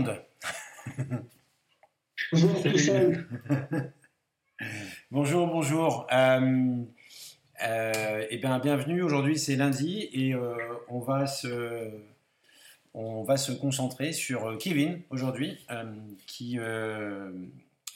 monde. 0.00 0.22
bonjour 2.32 2.62
tout 2.62 2.78
seul. 2.78 3.26
bonjour, 5.10 5.46
bonjour. 5.46 6.06
Euh, 6.12 6.82
euh, 7.62 8.26
eh 8.30 8.38
bien, 8.38 8.58
bienvenue. 8.58 9.02
Aujourd'hui, 9.02 9.38
c'est 9.38 9.56
lundi 9.56 10.08
et 10.12 10.34
euh, 10.34 10.56
on 10.88 11.00
va 11.00 11.26
se 11.26 11.90
on 12.92 13.22
va 13.22 13.36
se 13.36 13.52
concentrer 13.52 14.12
sur 14.12 14.58
Kevin 14.58 15.02
aujourd'hui, 15.10 15.64
qui, 16.26 16.58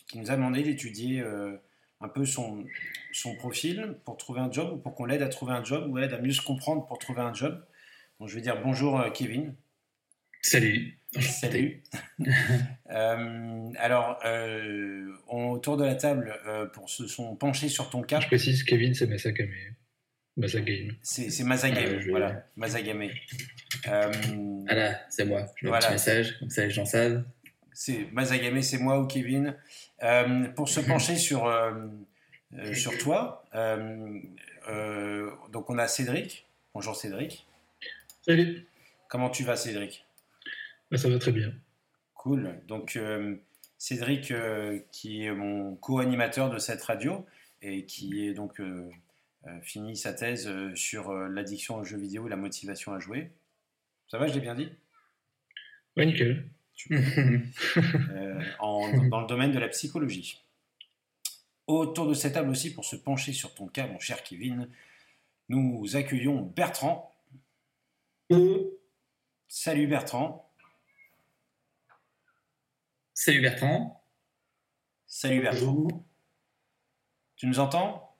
qui 0.07 0.19
nous 0.19 0.31
a 0.31 0.37
demandé 0.37 0.63
d'étudier 0.63 1.21
un 2.01 2.09
peu 2.09 2.25
son, 2.25 2.65
son 3.13 3.35
profil 3.35 3.97
pour 4.05 4.17
trouver 4.17 4.41
un 4.41 4.53
job 4.53 4.75
ou 4.75 4.77
pour 4.77 4.95
qu'on 4.95 5.05
l'aide 5.05 5.23
à 5.23 5.29
trouver 5.29 5.53
un 5.53 5.65
job 5.65 5.91
ou 5.91 5.97
l'aide 5.97 6.13
à 6.13 6.21
mieux 6.21 6.33
se 6.33 6.43
comprendre 6.43 6.87
pour 6.87 7.01
trouver 7.01 7.23
un 7.23 7.35
job. 7.35 7.61
Donc, 8.21 8.29
je 8.29 8.37
vais 8.37 8.41
dire 8.41 8.63
bonjour 8.63 9.03
Kevin. 9.13 9.57
Salut. 10.43 10.97
Salut. 11.21 11.83
Euh, 12.91 13.71
alors, 13.79 14.21
euh, 14.25 15.09
autour 15.27 15.77
de 15.77 15.85
la 15.85 15.97
table, 15.97 16.39
euh, 16.47 16.67
pour 16.67 16.89
se 16.89 17.09
sont 17.09 17.35
penchés 17.35 17.69
sur 17.69 17.91
ton 17.91 18.03
cas. 18.03 18.21
Je 18.21 18.29
précise, 18.29 18.63
Kevin, 18.63 18.95
c'est 18.95 19.09
Masakame. 19.09 19.49
Masagame. 20.37 20.93
C'est 21.03 21.43
Masagame, 21.43 21.99
voilà. 22.09 22.47
Masagame. 22.55 23.09
voilà, 23.85 25.01
c'est 25.09 25.25
moi. 25.25 25.47
Je 25.57 25.67
mets 25.67 25.75
un 25.75 25.79
petit 25.81 25.91
message, 25.91 26.39
comme 26.39 26.51
ça 26.51 26.65
les 26.65 26.71
gens 26.71 26.85
savent. 26.85 27.25
C'est 27.73 28.07
Masagame, 28.13 28.63
c'est 28.63 28.79
moi 28.79 29.01
ou 29.01 29.07
Kevin. 29.07 29.57
pour 30.55 30.69
se 30.69 30.81
pencher 30.89 31.17
sur, 31.17 31.53
sur 32.75 32.97
toi, 32.99 33.45
donc 35.53 35.69
on 35.69 35.79
a 35.79 35.89
Cédric. 35.89 36.47
Bonjour 36.75 36.95
Cédric. 36.95 37.45
Salut. 38.23 38.67
Comment 39.09 39.31
tu 39.31 39.43
vas 39.43 39.57
Cédric? 39.57 40.04
Bah, 40.91 40.99
ça 40.99 41.09
va 41.09 41.19
très 41.19 41.33
bien. 41.33 41.53
Cool. 42.15 42.61
Donc, 42.67 42.97
euh, 42.97 43.37
Cédric, 43.79 44.31
euh, 44.31 44.79
qui 44.93 45.25
est 45.25 45.33
mon 45.33 45.77
co-animateur 45.77 46.51
de 46.51 46.59
cette 46.59 46.83
radio 46.83 47.27
et 47.61 47.85
qui 47.85 48.27
est 48.27 48.35
donc 48.35 48.61
euh, 48.61 48.91
fini 49.63 49.97
sa 49.97 50.13
thèse 50.15 50.51
sur 50.75 51.13
l'addiction 51.13 51.77
aux 51.77 51.85
jeux 51.85 51.99
vidéo 51.99 52.27
et 52.27 52.31
la 52.31 52.37
motivation 52.37 52.93
à 52.95 52.99
jouer. 52.99 53.31
Ça 54.09 54.19
va, 54.19 54.27
je 54.27 54.35
l'ai 54.35 54.41
bien 54.41 54.55
dit? 54.55 54.71
Oui, 55.97 56.07
nickel. 56.07 56.49
dans 58.61 59.21
le 59.21 59.27
domaine 59.27 59.53
de 59.53 59.59
la 59.59 59.69
psychologie. 59.69 60.43
Autour 61.67 62.09
de 62.09 62.15
cette 62.15 62.35
table 62.35 62.51
aussi, 62.51 62.75
pour 62.75 62.85
se 62.85 62.97
pencher 62.97 63.33
sur 63.33 63.55
ton 63.55 63.67
cas, 63.69 63.87
mon 63.87 63.99
cher 63.99 64.23
Kevin, 64.23 64.69
nous 65.49 65.97
accueillons 65.97 66.43
Bertrand. 66.43 67.15
Salut 69.49 69.87
Bertrand. 69.87 70.51
Salut 73.17 73.43
Bertrand. 73.43 74.05
Salut 75.07 75.41
Bertrand. 75.41 75.87
Tu 77.37 77.47
nous 77.47 77.61
entends? 77.61 78.17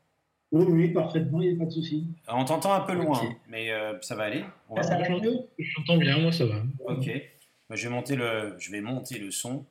Oui, 0.53 0.67
oui, 0.69 0.89
parfaitement, 0.93 1.43
il 1.43 1.51
n'y 1.51 1.57
a 1.57 1.59
pas 1.59 1.65
de 1.65 1.73
souci. 1.73 2.07
On 2.29 2.45
t'entend 2.45 2.75
un 2.75 2.83
peu 2.83 2.95
loin, 2.95 3.21
mais 3.49 3.73
euh, 3.73 4.01
ça 4.03 4.15
va 4.15 4.23
aller? 4.23 4.45
On 4.69 4.77
va... 4.77 4.85
ça 4.85 4.97
va 4.97 5.05
J'entends 5.59 5.97
bien, 5.97 6.19
moi 6.19 6.31
ça 6.31 6.47
va. 6.47 6.63
Ok. 6.85 7.11
Bah, 7.69 7.75
je, 7.75 7.89
vais 7.89 7.93
monter 7.93 8.15
le... 8.15 8.55
je 8.61 8.71
vais 8.71 8.81
monter 8.81 9.19
le 9.19 9.33
son. 9.33 9.67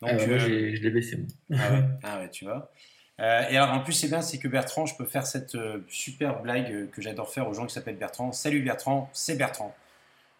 Donc, 0.00 0.10
ah 0.10 0.12
bah, 0.12 0.26
moi, 0.28 0.36
euh, 0.36 0.76
je 0.76 0.80
l'ai 0.80 0.90
baissé. 0.90 1.26
Ah 1.52 1.72
ouais. 1.72 1.84
ah 2.04 2.18
ouais, 2.20 2.30
tu 2.30 2.44
vois. 2.44 2.70
Euh, 3.18 3.48
et 3.50 3.56
alors 3.56 3.74
en 3.74 3.80
plus, 3.80 3.94
c'est 3.94 4.06
bien, 4.06 4.22
c'est 4.22 4.38
que 4.38 4.46
Bertrand, 4.46 4.86
je 4.86 4.94
peux 4.94 5.06
faire 5.06 5.26
cette 5.26 5.56
super 5.88 6.40
blague 6.40 6.88
que 6.90 7.02
j'adore 7.02 7.32
faire 7.32 7.48
aux 7.48 7.54
gens 7.54 7.66
qui 7.66 7.74
s'appellent 7.74 7.98
Bertrand. 7.98 8.30
Salut 8.30 8.62
Bertrand, 8.62 9.10
c'est 9.12 9.36
Bertrand. 9.36 9.74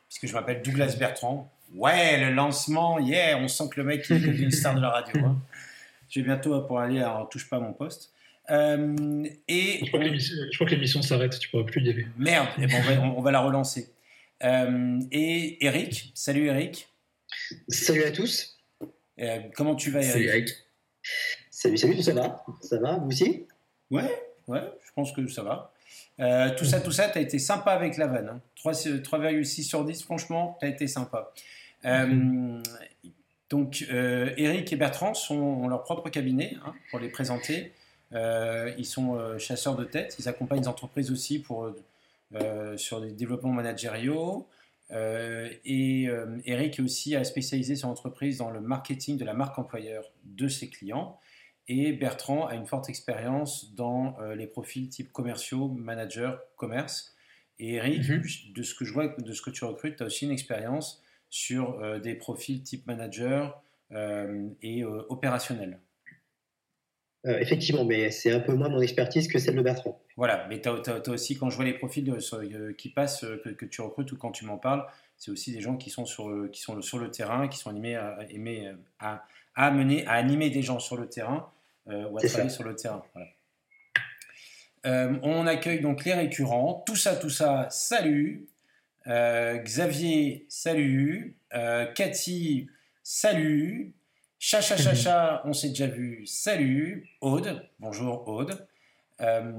Puisque 0.09 0.27
je 0.27 0.33
m'appelle 0.33 0.63
Douglas 0.63 0.97
Bertrand. 0.99 1.51
Ouais, 1.75 2.19
le 2.19 2.35
lancement, 2.35 2.99
yeah, 2.99 3.39
on 3.39 3.49
sent 3.49 3.65
que 3.71 3.81
le 3.81 3.87
mec 3.87 4.11
est 4.11 4.17
une 4.17 4.51
star 4.51 4.75
de 4.75 4.81
la 4.81 4.91
radio. 4.91 5.23
Hein. 5.25 5.37
Je 6.09 6.21
vais 6.21 6.27
bientôt 6.27 6.61
pour 6.63 6.81
aller 6.81 7.01
à 7.01 7.27
Touche 7.31 7.49
pas 7.49 7.57
à 7.57 7.61
mon 7.61 7.73
poste. 7.73 8.13
Euh, 8.51 9.25
et 9.47 9.81
je 9.85 9.89
crois, 9.89 10.67
que 10.67 10.71
l'émission 10.71 11.03
s'arrête, 11.03 11.39
tu 11.39 11.51
pourras 11.51 11.65
plus 11.65 11.83
y 11.83 11.91
aller. 11.91 12.07
Merde, 12.17 12.49
eh 12.59 12.67
ben, 12.67 13.13
on, 13.17 13.21
va, 13.21 13.31
la 13.31 13.41
relancer. 13.41 13.91
Euh, 14.43 15.01
et 15.13 15.65
Eric, 15.65 16.11
salut 16.15 16.47
Eric. 16.47 16.89
Salut 17.69 18.05
à 18.05 18.11
tous. 18.11 18.59
Euh, 19.21 19.41
comment 19.55 19.75
tu 19.75 19.91
vas 19.91 20.01
Eric? 20.01 20.13
Salut 20.13 20.25
Eric. 20.29 20.49
Salut, 21.51 21.77
salut, 21.77 22.03
ça 22.03 22.15
va? 22.15 22.45
Ça 22.63 22.79
va, 22.79 22.97
vous 22.97 23.09
aussi? 23.09 23.47
Ouais, 23.91 24.11
ouais, 24.47 24.63
je 24.87 24.93
pense 24.95 25.13
que 25.13 25.27
ça 25.29 25.43
va. 25.43 25.73
Tout 26.19 26.65
ça, 26.65 26.81
tout 26.81 26.93
ça, 26.93 27.09
tu 27.09 27.19
as 27.19 27.21
été 27.21 27.39
sympa 27.39 27.73
avec 27.73 27.97
la 27.97 28.07
vanne. 28.07 28.41
3,6 28.65 29.61
hein. 29.61 29.63
sur 29.63 29.85
10, 29.85 30.03
franchement, 30.03 30.57
tu 30.61 30.67
as 30.67 30.69
été 30.69 30.87
sympa. 30.87 31.33
Euh, 31.85 32.61
donc, 33.51 33.87
euh, 33.91 34.33
Eric 34.37 34.73
et 34.73 34.77
Bertrand 34.77 35.15
sont, 35.15 35.37
ont 35.37 35.69
leur 35.69 35.83
propre 35.83 36.09
cabinet 36.11 36.57
hein, 36.65 36.75
pour 36.91 36.99
les 36.99 37.09
présenter. 37.09 37.73
Euh, 38.13 38.73
ils 38.79 38.85
sont 38.87 39.19
chasseurs 39.39 39.77
de 39.77 39.85
tête. 39.85 40.17
Ils 40.19 40.29
accompagnent 40.29 40.63
les 40.63 40.69
entreprises 40.69 41.11
aussi 41.11 41.39
pour, 41.39 41.71
sur 42.77 43.01
des 43.01 43.13
développements 43.13 43.53
managériaux. 43.53 44.47
et 44.91 46.09
Eric 46.45 46.79
est 46.79 46.83
aussi 46.83 47.17
spécialisé 47.25 47.77
sur 47.77 47.89
l'entreprise 47.89 48.39
dans 48.39 48.51
le 48.51 48.61
marketing 48.61 49.19
de 49.19 49.25
la 49.25 49.35
marque 49.35 49.59
employeur 49.59 50.05
de 50.25 50.49
ses 50.49 50.69
clients. 50.69 51.19
Et 51.69 51.93
Bertrand 51.93 52.47
a 52.47 52.55
une 52.55 52.67
forte 52.67 52.89
expérience 52.89 53.75
dans 53.75 54.17
les 54.35 54.47
profils 54.47 54.89
type 54.89 55.13
commerciaux, 55.13 55.69
manager, 55.69 56.41
commerce. 56.57 57.15
Et 57.59 57.75
Eric, 57.75 58.09
mhm. 58.09 58.23
de 58.55 58.63
ce 58.63 58.75
que 58.75 58.85
je 58.85 58.93
vois, 58.93 59.09
de 59.09 59.33
ce 59.33 59.43
que 59.43 59.51
tu 59.51 59.65
recrutes, 59.65 59.97
tu 59.97 60.03
as 60.03 60.07
aussi 60.07 60.25
une 60.25 60.31
expérience 60.31 61.03
sur 61.31 61.81
euh, 61.81 61.99
des 61.99 62.15
profils 62.15 62.63
type 62.63 62.87
manager 62.87 63.63
euh, 63.93 64.49
et 64.63 64.83
euh, 64.83 65.03
opérationnel. 65.09 65.81
effectivement, 67.25 67.85
mais 67.85 68.11
c'est 68.11 68.33
un 68.33 68.41
peu 68.41 68.55
moins 68.55 68.69
mon 68.69 68.81
expertise 68.81 69.29
que 69.29 69.39
celle 69.39 69.57
de 69.57 69.63
Bertrand. 69.63 70.01
Voilà, 70.17 70.47
mais 70.49 70.61
tu 70.61 70.69
as, 70.69 71.09
aussi, 71.09 71.37
quand 71.37 71.51
je 71.51 71.57
vois 71.57 71.65
les 71.65 71.75
profils 71.75 72.11
qui 72.79 72.89
passent, 72.89 73.27
que, 73.45 73.65
tu 73.67 73.81
recrutes 73.83 74.13
ou 74.13 74.17
quand 74.17 74.33
tu 74.33 74.47
m'en 74.47 74.57
parles, 74.57 74.87
c'est 75.17 75.31
aussi 75.31 75.53
des 75.53 75.61
gens 75.61 75.77
qui 75.77 75.91
sont 75.91 76.07
sur, 76.07 76.49
qui 76.51 76.63
sont 76.63 76.81
sur 76.81 76.99
le 76.99 77.11
terrain, 77.11 77.49
qui 77.49 77.59
sont 77.59 77.71
animés 77.71 77.97
à, 77.97 78.19
à, 79.01 79.25
à, 79.55 79.71
mener, 79.71 80.07
à 80.07 80.13
animer 80.13 80.49
des 80.49 80.63
gens 80.63 80.79
sur 80.79 80.97
le 80.97 81.09
terrain 81.09 81.51
ou 81.89 82.19
à 82.19 82.23
travailler 82.23 82.51
sur 82.51 82.65
le 82.65 82.77
terrain. 82.77 83.03
on 84.85 85.47
accueille 85.47 85.81
donc 85.81 86.05
les 86.05 86.15
récurrents. 86.15 86.83
Tout 86.87 86.97
ça, 86.97 87.17
tout 87.17 87.31
ça, 87.31 87.69
salut. 87.71 88.49
Euh, 89.09 89.57
Xavier, 89.57 90.45
salut. 90.49 91.37
Euh, 91.55 91.87
Cathy, 91.87 92.69
salut. 93.03 93.95
Chacha 94.39 94.77
Chacha, 94.77 95.43
on 95.47 95.53
s'est 95.53 95.71
déjà 95.71 95.87
vu, 95.87 96.27
salut. 96.27 97.09
Aude, 97.21 97.67
bonjour 97.81 98.29
Aude. 98.29 98.67
Euh, 99.21 99.53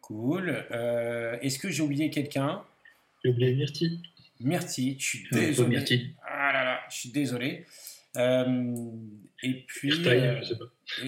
cool. 0.00 0.50
Est-ce 1.42 1.58
que 1.58 1.68
j'ai 1.68 1.82
oublié 1.82 2.10
quelqu'un? 2.10 2.62
J'ai 3.24 3.30
oublié 3.30 3.54
Myrti. 3.54 4.00
Myrti, 4.38 4.96
je 4.98 5.04
suis 5.04 5.28
désolé. 5.32 5.68
Myrti. 5.68 6.14
Ah 6.26 6.52
là 6.52 6.64
là, 6.64 6.80
je 6.88 6.96
suis 6.96 7.10
désolé. 7.10 7.66
Et 8.16 9.64
puis. 9.66 9.92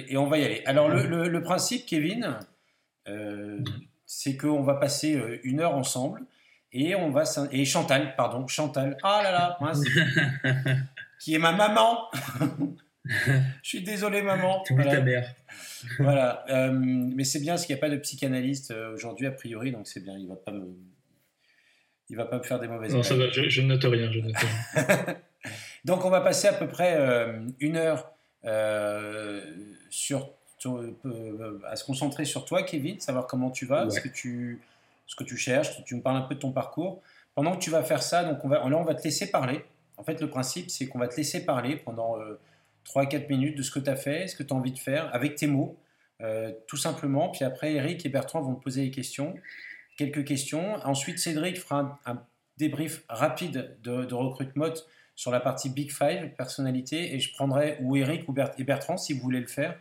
Et, 0.08 0.16
on 0.16 0.26
va 0.26 0.38
y 0.38 0.44
aller. 0.44 0.62
Alors, 0.66 0.88
le, 0.88 1.28
le 1.28 1.42
principe, 1.42 1.86
Kevin, 1.86 2.38
c'est 4.06 4.36
qu'on 4.36 4.62
va 4.62 4.74
passer 4.74 5.20
une 5.44 5.60
heure 5.60 5.74
ensemble. 5.74 6.22
Et 6.74 6.94
on 6.94 7.10
va 7.10 7.24
et 7.50 7.64
Chantal, 7.64 8.16
pardon, 8.16 8.46
Chantal. 8.46 8.96
Ah 9.02 9.20
là 9.22 9.30
là, 9.30 9.58
mince. 9.60 9.84
qui 11.20 11.34
est 11.34 11.38
ma 11.38 11.52
maman. 11.52 12.10
Je 13.04 13.68
suis 13.68 13.82
désolé 13.82 14.22
maman. 14.22 14.62
Tu 14.66 14.74
voilà. 14.74 14.92
ta 14.92 15.00
mère. 15.00 15.34
voilà, 15.98 16.44
euh, 16.48 16.70
mais 16.72 17.24
c'est 17.24 17.40
bien 17.40 17.54
parce 17.54 17.66
qu'il 17.66 17.74
n'y 17.74 17.80
a 17.80 17.82
pas 17.82 17.90
de 17.90 17.96
psychanalyste 17.96 18.70
euh, 18.70 18.94
aujourd'hui 18.94 19.26
a 19.26 19.32
priori, 19.32 19.72
donc 19.72 19.86
c'est 19.86 20.02
bien. 20.02 20.16
Il 20.16 20.28
va 20.28 20.36
pas 20.36 20.52
me, 20.52 20.68
il 22.08 22.16
va 22.16 22.24
pas 22.24 22.38
me 22.38 22.42
faire 22.42 22.60
des 22.60 22.68
mauvaises. 22.68 22.94
Non, 22.94 23.02
ça 23.02 23.16
va. 23.16 23.28
Je, 23.30 23.60
ne 23.60 23.66
note 23.66 23.84
rien. 23.84 24.10
Je 24.10 24.20
note 24.20 24.36
rien. 24.36 25.16
donc 25.84 26.04
on 26.04 26.10
va 26.10 26.20
passer 26.20 26.48
à 26.48 26.52
peu 26.52 26.68
près 26.68 26.96
euh, 26.96 27.40
une 27.60 27.76
heure 27.76 28.12
sur 29.90 30.30
à 31.64 31.76
se 31.76 31.84
concentrer 31.84 32.24
sur 32.24 32.44
toi, 32.44 32.62
Kevin, 32.62 33.00
savoir 33.00 33.26
comment 33.26 33.50
tu 33.50 33.66
vas, 33.66 33.90
ce 33.90 34.00
que 34.00 34.08
tu 34.08 34.60
ce 35.06 35.16
que 35.16 35.24
tu 35.24 35.36
cherches, 35.36 35.84
tu 35.84 35.94
me 35.94 36.00
parles 36.00 36.16
un 36.16 36.22
peu 36.22 36.34
de 36.34 36.40
ton 36.40 36.52
parcours. 36.52 37.02
Pendant 37.34 37.56
que 37.56 37.62
tu 37.62 37.70
vas 37.70 37.82
faire 37.82 38.02
ça, 38.02 38.24
donc 38.24 38.44
on 38.44 38.48
va, 38.48 38.68
là, 38.68 38.76
on 38.76 38.84
va 38.84 38.94
te 38.94 39.02
laisser 39.02 39.30
parler. 39.30 39.64
En 39.96 40.04
fait, 40.04 40.20
le 40.20 40.28
principe, 40.28 40.70
c'est 40.70 40.86
qu'on 40.86 40.98
va 40.98 41.08
te 41.08 41.16
laisser 41.16 41.44
parler 41.44 41.76
pendant 41.76 42.16
3-4 42.86 43.14
euh, 43.14 43.28
minutes 43.28 43.56
de 43.58 43.62
ce 43.62 43.70
que 43.70 43.78
tu 43.78 43.90
as 43.90 43.96
fait, 43.96 44.26
ce 44.26 44.36
que 44.36 44.42
tu 44.42 44.54
as 44.54 44.56
envie 44.56 44.72
de 44.72 44.78
faire, 44.78 45.14
avec 45.14 45.34
tes 45.34 45.46
mots, 45.46 45.76
euh, 46.20 46.52
tout 46.66 46.76
simplement. 46.76 47.28
Puis 47.30 47.44
après, 47.44 47.74
Eric 47.74 48.04
et 48.06 48.08
Bertrand 48.08 48.40
vont 48.40 48.54
te 48.54 48.62
poser 48.62 48.82
des 48.82 48.90
questions, 48.90 49.34
quelques 49.96 50.24
questions. 50.24 50.76
Ensuite, 50.84 51.18
Cédric 51.18 51.58
fera 51.58 52.00
un, 52.06 52.22
débrief 52.58 53.02
rapide 53.08 53.78
de, 53.82 54.04
de 54.04 54.14
Recruit 54.14 54.48
Mode 54.54 54.78
sur 55.14 55.30
la 55.30 55.40
partie 55.40 55.70
Big 55.70 55.92
Five, 55.92 56.30
personnalité, 56.36 57.14
et 57.14 57.20
je 57.20 57.32
prendrai 57.32 57.78
ou 57.80 57.96
Eric 57.96 58.28
ou 58.28 58.34
et 58.58 58.64
Bertrand, 58.64 58.96
si 58.96 59.12
vous 59.12 59.20
voulez 59.20 59.40
le 59.40 59.46
faire. 59.46 59.78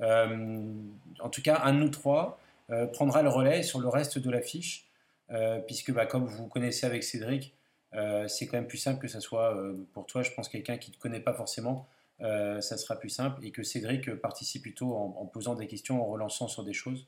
Euh, 0.00 0.72
en 1.20 1.28
tout 1.28 1.42
cas, 1.42 1.60
un 1.64 1.74
de 1.74 1.78
nous 1.78 1.88
trois. 1.88 2.38
Euh, 2.70 2.86
prendra 2.86 3.22
le 3.22 3.28
relais 3.28 3.62
sur 3.62 3.80
le 3.80 3.88
reste 3.88 4.18
de 4.18 4.30
l'affiche, 4.30 4.86
euh, 5.30 5.58
puisque 5.58 5.92
bah, 5.92 6.06
comme 6.06 6.24
vous 6.24 6.46
connaissez 6.46 6.86
avec 6.86 7.04
Cédric, 7.04 7.54
euh, 7.92 8.26
c'est 8.28 8.46
quand 8.46 8.56
même 8.56 8.68
plus 8.68 8.78
simple 8.78 9.00
que 9.00 9.08
ça 9.08 9.20
soit 9.20 9.54
pour 9.92 10.06
toi, 10.06 10.22
je 10.22 10.30
pense, 10.30 10.48
quelqu'un 10.48 10.78
qui 10.78 10.90
ne 10.90 10.96
te 10.96 11.00
connaît 11.00 11.20
pas 11.20 11.34
forcément, 11.34 11.86
ça 12.20 12.76
sera 12.78 12.96
plus 12.96 13.10
simple, 13.10 13.44
et 13.44 13.50
que 13.50 13.64
Cédric 13.64 14.14
participe 14.14 14.62
plutôt 14.62 14.94
en, 14.94 15.16
en 15.18 15.26
posant 15.26 15.54
des 15.56 15.66
questions, 15.66 16.00
en 16.00 16.06
relançant 16.06 16.46
sur 16.46 16.62
des 16.64 16.72
choses. 16.72 17.06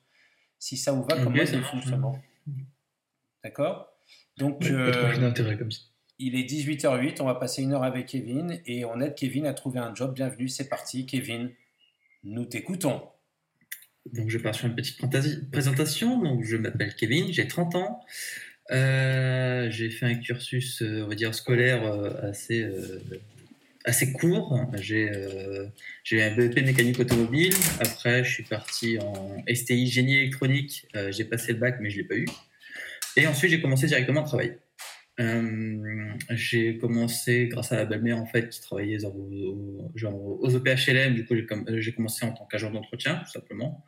Si 0.59 0.77
ça 0.77 0.91
vous 0.93 1.05
va, 1.05 1.17
comme 1.17 1.29
Ok, 1.29 1.37
moi, 1.37 1.47
ça 1.47 1.53
c'est 1.53 1.59
le 1.59 1.65
fonctionnement. 1.65 2.19
D'accord? 3.45 3.93
Donc, 4.37 4.61
d'intérêt 4.61 5.57
comme 5.57 5.71
ça. 5.71 5.83
Il 6.19 6.37
est 6.37 6.45
18h08, 6.45 7.21
on 7.21 7.27
va 7.27 7.35
passer 7.35 7.63
une 7.63 7.73
heure 7.73 7.83
avec 7.83 8.07
Kevin, 8.07 8.61
et 8.67 8.85
on 8.85 9.01
aide 9.01 9.15
Kevin 9.15 9.47
à 9.47 9.55
trouver 9.55 9.81
un 9.81 9.95
job. 9.95 10.15
Bienvenue, 10.15 10.49
c'est 10.49 10.69
parti. 10.69 11.07
Kevin, 11.07 11.51
nous 12.23 12.45
t'écoutons. 12.45 13.03
Donc, 14.13 14.29
je 14.29 14.39
pars 14.39 14.55
sur 14.55 14.67
une 14.67 14.75
petite 14.75 15.01
présentation. 15.51 16.41
Je 16.43 16.57
m'appelle 16.57 16.95
Kevin, 16.95 17.33
j'ai 17.33 17.49
30 17.49 17.75
ans. 17.77 18.01
Euh, 18.71 19.71
j'ai 19.71 19.91
fait 19.91 20.07
un 20.07 20.15
cursus, 20.15 20.83
euh, 20.83 21.33
scolaire 21.33 21.85
euh, 21.85 22.31
assez, 23.85 24.13
court. 24.13 24.61
J'ai 24.75 26.23
un 26.23 26.37
BEP 26.37 26.65
mécanique 26.65 27.01
automobile. 27.01 27.55
Après, 27.81 28.25
je 28.25 28.31
suis 28.31 28.45
parti 28.45 28.99
en 28.99 29.43
STI 29.53 29.87
génie 29.87 30.17
électronique. 30.17 30.87
J'ai 31.11 31.25
passé 31.25 31.55
le 31.55 31.59
bac, 31.59 31.79
mais 31.81 31.91
je 31.91 31.97
ne 31.97 32.03
l'ai 32.03 32.09
pas 32.09 32.17
eu. 32.17 32.27
Et 33.17 33.27
ensuite, 33.27 33.51
j'ai 33.51 33.61
commencé 33.61 33.87
directement 33.87 34.23
à 34.23 34.25
travailler. 34.25 34.53
Euh, 35.21 36.09
j'ai 36.31 36.79
commencé 36.79 37.47
grâce 37.49 37.71
à 37.71 37.77
la 37.77 37.85
belle-mère 37.85 38.19
en 38.19 38.27
fait 38.27 38.49
qui 38.49 38.61
travaillait 38.61 38.99
genre, 38.99 39.17
au- 39.17 39.91
genre 39.95 40.17
aux 40.43 40.55
OPHLM. 40.57 41.15
Du 41.15 41.25
coup, 41.25 41.37
j'ai 41.37 41.47
com- 41.47 41.65
j'ai 41.69 41.93
commencé 41.93 42.25
en 42.27 42.33
tant 42.33 42.47
qu'agent 42.47 42.71
d'entretien, 42.71 43.17
tout 43.25 43.31
simplement. 43.31 43.85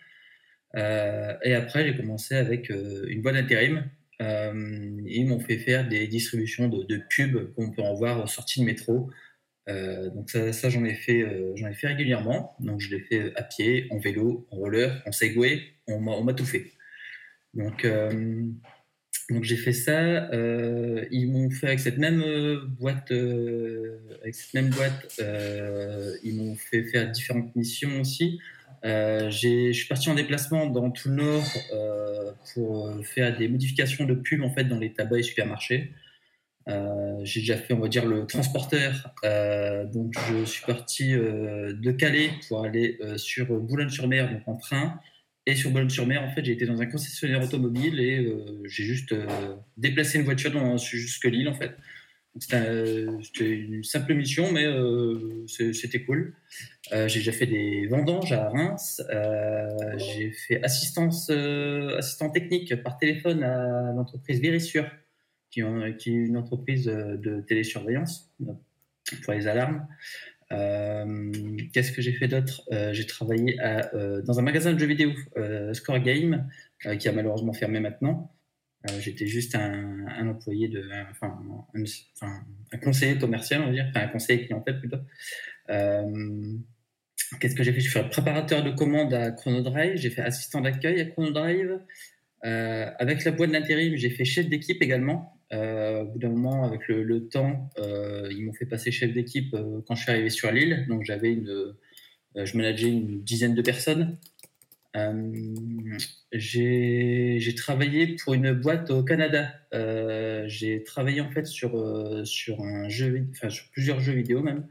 Euh, 0.77 1.35
et 1.43 1.55
après, 1.55 1.87
j'ai 1.87 1.97
commencé 1.97 2.35
avec 2.37 2.71
euh, 2.71 3.07
une 3.09 3.23
boîte 3.23 3.35
d'intérim. 3.37 3.91
Ils 4.21 5.27
m'ont 5.27 5.41
fait 5.41 5.59
faire 5.59 5.89
des 5.89 6.07
distributions 6.09 6.69
de, 6.69 6.85
de 6.85 7.03
pubs 7.11 7.53
qu'on 7.55 7.71
peut 7.71 7.83
en 7.83 7.95
voir 7.95 8.23
aux 8.25 8.27
sorties 8.27 8.61
de 8.61 8.65
métro. 8.67 9.11
Donc 9.69 10.31
ça, 10.31 10.53
ça, 10.53 10.71
j'en 10.71 10.85
ai 10.85 10.95
fait, 10.95 11.27
j'en 11.57 11.69
ai 11.69 11.75
fait 11.75 11.89
régulièrement. 11.89 12.57
Donc 12.61 12.81
je 12.81 12.91
l'ai 12.95 13.01
fait 13.01 13.33
à 13.37 13.43
pied, 13.43 13.89
en 13.91 13.99
vélo, 13.99 14.47
en 14.51 14.57
roller, 14.57 15.03
en 15.07 15.13
segway. 15.13 15.61
On 15.89 16.01
m'a 16.01 16.33
tout 16.35 16.47
fait. 16.47 16.73
Donc 17.55 17.85
donc 19.31 19.43
j'ai 19.43 19.57
fait 19.57 19.73
ça. 19.73 20.31
Euh, 20.33 21.05
ils 21.11 21.31
m'ont 21.31 21.51
fait 21.51 21.67
avec 21.67 21.81
cette 21.81 21.99
même 21.99 22.23
euh, 22.23 22.61
boîte, 22.65 23.11
euh, 23.11 23.99
avec 24.23 24.35
cette 24.35 24.55
même 24.55 24.71
boîte, 24.71 25.21
ils 26.23 26.37
m'ont 26.37 26.55
fait 26.55 26.85
faire 26.85 27.11
différentes 27.11 27.55
missions 27.57 28.01
aussi. 28.01 28.41
Je 28.85 29.71
suis 29.73 29.89
parti 29.89 30.09
en 30.11 30.15
déplacement 30.15 30.67
dans 30.67 30.91
tout 30.91 31.09
le 31.09 31.17
nord 31.17 31.45
pour 32.55 32.95
faire 33.05 33.37
des 33.37 33.49
modifications 33.49 34.05
de 34.05 34.15
pubs 34.15 34.43
en 34.43 34.51
fait 34.51 34.65
dans 34.65 34.79
les 34.79 34.93
tabacs 34.93 35.21
et 35.21 35.23
supermarchés. 35.25 35.93
J'ai 36.69 37.41
déjà 37.41 37.57
fait, 37.57 37.75
on 37.75 37.81
va 37.81 37.89
dire, 37.89 38.07
le 38.07 38.27
transporteur. 38.27 39.13
Donc, 39.93 40.15
je 40.31 40.45
suis 40.45 40.65
parti 40.65 41.13
de 41.15 41.91
Calais 41.91 42.31
pour 42.47 42.65
aller 42.65 42.99
sur 43.17 43.47
Boulogne-sur-Mer, 43.47 44.31
donc 44.31 44.43
en 44.47 44.57
train. 44.57 45.01
Et 45.49 45.55
sur 45.55 45.71
Boulogne-sur-Mer, 45.71 46.23
en 46.25 46.31
fait, 46.31 46.45
j'ai 46.45 46.53
été 46.53 46.67
dans 46.67 46.81
un 46.83 46.87
concessionnaire 46.87 47.43
automobile 47.43 48.01
et 48.01 48.19
euh, 48.19 48.63
j'ai 48.65 48.83
juste 48.83 49.13
euh, 49.13 49.55
déplacé 49.77 50.19
une 50.19 50.25
voiture 50.25 50.51
dans, 50.51 50.77
jusque 50.77 51.25
Lille, 51.25 51.49
en 51.49 51.55
fait. 51.55 51.71
C'était 52.39 52.57
un- 52.57 53.23
c'était 53.23 53.49
une 53.51 53.83
simple 53.85 54.13
mission, 54.15 54.53
mais 54.53 54.65
euh, 54.65 55.47
c'était 55.47 56.03
cool. 56.05 56.35
J'ai 56.93 57.21
déjà 57.21 57.33
fait 57.33 57.47
des 57.47 57.87
vendanges 57.87 58.33
à 58.33 58.51
Reims. 58.51 59.03
J'ai 59.97 60.33
fait 60.33 60.63
assistance, 60.63 61.31
assistant 61.31 62.29
technique 62.29 62.75
par 62.83 62.99
téléphone 62.99 63.43
à 63.43 63.93
l'entreprise 63.93 64.41
Vérissure, 64.43 64.87
qui, 65.51 65.61
est 65.61 66.07
une 66.07 66.37
entreprise 66.37 66.85
de 66.85 67.41
télésurveillance 67.41 68.31
pour 69.23 69.33
les 69.33 69.47
alarmes. 69.47 69.87
Euh, 70.53 71.33
Qu'est-ce 71.73 71.93
que 71.93 72.03
j'ai 72.03 72.13
fait 72.13 72.29
d'autre? 72.29 72.63
Euh, 72.73 72.93
J'ai 72.93 73.07
travaillé 73.07 73.59
euh, 73.61 74.23
dans 74.23 74.39
un 74.39 74.43
magasin 74.43 74.73
de 74.73 74.79
jeux 74.79 74.87
vidéo, 74.87 75.13
Score 75.73 75.99
Game, 76.01 76.49
qui 76.99 77.09
a 77.09 77.13
malheureusement 77.13 77.53
fermé 77.53 77.81
maintenant. 77.81 78.33
J'étais 79.01 79.27
juste 79.27 79.57
un, 79.57 80.29
employé 80.29 80.69
de, 80.69 80.89
enfin, 81.11 81.37
un, 82.73 82.79
conseiller 82.79 83.19
commercial, 83.19 83.63
on 83.63 83.67
va 83.67 83.73
dire, 83.73 83.87
enfin 83.89 84.03
un 84.03 84.09
conseiller 84.09 84.47
clientèle 84.47 84.79
plutôt. 84.79 84.99
Qu'est-ce 87.41 87.57
que 87.57 87.65
j'ai 87.65 87.73
fait? 87.73 87.81
J'ai 87.81 87.89
fait 87.89 88.09
préparateur 88.09 88.63
de 88.63 88.71
commande 88.71 89.13
à 89.13 89.33
Chronodrive, 89.33 89.97
j'ai 89.97 90.11
fait 90.11 90.23
assistant 90.23 90.61
d'accueil 90.61 91.01
à 91.01 91.05
Chronodrive. 91.07 91.81
Euh, 92.45 92.91
avec 92.99 93.25
la 93.25 93.33
boîte 93.33 93.51
d'intérim, 93.51 93.97
j'ai 93.97 94.11
fait 94.11 94.25
chef 94.25 94.49
d'équipe 94.49 94.81
également. 94.83 95.36
Euh, 95.53 96.03
au 96.03 96.07
bout 96.07 96.19
d'un 96.19 96.31
moment, 96.31 96.65
avec 96.65 96.89
le, 96.89 97.29
temps, 97.29 97.71
euh, 97.79 98.29
ils 98.33 98.45
m'ont 98.45 98.53
fait 98.53 98.67
passer 98.67 98.91
chef 98.91 99.13
d'équipe 99.13 99.55
euh, 99.55 99.81
quand 99.87 99.95
je 99.95 100.03
suis 100.03 100.11
arrivé 100.11 100.31
sur 100.31 100.51
l'île. 100.51 100.87
Donc 100.89 101.05
j'avais 101.05 101.33
une, 101.33 101.75
je 102.35 102.57
manageais 102.57 102.89
une 102.89 103.23
dizaine 103.23 103.55
de 103.55 103.63
personnes. 103.63 104.19
J'ai 106.33 107.55
travaillé 107.57 108.17
pour 108.17 108.33
une 108.33 108.53
boîte 108.53 108.91
au 108.91 109.03
Canada. 109.05 109.53
J'ai 110.49 110.83
travaillé 110.85 111.21
en 111.21 111.31
fait 111.31 111.47
sur 111.47 112.27
sur 112.27 112.63
un 112.63 112.89
jeu, 112.89 113.27
enfin 113.31 113.51
sur 113.51 113.67
plusieurs 113.73 114.01
jeux 114.01 114.15
vidéo 114.15 114.43
même. 114.43 114.67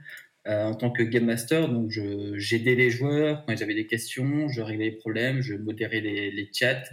en 0.48 0.74
tant 0.74 0.90
que 0.90 1.04
game 1.04 1.26
master, 1.26 1.70
donc 1.70 1.92
j'aidais 2.38 2.74
les 2.74 2.90
joueurs 2.90 3.46
quand 3.46 3.54
ils 3.54 3.62
avaient 3.62 3.76
des 3.76 3.86
questions, 3.86 4.48
je 4.48 4.62
réglais 4.62 4.86
les 4.86 4.92
problèmes, 4.94 5.42
je 5.42 5.54
modérais 5.54 6.02
les, 6.02 6.50
chats, 6.52 6.84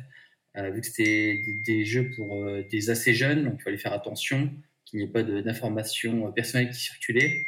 vu 0.54 0.80
que 0.80 0.86
c'était 0.86 1.42
des, 1.64 1.84
jeux 1.84 2.10
pour 2.16 2.44
euh, 2.44 2.62
des 2.70 2.90
assez 2.90 3.14
jeunes, 3.14 3.44
donc 3.44 3.54
il 3.58 3.62
fallait 3.62 3.78
faire 3.78 3.92
attention 3.92 4.50
qu'il 4.84 4.98
n'y 4.98 5.06
ait 5.06 5.08
pas 5.08 5.22
d'informations 5.22 6.28
euh, 6.28 6.30
personnelles 6.30 6.70
qui 6.70 6.80
circulaient. 6.80 7.46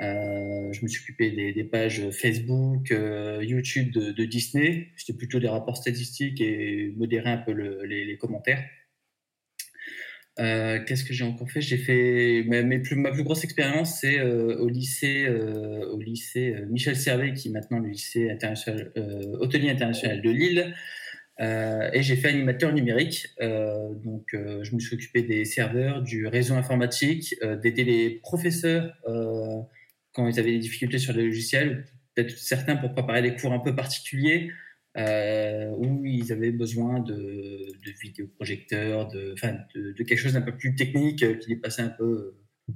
Euh, 0.00 0.72
je 0.72 0.82
me 0.82 0.88
suis 0.88 1.02
occupé 1.02 1.30
des, 1.52 1.64
pages 1.64 2.08
Facebook, 2.10 2.92
euh, 2.92 3.42
YouTube 3.42 3.90
de, 3.92 4.24
Disney. 4.24 4.88
C'était 4.96 5.16
plutôt 5.16 5.40
des 5.40 5.48
rapports 5.48 5.76
statistiques 5.76 6.40
et 6.40 6.94
modérer 6.96 7.30
un 7.30 7.38
peu 7.38 7.52
le- 7.52 7.84
les, 7.84 8.16
commentaires. 8.16 8.64
Euh, 10.38 10.78
Qu'est-ce 10.84 11.04
que 11.04 11.12
j'ai 11.12 11.24
encore 11.24 11.50
fait? 11.50 11.60
J'ai 11.60 11.78
fait 11.78 12.44
ma, 12.46 12.62
plus, 13.10 13.24
grosse 13.24 13.42
expérience, 13.42 13.98
c'est 14.00 14.20
euh, 14.20 14.56
au 14.58 14.68
lycée, 14.68 15.26
euh, 15.26 15.90
au 15.90 16.00
lycée 16.00 16.54
euh, 16.54 16.66
Michel 16.66 16.94
Servet, 16.94 17.32
qui 17.32 17.48
est 17.48 17.50
maintenant 17.50 17.80
le 17.80 17.88
lycée 17.88 18.30
international, 18.30 18.92
euh, 18.96 19.36
hôtelier 19.40 19.70
international 19.70 20.22
de 20.22 20.30
Lille. 20.30 20.74
Euh, 21.40 21.88
et 21.92 22.02
j'ai 22.02 22.16
fait 22.16 22.28
animateur 22.28 22.72
numérique. 22.72 23.28
Euh, 23.40 23.94
donc, 23.94 24.34
euh, 24.34 24.62
je 24.64 24.74
me 24.74 24.80
suis 24.80 24.94
occupé 24.94 25.22
des 25.22 25.44
serveurs, 25.44 26.02
du 26.02 26.26
réseau 26.26 26.54
informatique, 26.54 27.34
d'aider 27.62 27.84
les 27.84 28.10
professeurs 28.10 28.94
quand 30.12 30.26
ils 30.26 30.40
avaient 30.40 30.52
des 30.52 30.58
difficultés 30.58 30.98
sur 30.98 31.12
les 31.12 31.24
logiciels, 31.24 31.86
peut-être 32.14 32.36
certains 32.36 32.74
pour 32.74 32.92
préparer 32.92 33.22
des 33.22 33.36
cours 33.36 33.52
un 33.52 33.60
peu 33.60 33.74
particuliers 33.76 34.50
où 34.96 36.04
ils 36.04 36.32
avaient 36.32 36.50
besoin 36.50 36.98
de, 36.98 37.14
de 37.14 37.90
vidéoprojecteurs, 38.02 39.06
de, 39.06 39.34
quelque 40.02 40.16
chose 40.16 40.32
d'un 40.32 40.40
peu 40.40 40.56
plus 40.56 40.74
technique 40.74 41.38
qui 41.38 41.48
dépassait 41.48 41.82
un 41.82 41.90
peu, 41.90 42.34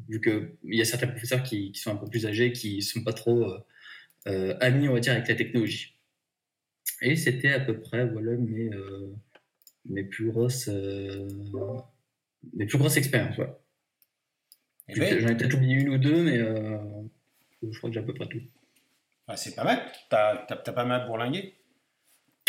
vu 0.08 0.20
qu'il 0.20 0.52
y 0.62 0.80
a 0.80 0.84
certains 0.84 1.08
professeurs 1.08 1.42
qui, 1.42 1.72
qui 1.72 1.80
sont 1.80 1.90
un 1.90 1.96
peu 1.96 2.08
plus 2.08 2.26
âgés, 2.26 2.52
qui 2.52 2.76
ne 2.76 2.82
sont 2.82 3.02
pas 3.02 3.12
trop 3.12 3.44
amis, 4.26 4.88
on 4.88 4.92
va 4.92 5.00
dire, 5.00 5.14
avec 5.14 5.26
la 5.26 5.34
technologie. 5.34 5.96
Et 7.02 7.16
c'était 7.16 7.52
à 7.52 7.60
peu 7.60 7.80
près 7.80 8.06
voilà, 8.06 8.32
mes, 8.36 8.72
euh, 8.72 9.12
mes, 9.86 10.04
plus, 10.04 10.30
grosses, 10.30 10.68
euh, 10.68 11.28
mes 12.54 12.66
plus 12.66 12.78
grosses 12.78 12.96
expériences. 12.96 13.36
Voilà. 13.36 13.58
Eh 14.88 14.98
ben, 14.98 15.18
J'en 15.18 15.28
ai 15.28 15.36
peut-être 15.36 15.54
oublié 15.54 15.74
une 15.74 15.88
ou 15.90 15.98
deux, 15.98 16.22
mais 16.22 16.38
euh, 16.38 16.78
je 17.62 17.76
crois 17.76 17.90
que 17.90 17.94
j'ai 17.94 18.00
à 18.00 18.04
peu 18.04 18.14
près 18.14 18.28
tout. 18.28 18.40
ah, 19.26 19.36
c'est 19.36 19.54
pas 19.54 19.64
mal. 19.64 19.80
T'as 20.10 20.46
as, 20.48 20.56
pas 20.56 20.84
mal 20.84 21.06
bourlingué? 21.06 21.54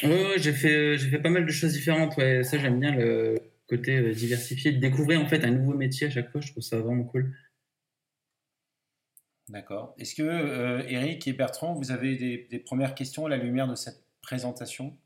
Ouais, 0.03 0.35
j'ai 0.37 0.53
fait, 0.53 0.97
fait 0.97 1.19
pas 1.19 1.29
mal 1.29 1.45
de 1.45 1.51
choses 1.51 1.73
différentes. 1.73 2.15
Ouais. 2.17 2.43
Ça, 2.43 2.57
j'aime 2.57 2.79
bien 2.79 2.95
le 2.95 3.35
côté 3.67 3.97
euh, 3.97 4.11
diversifié, 4.11 4.71
de 4.71 4.79
découvrir 4.79 5.21
en 5.21 5.27
fait 5.27 5.43
un 5.43 5.51
nouveau 5.51 5.73
métier 5.73 6.07
à 6.07 6.09
chaque 6.09 6.31
fois. 6.31 6.41
Je 6.41 6.51
trouve 6.51 6.63
ça 6.63 6.77
vraiment 6.77 7.03
cool. 7.05 7.35
D'accord. 9.49 9.95
Est-ce 9.99 10.15
que 10.15 10.23
euh, 10.23 10.83
Eric 10.87 11.27
et 11.27 11.33
Bertrand, 11.33 11.73
vous 11.73 11.91
avez 11.91 12.15
des, 12.15 12.47
des, 12.49 12.59
premières 12.59 12.95
questions 12.95 13.25
à 13.25 13.29
la 13.29 13.37
lumière 13.37 13.67
de 13.67 13.75
cette 13.75 14.02
présentation 14.23 14.97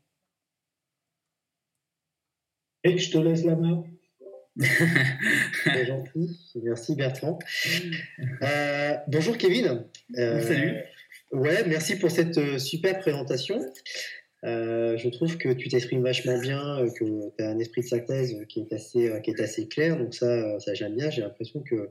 Et 2.84 2.96
je 2.96 3.10
te 3.10 3.18
laisse 3.18 3.44
la 3.44 3.56
main. 3.56 3.84
C'est 4.56 5.86
gentil. 5.86 6.50
Merci 6.62 6.94
Bertrand. 6.94 7.38
Euh, 8.42 8.96
bonjour 9.08 9.36
Kevin. 9.36 9.84
Euh, 10.16 10.40
Salut. 10.40 10.76
Ouais, 11.32 11.64
merci 11.66 11.98
pour 11.98 12.10
cette 12.10 12.58
super 12.58 12.98
présentation. 13.00 13.60
Euh, 14.44 14.96
je 14.96 15.08
trouve 15.08 15.36
que 15.36 15.48
tu 15.52 15.68
t'exprimes 15.68 16.02
vachement 16.02 16.38
bien, 16.38 16.78
euh, 16.78 16.90
que 16.90 17.04
tu 17.36 17.42
as 17.44 17.50
un 17.50 17.58
esprit 17.58 17.80
de 17.82 17.86
synthèse 17.86 18.36
qui 18.48 18.60
est 18.60 18.72
assez, 18.72 19.08
euh, 19.10 19.20
qui 19.20 19.30
est 19.30 19.40
assez 19.40 19.66
clair. 19.68 19.96
Donc 19.98 20.14
ça, 20.14 20.58
ça 20.60 20.74
j'aime 20.74 20.94
bien. 20.94 21.10
J'ai 21.10 21.22
l'impression 21.22 21.60
que, 21.60 21.90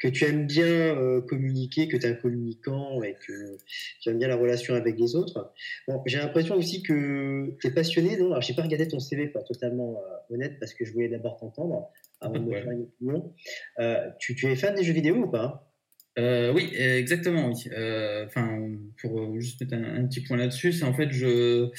que 0.00 0.08
tu 0.08 0.24
aimes 0.24 0.46
bien 0.46 1.20
communiquer, 1.28 1.88
que 1.88 1.96
tu 1.96 2.06
es 2.06 2.08
un 2.10 2.14
communicant 2.14 3.02
et 3.02 3.14
que 3.26 3.56
tu 4.00 4.08
aimes 4.08 4.18
bien 4.18 4.28
la 4.28 4.36
relation 4.36 4.74
avec 4.74 4.98
les 4.98 5.14
autres. 5.14 5.52
Bon, 5.86 6.02
j'ai 6.06 6.18
l'impression 6.18 6.56
aussi 6.56 6.82
que 6.82 7.54
tu 7.60 7.66
es 7.66 7.70
passionné. 7.70 8.16
Non? 8.16 8.30
Alors, 8.30 8.42
j'ai 8.42 8.54
pas 8.54 8.62
regardé 8.62 8.88
ton 8.88 8.98
CV, 8.98 9.28
pas 9.28 9.42
totalement 9.42 10.00
honnête, 10.30 10.58
parce 10.58 10.74
que 10.74 10.84
je 10.84 10.92
voulais 10.92 11.08
d'abord 11.08 11.36
t'entendre 11.36 11.90
avant 12.20 12.34
de 12.34 12.40
me 12.44 12.50
Ouais. 12.52 12.62
faire 12.62 12.72
une 12.72 12.82
opinion. 12.82 13.34
Euh, 13.78 14.10
tu, 14.18 14.34
tu 14.34 14.46
es 14.50 14.56
fan 14.56 14.74
des 14.74 14.82
jeux 14.84 14.92
vidéo 14.94 15.16
ou 15.16 15.30
pas? 15.30 15.70
Euh, 16.18 16.52
oui, 16.52 16.70
exactement, 16.76 17.48
oui. 17.48 17.54
Euh, 17.72 18.24
Enfin, 18.26 18.58
pour 19.00 19.20
euh, 19.20 19.40
juste 19.40 19.60
mettre 19.60 19.74
un, 19.74 20.04
un 20.04 20.06
petit 20.06 20.20
point 20.22 20.36
là-dessus, 20.36 20.72
c'est 20.72 20.84
en 20.84 20.94
fait, 20.94 21.10
je 21.10 21.70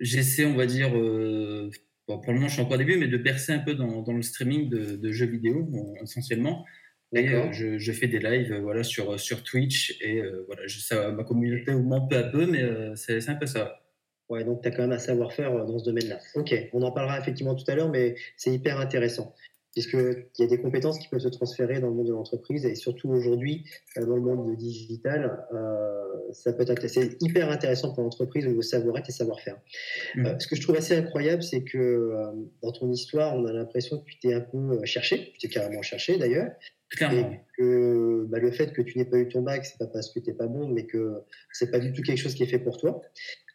j'essaie, 0.00 0.44
on 0.46 0.54
va 0.56 0.66
dire, 0.66 0.96
euh, 0.96 1.70
bon, 2.08 2.18
pour 2.20 2.32
le 2.32 2.38
moment, 2.38 2.48
je 2.48 2.54
suis 2.54 2.62
encore 2.62 2.74
au 2.74 2.78
début, 2.78 2.96
mais 2.96 3.08
de 3.08 3.16
percer 3.18 3.52
un 3.52 3.58
peu 3.58 3.74
dans, 3.74 4.02
dans 4.02 4.12
le 4.12 4.22
streaming 4.22 4.68
de, 4.70 4.96
de 4.96 5.12
jeux 5.12 5.26
vidéo, 5.26 5.62
bon, 5.64 5.94
essentiellement. 6.02 6.64
Et 7.14 7.24
D'accord. 7.24 7.52
je, 7.52 7.78
je 7.78 7.92
fais 7.92 8.08
des 8.08 8.18
lives, 8.18 8.54
voilà, 8.62 8.82
sur 8.82 9.20
sur 9.20 9.44
Twitch 9.44 9.96
et 10.02 10.20
voilà, 10.46 10.66
je, 10.66 10.80
ça, 10.80 11.12
ma 11.12 11.22
communauté 11.22 11.72
augmente 11.72 12.10
peu 12.10 12.16
à 12.16 12.24
peu, 12.24 12.46
mais 12.46 12.60
c'est 12.96 13.28
un 13.28 13.36
peu 13.36 13.46
ça. 13.46 13.80
Ouais, 14.28 14.42
donc 14.44 14.62
tu 14.62 14.68
as 14.68 14.70
quand 14.72 14.82
même 14.82 14.92
un 14.92 14.98
savoir-faire 14.98 15.52
dans 15.66 15.78
ce 15.78 15.84
domaine-là. 15.84 16.18
Ok, 16.34 16.54
on 16.72 16.82
en 16.82 16.90
parlera 16.90 17.18
effectivement 17.20 17.54
tout 17.54 17.64
à 17.70 17.74
l'heure, 17.76 17.90
mais 17.90 18.16
c'est 18.36 18.52
hyper 18.52 18.80
intéressant. 18.80 19.34
Puisqu'il 19.74 20.26
y 20.38 20.42
a 20.42 20.46
des 20.46 20.60
compétences 20.60 20.98
qui 20.98 21.08
peuvent 21.08 21.20
se 21.20 21.28
transférer 21.28 21.80
dans 21.80 21.88
le 21.88 21.94
monde 21.94 22.06
de 22.06 22.12
l'entreprise 22.12 22.64
et 22.64 22.76
surtout 22.76 23.08
aujourd'hui, 23.10 23.64
euh, 23.98 24.06
dans 24.06 24.14
le 24.14 24.22
monde 24.22 24.56
digital, 24.56 25.44
euh, 25.52 26.04
ça 26.32 26.52
peut 26.52 26.64
être 26.68 26.86
c'est 26.88 27.16
hyper 27.20 27.50
intéressant 27.50 27.92
pour 27.92 28.02
l'entreprise 28.02 28.46
au 28.46 28.50
niveau 28.50 28.62
savoir-être 28.62 29.08
et 29.08 29.12
savoir-faire. 29.12 29.56
Mhm. 30.14 30.26
Euh, 30.26 30.38
ce 30.38 30.46
que 30.46 30.56
je 30.56 30.62
trouve 30.62 30.76
assez 30.76 30.96
incroyable, 30.96 31.42
c'est 31.42 31.62
que 31.62 31.78
euh, 31.78 32.26
dans 32.62 32.72
ton 32.72 32.90
histoire, 32.90 33.34
on 33.34 33.44
a 33.46 33.52
l'impression 33.52 33.98
que 33.98 34.04
tu 34.04 34.18
t'es 34.18 34.34
un 34.34 34.40
peu 34.40 34.84
cherché, 34.84 35.32
tu 35.32 35.38
t'es 35.38 35.48
carrément 35.48 35.82
cherché 35.82 36.18
d'ailleurs, 36.18 36.52
Clairement. 36.90 37.30
et 37.32 37.40
que 37.56 38.26
bah, 38.28 38.38
le 38.38 38.50
fait 38.52 38.72
que 38.72 38.82
tu 38.82 38.98
n'aies 38.98 39.04
pas 39.04 39.18
eu 39.18 39.28
ton 39.28 39.42
bac, 39.42 39.64
c'est 39.64 39.78
pas 39.78 39.86
parce 39.86 40.12
que 40.12 40.20
tu 40.20 40.30
n'es 40.30 40.36
pas 40.36 40.46
bon, 40.46 40.68
mais 40.68 40.86
que 40.86 41.22
c'est 41.52 41.70
pas 41.70 41.80
du 41.80 41.92
tout 41.92 42.02
quelque 42.02 42.18
chose 42.18 42.34
qui 42.34 42.42
est 42.42 42.46
fait 42.46 42.58
pour 42.58 42.78
toi. 42.78 43.02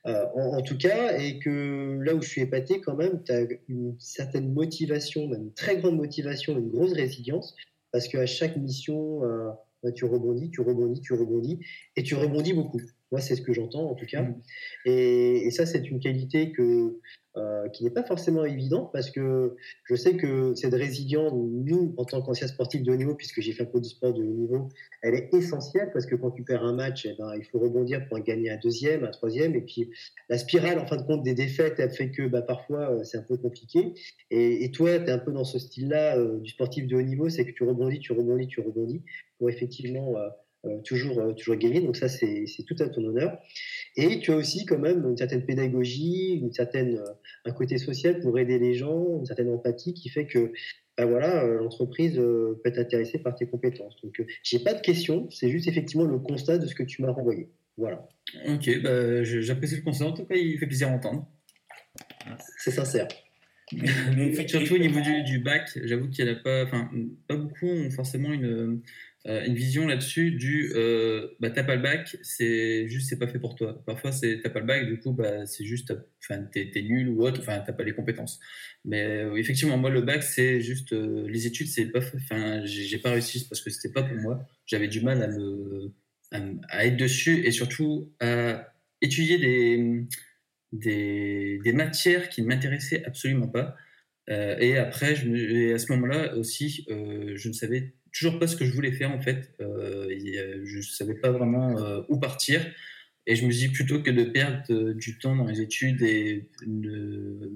Euh, 0.07 0.25
en, 0.33 0.61
tout 0.61 0.77
cas, 0.77 1.17
et 1.17 1.39
que 1.39 1.99
là 2.01 2.15
où 2.15 2.21
je 2.21 2.29
suis 2.29 2.41
épaté 2.41 2.79
quand 2.79 2.95
même, 2.95 3.21
tu 3.23 3.31
as 3.31 3.41
une 3.67 3.95
certaine 3.99 4.53
motivation, 4.53 5.27
même 5.27 5.43
une 5.43 5.53
très 5.53 5.77
grande 5.77 5.97
motivation, 5.97 6.57
une 6.57 6.69
grosse 6.69 6.93
résilience, 6.93 7.53
parce 7.91 8.07
qu'à 8.07 8.25
chaque 8.25 8.55
mission, 8.55 9.25
euh, 9.25 9.49
bah, 9.83 9.91
tu 9.91 10.05
rebondis, 10.05 10.51
tu 10.51 10.61
rebondis, 10.61 11.01
tu 11.01 11.13
rebondis, 11.13 11.59
et 11.97 12.03
tu 12.03 12.15
rebondis 12.15 12.53
beaucoup. 12.53 12.81
Moi, 13.11 13.21
c'est 13.21 13.35
ce 13.35 13.41
que 13.41 13.53
j'entends 13.53 13.89
en 13.89 13.95
tout 13.95 14.05
cas. 14.05 14.21
Mhm. 14.21 14.41
Et, 14.85 15.47
et 15.47 15.51
ça, 15.51 15.65
c'est 15.65 15.89
une 15.89 15.99
qualité 15.99 16.51
que, 16.51 16.99
euh, 17.37 17.69
qui 17.69 17.83
n'est 17.83 17.91
pas 17.91 18.03
forcément 18.03 18.43
évidente 18.43 18.91
parce 18.91 19.11
que 19.11 19.55
je 19.85 19.95
sais 19.95 20.17
que 20.17 20.53
cette 20.55 20.73
résilience, 20.73 21.31
nous, 21.33 21.93
en 21.97 22.05
tant 22.05 22.21
qu'anciens 22.21 22.47
sportifs 22.47 22.83
de 22.83 22.91
haut 22.91 22.95
niveau, 22.95 23.15
puisque 23.15 23.39
j'ai 23.39 23.53
fait 23.53 23.63
un 23.63 23.67
peu 23.67 23.79
de 23.79 23.85
sport 23.85 24.13
de 24.13 24.21
haut 24.21 24.33
niveau, 24.33 24.69
elle 25.01 25.13
est 25.13 25.33
essentielle 25.33 25.89
parce 25.93 26.05
que 26.05 26.15
quand 26.15 26.31
tu 26.31 26.43
perds 26.43 26.63
un 26.63 26.73
match, 26.73 27.05
eh 27.05 27.15
ben, 27.17 27.33
il 27.37 27.45
faut 27.45 27.59
rebondir 27.59 28.07
pour 28.07 28.17
en 28.17 28.21
gagner 28.21 28.49
un 28.49 28.57
deuxième, 28.57 29.03
un 29.03 29.11
troisième. 29.11 29.55
Et 29.55 29.61
puis 29.61 29.89
la 30.27 30.37
spirale, 30.37 30.79
en 30.79 30.85
fin 30.85 30.97
de 30.97 31.03
compte, 31.03 31.23
des 31.23 31.33
défaites, 31.33 31.79
elle 31.79 31.91
fait 31.91 32.11
que 32.11 32.27
bah, 32.27 32.41
parfois 32.41 32.91
euh, 32.91 33.03
c'est 33.03 33.17
un 33.17 33.23
peu 33.23 33.37
compliqué. 33.37 33.93
Et, 34.31 34.63
et 34.63 34.71
toi, 34.71 34.99
tu 34.99 35.05
es 35.05 35.11
un 35.11 35.19
peu 35.19 35.31
dans 35.31 35.45
ce 35.45 35.59
style-là 35.59 36.17
euh, 36.17 36.39
du 36.39 36.49
sportif 36.49 36.87
de 36.87 36.95
haut 36.95 37.01
niveau, 37.01 37.29
c'est 37.29 37.45
que 37.45 37.51
tu 37.51 37.63
rebondis, 37.63 37.99
tu 37.99 38.11
rebondis, 38.13 38.47
tu 38.47 38.59
rebondis 38.59 39.03
pour 39.37 39.49
effectivement 39.49 40.17
euh, 40.17 40.29
euh, 40.65 40.79
toujours, 40.83 41.19
euh, 41.19 41.33
toujours. 41.33 41.55
Donc 41.57 41.95
ça, 41.95 42.09
c'est 42.09 42.45
tout 42.67 42.75
à 42.79 42.89
ton 42.89 43.03
honneur. 43.05 43.37
Et 43.95 44.19
tu 44.19 44.31
as 44.31 44.35
aussi 44.35 44.65
quand 44.65 44.77
même 44.77 45.07
une 45.07 45.17
certaine 45.17 45.45
pédagogie, 45.45 46.39
une 46.41 46.51
certaine, 46.51 46.97
euh, 46.97 47.13
un 47.45 47.51
côté 47.51 47.77
social 47.77 48.19
pour 48.19 48.37
aider 48.37 48.59
les 48.59 48.73
gens, 48.73 49.19
une 49.19 49.25
certaine 49.25 49.49
empathie 49.49 49.93
qui 49.93 50.09
fait 50.09 50.27
que 50.27 50.51
bah 50.97 51.05
voilà, 51.05 51.45
euh, 51.45 51.59
l'entreprise 51.59 52.15
peut 52.15 52.59
être 52.65 52.77
intéressée 52.77 53.19
par 53.19 53.33
tes 53.33 53.47
compétences. 53.47 53.95
Donc, 54.03 54.21
j'ai 54.43 54.59
pas 54.59 54.73
de 54.73 54.81
questions, 54.81 55.29
c'est 55.29 55.49
juste 55.49 55.69
effectivement 55.69 56.03
le 56.03 56.19
constat 56.19 56.57
de 56.57 56.67
ce 56.67 56.75
que 56.75 56.83
tu 56.83 57.01
m'as 57.01 57.11
renvoyé. 57.11 57.49
Voilà, 57.77 58.05
Ok, 58.49 58.81
bah, 58.83 59.23
j'apprécie 59.23 59.77
le 59.77 59.83
conseil. 59.83 60.05
En 60.05 60.11
tout 60.11 60.25
cas, 60.25 60.35
il 60.35 60.59
fait 60.59 60.67
plaisir 60.67 60.89
à 60.89 60.91
entendre. 60.91 61.25
c'est 62.57 62.71
sincère. 62.71 63.07
Mais 63.71 64.47
Surtout 64.47 64.75
au 64.75 64.77
niveau 64.77 64.99
du, 64.99 65.23
du 65.23 65.39
bac, 65.39 65.69
j'avoue 65.83 66.09
qu'il 66.09 66.25
n'y 66.25 66.31
en 66.31 66.33
a 66.33 66.39
pas, 66.39 66.63
enfin, 66.65 66.89
pas 67.27 67.35
beaucoup 67.35 67.67
ont 67.67 67.89
forcément 67.91 68.33
une, 68.33 68.81
euh, 69.27 69.43
une 69.45 69.55
vision 69.55 69.85
là-dessus 69.85 70.31
du 70.31 70.71
euh, 70.75 71.27
bah, 71.41 71.49
t'as 71.49 71.65
pas 71.65 71.75
le 71.75 71.81
bac, 71.81 72.15
c'est 72.21 72.87
juste 72.87 73.09
c'est 73.09 73.19
pas 73.19 73.27
fait 73.27 73.39
pour 73.39 73.55
toi. 73.55 73.83
Parfois, 73.85 74.13
c'est 74.13 74.39
t'as 74.41 74.49
pas 74.49 74.61
le 74.61 74.65
bac, 74.65 74.85
du 74.87 74.97
coup, 74.97 75.11
bah, 75.11 75.45
c'est 75.45 75.65
juste, 75.65 75.93
enfin, 76.23 76.41
t'es 76.43 76.71
nul 76.81 77.09
ou 77.09 77.23
autre, 77.23 77.41
enfin, 77.41 77.61
t'as 77.65 77.73
pas 77.73 77.83
les 77.83 77.93
compétences. 77.93 78.39
Mais 78.85 79.03
euh, 79.03 79.35
effectivement, 79.35 79.77
moi, 79.77 79.89
le 79.89 80.01
bac, 80.01 80.23
c'est 80.23 80.61
juste 80.61 80.93
euh, 80.93 81.27
les 81.27 81.47
études, 81.47 81.67
c'est 81.67 81.87
pas, 81.87 81.99
fait- 82.01 82.17
enfin, 82.17 82.61
j'ai 82.65 82.97
pas 82.99 83.11
réussi 83.11 83.45
parce 83.49 83.61
que 83.61 83.69
c'était 83.69 83.91
pas 83.93 84.03
pour 84.03 84.17
moi. 84.17 84.47
J'avais 84.65 84.87
du 84.87 85.01
mal 85.01 85.21
à 85.21 85.27
me, 85.27 85.91
à, 86.69 86.85
être 86.85 86.97
dessus 86.97 87.45
et 87.45 87.51
surtout 87.51 88.13
à 88.21 88.73
étudier 89.01 89.37
des 89.37 90.05
des, 90.71 91.59
des 91.63 91.73
matières 91.73 92.29
qui 92.29 92.41
ne 92.43 92.47
m'intéressaient 92.47 93.03
absolument 93.05 93.47
pas. 93.47 93.75
Et 94.29 94.77
après, 94.77 95.13
à 95.13 95.79
ce 95.79 95.91
moment-là 95.91 96.35
aussi, 96.37 96.85
je 96.87 97.47
ne 97.47 97.53
savais 97.53 97.95
toujours 98.11 98.39
pas 98.39 98.47
ce 98.47 98.55
que 98.55 98.65
je 98.65 98.73
voulais 98.73 98.91
faire 98.91 99.11
en 99.11 99.21
fait. 99.21 99.53
Euh, 99.61 100.07
et, 100.09 100.37
euh, 100.37 100.61
je 100.65 100.77
ne 100.77 100.81
savais 100.81 101.15
pas 101.15 101.31
vraiment 101.31 101.77
euh, 101.79 102.01
où 102.09 102.19
partir. 102.19 102.65
Et 103.25 103.35
je 103.35 103.45
me 103.45 103.51
dis 103.51 103.69
plutôt 103.69 104.01
que 104.01 104.09
de 104.09 104.23
perdre 104.23 104.63
euh, 104.71 104.93
du 104.93 105.19
temps 105.19 105.35
dans 105.35 105.45
les 105.45 105.61
études 105.61 106.01
et 106.01 106.49
ne 106.65 107.51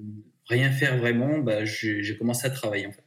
rien 0.46 0.70
faire 0.70 0.98
vraiment, 0.98 1.38
bah, 1.38 1.64
j'ai 1.64 2.16
commencé 2.16 2.46
à 2.46 2.50
travailler 2.50 2.86
en 2.86 2.92
fait. 2.92 3.04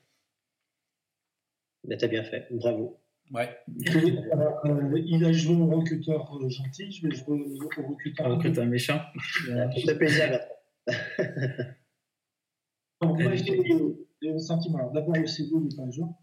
Mais 1.88 1.98
t'as 1.98 2.08
bien 2.08 2.24
fait, 2.24 2.48
bravo. 2.52 3.00
Ouais. 3.32 3.58
Euh, 3.70 5.02
il 5.06 5.24
a 5.26 5.32
joué 5.32 5.56
au 5.56 5.68
recruteur 5.68 6.50
gentil, 6.50 6.92
je 6.92 7.08
vais 7.08 7.16
jouer 7.16 7.40
au 7.40 7.84
au 7.84 7.88
recruteur. 7.88 8.28
Un 8.28 8.66
méchant. 8.66 9.02
Voilà, 9.46 9.68
pour 9.68 9.84
te 9.84 9.92
plaisir. 9.94 10.40
Bon, 13.00 13.14
moi, 13.14 13.36
j'ai 13.36 14.40
sentiments. 14.40 14.80
Alors, 14.80 14.92
D'abord, 14.92 15.16
le 15.16 15.28
CV 15.28 15.50
n'est 15.56 15.76
pas 15.76 15.84
à 15.84 15.92
jour. 15.92 16.20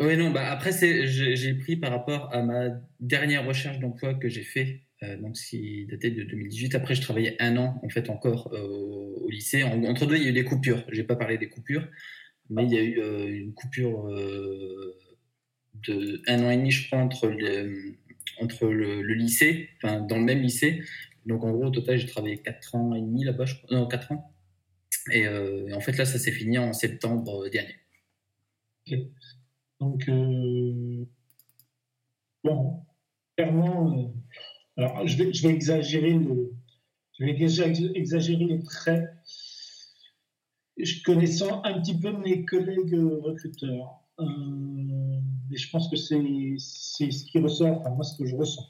Oui, 0.00 0.16
non, 0.16 0.30
bah 0.30 0.50
après, 0.50 0.72
j'ai, 1.06 1.54
pris 1.54 1.76
par 1.76 1.92
rapport 1.92 2.32
à 2.34 2.42
ma 2.42 2.68
dernière 2.98 3.46
recherche 3.46 3.78
d'emploi 3.78 4.14
que 4.14 4.28
j'ai 4.28 4.42
fait, 4.42 4.82
euh, 5.04 5.16
donc 5.18 5.34
qui 5.34 5.86
datait 5.86 6.10
de 6.10 6.24
2018. 6.24 6.74
Après, 6.74 6.96
je 6.96 7.00
travaillais 7.02 7.36
un 7.40 7.56
an, 7.56 7.80
en 7.82 7.88
fait, 7.88 8.10
encore 8.10 8.52
euh, 8.54 9.14
au 9.22 9.30
lycée. 9.30 9.62
En- 9.62 9.84
entre 9.84 10.06
deux, 10.06 10.16
il 10.16 10.24
y 10.24 10.26
a 10.26 10.30
eu 10.30 10.32
des 10.32 10.44
coupures. 10.44 10.84
J'ai 10.90 11.04
pas 11.04 11.14
parlé 11.14 11.38
des 11.38 11.48
coupures, 11.48 11.86
mais 12.50 12.64
il 12.64 12.72
y 12.72 12.78
a 12.78 12.82
eu 12.82 13.00
euh, 13.00 13.28
une 13.28 13.54
coupure 13.54 14.08
de 15.86 16.22
un 16.26 16.44
an 16.44 16.50
et 16.50 16.56
demi, 16.56 16.70
je 16.72 16.86
crois, 16.88 16.98
entre 16.98 17.28
le, 17.28 17.94
entre 18.40 18.66
le, 18.66 19.02
lycée, 19.14 19.70
enfin, 19.82 20.00
dans 20.00 20.18
le 20.18 20.24
même 20.24 20.40
lycée. 20.40 20.82
Donc, 21.26 21.44
en 21.44 21.52
gros, 21.52 21.66
au 21.66 21.70
total, 21.70 21.98
j'ai 21.98 22.06
travaillé 22.06 22.38
4 22.38 22.74
ans 22.74 22.94
et 22.94 23.00
demi 23.00 23.24
là-bas, 23.24 23.44
je 23.44 23.54
crois. 23.56 23.78
Non, 23.78 23.86
4 23.86 24.10
ans. 24.12 24.34
Et 25.12 25.28
en 25.28 25.80
fait, 25.80 25.96
là, 25.98 26.04
ça 26.04 26.18
s'est 26.18 26.32
fini 26.32 26.58
en 26.58 26.72
septembre 26.72 27.48
dernier. 27.50 27.83
Donc, 29.80 30.08
euh, 30.08 31.04
bon, 32.42 32.82
clairement, 33.36 33.98
euh, 33.98 34.06
alors 34.76 35.06
je 35.06 35.16
vais, 35.16 35.32
je 35.32 35.46
vais 35.46 35.54
exagérer 35.54 36.14
le, 36.14 36.52
je 37.18 37.24
vais 37.24 37.30
exagérer 37.32 38.44
les 38.44 38.62
traits. 38.62 39.08
Je 40.76 41.02
connaissant 41.04 41.62
un 41.64 41.80
petit 41.80 41.98
peu 41.98 42.10
mes 42.18 42.44
collègues 42.44 42.98
recruteurs, 43.22 44.00
euh, 44.18 44.24
mais 45.48 45.56
je 45.56 45.70
pense 45.70 45.88
que 45.88 45.96
c'est 45.96 46.20
c'est 46.58 47.10
ce 47.12 47.24
qui 47.26 47.38
ressort, 47.38 47.78
enfin 47.78 47.90
moi 47.90 48.02
ce 48.02 48.18
que 48.18 48.26
je 48.26 48.34
ressens. 48.34 48.66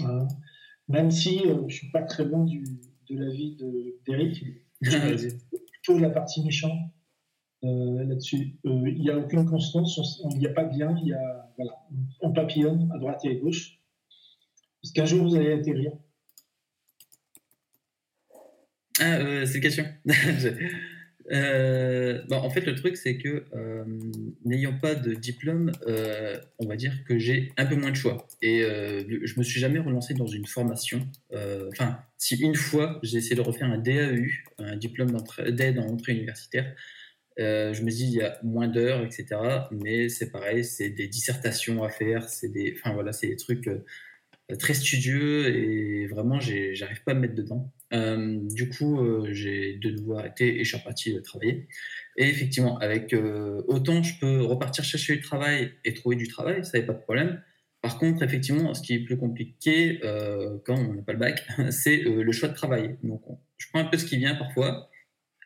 Hein. 0.00 0.28
Même 0.88 1.10
si 1.10 1.40
euh, 1.46 1.66
je 1.68 1.74
suis 1.74 1.90
pas 1.90 2.02
très 2.02 2.24
loin 2.24 2.44
du, 2.44 2.62
de 3.10 3.16
l'avis 3.18 3.56
de- 3.56 3.96
d'Eric, 4.06 4.44
Vas-y. 4.80 5.38
plutôt 5.72 5.98
la 5.98 6.10
partie 6.10 6.42
méchante 6.44 6.78
euh, 7.64 8.04
là-dessus. 8.04 8.56
Euh, 8.66 8.88
Il 8.88 9.00
n'y 9.02 9.10
a 9.10 9.18
aucune 9.18 9.44
constance, 9.46 9.98
on- 10.24 10.28
on 10.28 10.36
n'y 10.36 10.46
a 10.46 10.50
pas 10.50 10.64
bien, 10.64 10.96
il 11.02 11.08
y 11.08 11.12
a, 11.12 11.50
voilà, 11.56 11.72
on 12.20 12.32
papillonne 12.32 12.90
à 12.94 12.98
droite 12.98 13.20
et 13.24 13.30
à 13.30 13.34
gauche. 13.34 13.78
Est-ce 14.82 14.92
qu'un 14.92 15.04
jour 15.04 15.22
vous 15.28 15.34
allez 15.36 15.52
atterrir? 15.52 15.92
Ah, 19.00 19.16
euh, 19.18 19.46
c'est 19.46 19.56
une 19.56 19.62
question. 19.62 19.84
Euh, 21.32 22.22
bon, 22.28 22.38
en 22.38 22.50
fait, 22.50 22.62
le 22.66 22.74
truc, 22.74 22.96
c'est 22.96 23.16
que 23.16 23.44
euh, 23.54 23.84
n'ayant 24.44 24.76
pas 24.76 24.96
de 24.96 25.14
diplôme, 25.14 25.70
euh, 25.86 26.36
on 26.58 26.66
va 26.66 26.74
dire 26.74 27.04
que 27.04 27.20
j'ai 27.20 27.52
un 27.56 27.66
peu 27.66 27.76
moins 27.76 27.90
de 27.92 27.96
choix. 27.96 28.26
Et 28.42 28.64
euh, 28.64 29.04
je 29.22 29.38
me 29.38 29.44
suis 29.44 29.60
jamais 29.60 29.78
relancé 29.78 30.12
dans 30.14 30.26
une 30.26 30.46
formation. 30.46 31.06
Euh, 31.32 31.68
Enfin, 31.70 32.00
si 32.18 32.34
une 32.34 32.56
fois, 32.56 32.98
j'ai 33.04 33.18
essayé 33.18 33.36
de 33.36 33.42
refaire 33.42 33.68
un 33.70 33.78
DAU, 33.78 34.26
un 34.58 34.76
diplôme 34.76 35.16
d'aide 35.50 35.78
en 35.78 35.86
entrée 35.86 36.14
universitaire, 36.14 36.74
euh, 37.40 37.72
je 37.74 37.82
me 37.82 37.90
dis 37.90 38.04
il 38.06 38.14
y 38.14 38.22
a 38.22 38.38
moins 38.42 38.68
d'heures, 38.68 39.02
etc. 39.04 39.68
Mais 39.72 40.08
c'est 40.08 40.30
pareil, 40.30 40.64
c'est 40.64 40.90
des 40.90 41.08
dissertations 41.08 41.82
à 41.84 41.88
faire, 41.90 42.28
c'est 42.28 42.48
des, 42.50 42.74
enfin 42.78 42.92
voilà, 42.94 43.12
c'est 43.12 43.28
des 43.28 43.36
trucs. 43.36 43.68
euh, 43.68 43.84
très 44.58 44.74
studieux 44.74 45.46
et 45.56 46.06
vraiment, 46.08 46.40
j'arrive 46.40 47.02
pas 47.04 47.12
à 47.12 47.14
me 47.14 47.20
mettre 47.20 47.34
dedans. 47.34 47.72
Euh, 47.92 48.38
du 48.54 48.68
coup, 48.68 49.00
j'ai 49.30 49.76
de 49.76 49.90
nouveau 49.90 50.18
arrêté 50.18 50.60
et 50.60 50.64
je 50.64 50.68
suis 50.70 50.76
reparti 50.78 51.20
travailler. 51.22 51.68
Et 52.16 52.24
effectivement, 52.28 52.76
avec 52.78 53.14
autant 53.68 54.02
je 54.02 54.18
peux 54.20 54.42
repartir 54.42 54.84
chercher 54.84 55.16
du 55.16 55.22
travail 55.22 55.72
et 55.84 55.94
trouver 55.94 56.16
du 56.16 56.28
travail, 56.28 56.64
ça 56.64 56.78
n'est 56.78 56.84
pas 56.86 56.94
de 56.94 57.00
problème. 57.02 57.42
Par 57.80 57.96
contre, 57.98 58.22
effectivement, 58.22 58.74
ce 58.74 58.82
qui 58.82 58.94
est 58.94 58.98
plus 59.04 59.16
compliqué 59.16 60.00
quand 60.64 60.74
on 60.76 60.94
n'a 60.94 61.02
pas 61.02 61.12
le 61.12 61.18
bac, 61.18 61.46
c'est 61.70 61.98
le 61.98 62.32
choix 62.32 62.48
de 62.48 62.54
travail. 62.54 62.98
Donc, 63.04 63.22
on- 63.30 63.38
je 63.56 63.66
prends 63.68 63.80
un 63.80 63.84
peu 63.84 63.98
ce 63.98 64.04
qui 64.06 64.16
vient 64.18 64.34
parfois. 64.34 64.89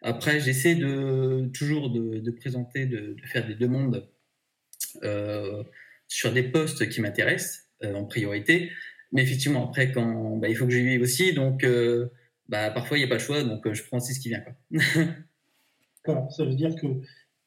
Après, 0.06 0.38
j'essaie 0.38 0.74
de 0.74 1.50
toujours 1.54 1.88
de, 1.88 2.18
de 2.18 2.30
présenter, 2.30 2.84
de, 2.84 3.14
de 3.14 3.26
faire 3.26 3.46
des 3.46 3.54
demandes 3.54 4.06
euh, 5.02 5.64
sur 6.08 6.30
des 6.30 6.42
postes 6.42 6.90
qui 6.90 7.00
m'intéressent 7.00 7.70
euh, 7.82 7.94
en 7.94 8.04
priorité. 8.04 8.70
Mais 9.12 9.22
effectivement, 9.22 9.66
après, 9.66 9.92
quand 9.92 10.36
bah, 10.36 10.48
il 10.50 10.56
faut 10.56 10.66
que 10.66 10.72
je 10.72 10.78
vive 10.78 11.00
aussi, 11.00 11.32
donc 11.32 11.64
euh, 11.64 12.10
bah, 12.50 12.70
parfois 12.70 12.98
il 12.98 13.00
n'y 13.00 13.06
a 13.06 13.08
pas 13.08 13.14
le 13.14 13.20
choix, 13.20 13.42
donc 13.42 13.72
je 13.72 13.82
prends 13.84 13.96
aussi 13.96 14.12
ce 14.12 14.20
qui 14.20 14.28
vient. 14.28 14.42
Quoi. 14.42 14.54
Ça 16.36 16.44
veut 16.44 16.54
dire 16.54 16.76
que, 16.76 16.86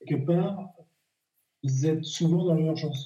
quelque 0.07 0.25
part, 0.25 0.73
vous 1.63 1.85
êtes 1.85 2.03
souvent 2.05 2.43
dans 2.43 2.55
l'urgence? 2.55 3.05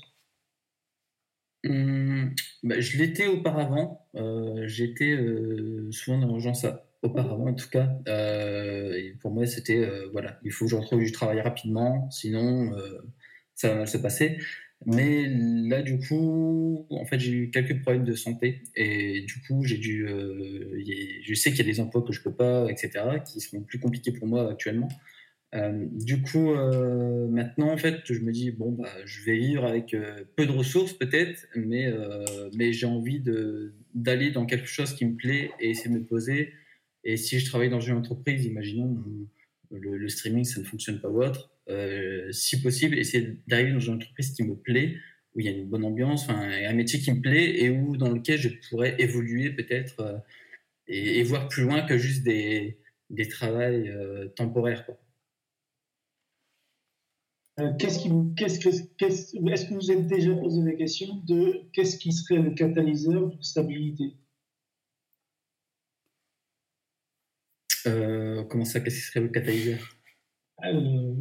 Hum, 1.66 2.34
bah, 2.64 2.80
je 2.80 2.98
l'étais 2.98 3.28
auparavant. 3.28 4.08
J'étais 4.64 5.18
souvent 5.92 6.20
dans 6.20 6.28
l'urgence 6.28 6.64
à- 6.64 6.88
auparavant, 7.02 7.48
en 7.48 7.54
tout 7.54 7.70
cas. 7.70 7.90
Euh, 8.08 9.12
pour 9.20 9.32
moi, 9.32 9.46
c'était 9.46 9.78
euh, 9.78 10.10
voilà, 10.12 10.40
il 10.44 10.52
faut 10.52 10.66
que 10.66 10.72
je 10.72 10.76
retrouve 10.76 11.00
du 11.00 11.12
travail 11.12 11.42
rapidement, 11.42 12.10
sinon 12.12 12.74
euh, 12.78 13.00
ça 13.56 13.70
va 13.70 13.76
mal 13.76 13.88
se 13.88 13.98
passer. 13.98 14.38
Mais 14.88 15.28
là, 15.30 15.84
du 15.84 16.00
coup, 16.00 16.88
en 16.90 17.06
fait, 17.06 17.20
j'ai 17.20 17.32
eu 17.34 17.52
quelques 17.52 17.80
problèmes 17.82 18.04
de 18.04 18.16
santé 18.16 18.64
et 18.76 19.22
du 19.22 19.36
coup, 19.42 19.64
j'ai 19.64 19.78
dû. 19.78 20.08
je 20.08 21.34
sais 21.36 21.52
qu'il 21.52 21.60
y 21.60 21.70
a 21.70 21.72
des 21.72 21.80
emplois 21.80 22.02
que 22.02 22.12
je 22.12 22.22
peux 22.24 22.34
pas, 22.34 22.68
etc., 22.68 22.92
qui 23.24 23.42
seront 23.42 23.62
plus 23.62 23.80
compliqués 23.80 24.12
pour 24.12 24.28
moi 24.28 24.52
actuellement. 24.52 24.88
Du 25.54 26.24
coup, 26.24 26.56
maintenant, 27.30 27.72
en 27.72 27.78
fait, 27.78 28.00
je 28.06 28.22
me 28.22 28.32
dis, 28.32 28.50
bon, 28.50 28.72
bah, 28.72 28.90
je 29.06 29.24
vais 29.24 29.38
vivre 29.38 29.66
avec 29.66 29.96
peu 30.36 30.48
de 30.48 30.52
ressources, 30.52 30.94
peut-être, 30.94 31.46
mais, 31.56 31.94
mais 32.58 32.74
j'ai 32.74 32.88
envie 32.88 33.22
d'aller 33.94 34.32
dans 34.32 34.48
quelque 34.48 34.68
chose 34.68 34.96
qui 34.96 35.06
me 35.06 35.16
plaît 35.16 35.52
et 35.60 35.70
essayer 35.70 35.92
de 35.92 36.00
me 36.00 36.06
poser. 36.06 36.54
Et 37.04 37.18
si 37.18 37.40
je 37.40 37.46
travaille 37.46 37.70
dans 37.70 37.80
une 37.80 37.96
entreprise, 37.98 38.46
imaginons, 38.46 39.04
le, 39.72 39.98
le 39.98 40.10
streaming, 40.10 40.44
ça 40.44 40.60
ne 40.60 40.66
fonctionne 40.66 41.00
pas 41.02 41.10
ou 41.10 41.24
autre, 41.24 41.52
euh, 41.70 42.32
si 42.32 42.62
possible, 42.62 42.98
essayer 42.98 43.38
d'arriver 43.48 43.72
dans 43.74 43.80
une 43.80 43.96
entreprise 43.96 44.32
qui 44.34 44.44
me 44.44 44.56
plaît, 44.56 44.98
où 45.34 45.40
il 45.40 45.46
y 45.46 45.50
a 45.50 45.52
une 45.54 45.70
bonne 45.70 45.86
ambiance, 45.86 46.30
un 46.30 46.74
métier 46.74 47.00
qui 47.00 47.12
me 47.14 47.22
plaît 47.22 47.64
et 47.64 47.70
où, 47.70 47.96
dans 47.98 48.10
lequel 48.10 48.38
je 48.40 48.50
pourrais 48.70 48.96
évoluer 49.00 49.52
peut-être 49.52 50.00
euh, 50.02 50.18
et, 50.88 51.24
voir 51.24 51.48
plus 51.48 51.64
loin 51.64 51.84
que 51.84 51.98
juste 51.98 52.24
des, 52.24 52.80
des 53.10 53.28
travails 53.28 53.90
euh, 53.90 54.28
temporaires. 54.30 54.86
Qu'est-ce 57.80 58.00
qui 58.00 58.10
qu'est-ce 58.36 58.60
que, 58.60 58.70
qu'est-ce- 58.98 59.38
est-ce 59.38 59.66
que 59.68 59.74
vous 59.74 59.92
êtes 59.92 60.08
déjà 60.08 60.34
posé 60.36 60.62
la 60.64 60.74
question 60.74 61.16
de 61.28 61.62
qu'est-ce 61.72 61.98
qui 61.98 62.12
serait 62.12 62.42
le 62.42 62.52
catalyseur 62.52 63.30
de 63.30 63.42
stabilité? 63.42 64.16
Euh, 67.88 68.44
comment 68.46 68.66
ça, 68.66 68.80
qu'est-ce 68.80 68.96
qui 68.98 69.02
serait 69.02 69.22
le 69.22 69.30
catalyseur? 69.30 69.80
Euh, 70.66 71.14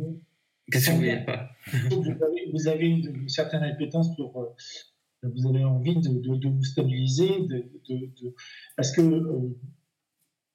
Qu'est-ce 0.70 0.86
que 0.86 0.90
vous 0.92 0.98
voulez 0.98 1.24
pas? 1.24 1.50
vous 1.90 2.10
avez, 2.10 2.50
vous 2.52 2.68
avez 2.68 2.86
une, 2.86 3.14
une 3.22 3.28
certaine 3.28 3.62
appétence 3.62 4.14
pour. 4.16 4.38
euh, 4.40 4.48
vous 5.22 5.46
avez 5.48 5.64
envie 5.64 5.96
de, 5.96 6.08
de- 6.08 6.36
de 6.36 6.48
vous 6.48 6.62
stabiliser, 6.64 7.40
de, 7.40 7.64
de- 7.88 8.06
de- 8.22 8.34
parce 8.76 8.92
que, 8.92 9.02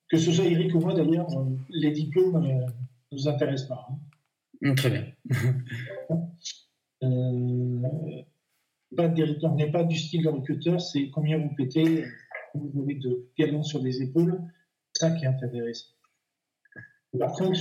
que 0.10 0.18
ce 0.18 0.32
soit 0.32 0.46
Eric 0.46 0.74
ou 0.74 0.80
moi 0.80 0.94
d'ailleurs, 0.94 1.28
les 1.70 1.92
diplômes 1.92 2.42
ne 2.42 2.66
nous 3.12 3.28
intéressent 3.28 3.68
pas. 3.70 3.88
hein. 3.90 4.00
Hum, 4.64 4.76
Très 4.76 4.90
bien. 4.90 5.06
Pas 8.96 9.08
des- 9.10 9.36
on 9.44 9.56
n'est 9.56 9.72
pas 9.72 9.84
du 9.84 9.98
style 9.98 10.24
de 10.24 10.30
recruteur, 10.30 10.80
c'est 10.80 11.10
combien 11.10 11.38
vous 11.38 11.54
pétez, 11.56 12.06
combien 12.54 12.70
vous 12.74 12.82
avez 12.84 12.96
de 12.96 13.28
galons 13.38 13.64
sur 13.64 13.82
les 13.84 14.02
épaules, 14.02 14.42
c'est 14.94 15.08
ça 15.08 15.12
qui 15.12 15.26
est 15.26 15.28
intéressant. 15.28 15.88
Par 17.18 17.34
contre, 17.34 17.60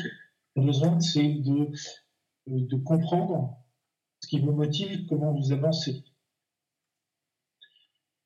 le 0.57 0.63
besoin, 0.63 0.99
c'est 1.01 1.29
de, 1.35 1.71
de 2.47 2.77
comprendre 2.77 3.57
ce 4.21 4.29
qui 4.29 4.41
vous 4.41 4.53
motive, 4.53 5.07
comment 5.09 5.33
vous 5.33 5.53
avancez. 5.53 6.05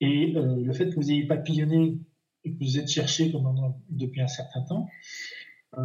Et 0.00 0.35
euh, 0.37 0.56
le 0.64 0.73
fait 0.73 0.90
que 0.90 0.94
vous 0.94 1.11
ayez 1.11 1.26
papillonné 1.26 1.99
et 2.44 2.52
que 2.54 2.58
vous 2.64 2.78
êtes 2.78 2.88
cherché 2.88 3.32
comme 3.32 3.75
depuis 3.91 4.21
un 4.21 4.28
certain 4.28 4.62
temps, 4.62 4.88
euh, 5.76 5.82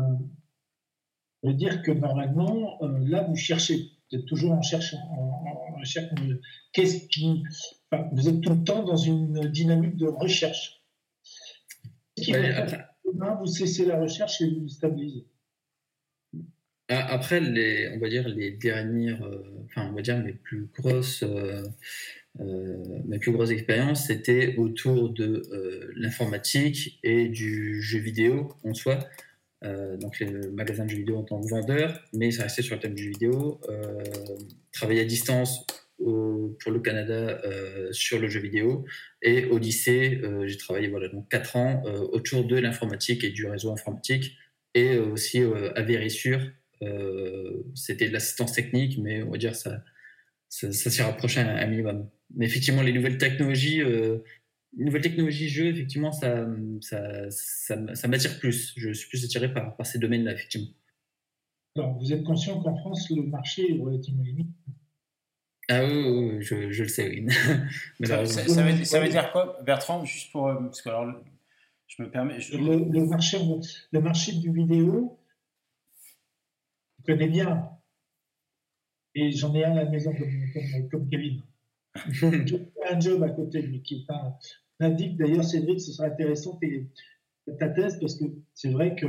veut 1.42 1.54
dire 1.56 1.82
que 1.82 1.92
normalement, 1.92 2.82
euh, 2.84 3.00
là, 3.08 3.24
vous 3.24 3.36
cherchez. 3.36 3.90
Vous 4.12 4.20
êtes 4.20 4.26
toujours 4.28 4.52
en 4.52 4.62
cherche. 4.62 4.94
En, 4.94 4.98
en- 5.18 5.74
en 5.74 5.80
recherche 5.80 6.14
de- 6.14 6.40
Qu'est-ce 6.74 7.08
qui. 7.08 7.44
enfin, 7.92 8.08
vous 8.14 8.28
êtes 8.30 8.42
tout 8.42 8.52
le 8.54 8.64
temps 8.64 8.84
dans 8.84 8.96
une 8.98 9.40
dynamique 9.50 9.98
de 9.98 10.08
recherche. 10.08 10.84
Ce 12.18 12.24
qui 12.24 12.32
Ouais, 12.34 12.52
va 12.52 12.68
faire 12.68 12.88
que 13.04 13.12
demain, 13.12 13.36
vous 13.36 13.48
cessez 13.48 13.86
la 13.86 14.00
recherche 14.00 14.40
et 14.42 14.50
vous 14.54 14.62
vous 14.62 14.68
stabilisez. 14.70 15.28
Après, 16.90 17.40
les, 17.40 17.90
on 17.94 18.00
va 18.00 18.10
dire 18.10 18.28
les 18.28 18.52
dernières, 18.52 19.24
euh, 19.24 19.42
enfin, 19.66 19.88
on 19.90 19.96
va 19.96 20.02
dire 20.02 20.18
mes 20.22 20.34
plus 20.34 20.68
grosses, 20.78 21.24
euh, 21.24 21.64
euh, 22.42 23.18
plus 23.20 23.32
grosses 23.32 23.52
expériences, 23.52 24.08
c'était 24.08 24.56
autour 24.58 25.10
de 25.10 25.44
l'informatique 25.96 27.00
et 27.04 27.30
du 27.30 27.82
jeu 27.82 28.00
vidéo 28.00 28.54
en 28.64 28.74
soi. 28.74 29.00
Donc 29.62 30.20
le 30.20 30.52
magasin 30.52 30.84
de 30.84 30.90
jeux 30.90 30.98
vidéo 30.98 31.18
en 31.20 31.24
tant 31.24 31.40
que 31.40 31.48
vendeur, 31.48 32.04
mais 32.12 32.32
ça 32.32 32.44
restait 32.44 32.64
sur 32.64 32.76
le 32.76 32.82
thème 32.82 32.96
du 32.96 33.04
jeu 33.04 33.12
vidéo. 33.12 33.62
Travailler 34.74 35.00
à 35.02 35.06
distance 35.06 35.66
pour 35.98 36.72
le 36.72 36.80
Canada 36.80 37.40
sur 37.92 38.20
le 38.20 38.28
jeu 38.28 38.42
vidéo 38.42 38.84
et 39.22 39.46
au 39.46 39.58
lycée, 39.58 40.20
j'ai 40.48 40.58
travaillé 40.58 40.90
voilà 40.90 41.08
donc 41.08 41.30
quatre 41.30 41.56
ans 41.56 41.82
autour 42.12 42.46
de 42.46 42.58
l'informatique 42.58 43.24
et 43.24 43.30
du 43.30 43.46
réseau 43.46 43.72
informatique 43.72 44.36
et 44.74 44.98
aussi 44.98 45.40
à 45.76 45.82
Vérissure. 45.82 46.42
Euh, 46.84 47.64
c'était 47.76 48.08
de 48.08 48.14
l'assistance 48.14 48.54
technique, 48.54 48.98
mais 49.00 49.24
on 49.24 49.32
va 49.32 49.38
dire 49.38 49.56
ça, 49.56 49.84
ça, 50.50 50.72
ça 50.72 50.90
s'y 50.90 51.02
rapprochait 51.02 51.42
un, 51.42 51.56
un 51.56 51.68
minimum. 51.68 52.10
Mais 52.36 52.46
effectivement, 52.46 52.82
les 52.82 52.94
nouvelles 52.94 53.18
technologies, 53.18 53.82
euh, 53.82 54.20
les 54.78 54.86
nouvelles 54.86 55.02
technologies 55.04 55.50
jeux, 55.50 55.68
effectivement, 55.68 56.12
ça, 56.12 56.48
ça, 56.82 57.30
ça, 57.30 58.08
m'attire 58.08 58.40
plus. 58.40 58.74
Je 58.78 58.92
suis 58.92 59.08
plus 59.10 59.24
attiré 59.24 59.54
par, 59.54 59.76
par 59.76 59.86
ces 59.86 60.00
domaines-là, 60.00 60.34
effectivement. 60.34 60.68
Alors, 61.76 61.98
vous 62.00 62.12
êtes 62.14 62.24
conscient 62.24 62.62
qu'en 62.62 62.76
France, 62.78 63.10
le 63.10 63.24
marché 63.24 63.72
est 63.76 63.82
relativement 63.82 64.24
limité. 64.24 64.50
Ah 65.70 65.86
oui, 65.86 65.92
oui, 65.94 66.30
oui, 66.36 66.42
je, 66.42 66.72
je 66.72 66.84
le 66.84 66.90
sais, 66.90 67.08
oui. 67.10 67.26
Ça, 67.32 67.56
Malheureusement. 68.00 68.44
ça- 68.44 68.48
ça 68.50 68.64
veut, 68.64 68.84
ça 68.86 69.00
veut 69.00 69.10
dire 69.10 69.32
quoi, 69.32 69.60
Bertrand 69.66 70.04
Juste 70.06 70.32
pour. 70.32 70.48
euh, 70.50 70.56
Parce 70.56 70.82
que 70.82 70.90
alors, 70.90 71.24
je 71.88 72.04
me 72.04 72.12
permets. 72.12 72.40
je- 72.42 72.58
Le, 72.58 72.78
le 72.92 73.06
marché, 73.06 73.38
le 73.92 74.02
marché 74.02 74.34
du 74.34 74.52
vidéo, 74.52 75.18
je 77.06 77.14
connais 77.14 77.28
bien. 77.28 77.70
Et 79.16 79.32
j'en 79.32 79.54
ai 79.54 79.64
un 79.64 79.72
à 79.74 79.84
la 79.84 79.90
maison 79.90 80.12
comme, 80.14 80.30
comme, 80.54 80.90
comme 80.90 81.10
Kevin. 81.10 81.42
J'ai 82.12 82.28
un 82.90 83.00
job 83.00 83.22
à 83.24 83.30
côté, 83.30 83.62
mais 83.68 83.82
qui 83.82 83.96
est 84.08 84.12
un, 84.12 84.34
un 84.80 84.86
addict. 84.92 85.18
D'ailleurs, 85.18 85.44
Cédric, 85.44 85.80
ce 85.82 85.92
serait 85.92 86.08
intéressant 86.10 86.58
tes- 86.58 86.90
ta 87.60 87.70
thèse, 87.70 88.00
parce 88.00 88.16
que 88.18 88.26
c'est 88.54 88.70
vrai 88.72 88.96
que 88.96 89.06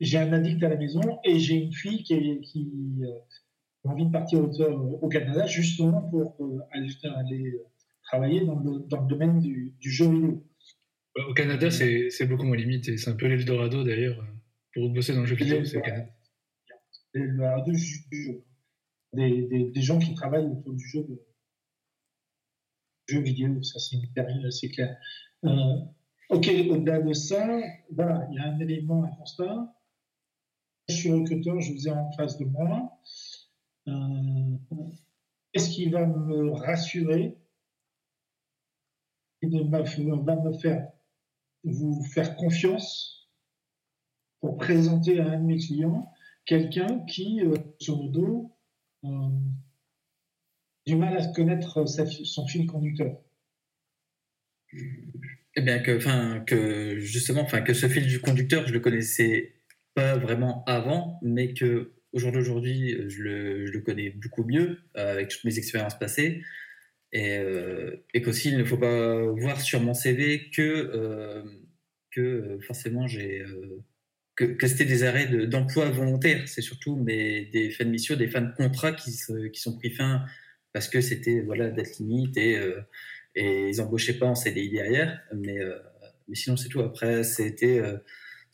j'ai 0.00 0.18
un 0.18 0.32
addict 0.32 0.62
à 0.62 0.68
la 0.68 0.76
maison 0.76 1.00
et 1.24 1.38
j'ai 1.40 1.54
une 1.56 1.72
fille 1.72 2.04
qui, 2.04 2.14
est- 2.14 2.40
qui 2.42 2.70
euh, 3.02 3.88
a 3.88 3.92
envie 3.92 4.06
de 4.06 4.12
partir 4.12 4.40
au, 4.40 4.98
au 5.02 5.08
Canada 5.08 5.46
justement 5.46 6.02
pour 6.02 6.36
euh, 6.40 6.58
aller, 6.72 6.88
aller 7.16 7.60
travailler 8.04 8.44
dans 8.44 8.58
le, 8.60 8.80
dans 8.86 9.00
le 9.02 9.08
domaine 9.08 9.40
du, 9.40 9.74
du 9.80 9.90
jeu 9.90 10.08
vidéo. 10.08 10.44
Au 11.28 11.32
Canada, 11.34 11.70
c'est 11.70 12.10
c'est 12.10 12.26
beaucoup 12.26 12.44
moins 12.44 12.58
limité. 12.58 12.98
C'est 12.98 13.10
un 13.10 13.16
peu 13.16 13.26
l'Eldorado 13.26 13.82
d'ailleurs. 13.82 14.22
Pour 14.74 14.90
bosser 14.90 15.14
dans 15.14 15.20
le 15.22 15.26
jeu 15.26 15.34
vidéo, 15.34 15.64
c'est 15.64 15.76
le 15.76 15.82
Canada. 15.82 16.10
Et 17.14 17.20
le 17.20 17.42
R2 17.42 17.72
du 17.72 18.08
du 18.10 18.22
jeu. 18.24 18.44
Des, 19.12 19.70
des, 19.70 19.82
gens 19.82 19.98
qui 19.98 20.12
travaillent 20.14 20.46
autour 20.46 20.74
du 20.74 20.86
jeu, 20.86 21.02
de, 21.04 21.26
jeu 23.06 23.20
vidéo, 23.20 23.62
ça 23.62 23.78
c'est 23.78 23.96
c'est 24.50 24.68
clair. 24.68 24.98
Euh, 25.44 25.76
ok, 26.28 26.50
au-delà 26.70 27.00
de 27.00 27.12
ça, 27.12 27.60
voilà, 27.90 28.26
il 28.30 28.36
y 28.36 28.38
a 28.38 28.44
un 28.44 28.58
élément, 28.60 29.04
un 29.04 29.10
constat. 29.16 29.74
Je 30.88 30.94
suis 30.94 31.10
recruteur, 31.12 31.60
je 31.60 31.72
vous 31.72 31.88
ai 31.88 31.92
en 31.92 32.10
face 32.12 32.36
de 32.38 32.44
moi. 32.44 33.00
Euh, 33.88 34.56
Qu'est-ce 35.52 35.70
qui 35.70 35.88
va 35.88 36.04
me 36.06 36.50
rassurer 36.52 37.38
et 39.40 39.46
de 39.46 39.62
va 39.70 40.36
me 40.36 40.52
faire 40.58 40.86
vous 41.64 42.04
faire 42.04 42.36
confiance 42.36 43.30
pour 44.40 44.56
présenter 44.56 45.18
à 45.18 45.30
un 45.30 45.40
de 45.40 45.44
mes 45.44 45.56
clients? 45.56 46.12
Quelqu'un 46.46 47.04
qui, 47.06 47.40
euh, 47.42 47.54
sur 47.78 48.02
le 48.02 48.08
dos, 48.08 48.56
euh, 49.04 49.08
du 50.86 50.96
mal 50.96 51.16
à 51.18 51.26
connaître 51.26 51.84
son 51.86 52.46
fil 52.46 52.66
conducteur. 52.66 53.20
Eh 54.72 55.62
bien, 55.62 55.80
que, 55.80 55.96
enfin, 55.96 56.44
que 56.46 56.98
justement, 56.98 57.42
enfin, 57.42 57.60
que 57.60 57.74
ce 57.74 57.88
fil 57.88 58.06
du 58.06 58.20
conducteur, 58.20 58.66
je 58.66 58.72
le 58.72 58.80
connaissais 58.80 59.54
pas 59.94 60.16
vraiment 60.16 60.64
avant, 60.64 61.18
mais 61.22 61.54
que 61.54 61.92
au 62.12 62.18
jour 62.18 62.32
je 62.32 62.38
le, 62.38 63.08
je 63.08 63.22
le, 63.22 63.80
connais 63.80 64.10
beaucoup 64.10 64.44
mieux 64.44 64.78
euh, 64.96 65.12
avec 65.12 65.32
mes 65.44 65.58
expériences 65.58 65.98
passées, 65.98 66.42
et, 67.12 67.36
euh, 67.38 67.96
et 68.14 68.22
qu'aussi 68.22 68.50
il 68.50 68.58
ne 68.58 68.64
faut 68.64 68.78
pas 68.78 69.22
voir 69.24 69.60
sur 69.60 69.80
mon 69.80 69.94
CV 69.94 70.50
que 70.50 70.62
euh, 70.62 71.42
que 72.10 72.58
forcément 72.66 73.06
j'ai 73.06 73.44
que, 74.36 74.66
c'était 74.66 74.84
des 74.84 75.02
arrêts 75.02 75.46
d'emploi 75.46 75.90
volontaires. 75.90 76.46
C'est 76.46 76.62
surtout 76.62 76.96
mais 76.96 77.46
des 77.46 77.70
fins 77.70 77.84
de 77.84 77.90
mission, 77.90 78.16
des 78.16 78.28
fins 78.28 78.42
de 78.42 78.54
contrat 78.54 78.92
qui, 78.92 79.12
se, 79.12 79.48
qui 79.48 79.60
sont 79.60 79.76
pris 79.76 79.90
fin 79.90 80.24
parce 80.72 80.88
que 80.88 81.00
c'était 81.00 81.40
voilà 81.40 81.70
date 81.70 81.98
limite 81.98 82.36
et 82.36 82.56
euh, 82.58 82.80
et 83.34 83.70
ils 83.70 83.80
embauchaient 83.80 84.18
pas 84.18 84.26
en 84.26 84.34
CDI 84.34 84.70
derrière. 84.70 85.20
Mais 85.34 85.58
mais 86.28 86.34
sinon 86.34 86.56
c'est 86.56 86.68
tout. 86.68 86.80
Après 86.80 87.24
c'était 87.24 87.80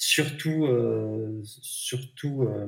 surtout, 0.02 0.66
euh, 0.66 1.40
surtout 1.44 2.42
euh, 2.42 2.66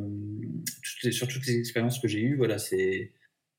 toutes 0.83 1.03
les, 1.03 1.11
sur 1.11 1.27
toutes 1.27 1.45
les 1.47 1.59
expériences 1.59 1.99
que 1.99 2.07
j'ai 2.07 2.21
eues, 2.21 2.37
voilà, 2.37 2.59
c'est 2.59 3.13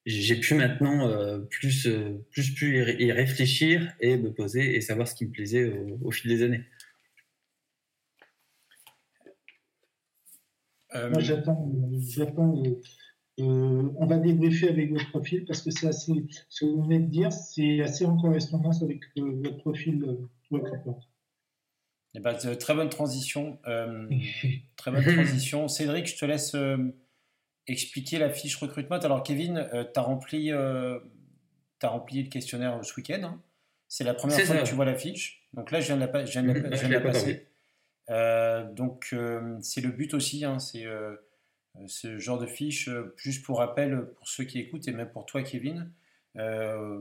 j'ai 0.05 0.35
pu 0.35 0.53
maintenant 0.53 1.09
euh, 1.09 1.39
plus, 1.39 1.89
plus, 2.31 2.53
plus 2.53 2.95
y 2.99 3.11
réfléchir 3.11 3.91
et 3.99 4.17
me 4.17 4.31
poser 4.31 4.75
et 4.75 4.81
savoir 4.81 5.07
ce 5.07 5.15
qui 5.15 5.25
me 5.25 5.31
plaisait 5.31 5.65
au, 5.65 5.99
au 6.03 6.11
fil 6.11 6.29
des 6.29 6.43
années. 6.43 6.63
Moi, 10.95 11.19
j'attends, 11.19 11.71
j'attends 11.93 12.53
on 13.37 14.05
va 14.05 14.17
débriefer 14.17 14.69
avec 14.69 14.91
votre 14.91 15.09
profil 15.09 15.45
parce 15.45 15.61
que 15.61 15.71
c'est 15.71 15.87
assez, 15.87 16.25
ce 16.49 16.65
que 16.65 16.69
vous 16.69 16.83
venez 16.83 16.99
de 16.99 17.07
dire, 17.07 17.31
c'est 17.33 17.81
assez 17.81 18.05
en 18.05 18.17
correspondance 18.17 18.81
avec 18.81 19.01
votre 19.15 19.57
profil 19.57 20.05
recrutement. 20.51 21.01
Eh 22.13 22.21
ben, 22.21 22.33
très 22.33 22.73
bonne 22.73 22.89
transition. 22.89 23.59
Euh, 23.67 24.07
très 24.77 24.91
bonne 24.91 25.03
transition. 25.03 25.67
Cédric, 25.67 26.07
je 26.07 26.17
te 26.17 26.25
laisse 26.25 26.55
euh, 26.55 26.77
expliquer 27.67 28.19
la 28.19 28.29
fiche 28.29 28.55
recrutement. 28.55 28.97
Alors, 28.97 29.21
Kevin, 29.21 29.57
euh, 29.57 29.83
tu 29.83 29.99
as, 29.99 30.03
rempli, 30.03 30.51
as 30.51 31.01
rempli 31.83 32.23
le 32.23 32.29
questionnaire 32.29 32.79
ce 32.83 32.95
week-end. 32.95 33.21
Hein. 33.23 33.41
C'est 33.89 34.05
la 34.05 34.13
première 34.13 34.37
fois 34.39 34.55
ça. 34.55 34.61
que 34.61 34.67
tu 34.67 34.75
vois 34.75 34.85
la 34.85 34.95
fiche. 34.95 35.45
Donc 35.53 35.71
là, 35.71 35.81
je 35.81 35.87
viens 35.87 35.97
de 35.97 36.05
la, 36.05 36.25
je 36.25 36.31
viens 36.31 36.43
de 36.43 36.51
la, 36.53 36.53
je 36.75 36.79
viens 36.79 36.89
de 36.89 36.93
la 36.93 37.01
passer. 37.01 37.47
Donc, 38.07 39.15
c'est 39.61 39.81
le 39.81 39.89
but 39.89 40.13
aussi. 40.13 40.45
Hein, 40.45 40.59
c'est 40.59 40.85
ce 41.87 42.17
genre 42.19 42.39
de 42.39 42.45
fiche, 42.45 42.89
juste 43.17 43.45
pour 43.45 43.59
rappel, 43.59 44.07
pour 44.15 44.27
ceux 44.27 44.43
qui 44.43 44.59
écoutent 44.59 44.87
et 44.87 44.91
même 44.91 45.09
pour 45.09 45.25
toi, 45.25 45.43
Kevin. 45.43 45.91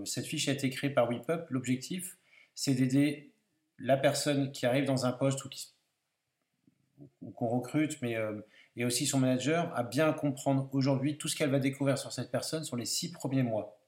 cette 0.05 0.27
fiche 0.27 0.49
a 0.49 0.53
été 0.53 0.71
créée 0.71 0.91
par 0.91 1.09
WePup. 1.09 1.47
L'objectif, 1.51 2.17
c'est 2.55 2.75
d'aider 2.75 3.33
la 3.79 3.97
personne 3.97 4.53
qui 4.53 4.67
arrive 4.67 4.85
dans 4.85 5.07
un 5.07 5.13
poste 5.13 5.45
ou, 5.45 7.31
qu'on 7.33 7.49
recrute, 7.49 8.01
mais 8.03 8.17
euh, 8.17 8.41
et 8.77 8.85
aussi 8.85 9.07
son 9.07 9.21
manager, 9.21 9.73
à 9.77 9.83
bien 9.83 10.13
comprendre 10.13 10.69
aujourd'hui 10.73 11.17
tout 11.17 11.29
ce 11.29 11.37
qu'elle 11.37 11.51
va 11.51 11.61
découvrir 11.61 11.99
sur 11.99 12.13
cette 12.13 12.31
personne 12.31 12.65
sur 12.65 12.77
les 12.77 12.87
six 12.87 13.13
premiers 13.13 13.43
mois. 13.43 13.79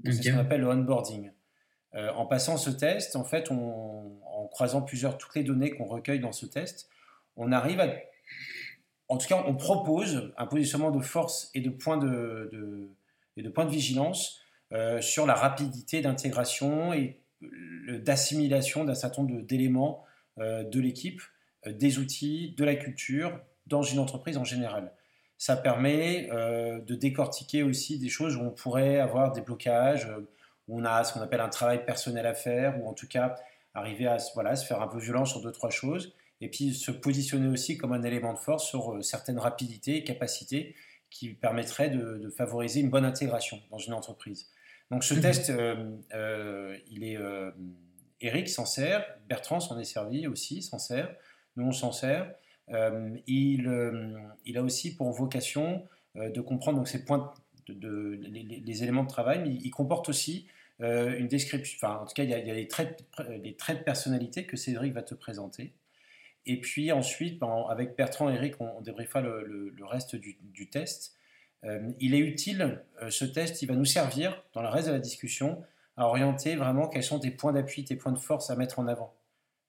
Okay. 0.00 0.12
C'est 0.12 0.22
ce 0.22 0.30
qu'on 0.30 0.38
appelle 0.38 0.62
le 0.62 0.68
onboarding. 0.68 1.30
Euh, 1.94 2.10
en 2.12 2.26
passant 2.26 2.56
ce 2.56 2.70
test, 2.70 3.16
en 3.16 3.24
fait, 3.24 3.50
on, 3.50 4.20
croisant 4.50 4.82
plusieurs 4.82 5.18
toutes 5.18 5.34
les 5.34 5.44
données 5.44 5.70
qu'on 5.70 5.84
recueille 5.84 6.20
dans 6.20 6.32
ce 6.32 6.46
test, 6.46 6.88
on 7.36 7.52
arrive 7.52 7.80
à, 7.80 7.88
en 9.08 9.16
tout 9.16 9.26
cas, 9.26 9.42
on 9.46 9.54
propose 9.54 10.32
un 10.36 10.46
positionnement 10.46 10.90
de 10.90 11.00
force 11.00 11.50
et 11.54 11.60
de 11.60 11.70
point 11.70 11.96
de, 11.96 12.48
de 12.52 12.90
et 13.36 13.42
de 13.42 13.48
point 13.48 13.64
de 13.64 13.70
vigilance 13.70 14.40
euh, 14.72 15.00
sur 15.00 15.26
la 15.26 15.34
rapidité 15.34 16.00
d'intégration 16.00 16.92
et 16.92 17.20
d'assimilation 17.88 18.84
d'un 18.84 18.94
certain 18.94 19.22
nombre 19.22 19.42
d'éléments 19.42 20.04
euh, 20.38 20.62
de 20.62 20.78
l'équipe, 20.78 21.22
euh, 21.66 21.72
des 21.72 21.98
outils, 21.98 22.54
de 22.56 22.64
la 22.64 22.76
culture, 22.76 23.40
dans 23.66 23.82
une 23.82 23.98
entreprise 23.98 24.36
en 24.36 24.44
général. 24.44 24.92
Ça 25.38 25.56
permet 25.56 26.28
de 26.28 26.94
décortiquer 26.94 27.62
aussi 27.62 27.98
des 27.98 28.10
choses 28.10 28.36
où 28.36 28.40
on 28.40 28.50
pourrait 28.50 28.98
avoir 28.98 29.32
des 29.32 29.40
blocages, 29.40 30.06
où 30.68 30.78
on 30.78 30.84
a 30.84 31.02
ce 31.02 31.14
qu'on 31.14 31.22
appelle 31.22 31.40
un 31.40 31.48
travail 31.48 31.86
personnel 31.86 32.26
à 32.26 32.34
faire, 32.34 32.78
ou 32.78 32.86
en 32.86 32.92
tout 32.92 33.08
cas 33.08 33.36
arriver 33.74 34.06
à 34.06 34.16
voilà, 34.34 34.56
se 34.56 34.66
faire 34.66 34.80
un 34.82 34.88
peu 34.88 34.98
violent 34.98 35.24
sur 35.24 35.40
deux, 35.40 35.52
trois 35.52 35.70
choses, 35.70 36.14
et 36.40 36.48
puis 36.48 36.74
se 36.74 36.90
positionner 36.90 37.48
aussi 37.48 37.76
comme 37.76 37.92
un 37.92 38.02
élément 38.02 38.32
de 38.32 38.38
force 38.38 38.66
sur 38.68 39.02
certaines 39.04 39.38
rapidités 39.38 39.96
et 39.96 40.04
capacités 40.04 40.74
qui 41.10 41.30
permettraient 41.34 41.90
de, 41.90 42.18
de 42.18 42.30
favoriser 42.30 42.80
une 42.80 42.90
bonne 42.90 43.04
intégration 43.04 43.60
dans 43.70 43.78
une 43.78 43.92
entreprise. 43.92 44.48
Donc 44.90 45.04
ce 45.04 45.14
test, 45.14 45.50
euh, 45.50 45.96
euh, 46.14 46.76
il 46.90 47.04
est, 47.04 47.16
euh, 47.16 47.50
Eric 48.20 48.48
s'en 48.48 48.66
sert, 48.66 49.04
Bertrand 49.28 49.60
s'en 49.60 49.78
est 49.78 49.84
servi 49.84 50.26
aussi, 50.26 50.62
s'en 50.62 50.78
sert, 50.78 51.14
nous 51.56 51.66
on 51.66 51.72
s'en 51.72 51.92
sert. 51.92 52.32
il, 53.26 53.70
il 54.44 54.58
a 54.58 54.62
aussi 54.62 54.96
pour 54.96 55.10
vocation 55.12 55.84
de 56.16 56.40
comprendre 56.40 56.78
donc, 56.78 56.88
ces 56.88 57.04
points, 57.04 57.32
de, 57.68 57.74
de 57.74 58.18
les, 58.22 58.42
les, 58.42 58.82
éléments 58.82 59.04
de 59.04 59.08
travail, 59.08 59.40
mais 59.42 59.50
il 59.50 59.70
comporte 59.70 60.08
aussi 60.08 60.46
une 60.80 61.28
description, 61.28 61.78
enfin 61.80 62.00
en 62.02 62.06
tout 62.06 62.14
cas 62.14 62.24
il 62.24 62.30
y 62.30 62.34
a, 62.34 62.38
il 62.38 62.46
y 62.46 62.50
a 62.50 62.54
les, 62.54 62.68
traits, 62.68 63.04
les 63.42 63.54
traits 63.54 63.78
de 63.80 63.84
personnalité 63.84 64.46
que 64.46 64.56
Cédric 64.56 64.94
va 64.94 65.02
te 65.02 65.14
présenter. 65.14 65.74
Et 66.46 66.58
puis 66.60 66.90
ensuite, 66.90 67.38
ben, 67.38 67.66
avec 67.68 67.96
Bertrand 67.96 68.30
et 68.30 68.34
Eric, 68.34 68.60
on, 68.60 68.68
on 68.78 68.80
débriefera 68.80 69.20
le, 69.20 69.44
le, 69.44 69.70
le 69.70 69.84
reste 69.84 70.16
du, 70.16 70.38
du 70.42 70.70
test. 70.70 71.16
Euh, 71.64 71.90
il 72.00 72.14
est 72.14 72.18
utile, 72.18 72.82
euh, 73.02 73.10
ce 73.10 73.26
test, 73.26 73.60
il 73.60 73.66
va 73.66 73.74
nous 73.74 73.84
servir 73.84 74.42
dans 74.54 74.62
le 74.62 74.68
reste 74.68 74.88
de 74.88 74.92
la 74.92 74.98
discussion 74.98 75.62
à 75.96 76.06
orienter 76.06 76.56
vraiment 76.56 76.88
quels 76.88 77.02
sont 77.02 77.18
tes 77.18 77.30
points 77.30 77.52
d'appui, 77.52 77.84
tes 77.84 77.96
points 77.96 78.12
de 78.12 78.18
force 78.18 78.48
à 78.48 78.56
mettre 78.56 78.78
en 78.78 78.86
avant. 78.88 79.14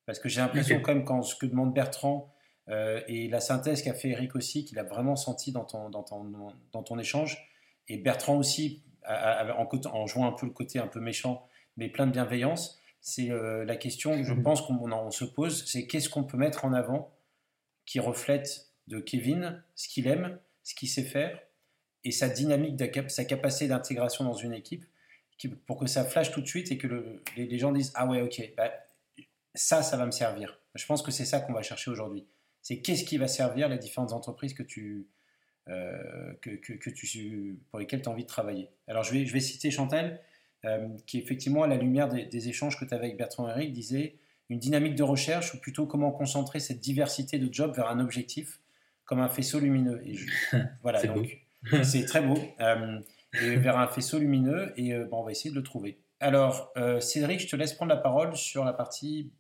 Parce 0.06 0.20
que 0.20 0.30
j'ai 0.30 0.40
l'impression 0.40 0.78
okay. 0.78 0.84
quand 0.84 0.96
même 0.96 1.04
quand 1.04 1.22
ce 1.24 1.36
que 1.36 1.46
demande 1.46 1.74
Bertrand 1.74 2.34
euh, 2.70 3.02
et 3.10 3.28
la 3.28 3.42
synthèse 3.42 3.82
qu'a 3.82 3.94
fait 3.94 4.10
Eric 4.10 4.36
aussi, 4.36 4.64
qu'il 4.64 4.80
a 4.80 4.84
vraiment 4.84 5.18
senti 5.18 5.52
dans 5.52 5.66
ton, 5.66 5.90
dans 5.90 6.04
ton, 6.04 6.54
dans 6.72 6.84
ton 6.84 6.98
échange, 6.98 7.46
et 7.90 7.98
Bertrand 7.98 8.38
aussi, 8.38 8.82
en, 9.08 9.68
en, 9.86 10.08
jouant 10.08 10.28
un 10.28 10.32
peu 10.32 10.46
le 10.46 10.52
côté 10.52 10.80
un 10.80 10.88
peu 10.88 11.00
méchant, 11.00 11.48
mais 11.78 11.90
plein 11.90 12.08
de 12.08 12.12
bienveillance, 12.12 12.80
c'est 13.02 13.32
euh, 13.32 13.66
la 13.66 13.76
question, 13.76 14.22
je 14.24 14.34
pense 14.34 14.62
qu'on 14.62 15.12
se 15.12 15.26
pose, 15.26 15.66
c'est 15.66 15.88
qu'est-ce 15.88 16.10
qu'on 16.10 16.24
peut 16.24 16.38
mettre 16.38 16.66
en 16.66 16.74
avant 16.74 17.14
qui 17.86 18.00
reflète 18.00 18.68
de 18.88 19.00
Kevin, 19.00 19.64
ce 19.76 19.88
qu'il 19.88 20.08
aime, 20.08 20.40
ce 20.64 20.76
qu'il 20.76 20.88
sait 20.88 21.04
faire, 21.04 21.40
et 22.04 22.12
sa 22.12 22.30
dynamique, 22.30 22.82
sa 23.10 23.26
capacité 23.26 23.68
d'intégration 23.68 24.24
dans 24.24 24.34
une 24.34 24.54
équipe, 24.54 24.86
qui, 25.38 25.48
pour 25.50 25.80
que 25.80 25.88
ça 25.88 26.06
flash 26.06 26.32
tout 26.32 26.42
de 26.42 26.48
suite 26.48 26.72
et 26.72 26.78
que 26.78 26.88
le, 26.88 27.24
les, 27.36 27.48
les, 27.48 27.58
gens 27.58 27.72
disent 27.72 27.92
Ah 27.96 28.06
ouais, 28.06 28.22
ok, 28.22 28.54
bah, 28.56 28.72
ça, 29.56 29.82
ça 29.82 29.98
va 29.98 30.06
me 30.06 30.12
servir. 30.12 30.60
Je 30.76 30.86
pense 30.86 31.02
que 31.02 31.12
c'est 31.12 31.26
ça 31.26 31.40
qu'on 31.40 31.54
va 31.54 31.64
chercher 31.64 31.90
aujourd'hui. 31.90 32.28
C'est 32.62 32.82
qu'est-ce 32.82 33.04
qui 33.04 33.18
va 33.18 33.28
servir 33.28 33.68
les 33.68 33.80
différentes 33.80 34.14
entreprises 34.14 34.54
que 34.54 34.64
tu, 34.64 35.08
euh, 35.68 36.34
que, 36.42 36.50
que, 36.50 36.74
que, 36.74 36.90
tu, 36.90 37.60
pour 37.70 37.80
lesquelles 37.80 38.02
tu 38.02 38.10
as 38.10 38.12
envie 38.12 38.24
de 38.24 38.28
travailler. 38.28 38.70
Alors 38.88 39.04
je 39.04 39.14
vais, 39.14 39.26
je 39.26 39.34
vais 39.34 39.40
citer 39.40 39.70
Chantal, 39.70 40.20
euh, 40.66 40.88
qui 41.06 41.20
effectivement, 41.20 41.64
à 41.64 41.68
la 41.68 41.78
lumière 41.78 42.10
des, 42.10 42.26
des 42.26 42.50
échanges 42.50 42.80
que 42.80 42.86
tu 42.86 42.94
avais 42.94 43.06
avec 43.06 43.18
Bertrand 43.18 43.48
Eric, 43.48 43.72
disait 43.72 44.16
une 44.50 44.60
dynamique 44.60 44.96
de 44.96 45.04
recherche, 45.04 45.54
ou 45.54 45.60
plutôt 45.60 45.86
comment 45.86 46.12
concentrer 46.12 46.60
cette 46.60 46.80
diversité 46.80 47.38
de 47.38 47.52
jobs 47.54 47.76
vers 47.76 47.90
un 47.90 48.00
objectif, 48.00 48.60
comme 49.06 49.20
un 49.20 49.30
faisceau 49.30 49.60
lumineux. 49.60 50.02
Et 50.06 50.16
je, 50.16 50.28
voilà, 50.82 51.04
donc. 51.04 51.40
Beau 51.72 51.78
c'est 51.84 52.06
très 52.06 52.22
beau. 52.22 52.40
Euh, 52.60 53.00
et 53.40 53.56
vers 53.56 53.78
un 53.78 53.88
faisceau 53.88 54.18
lumineux, 54.18 54.74
et 54.78 54.94
bon, 55.06 55.20
on 55.20 55.24
va 55.24 55.32
essayer 55.32 55.52
de 55.52 55.56
le 55.56 55.64
trouver. 55.64 56.00
Alors, 56.20 56.74
Cédric, 57.00 57.40
je 57.40 57.48
te 57.48 57.56
laisse 57.56 57.74
prendre 57.74 57.94
la 57.94 58.02
parole 58.02 58.36
sur 58.36 58.66
la 58.66 58.74
partie 58.74 59.32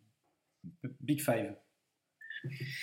Big 1.02 1.20
Five. 1.20 1.54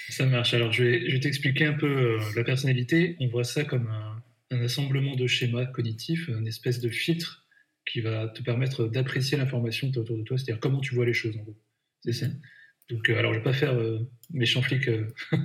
Ça 0.09 0.27
marche. 0.27 0.55
Alors, 0.55 0.73
je 0.73 0.85
vais, 0.85 1.09
je 1.09 1.14
vais 1.14 1.21
t'expliquer 1.21 1.66
un 1.66 1.75
peu 1.75 1.87
euh, 1.87 2.18
la 2.37 2.44
personnalité. 2.44 3.16
On 3.21 3.29
voit 3.29 3.44
ça 3.44 3.64
comme 3.64 3.88
un, 3.88 4.23
un, 4.51 4.62
assemblement 4.62 5.16
de 5.16 5.27
schémas 5.27 5.66
cognitifs, 5.66 6.29
une 6.29 6.47
espèce 6.47 6.81
de 6.81 6.88
filtre 6.88 7.47
qui 7.87 8.01
va 8.01 8.29
te 8.29 8.42
permettre 8.42 8.87
d'apprécier 8.87 9.38
l'information 9.38 9.90
autour 9.94 10.16
de 10.16 10.23
toi, 10.23 10.38
c'est-à-dire 10.38 10.61
comment 10.61 10.81
tu 10.81 10.94
vois 10.94 11.07
les 11.07 11.14
choses, 11.14 11.37
en 11.37 11.42
gros. 11.42 11.57
C'est 12.05 12.12
ça. 12.12 12.27
Donc, 12.88 13.11
euh, 13.11 13.18
alors, 13.18 13.33
je 13.33 13.38
ne 13.38 13.44
vais 13.44 13.51
pas 13.51 13.57
faire 13.57 13.75
euh, 13.75 13.99
méchant 14.31 14.62
flic, 14.62 14.88
euh, 14.88 15.07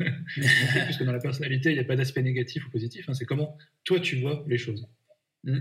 puisque 0.86 1.04
dans 1.04 1.12
la 1.12 1.20
personnalité, 1.20 1.70
il 1.70 1.74
n'y 1.74 1.80
a 1.80 1.84
pas 1.84 1.96
d'aspect 1.96 2.22
négatif 2.22 2.66
ou 2.68 2.70
positif. 2.70 3.10
Hein, 3.10 3.14
c'est 3.14 3.26
comment 3.26 3.58
toi 3.84 4.00
tu 4.00 4.18
vois 4.18 4.44
les 4.48 4.58
choses. 4.58 4.88
Mmh. 5.46 5.60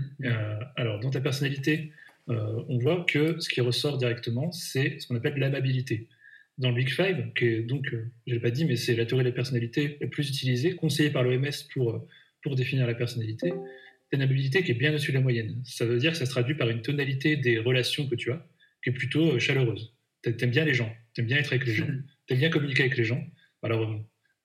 alors, 0.77 1.01
dans 1.01 1.09
ta 1.09 1.19
personnalité, 1.19 1.91
on 2.27 2.77
voit 2.77 3.03
que 3.05 3.37
ce 3.41 3.49
qui 3.49 3.59
ressort 3.59 3.97
directement, 3.97 4.49
c'est 4.53 4.97
ce 4.97 5.07
qu'on 5.07 5.17
appelle 5.17 5.35
l'amabilité. 5.35 6.07
Dans 6.57 6.69
le 6.69 6.75
Big 6.75 6.89
Five, 6.89 7.33
qui 7.35 7.45
est 7.45 7.61
donc, 7.63 7.87
je 7.91 7.97
ne 7.97 8.33
l'ai 8.35 8.39
pas 8.39 8.51
dit, 8.51 8.65
mais 8.65 8.75
c'est 8.75 8.95
la 8.95 9.05
théorie 9.05 9.23
de 9.23 9.29
la 9.29 9.35
personnalité 9.35 9.97
la 10.01 10.07
plus 10.07 10.29
utilisée, 10.29 10.75
conseillée 10.75 11.09
par 11.09 11.23
l'OMS 11.23 11.49
pour, 11.73 12.07
pour 12.43 12.55
définir 12.55 12.85
la 12.85 12.93
personnalité. 12.93 13.49
C'est 13.49 14.17
une 14.17 14.21
amabilité 14.21 14.63
qui 14.63 14.71
est 14.71 14.75
bien 14.75 14.91
au-dessus 14.91 15.11
de 15.11 15.17
la 15.17 15.23
moyenne. 15.23 15.61
Ça 15.65 15.85
veut 15.85 15.97
dire 15.97 16.11
que 16.11 16.17
ça 16.17 16.25
se 16.25 16.31
traduit 16.31 16.55
par 16.55 16.69
une 16.69 16.81
tonalité 16.81 17.37
des 17.37 17.57
relations 17.57 18.07
que 18.07 18.15
tu 18.15 18.31
as, 18.31 18.47
qui 18.83 18.91
est 18.91 18.93
plutôt 18.93 19.39
chaleureuse. 19.39 19.95
T'aimes 20.21 20.51
bien 20.51 20.63
les 20.63 20.73
gens, 20.73 20.93
t'aimes 21.15 21.25
bien 21.25 21.37
être 21.37 21.51
avec 21.51 21.65
les 21.65 21.73
gens, 21.73 21.87
t'aimes 22.27 22.37
bien 22.37 22.49
communiquer 22.49 22.83
avec 22.83 22.97
les 22.97 23.03
gens. 23.03 23.25
Alors, 23.63 23.99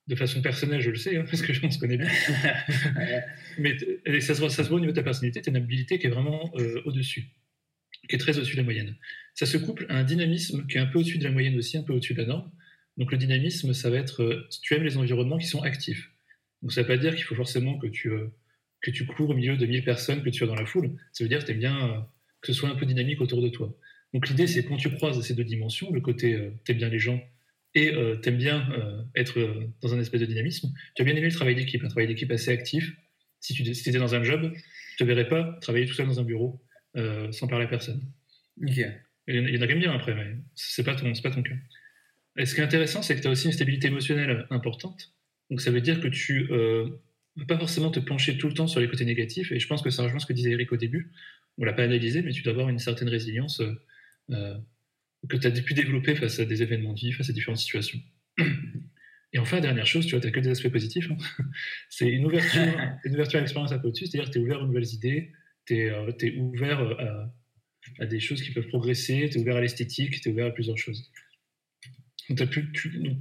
de 0.09 0.14
façon 0.14 0.40
personnelle, 0.40 0.81
je 0.81 0.90
le 0.90 0.97
sais, 0.97 1.16
hein, 1.16 1.25
parce 1.31 1.42
que 1.42 1.53
on 1.64 1.71
se 1.71 1.79
connaît 1.79 1.99
bien. 1.99 2.09
Mais 3.59 3.77
ça 4.21 4.35
se, 4.35 4.40
voit, 4.40 4.49
ça 4.49 4.64
se 4.64 4.68
voit 4.68 4.79
au 4.79 4.81
niveau 4.81 4.92
de 4.92 4.97
ta 4.97 5.03
personnalité, 5.03 5.42
tu 5.42 5.51
as 5.51 5.53
une 5.53 5.59
habilité 5.59 5.99
qui 5.99 6.07
est 6.07 6.11
vraiment 6.11 6.51
euh, 6.57 6.81
au-dessus. 6.87 7.27
qui 8.09 8.16
est 8.16 8.18
très 8.18 8.37
au-dessus 8.38 8.55
de 8.55 8.61
la 8.61 8.64
moyenne. 8.64 8.97
Ça 9.38 9.46
se 9.46 9.57
couple 9.57 9.87
à 9.88 9.98
un 9.98 10.03
dynamisme 10.03 10.66
qui 10.66 10.79
est 10.79 10.81
un 10.81 10.87
peu 10.87 10.98
au-dessus 10.98 11.18
de 11.18 11.22
la 11.22 11.31
moyenne 11.31 11.57
aussi, 11.57 11.79
un 11.79 11.85
peu 11.85 11.92
au-dessus 11.92 12.12
de 12.12 12.22
la 12.22 12.27
norme. 12.27 12.51
Donc 12.96 13.12
le 13.12 13.18
dynamisme, 13.18 13.72
ça 13.72 13.88
va 13.88 13.98
être, 13.98 14.24
euh, 14.24 14.48
tu 14.62 14.74
aimes 14.74 14.83
les 14.83 14.96
environnements 14.96 15.38
qui 15.38 15.46
sont 15.46 15.62
actifs. 15.62 16.11
Donc 16.61 16.72
ça 16.72 16.83
ne 16.83 16.87
veut 16.88 16.92
pas 16.92 17.01
dire 17.01 17.14
qu'il 17.14 17.22
faut 17.22 17.37
forcément 17.37 17.79
que 17.79 17.87
tu, 17.87 18.11
euh, 18.11 18.27
que 18.81 18.90
tu 18.90 19.07
cours 19.07 19.31
au 19.31 19.35
milieu 19.35 19.57
de 19.57 19.64
1000 19.64 19.85
personnes, 19.85 20.24
que 20.24 20.31
tu 20.31 20.38
sois 20.38 20.48
dans 20.48 20.57
la 20.57 20.66
foule. 20.66 20.90
Ça 21.12 21.22
veut 21.22 21.29
dire 21.29 21.38
que 21.38 21.44
tu 21.44 21.53
aimes 21.53 21.61
bien 21.61 21.88
euh, 21.88 22.01
que 22.40 22.53
ce 22.53 22.53
soit 22.53 22.68
un 22.68 22.74
peu 22.74 22.85
dynamique 22.85 23.20
autour 23.20 23.40
de 23.40 23.48
toi. 23.48 23.72
Donc 24.12 24.29
l'idée, 24.29 24.48
c'est 24.48 24.64
quand 24.64 24.77
tu 24.77 24.90
croises 24.90 25.20
ces 25.20 25.35
deux 25.35 25.44
dimensions, 25.44 25.92
le 25.92 26.01
côté 26.01 26.35
euh, 26.35 26.51
t'aimes 26.64 26.79
bien 26.79 26.88
les 26.88 26.98
gens 26.98 27.22
et 27.77 27.94
euh, 27.94 28.16
t'aimes 28.16 28.38
bien 28.38 28.68
être 29.14 29.38
dans 29.83 29.94
un 29.94 30.01
espèce 30.01 30.20
de 30.20 30.27
dynamisme, 30.27 30.72
tu 30.96 31.03
as 31.03 31.05
bien 31.05 31.14
aimé 31.14 31.29
le 31.29 31.33
travail 31.33 31.55
d'équipe, 31.55 31.85
un 31.85 31.88
travail 31.88 32.09
d'équipe 32.09 32.33
assez 32.33 32.51
actif. 32.51 32.92
Si 33.38 33.55
tu 33.55 33.62
étais 33.62 34.01
dans 34.01 34.16
un 34.16 34.24
job, 34.24 34.53
je 34.92 34.96
te 34.96 35.05
verrais 35.05 35.29
pas 35.29 35.57
travailler 35.61 35.87
tout 35.87 35.94
seul 35.94 36.09
dans 36.09 36.18
un 36.18 36.24
bureau 36.24 36.61
sans 37.31 37.46
parler 37.46 37.66
à 37.66 37.68
personne. 37.68 38.03
Ok. 38.61 38.81
Il 39.28 39.54
y 39.54 39.58
en 39.58 39.60
a- 39.62 39.66
quand 39.66 39.74
même 39.74 39.80
bien 39.80 39.92
après, 39.92 40.14
mais 40.14 40.36
c'est 40.54 40.84
pas 40.84 40.94
ton, 40.94 41.12
pas 41.12 41.30
ton 41.30 41.42
cas. 41.42 41.54
Et 42.38 42.46
ce 42.46 42.54
qui 42.54 42.60
est 42.60 42.64
intéressant, 42.64 43.02
c'est 43.02 43.14
que 43.16 43.20
tu 43.20 43.28
as 43.28 43.30
aussi 43.30 43.46
une 43.46 43.52
stabilité 43.52 43.88
émotionnelle 43.88 44.46
importante. 44.50 45.12
Donc 45.50 45.60
ça 45.60 45.70
veut 45.70 45.80
dire 45.80 46.00
que 46.00 46.08
tu 46.08 46.48
euh, 46.50 46.88
vas 47.36 47.44
pas 47.44 47.58
forcément 47.58 47.90
te 47.90 48.00
pencher 48.00 48.38
tout 48.38 48.48
le 48.48 48.54
temps 48.54 48.66
sur 48.66 48.80
les 48.80 48.88
côtés 48.88 49.04
négatifs. 49.04 49.52
Et 49.52 49.60
je 49.60 49.66
pense 49.66 49.82
que 49.82 49.90
ça 49.90 50.02
rejoint 50.02 50.18
ce 50.18 50.26
que 50.26 50.32
disait 50.32 50.52
Eric 50.52 50.72
au 50.72 50.76
début. 50.76 51.10
On 51.58 51.64
l'a 51.64 51.72
pas 51.72 51.82
analysé, 51.84 52.22
mais 52.22 52.32
tu 52.32 52.42
dois 52.42 52.52
avoir 52.52 52.68
une 52.68 52.78
certaine 52.78 53.08
résilience 53.08 53.60
euh, 53.60 53.74
euh, 54.30 54.56
que 55.28 55.36
tu 55.36 55.46
as 55.46 55.50
pu 55.50 55.74
développer 55.74 56.14
face 56.14 56.38
à 56.38 56.44
des 56.44 56.62
événements 56.62 56.94
de 56.94 57.00
vie, 57.00 57.12
face 57.12 57.28
à 57.28 57.32
différentes 57.32 57.58
situations. 57.58 57.98
Et 59.32 59.38
enfin, 59.38 59.60
dernière 59.60 59.86
chose, 59.86 60.06
tu 60.06 60.12
vois, 60.12 60.20
tu 60.20 60.32
que 60.32 60.40
des 60.40 60.48
aspects 60.48 60.70
positifs. 60.70 61.10
hein. 61.10 61.18
C'est 61.90 62.08
une 62.08 62.24
ouverture, 62.24 62.62
une 63.04 63.14
ouverture 63.14 63.38
à 63.38 63.40
l'expérience 63.40 63.72
un 63.72 63.78
peu 63.78 63.88
au-dessus, 63.88 64.06
c'est-à-dire 64.06 64.30
que 64.30 64.32
tu 64.32 64.38
es 64.38 64.42
ouvert 64.42 64.62
aux 64.62 64.66
nouvelles 64.66 64.94
idées, 64.94 65.32
tu 65.66 65.76
es, 65.76 66.36
ouvert 66.38 66.80
euh, 66.80 66.94
à, 66.98 67.34
à 67.98 68.07
des 68.07 68.20
choses 68.20 68.42
qui 68.42 68.53
peuvent 68.53 68.68
progresser, 68.68 69.29
tu 69.31 69.38
es 69.38 69.40
ouvert 69.40 69.57
à 69.57 69.61
l'esthétique, 69.61 70.20
tu 70.20 70.29
es 70.29 70.33
ouvert 70.33 70.46
à 70.46 70.51
plusieurs 70.51 70.79
choses. 70.79 71.11
Donc, 72.31 72.51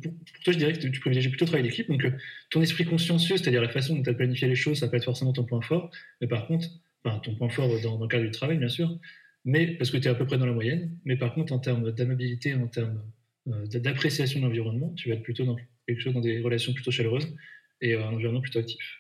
pour, 0.01 0.13
toi, 0.43 0.53
je 0.53 0.57
dirais 0.57 0.73
que 0.73 0.79
tu, 0.79 0.99
privilégies 0.99 1.29
plutôt 1.29 1.45
le 1.45 1.49
travail 1.49 1.63
d'équipe. 1.63 1.87
Donc, 1.87 2.03
euh, 2.03 2.11
ton 2.49 2.61
esprit 2.61 2.85
consciencieux, 2.85 3.37
c'est-à-dire 3.37 3.61
la 3.61 3.69
façon 3.69 3.95
dont 3.95 4.03
tu 4.03 4.09
as 4.09 4.13
planifié 4.13 4.47
les 4.47 4.55
choses, 4.55 4.79
ça 4.79 4.87
peut 4.89 4.97
être 4.97 5.05
forcément 5.05 5.31
ton 5.31 5.45
point 5.45 5.61
fort. 5.61 5.91
Mais 6.19 6.27
par 6.27 6.47
contre, 6.47 6.67
enfin, 7.03 7.19
ton 7.19 7.35
point 7.35 7.49
fort 7.49 7.69
dans, 7.81 7.99
le 7.99 8.07
cadre 8.07 8.25
du 8.25 8.31
travail, 8.31 8.57
bien 8.57 8.67
sûr, 8.67 8.99
mais 9.45 9.67
parce 9.77 9.91
que 9.91 9.97
tu 9.97 10.07
es 10.07 10.11
à 10.11 10.15
peu 10.15 10.25
près 10.25 10.37
dans 10.37 10.45
la 10.45 10.51
moyenne. 10.51 10.97
Mais 11.05 11.15
par 11.15 11.33
contre, 11.33 11.53
en 11.53 11.59
termes 11.59 11.91
d'amabilité, 11.91 12.53
en 12.53 12.67
termes 12.67 13.01
euh, 13.47 13.65
d'appréciation 13.67 14.41
de 14.41 14.45
l'environnement, 14.45 14.93
tu 14.95 15.07
vas 15.09 15.15
être 15.15 15.23
plutôt 15.23 15.45
dans 15.45 15.55
quelque 15.87 16.01
chose, 16.01 16.13
dans 16.13 16.21
des 16.21 16.41
relations 16.41 16.73
plutôt 16.73 16.91
chaleureuses 16.91 17.33
et 17.79 17.93
euh, 17.93 18.05
un 18.05 18.11
environnement 18.11 18.41
plutôt 18.41 18.59
actif. 18.59 18.99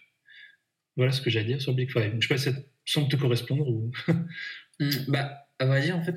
Voilà 0.95 1.11
ce 1.11 1.21
que 1.21 1.29
j'ai 1.29 1.41
à 1.41 1.43
dire 1.43 1.61
sur 1.61 1.71
le 1.71 1.77
Big 1.77 1.91
Five. 1.91 2.11
Donc, 2.11 2.21
je 2.21 2.27
sais 2.27 2.33
pas 2.33 2.37
si 2.37 2.49
ça 2.51 2.57
semble 2.85 3.09
te 3.09 3.17
correspondre 3.17 3.67
ou. 3.67 3.91
Hmm, 4.79 4.91
bah, 5.07 5.46
à 5.59 5.65
vrai 5.65 5.81
dire, 5.81 5.97
en 5.97 6.03
fait, 6.03 6.15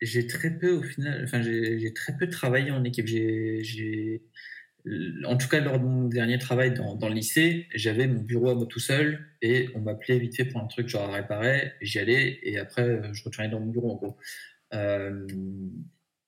j'ai, 0.00 0.26
très 0.26 0.50
peu 0.58 0.72
au 0.72 0.82
final, 0.82 1.22
enfin, 1.24 1.42
j'ai, 1.42 1.92
très 1.94 2.16
peu 2.16 2.28
travaillé 2.28 2.70
en 2.70 2.84
équipe. 2.84 3.06
J'ai, 3.06 4.22
en 5.24 5.36
tout 5.36 5.48
cas, 5.48 5.60
lors 5.60 5.78
de 5.78 5.84
mon 5.84 6.08
dernier 6.08 6.38
travail 6.38 6.74
dans, 6.74 7.08
le 7.08 7.14
lycée, 7.14 7.66
j'avais 7.74 8.06
mon 8.06 8.22
bureau 8.22 8.50
à 8.50 8.54
moi 8.54 8.66
tout 8.66 8.80
seul 8.80 9.26
et 9.42 9.68
on 9.74 9.80
m'appelait 9.80 10.18
vite 10.18 10.36
fait 10.36 10.44
pour 10.44 10.60
un 10.60 10.66
truc 10.66 10.88
genre 10.88 11.10
à 11.10 11.14
réparer. 11.14 11.72
J'y 11.80 11.98
allais 11.98 12.38
et 12.42 12.58
après, 12.58 12.82
euh, 12.82 13.12
je 13.12 13.22
retournais 13.24 13.50
dans 13.50 13.60
mon 13.60 13.66
bureau. 13.66 14.18
Euh, 14.74 15.26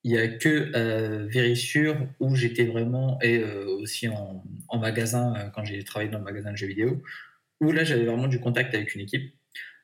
il 0.03 0.11
y 0.11 0.17
a 0.17 0.27
que 0.27 0.71
euh, 0.75 1.27
Vérissure 1.27 1.95
où 2.19 2.35
j'étais 2.35 2.65
vraiment 2.65 3.19
et 3.21 3.37
euh, 3.37 3.65
aussi 3.81 4.07
en, 4.07 4.43
magasin 4.79 5.51
quand 5.53 5.63
j'ai 5.63 5.83
travaillé 5.83 6.09
dans 6.09 6.17
le 6.17 6.23
magasin 6.23 6.51
de 6.51 6.57
jeux 6.57 6.67
vidéo 6.67 7.03
où 7.59 7.71
là 7.71 7.83
j'avais 7.83 8.05
vraiment 8.05 8.27
du 8.27 8.39
contact 8.39 8.73
avec 8.73 8.95
une 8.95 9.01
équipe. 9.01 9.35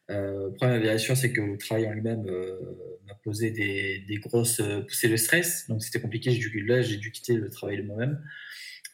Euh, 0.09 0.47
le 0.47 0.53
problème 0.53 0.81
bien 0.81 0.97
sûr 0.97 1.17
c'est 1.17 1.33
que 1.33 1.41
le 1.41 1.57
travail 1.57 1.85
en 1.85 1.91
lui-même 1.91 2.25
euh, 2.29 2.57
m'a 3.05 3.15
posé 3.15 3.51
des, 3.51 4.19
grosses 4.19 4.61
euh, 4.61 4.81
poussées 4.81 5.09
de 5.09 5.17
stress. 5.17 5.67
Donc 5.67 5.83
c'était 5.83 5.99
compliqué. 5.99 6.31
Dû 6.31 6.65
là 6.65 6.81
j'ai 6.81 6.97
dû 6.97 7.11
quitter 7.11 7.35
le 7.35 7.49
travail 7.49 7.77
de 7.77 7.83
moi-même. 7.83 8.23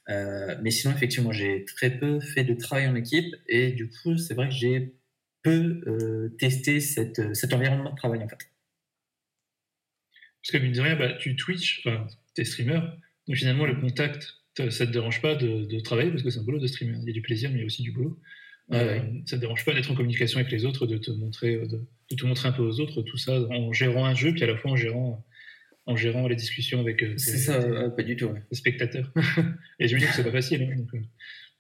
Euh, 0.10 0.56
mais 0.62 0.72
sinon 0.72 0.94
effectivement 0.94 1.32
j'ai 1.32 1.66
très 1.66 1.92
peu 1.92 2.20
fait 2.20 2.44
de 2.44 2.54
travail 2.56 2.88
en 2.88 2.96
équipe. 2.96 3.36
Et 3.48 3.72
du 3.72 3.90
coup 3.90 4.18
c'est 4.18 4.34
vrai 4.34 4.50
que 4.50 4.56
j'ai 4.56 4.96
peu 5.44 6.32
testé 6.40 6.80
cet 6.80 7.20
environnement 7.54 7.92
de 7.92 7.98
travail 7.98 8.24
en 8.24 8.28
fait. 8.30 8.50
Parce 10.42 10.52
que 10.52 10.58
mine 10.58 10.74
de 10.74 10.82
rien, 10.82 10.96
bah, 10.96 11.14
tu 11.14 11.36
Twitch, 11.36 11.86
t'es 12.34 12.44
streamer, 12.44 12.80
donc 13.28 13.38
finalement 13.38 13.66
le 13.66 13.80
contact, 13.80 14.36
ça 14.58 14.86
te 14.86 14.92
dérange 14.92 15.22
pas 15.22 15.36
de, 15.36 15.66
de 15.66 15.80
travailler 15.80 16.12
parce 16.12 16.24
que 16.24 16.30
c'est 16.30 16.40
un 16.40 16.44
boulot 16.44 16.60
de 16.60 16.68
streamer. 16.68 16.98
Il 17.02 17.08
y 17.08 17.10
a 17.10 17.14
du 17.14 17.22
plaisir, 17.22 17.50
mais 17.50 17.58
il 17.58 17.60
y 17.60 17.64
a 17.64 17.66
aussi 17.66 17.84
du 17.84 17.92
boulot. 17.92 18.20
Euh. 18.72 19.00
Ça 19.26 19.36
te 19.36 19.42
dérange 19.42 19.66
pas 19.66 19.74
d'être 19.74 19.92
en 19.92 19.96
communication 19.96 20.40
avec 20.40 20.52
les 20.52 20.66
autres, 20.66 20.88
de 20.88 20.98
te 20.98 21.12
montrer, 21.12 21.56
euh, 21.56 21.66
de, 21.68 21.82
de 22.12 22.16
te 22.16 22.26
montrer 22.26 22.48
un 22.48 22.54
peu 22.54 22.64
aux 22.64 22.80
autres, 22.80 23.02
tout 23.02 23.18
ça 23.18 23.40
en 23.50 23.74
gérant 23.74 24.06
un 24.06 24.16
jeu, 24.16 24.32
puis 24.34 24.44
à 24.44 24.48
la 24.48 24.56
fois 24.56 24.72
en 24.72 24.76
gérant, 24.76 25.24
en 25.86 25.96
gérant 25.98 26.28
les 26.28 26.36
discussions 26.38 26.80
avec 26.80 27.04
euh, 27.04 27.10
tes- 27.12 27.18
ça 27.18 27.60
tes- 27.62 27.68
euh, 27.70 27.90
pas 27.90 28.04
du 28.04 28.16
tout 28.16 28.28
ouais. 28.28 28.42
tes 28.50 28.56
spectateurs. 28.56 29.12
Et 29.80 29.88
je 29.88 29.96
me 29.96 30.00
dis 30.00 30.06
que 30.08 30.14
c'est 30.14 30.24
pas 30.24 30.32
facile. 30.32 30.64
hein, 30.64 30.76
donc, 30.78 31.02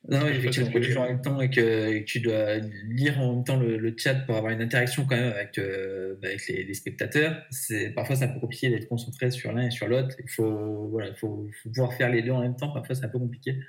Non, 0.09 0.27
effectivement, 0.27 0.71
que- 0.71 0.79
tu 0.79 0.91
joues 0.91 0.99
en 0.99 1.07
même 1.09 1.21
temps 1.21 1.39
et 1.41 1.49
que, 1.49 1.93
et 1.93 1.99
que 2.01 2.05
tu 2.05 2.19
dois 2.21 2.57
lire 2.87 3.19
en 3.19 3.35
même 3.35 3.43
temps 3.43 3.57
le, 3.59 3.77
le 3.77 3.93
chat 3.97 4.15
pour 4.15 4.35
avoir 4.37 4.51
une 4.53 4.61
interaction 4.61 5.05
quand 5.05 5.15
même 5.17 5.33
avec, 5.33 5.57
euh, 5.57 6.15
bah, 6.21 6.29
avec 6.29 6.47
les, 6.47 6.63
les 6.63 6.73
spectateurs, 6.73 7.41
c'est 7.51 7.89
parfois 7.91 8.15
c'est 8.15 8.25
un 8.25 8.29
peu 8.29 8.39
compliqué 8.39 8.69
d'être 8.69 8.87
concentré 8.87 9.29
sur 9.31 9.51
l'un 9.51 9.67
et 9.67 9.71
sur 9.71 9.87
l'autre. 9.87 10.15
Il 10.23 10.29
faut, 10.29 10.87
voilà, 10.89 11.09
il 11.09 11.15
faut, 11.15 11.49
faut 11.61 11.69
pouvoir 11.69 11.93
faire 11.93 12.09
les 12.09 12.21
deux 12.21 12.31
en 12.31 12.41
même 12.41 12.55
temps. 12.55 12.71
Parfois 12.73 12.95
c'est 12.95 13.05
un 13.05 13.09
peu 13.09 13.19
compliqué. 13.19 13.59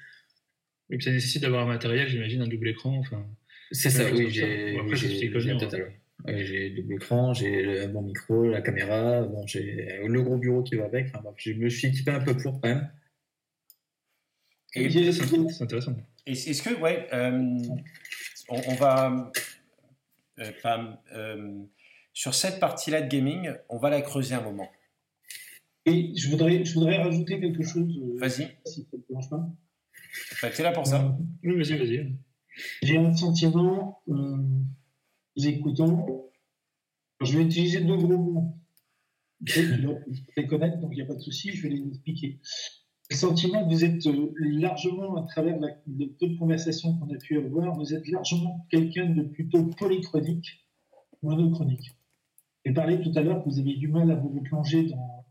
Et 0.90 0.96
puis 0.96 1.04
ça 1.04 1.10
nécessite 1.12 1.42
d'avoir 1.42 1.62
un 1.64 1.68
matériel, 1.68 2.08
j'imagine, 2.08 2.42
un 2.42 2.48
double 2.48 2.68
écran. 2.68 2.98
Enfin, 2.98 3.26
C'est 3.70 3.90
ça, 3.90 4.04
oui, 4.12 4.30
j'ai 4.30 4.78
après, 4.78 4.96
j'ai- 4.96 5.50
un 5.50 5.56
total, 5.56 5.82
ouais. 6.26 6.70
Double 6.76 6.94
écran, 6.94 7.34
j'ai 7.34 7.62
le 7.62 7.86
bon 7.88 8.02
micro, 8.02 8.48
la 8.48 8.60
caméra, 8.62 9.22
bon, 9.22 9.46
j'ai 9.46 10.00
le 10.06 10.22
gros 10.22 10.36
bureau 10.38 10.62
qui 10.62 10.76
va 10.76 10.84
avec. 10.84 11.06
Enfin, 11.08 11.20
bref, 11.22 11.34
je 11.38 11.52
me 11.52 11.68
suis 11.68 11.88
équipé 11.88 12.10
un 12.12 12.20
peu 12.20 12.36
pour 12.36 12.60
quand 12.60 12.68
même. 12.68 12.90
Et 14.76 14.86
a- 14.86 15.12
c'est 15.12 15.62
intéressant. 15.64 15.96
Est- 16.26 16.48
Est-ce 16.48 16.62
que, 16.62 16.74
ouais, 16.80 17.06
euh, 17.12 17.58
on, 18.48 18.60
on 18.68 18.74
va. 18.74 19.30
euh, 20.40 20.50
pas, 20.62 21.00
euh, 21.12 21.62
sur 22.12 22.34
cette 22.34 22.58
partie-là 22.60 23.02
de 23.02 23.08
gaming, 23.08 23.52
on 23.68 23.78
va 23.78 23.88
la 23.90 24.00
creuser 24.02 24.34
un 24.34 24.40
moment. 24.40 24.68
Et 25.86 26.12
je 26.16 26.28
voudrais, 26.30 26.64
je 26.64 26.74
voudrais 26.74 26.96
rajouter 26.96 27.38
quelque 27.40 27.62
chose, 27.62 27.96
euh, 28.02 28.18
Vas-y, 28.18 28.48
si 28.66 28.82
ça 28.82 28.96
ne 28.96 29.02
te 29.02 29.08
dérange 29.08 29.30
pas. 29.30 29.48
Enfin, 30.32 30.50
t'es 30.54 30.62
là 30.62 30.72
pour 30.72 30.86
ça. 30.86 31.16
Oui, 31.42 31.56
vas-y, 31.56 31.78
vas-y. 31.78 32.16
J'ai 32.82 32.98
un 32.98 33.14
sentiment, 33.16 34.00
euh, 34.08 34.36
vous 35.36 35.46
écoutant, 35.46 36.06
je 37.20 37.36
vais 37.36 37.44
utiliser 37.44 37.80
deux 37.80 37.96
gros 37.96 38.18
mots. 38.18 38.56
Je 39.44 39.60
les 40.36 40.46
connaître, 40.46 40.78
donc 40.78 40.92
il 40.92 40.96
n'y 40.96 41.02
a 41.02 41.06
pas 41.06 41.14
de 41.14 41.20
souci, 41.20 41.52
je 41.52 41.62
vais 41.62 41.74
les 41.74 41.86
expliquer. 41.88 42.38
Le 43.10 43.16
sentiment 43.16 43.68
que 43.68 43.74
vous 43.74 43.84
êtes 43.84 44.06
euh, 44.06 44.32
largement, 44.38 45.16
à 45.16 45.26
travers 45.26 45.58
la, 45.58 45.68
peu 45.68 46.26
de 46.26 46.38
conversations 46.38 46.96
qu'on 46.96 47.12
a 47.12 47.18
pu 47.18 47.38
avoir, 47.38 47.74
vous 47.74 47.92
êtes 47.92 48.08
largement 48.08 48.66
quelqu'un 48.70 49.10
de 49.10 49.22
plutôt 49.22 49.64
polychronique, 49.66 50.64
monochronique. 51.22 51.92
J'ai 52.64 52.72
parlé 52.72 53.00
tout 53.00 53.12
à 53.14 53.20
l'heure 53.20 53.44
que 53.44 53.50
vous 53.50 53.58
aviez 53.58 53.76
du 53.76 53.88
mal 53.88 54.10
à 54.10 54.14
vous 54.14 54.30
replonger 54.30 54.84
dans 54.84 54.96
la 54.96 55.24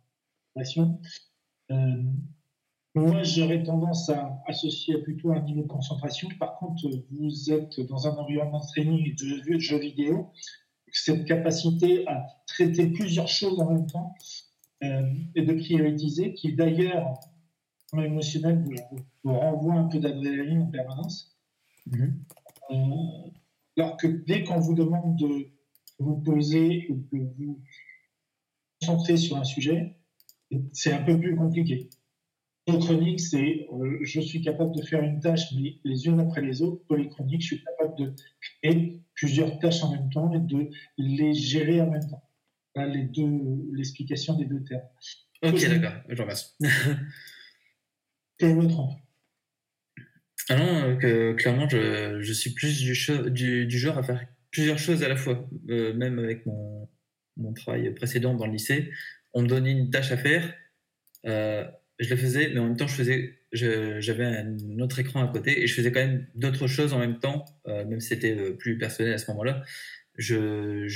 relation. 0.56 1.02
Euh, 1.72 2.04
moi, 2.96 3.24
j'aurais 3.24 3.64
tendance 3.64 4.10
à 4.10 4.40
associer 4.46 5.00
plutôt 5.00 5.32
un 5.32 5.42
niveau 5.42 5.64
de 5.64 5.68
concentration. 5.68 6.30
Par 6.40 6.58
contre, 6.58 6.88
vous 7.12 7.52
êtes 7.52 7.80
dans 7.82 8.08
un 8.08 8.16
environnement 8.16 8.60
de 8.60 8.68
training 8.68 9.08
et 9.08 9.14
de 9.14 9.60
jeux, 9.60 9.80
vidéo. 9.80 10.32
Cette 10.92 11.26
capacité 11.26 12.08
à 12.08 12.24
traiter 12.46 12.88
plusieurs 12.88 13.28
choses 13.28 13.60
en 13.60 13.72
même 13.72 13.88
temps 13.88 14.14
euh, 14.84 15.12
et 15.34 15.42
de 15.42 15.54
prioriser, 15.54 16.36
qui 16.36 16.54
d'ailleurs, 16.54 17.20
en 17.94 18.04
émotionnel, 18.04 18.64
vous, 18.64 18.74
vous 19.24 19.40
renvoie 19.40 19.74
un 19.74 19.86
peu 19.86 19.98
d'adrénaline 19.98 20.62
en 20.62 20.68
permanence. 20.68 21.36
Mhm. 21.88 22.24
Euh, 22.72 22.76
alors 23.76 23.98
que 23.98 24.06
dès 24.06 24.44
qu'on 24.44 24.60
vous 24.60 24.76
demande 24.76 25.18
de 25.18 25.52
vous 25.98 26.18
poser 26.18 26.86
ou 26.90 27.08
de 27.12 27.26
vous 27.40 27.60
concentrer 28.80 29.18
sur 29.18 29.38
un 29.38 29.44
sujet, 29.44 29.98
c'est 30.74 30.94
un 30.94 31.02
peu 31.02 31.20
plus 31.20 31.36
compliqué. 31.36 31.90
Polychronique, 32.66 33.20
c'est 33.20 33.68
euh, 33.74 34.00
je 34.04 34.22
suis 34.22 34.42
capable 34.42 34.74
de 34.76 34.82
faire 34.84 35.02
une 35.02 35.20
tâche, 35.20 35.52
mais 35.54 35.80
les 35.84 36.06
unes 36.08 36.20
après 36.22 36.42
les 36.42 36.62
autres. 36.62 36.82
Polychronique, 36.88 37.42
je 37.42 37.48
suis 37.48 37.64
capable 37.64 37.98
de 38.00 38.14
créer 38.62 39.02
plusieurs 39.16 39.60
tâches 39.60 39.84
en 39.84 39.92
même 39.92 40.10
temps 40.10 40.32
et 40.34 40.40
de 40.40 40.70
les 40.98 41.34
gérer 41.34 41.82
en 41.82 41.90
même 41.90 42.08
temps. 42.10 42.24
Voilà 42.74 42.94
les 42.94 43.04
deux, 43.04 43.30
l'explication 43.74 44.38
des 44.38 44.46
deux 44.46 44.64
termes. 44.64 44.82
Ok, 45.44 45.56
Oui. 45.56 45.68
d'accord, 45.80 46.02
je 46.08 46.22
remercie. 46.22 46.54
Me 48.42 48.68
trompe. 48.68 49.00
Ah 50.50 50.56
non, 50.56 50.66
euh, 50.66 50.96
que, 50.96 51.34
clairement, 51.34 51.68
je, 51.70 52.22
je 52.22 52.34
suis 52.34 52.54
plus 52.54 52.82
du, 52.82 52.96
cho- 52.96 53.30
du, 53.30 53.66
du 53.66 53.78
genre 53.78 53.98
à 53.98 54.04
faire 54.04 54.26
plusieurs 54.52 54.78
choses 54.78 55.04
à 55.04 55.10
la 55.10 55.16
fois. 55.16 55.48
Euh, 55.70 55.94
même 55.94 56.20
avec 56.20 56.46
mon, 56.46 56.90
mon 57.38 57.54
travail 57.54 57.94
précédent 57.94 58.34
dans 58.36 58.46
le 58.46 58.54
lycée, 58.54 58.92
on 59.34 59.42
me 59.44 59.48
donnait 59.48 59.72
une 59.72 59.90
tâche 59.90 60.12
à 60.12 60.18
faire, 60.18 60.54
euh, 61.26 61.66
je 62.00 62.10
le 62.10 62.16
faisais, 62.16 62.50
mais 62.54 62.60
en 62.60 62.66
même 62.66 62.78
temps, 62.78 62.88
je 62.88 62.96
faisais, 62.96 63.40
j'avais 63.52 64.26
un 64.26 64.80
autre 64.80 65.00
écran 65.00 65.24
à 65.24 65.32
côté 65.32 65.62
et 65.62 65.68
je 65.68 65.74
faisais 65.74 65.92
quand 65.92 66.02
même 66.02 66.28
d'autres 66.36 66.68
choses 66.68 66.94
en 66.94 67.00
même 67.00 67.20
temps, 67.20 67.46
euh, 67.68 67.86
même 67.86 68.00
si 68.00 68.10
c'était 68.10 68.36
euh, 68.38 68.54
plus 68.54 68.78
personnel 68.78 69.14
à 69.14 69.18
ce 69.18 69.30
moment-là. 69.32 69.64
je, 70.18 70.88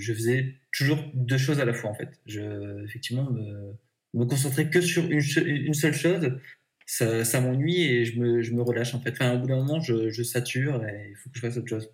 faisais 0.00 0.54
toujours 0.72 1.04
deux 1.14 1.38
choses 1.38 1.60
à 1.60 1.64
la 1.64 1.74
fois 1.74 1.90
en 1.90 1.94
fait. 1.94 2.08
Je, 2.26 2.84
effectivement, 2.84 3.30
me, 3.30 3.74
me 4.14 4.24
concentrer 4.24 4.70
que 4.70 4.80
sur 4.80 5.04
une, 5.10 5.74
seule 5.74 5.94
chose, 5.94 6.38
ça, 6.86 7.40
m'ennuie 7.40 7.82
et 7.82 8.04
je 8.04 8.18
me, 8.18 8.62
relâche 8.62 8.94
en 8.94 9.00
fait. 9.00 9.12
Enfin, 9.12 9.34
au 9.34 9.38
bout 9.38 9.46
d'un 9.46 9.56
moment, 9.56 9.80
je, 9.80 10.10
je, 10.10 10.22
sature 10.22 10.84
et 10.84 11.10
il 11.10 11.16
faut 11.16 11.30
que 11.30 11.36
je 11.36 11.40
fasse 11.40 11.56
autre 11.56 11.68
chose. 11.68 11.90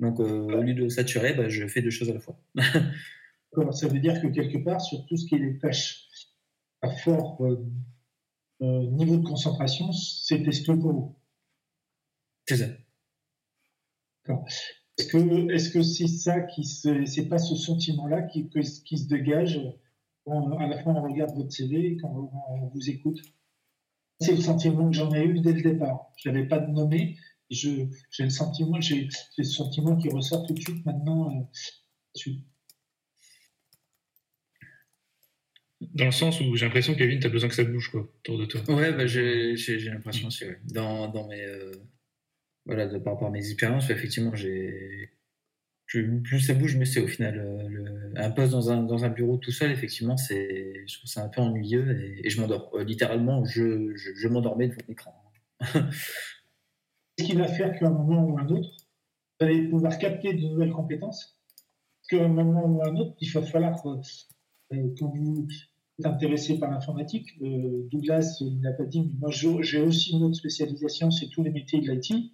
Donc, 0.00 0.20
euh, 0.20 0.24
au 0.24 0.62
lieu 0.62 0.74
de 0.74 0.88
saturer, 0.88 1.32
bah, 1.32 1.48
je 1.48 1.66
fais 1.66 1.80
deux 1.80 1.90
choses 1.90 2.10
à 2.10 2.14
la 2.14 2.20
fois. 2.20 2.38
ça 3.72 3.88
veut 3.88 3.98
dire 3.98 4.20
que 4.20 4.26
quelque 4.26 4.58
part, 4.58 4.80
sur 4.80 5.06
tout 5.06 5.16
ce 5.16 5.26
qui 5.26 5.36
est 5.36 5.38
les 5.38 5.58
tâches 5.58 6.05
à 6.82 6.90
fort 6.90 7.42
euh, 7.44 7.64
euh, 8.62 8.90
niveau 8.90 9.16
de 9.16 9.26
concentration, 9.26 9.92
c'est 9.92 10.38
vous. 10.38 11.16
C'est 12.46 12.56
ça. 12.56 12.66
Est-ce 14.98 15.08
que 15.08 15.52
est-ce 15.52 15.70
que 15.70 15.82
c'est 15.82 16.08
ça 16.08 16.40
qui 16.40 16.64
se 16.64 17.04
c'est 17.04 17.28
pas 17.28 17.38
ce 17.38 17.54
sentiment-là 17.54 18.22
qui, 18.22 18.48
qui 18.48 18.98
se 18.98 19.08
dégage 19.08 19.60
quand 20.24 20.56
à 20.58 20.66
la 20.66 20.82
fois 20.82 20.94
on 20.94 21.02
regarde 21.02 21.36
votre 21.36 21.52
CV 21.52 21.92
et 21.92 21.96
quand 21.96 22.30
on, 22.48 22.66
vous 22.68 22.90
écoute? 22.90 23.20
C'est 24.20 24.32
le 24.32 24.40
sentiment 24.40 24.88
que 24.88 24.96
j'en 24.96 25.12
ai 25.12 25.24
eu 25.24 25.40
dès 25.40 25.52
le 25.52 25.62
départ. 25.62 26.10
Je 26.16 26.30
n'avais 26.30 26.48
pas 26.48 26.58
de 26.58 26.70
nommé. 26.70 27.16
j'ai 27.50 27.90
le 28.18 28.30
sentiment 28.30 28.80
j'ai 28.80 29.08
le 29.36 29.44
sentiment 29.44 29.96
qui 29.96 30.08
ressort 30.08 30.46
tout 30.46 30.54
de 30.54 30.60
suite 30.60 30.84
maintenant. 30.86 31.30
Euh, 31.30 32.30
dans 35.80 36.06
le 36.06 36.10
sens 36.10 36.40
où 36.40 36.56
j'ai 36.56 36.64
l'impression, 36.64 36.94
Kevin, 36.94 37.20
tu 37.20 37.26
as 37.26 37.30
besoin 37.30 37.48
que 37.48 37.54
ça 37.54 37.64
bouge 37.64 37.90
quoi, 37.90 38.00
autour 38.00 38.38
de 38.38 38.46
toi. 38.46 38.60
Ouais, 38.74 38.92
bah, 38.92 39.06
j'ai 39.06 39.54
l'impression 39.90 40.28
aussi. 40.28 40.44
Ouais. 40.44 40.58
Dans, 40.72 41.08
dans 41.08 41.26
mes, 41.28 41.42
euh, 41.42 41.72
voilà, 42.64 42.86
de, 42.86 42.98
par 42.98 43.14
rapport 43.14 43.28
à 43.28 43.30
mes 43.30 43.46
expériences, 43.50 43.90
effectivement, 43.90 44.34
j'ai. 44.34 45.10
Plus 45.86 46.40
ça 46.40 46.52
bouge, 46.52 46.76
mieux 46.76 46.84
c'est 46.84 47.00
au 47.00 47.06
final. 47.06 47.38
Euh, 47.38 47.68
le, 47.68 48.12
un 48.16 48.30
poste 48.30 48.50
dans 48.50 48.72
un, 48.72 48.82
dans 48.82 49.04
un 49.04 49.08
bureau 49.08 49.36
tout 49.36 49.52
seul, 49.52 49.70
effectivement, 49.70 50.16
c'est, 50.16 50.84
je 50.84 50.98
trouve 50.98 51.08
ça 51.08 51.22
un 51.22 51.28
peu 51.28 51.40
ennuyeux 51.40 52.18
et, 52.24 52.28
je 52.28 52.40
m'endors. 52.40 52.72
Euh, 52.74 52.82
littéralement, 52.82 53.44
je, 53.44 53.94
je, 53.94 54.10
je 54.14 54.28
m'endormais 54.28 54.66
devant 54.66 54.82
l'écran. 54.88 55.14
Qu'est-ce 57.16 57.28
qui 57.28 57.36
va 57.36 57.46
faire 57.46 57.78
qu'à 57.78 57.86
un 57.86 57.90
moment 57.90 58.24
ou 58.24 58.36
un 58.36 58.48
autre, 58.48 58.68
vous 59.38 59.46
allez 59.46 59.68
pouvoir 59.68 59.96
capter 59.96 60.34
de 60.34 60.40
nouvelles 60.40 60.72
compétences 60.72 61.40
Parce 62.00 62.20
qu'à 62.20 62.26
un 62.26 62.32
moment 62.32 62.66
ou 62.66 62.82
un 62.82 62.96
autre, 62.96 63.14
il 63.20 63.30
va 63.30 63.42
falloir 63.42 63.80
euh, 64.72 64.94
quand 64.98 65.08
vous 65.08 65.46
êtes 65.98 66.06
intéressé 66.06 66.58
par 66.58 66.70
l'informatique, 66.70 67.28
euh, 67.42 67.86
Douglas 67.90 68.42
n'a 68.60 68.72
pas 68.72 68.84
dit, 68.84 69.10
moi 69.18 69.30
j'ai 69.30 69.80
aussi 69.80 70.12
une 70.12 70.24
autre 70.24 70.36
spécialisation, 70.36 71.10
c'est 71.10 71.28
tous 71.28 71.42
les 71.42 71.50
métiers 71.50 71.80
de 71.80 71.90
l'IT. 71.90 72.32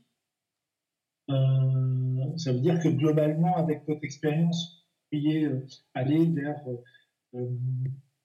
Euh, 1.30 2.36
ça 2.36 2.52
veut 2.52 2.60
dire 2.60 2.80
que 2.80 2.88
globalement, 2.88 3.56
avec 3.56 3.86
votre 3.86 4.02
expérience, 4.04 4.86
vous 5.12 5.18
pourriez 5.18 5.48
aller 5.94 6.26
vers 6.26 6.60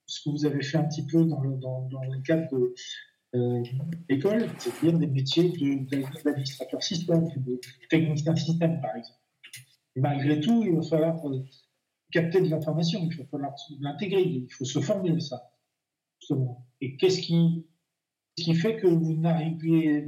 ce 0.05 0.23
que 0.23 0.29
vous 0.29 0.45
avez 0.45 0.63
fait 0.63 0.77
un 0.77 0.85
petit 0.85 1.05
peu 1.05 1.25
dans 1.25 1.41
le, 1.41 1.57
dans, 1.57 1.87
le 2.01 2.21
cadre 2.21 2.73
de 3.33 3.63
l'école, 4.09 4.47
c'est-à-dire 4.57 4.97
des 4.97 5.07
métiers 5.07 5.51
d'administrateur 6.23 6.81
système, 6.81 7.27
de 7.35 7.59
technicien 7.89 8.35
système, 8.35 8.81
par 8.81 8.95
exemple. 8.95 9.19
malgré 9.97 10.39
tout, 10.39 10.63
il 10.65 10.75
va 10.75 10.81
falloir 10.81 11.21
capter 12.11 12.41
de 12.41 12.49
l'information, 12.49 12.99
il 13.03 13.13
falloir 13.25 13.53
l'intégrer, 13.79 14.21
il 14.21 14.51
faut 14.51 14.65
se 14.65 14.79
former 14.79 15.11
de 15.11 15.19
ça. 15.19 15.51
Et 16.81 16.97
qu'est-ce 16.97 17.21
qui, 17.21 17.65
qui 18.35 18.53
fait 18.55 18.77
que 18.77 18.87
vous, 18.87 19.21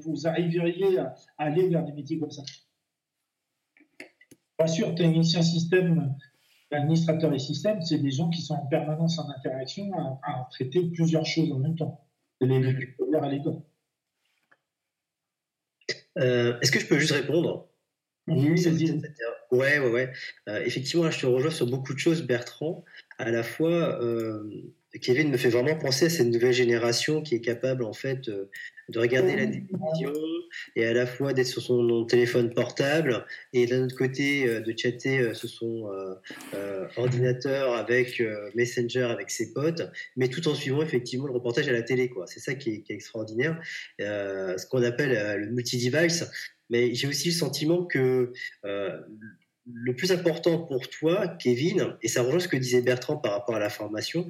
vous 0.03 0.27
arriveriez 0.27 0.99
à, 0.99 1.15
aller 1.38 1.67
vers 1.69 1.83
des 1.83 1.93
métiers 1.93 2.19
comme 2.19 2.31
ça? 2.31 2.43
Bien 4.57 4.67
sûr, 4.67 4.93
technicien 4.95 5.41
système, 5.41 6.15
administrateur 6.71 7.33
et 7.33 7.39
système, 7.39 7.81
c'est 7.81 7.99
des 7.99 8.12
gens 8.12 8.29
qui 8.29 8.41
sont 8.41 8.55
en 8.55 8.65
permanence 8.67 9.17
en 9.19 9.29
interaction 9.29 9.91
à, 10.23 10.47
traiter 10.51 10.89
plusieurs 10.89 11.25
choses 11.25 11.51
en 11.51 11.59
même 11.59 11.75
temps. 11.75 12.05
C'est 12.39 12.47
les 12.47 12.95
à 13.15 13.29
l'école. 13.29 13.62
Euh, 16.17 16.59
est-ce 16.59 16.71
que 16.71 16.79
je 16.79 16.88
peux 16.88 16.99
juste 16.99 17.13
répondre? 17.13 17.69
Oui, 18.27 18.57
c'est 18.57 18.71
dit. 18.71 19.01
Ouais, 19.51 19.79
ouais, 19.79 19.89
ouais. 19.89 20.12
Euh, 20.47 20.63
effectivement, 20.63 21.09
je 21.09 21.19
te 21.19 21.25
rejoins 21.25 21.51
sur 21.51 21.65
beaucoup 21.65 21.93
de 21.93 21.99
choses, 21.99 22.21
Bertrand. 22.21 22.85
À 23.17 23.31
la 23.31 23.41
fois, 23.41 23.99
euh, 24.01 24.43
Kevin 25.01 25.31
me 25.31 25.38
fait 25.38 25.49
vraiment 25.49 25.75
penser 25.75 26.05
à 26.05 26.09
cette 26.09 26.27
nouvelle 26.27 26.53
génération 26.53 27.23
qui 27.23 27.33
est 27.33 27.41
capable, 27.41 27.83
en 27.83 27.93
fait, 27.93 28.29
euh, 28.29 28.49
de 28.89 28.99
regarder 28.99 29.35
la 29.35 29.45
télévision 29.45 30.13
et 30.75 30.85
à 30.85 30.93
la 30.93 31.05
fois 31.05 31.33
d'être 31.33 31.47
sur 31.47 31.62
son 31.62 32.05
téléphone 32.05 32.53
portable 32.53 33.25
et 33.53 33.65
d'un 33.67 33.85
autre 33.85 33.95
côté 33.95 34.62
de 34.62 34.73
chatter 34.75 35.35
sur 35.35 35.47
son 35.47 35.88
ordinateur 36.97 37.75
avec 37.75 38.19
Messenger 38.55 39.03
avec 39.03 39.29
ses 39.29 39.53
potes, 39.53 39.83
mais 40.15 40.27
tout 40.27 40.47
en 40.47 40.55
suivant 40.55 40.81
effectivement 40.81 41.27
le 41.27 41.33
reportage 41.33 41.69
à 41.69 41.71
la 41.71 41.83
télé. 41.83 42.09
quoi. 42.09 42.25
C'est 42.25 42.39
ça 42.39 42.55
qui 42.55 42.71
est, 42.71 42.81
qui 42.81 42.91
est 42.91 42.95
extraordinaire. 42.95 43.62
ce 43.99 44.65
qu'on 44.65 44.81
appelle 44.81 45.39
le 45.39 45.51
multi-device 45.51 46.25
mais 46.69 46.93
j'ai 46.93 47.08
aussi 47.08 47.29
le 47.29 47.34
sentiment 47.34 47.86
que 47.86 48.34
euh, 48.65 48.99
le 49.71 49.95
plus 49.95 50.12
important 50.12 50.60
pour 50.60 50.89
toi, 50.89 51.27
Kevin, 51.27 51.95
et 52.01 52.08
ça 52.08 52.21
rejoint 52.21 52.39
ce 52.39 52.47
que 52.47 52.58
disait 52.58 52.82
Bertrand 52.82 53.17
par 53.17 53.34
rapport 53.34 53.55
à 53.55 53.60
la 53.60 53.69
formation, 53.69 54.27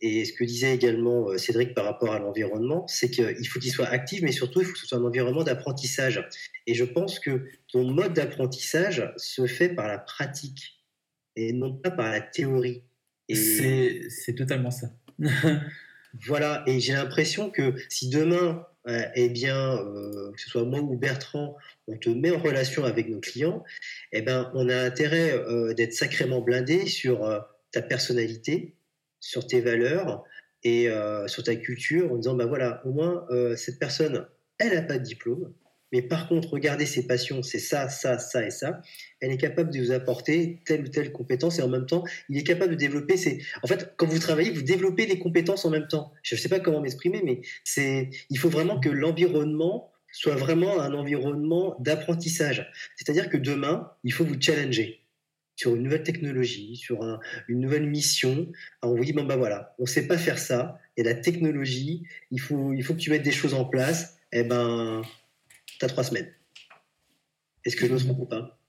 et 0.00 0.24
ce 0.24 0.32
que 0.32 0.44
disait 0.44 0.74
également 0.74 1.30
euh, 1.30 1.38
Cédric 1.38 1.74
par 1.74 1.84
rapport 1.84 2.12
à 2.12 2.18
l'environnement, 2.18 2.86
c'est 2.86 3.10
qu'il 3.10 3.48
faut 3.48 3.58
qu'il 3.58 3.70
soit 3.70 3.86
actif, 3.86 4.22
mais 4.22 4.32
surtout 4.32 4.60
il 4.60 4.66
faut 4.66 4.72
que 4.72 4.78
ce 4.78 4.86
soit 4.86 4.98
un 4.98 5.04
environnement 5.04 5.44
d'apprentissage. 5.44 6.28
Et 6.66 6.74
je 6.74 6.84
pense 6.84 7.18
que 7.18 7.48
ton 7.68 7.90
mode 7.90 8.12
d'apprentissage 8.12 9.12
se 9.16 9.46
fait 9.46 9.70
par 9.70 9.88
la 9.88 9.98
pratique, 9.98 10.82
et 11.36 11.52
non 11.52 11.74
pas 11.74 11.90
par 11.90 12.10
la 12.10 12.20
théorie. 12.20 12.82
C'est 13.30 14.34
totalement 14.36 14.70
ça. 14.70 14.88
voilà, 16.26 16.62
et 16.66 16.80
j'ai 16.80 16.92
l'impression 16.92 17.50
que 17.50 17.74
si 17.88 18.10
demain 18.10 18.66
eh 18.86 19.28
bien, 19.28 19.78
euh, 19.78 20.32
que 20.32 20.40
ce 20.40 20.50
soit 20.50 20.64
moi 20.64 20.80
ou 20.80 20.96
Bertrand, 20.96 21.56
on 21.88 21.96
te 21.96 22.10
met 22.10 22.30
en 22.30 22.38
relation 22.38 22.84
avec 22.84 23.08
nos 23.08 23.20
clients, 23.20 23.64
eh 24.12 24.22
ben, 24.22 24.50
on 24.54 24.68
a 24.68 24.76
intérêt 24.76 25.32
euh, 25.32 25.72
d'être 25.74 25.94
sacrément 25.94 26.40
blindé 26.40 26.86
sur 26.86 27.24
euh, 27.24 27.40
ta 27.72 27.82
personnalité, 27.82 28.74
sur 29.20 29.46
tes 29.46 29.60
valeurs 29.60 30.24
et 30.62 30.88
sur 31.26 31.42
ta 31.42 31.54
culture, 31.56 32.10
en 32.10 32.16
disant, 32.16 32.34
bah 32.34 32.46
voilà, 32.46 32.80
au 32.86 32.92
moins, 32.92 33.26
cette 33.54 33.78
personne, 33.78 34.26
elle 34.58 34.72
n'a 34.72 34.80
pas 34.80 34.96
de 34.96 35.02
diplôme, 35.02 35.52
mais 35.94 36.02
par 36.02 36.26
contre, 36.26 36.48
regardez 36.54 36.86
ses 36.86 37.06
passions, 37.06 37.44
c'est 37.44 37.60
ça, 37.60 37.88
ça, 37.88 38.18
ça 38.18 38.44
et 38.44 38.50
ça. 38.50 38.82
Elle 39.20 39.30
est 39.30 39.36
capable 39.36 39.70
de 39.70 39.78
vous 39.78 39.92
apporter 39.92 40.58
telle 40.64 40.80
ou 40.80 40.88
telle 40.88 41.12
compétence 41.12 41.60
et 41.60 41.62
en 41.62 41.68
même 41.68 41.86
temps, 41.86 42.02
il 42.28 42.36
est 42.36 42.42
capable 42.42 42.72
de 42.72 42.76
développer 42.76 43.16
ses. 43.16 43.44
En 43.62 43.68
fait, 43.68 43.94
quand 43.96 44.08
vous 44.08 44.18
travaillez, 44.18 44.50
vous 44.50 44.62
développez 44.62 45.06
des 45.06 45.20
compétences 45.20 45.64
en 45.64 45.70
même 45.70 45.86
temps. 45.86 46.12
Je 46.24 46.34
ne 46.34 46.40
sais 46.40 46.48
pas 46.48 46.58
comment 46.58 46.80
m'exprimer, 46.80 47.22
mais 47.24 47.42
c'est. 47.62 48.10
Il 48.28 48.40
faut 48.40 48.48
vraiment 48.48 48.80
que 48.80 48.88
l'environnement 48.88 49.92
soit 50.10 50.34
vraiment 50.34 50.80
un 50.80 50.94
environnement 50.94 51.76
d'apprentissage. 51.78 52.68
C'est-à-dire 52.96 53.28
que 53.30 53.36
demain, 53.36 53.92
il 54.02 54.12
faut 54.12 54.24
vous 54.24 54.40
challenger 54.40 55.00
sur 55.54 55.76
une 55.76 55.84
nouvelle 55.84 56.02
technologie, 56.02 56.74
sur 56.74 57.04
une 57.46 57.60
nouvelle 57.60 57.86
mission. 57.86 58.48
on 58.82 58.96
vous 58.96 59.04
dit, 59.04 59.12
bon 59.12 59.22
ben 59.22 59.36
voilà, 59.36 59.76
on 59.78 59.84
ne 59.84 59.88
sait 59.88 60.08
pas 60.08 60.18
faire 60.18 60.40
ça, 60.40 60.80
a 60.98 61.02
la 61.04 61.14
technologie, 61.14 62.02
il 62.32 62.40
faut, 62.40 62.72
il 62.72 62.82
faut 62.82 62.94
que 62.94 62.98
tu 62.98 63.10
mettes 63.10 63.22
des 63.22 63.30
choses 63.30 63.54
en 63.54 63.64
place. 63.64 64.18
Eh 64.32 64.42
ben, 64.42 65.02
tu 65.78 65.84
as 65.84 65.88
trois 65.88 66.04
semaines. 66.04 66.32
Est-ce 67.64 67.76
que 67.76 67.86
je 67.86 67.92
me 67.92 67.98
trompe 67.98 68.20
ou 68.20 68.26
pas 68.26 68.60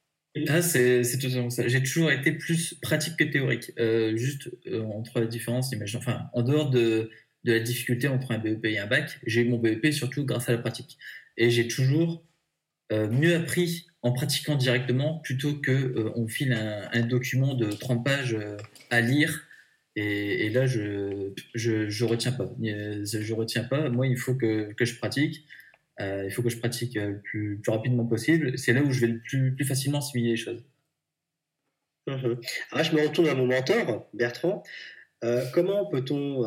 ah, 0.50 0.62
c'est 0.62 1.02
totalement 1.18 1.50
ça. 1.50 1.68
J'ai 1.68 1.82
toujours 1.82 2.12
été 2.12 2.34
plus 2.34 2.74
pratique 2.82 3.16
que 3.16 3.24
théorique. 3.24 3.72
Euh, 3.80 4.18
juste 4.18 4.50
euh, 4.68 4.84
entre 4.84 5.22
la 5.22 5.28
différence, 5.28 5.74
enfin, 5.96 6.30
en 6.34 6.42
dehors 6.42 6.70
de, 6.70 7.10
de, 7.46 7.54
la 7.54 7.60
difficulté 7.60 8.10
entre 8.10 8.32
un 8.32 8.38
BEP 8.38 8.66
et 8.66 8.78
un 8.78 8.86
bac, 8.86 9.18
j'ai 9.26 9.42
eu 9.42 9.46
mon 9.50 9.58
BEP 9.58 9.94
surtout 9.94 10.26
grâce 10.26 10.50
à 10.50 10.52
la 10.52 10.58
pratique. 10.58 10.98
Et 11.38 11.50
j'ai 11.50 11.68
toujours 11.70 12.26
euh, 12.92 13.10
mieux 13.10 13.36
appris 13.36 13.88
en 14.02 14.12
pratiquant 14.12 14.56
directement 14.56 15.20
plutôt 15.20 15.56
que 15.56 16.12
on 16.16 16.28
file 16.28 16.52
un, 16.52 16.90
un, 16.92 17.06
document 17.06 17.56
de 17.56 17.72
30 17.72 18.04
pages 18.04 18.38
à 18.90 19.00
lire. 19.00 19.42
Et, 19.96 20.48
et 20.48 20.50
là, 20.50 20.68
je, 20.68 21.32
je, 21.54 21.90
je 21.90 22.06
retiens 22.06 22.34
pas. 22.34 22.54
Je 22.62 23.34
retiens 23.34 23.64
pas. 23.64 23.90
Moi, 23.90 24.08
il 24.08 24.18
faut 24.18 24.36
que, 24.36 24.74
que 24.74 24.84
je 24.84 24.96
pratique. 24.98 25.46
Euh, 26.02 26.26
il 26.26 26.32
faut 26.32 26.44
que 26.44 26.50
je 26.50 26.58
pratique 26.58 26.98
euh, 26.98 27.12
le 27.12 27.22
plus, 27.22 27.62
rapidement 27.68 28.06
possible. 28.06 28.58
C'est 28.58 28.74
là 28.74 28.82
où 28.82 28.92
je 28.92 29.02
vais 29.02 29.08
le 29.08 29.20
plus, 29.20 29.56
plus 29.56 29.66
facilement 29.66 30.00
assimiler 30.00 30.32
les 30.32 30.38
choses. 30.38 30.64
Mhm. 32.08 32.40
je 32.84 32.96
me 32.96 33.08
retourne 33.08 33.28
à 33.30 33.34
mon 33.34 33.48
mentor, 33.48 34.08
Bertrand. 34.14 34.62
Euh, 35.24 35.44
comment 35.54 35.88
peut-on 35.88 36.44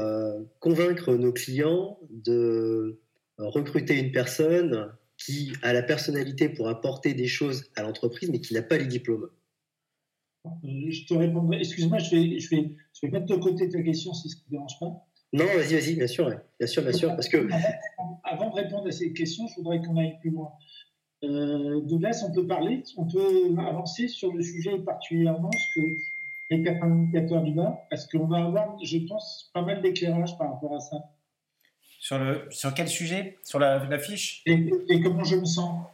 convaincre 0.60 1.14
nos 1.14 1.32
clients 1.32 1.98
de 2.10 3.00
recruter 3.38 3.98
une 3.98 4.12
personne 4.12 4.92
qui 5.16 5.52
a 5.62 5.72
la 5.72 5.82
personnalité 5.82 6.48
pour 6.48 6.68
apporter 6.68 7.14
des 7.14 7.26
choses 7.26 7.72
à 7.74 7.82
l'entreprise, 7.82 8.30
mais 8.30 8.40
qui 8.40 8.54
n'a 8.54 8.62
pas 8.62 8.78
les 8.78 8.86
diplômes? 8.86 9.28
Je 10.62 11.06
te 11.06 11.14
répondrai. 11.14 11.58
Excuse-moi, 11.58 11.98
je 11.98 12.14
vais, 12.14 12.38
je, 12.38 12.50
vais, 12.50 12.76
je 12.94 13.06
vais 13.06 13.10
mettre 13.10 13.26
de 13.26 13.34
côté 13.34 13.68
ta 13.68 13.82
question 13.82 14.14
si 14.14 14.28
ça 14.28 14.36
ne 14.38 14.44
te 14.44 14.50
dérange 14.50 14.78
pas. 14.78 15.08
Non, 15.32 15.44
vas-y, 15.44 15.74
vas-y, 15.74 15.94
bien 15.94 16.06
sûr, 16.06 16.30
bien 16.58 16.66
sûr, 16.66 16.82
bien 16.82 16.92
sûr, 16.92 17.08
parce 17.10 17.28
que 17.28 17.36
avant, 18.30 18.50
de 18.50 18.54
répondre 18.54 18.86
à 18.86 18.90
ces 18.92 19.12
questions, 19.12 19.46
je 19.48 19.56
voudrais 19.56 19.80
qu'on 19.80 19.96
aille 19.96 20.18
plus 20.20 20.30
loin. 20.30 20.52
euh, 21.24 21.80
Douglas, 21.82 22.24
on 22.28 22.32
peut 22.32 22.46
parler, 22.46 22.82
on 22.96 23.06
peut 23.06 23.54
avancer 23.58 24.08
sur 24.08 24.32
le 24.32 24.42
sujet 24.42 24.78
particulièrement 24.78 25.50
ce 25.52 25.80
que 25.80 25.86
les 26.50 26.62
quatre 26.62 26.82
indicateurs 26.82 27.42
du 27.42 27.52
bas, 27.52 27.78
parce 27.90 28.06
qu'on 28.06 28.26
va 28.26 28.38
avoir, 28.44 28.82
je 28.82 28.98
pense, 29.06 29.50
pas 29.52 29.62
mal 29.62 29.82
d'éclairage 29.82 30.36
par 30.38 30.52
rapport 30.54 30.74
à 30.76 30.80
ça. 30.80 30.96
Sur, 31.98 32.18
le, 32.18 32.46
sur 32.50 32.72
quel 32.74 32.88
sujet? 32.88 33.36
Sur 33.42 33.58
la, 33.58 33.84
la 33.86 33.98
fiche 33.98 34.42
et, 34.46 34.70
et, 34.88 35.00
comment 35.02 35.24
je 35.24 35.36
me 35.36 35.44
sens? 35.44 35.84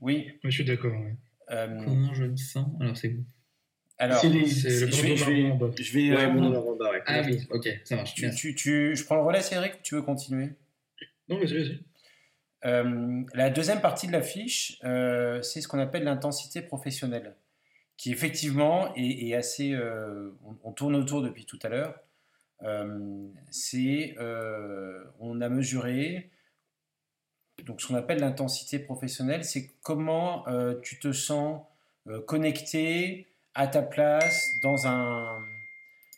Oui. 0.00 0.30
je 0.44 0.50
suis 0.50 0.64
d'accord. 0.64 0.92
Ouais. 0.92 1.16
Euh, 1.50 1.84
Comment 1.84 2.12
je 2.12 2.24
me 2.24 2.36
sens? 2.36 2.66
Alors, 2.80 2.96
c'est 2.96 3.16
alors, 3.98 4.20
C'est 4.20 4.28
le 4.28 4.46
je 4.46 5.02
vais, 5.02 5.16
je 5.16 5.24
vais, 5.30 5.42
bandeau 5.48 5.70
je 5.78 5.92
vais, 5.92 6.14
Ouais, 6.14 6.26
euh, 6.26 6.28
bon. 6.28 6.76
Ah 7.06 7.22
oui, 7.24 7.38
ok, 7.50 7.68
ça 7.84 7.96
marche. 7.96 8.14
tu, 8.14 8.54
tu- 8.54 8.94
je 8.94 9.04
prends 9.04 9.16
le 9.16 9.22
relais, 9.22 9.40
Cédric, 9.40 9.74
ou 9.74 9.82
tu 9.82 9.94
veux 9.94 10.02
continuer? 10.02 10.50
Non, 11.28 11.38
vas-y, 11.38 11.54
vas-y. 11.54 11.80
Euh, 12.64 13.22
la 13.34 13.50
deuxième 13.50 13.80
partie 13.80 14.06
de 14.06 14.12
la 14.12 14.22
fiche, 14.22 14.78
euh, 14.84 15.42
c'est 15.42 15.60
ce 15.60 15.68
qu'on 15.68 15.78
appelle 15.78 16.04
l'intensité 16.04 16.62
professionnelle, 16.62 17.36
qui 17.96 18.10
effectivement 18.10 18.92
est, 18.96 19.34
assez. 19.34 19.72
euh, 19.72 20.30
on, 20.44 20.56
on 20.64 20.72
tourne 20.72 20.96
autour 20.96 21.22
depuis 21.22 21.44
tout 21.44 21.58
à 21.62 21.68
l'heure. 21.68 21.98
Euh, 22.62 23.28
c'est, 23.50 24.16
on 25.20 25.40
a 25.40 25.48
mesuré. 25.48 26.30
Donc, 27.64 27.80
ce 27.80 27.86
qu'on 27.86 27.94
appelle 27.94 28.20
l'intensité 28.20 28.78
professionnelle, 28.78 29.44
c'est 29.44 29.70
comment 29.82 30.44
tu 30.82 30.98
te 30.98 31.12
sens 31.12 31.62
connecté 32.26 33.26
à 33.54 33.66
ta 33.66 33.82
place 33.82 34.50
dans 34.62 34.86
un, 34.86 35.26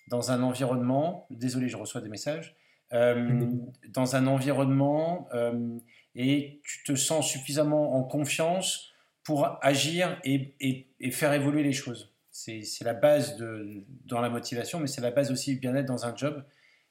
dans 0.09 0.30
un 0.32 0.42
environnement. 0.42 1.26
Désolé, 1.30 1.68
je 1.68 1.76
reçois 1.76 2.00
des 2.00 2.09
messages. 2.09 2.56
Euh, 2.95 3.51
dans 3.91 4.16
un 4.16 4.26
environnement 4.26 5.28
euh, 5.34 5.76
et 6.14 6.61
tu 6.64 6.82
te 6.84 6.95
sens 6.95 7.30
suffisamment 7.30 7.95
en 7.97 8.03
confiance 8.03 8.93
pour 9.24 9.59
agir 9.62 10.18
et, 10.24 10.55
et- 10.61 10.86
et 10.99 11.11
faire 11.11 11.34
évoluer 11.34 11.62
les 11.62 11.74
choses. 11.74 12.14
C'est 12.30 12.62
la 12.84 12.95
base 12.95 13.36
de, 13.36 13.84
dans 14.07 14.20
la 14.22 14.30
motivation, 14.30 14.80
mais 14.80 14.86
c'est 14.86 15.03
la 15.03 15.11
base 15.11 15.30
aussi 15.30 15.53
du 15.55 15.61
bien-être 15.61 15.84
dans 15.86 16.07
un 16.07 16.16
job. 16.16 16.43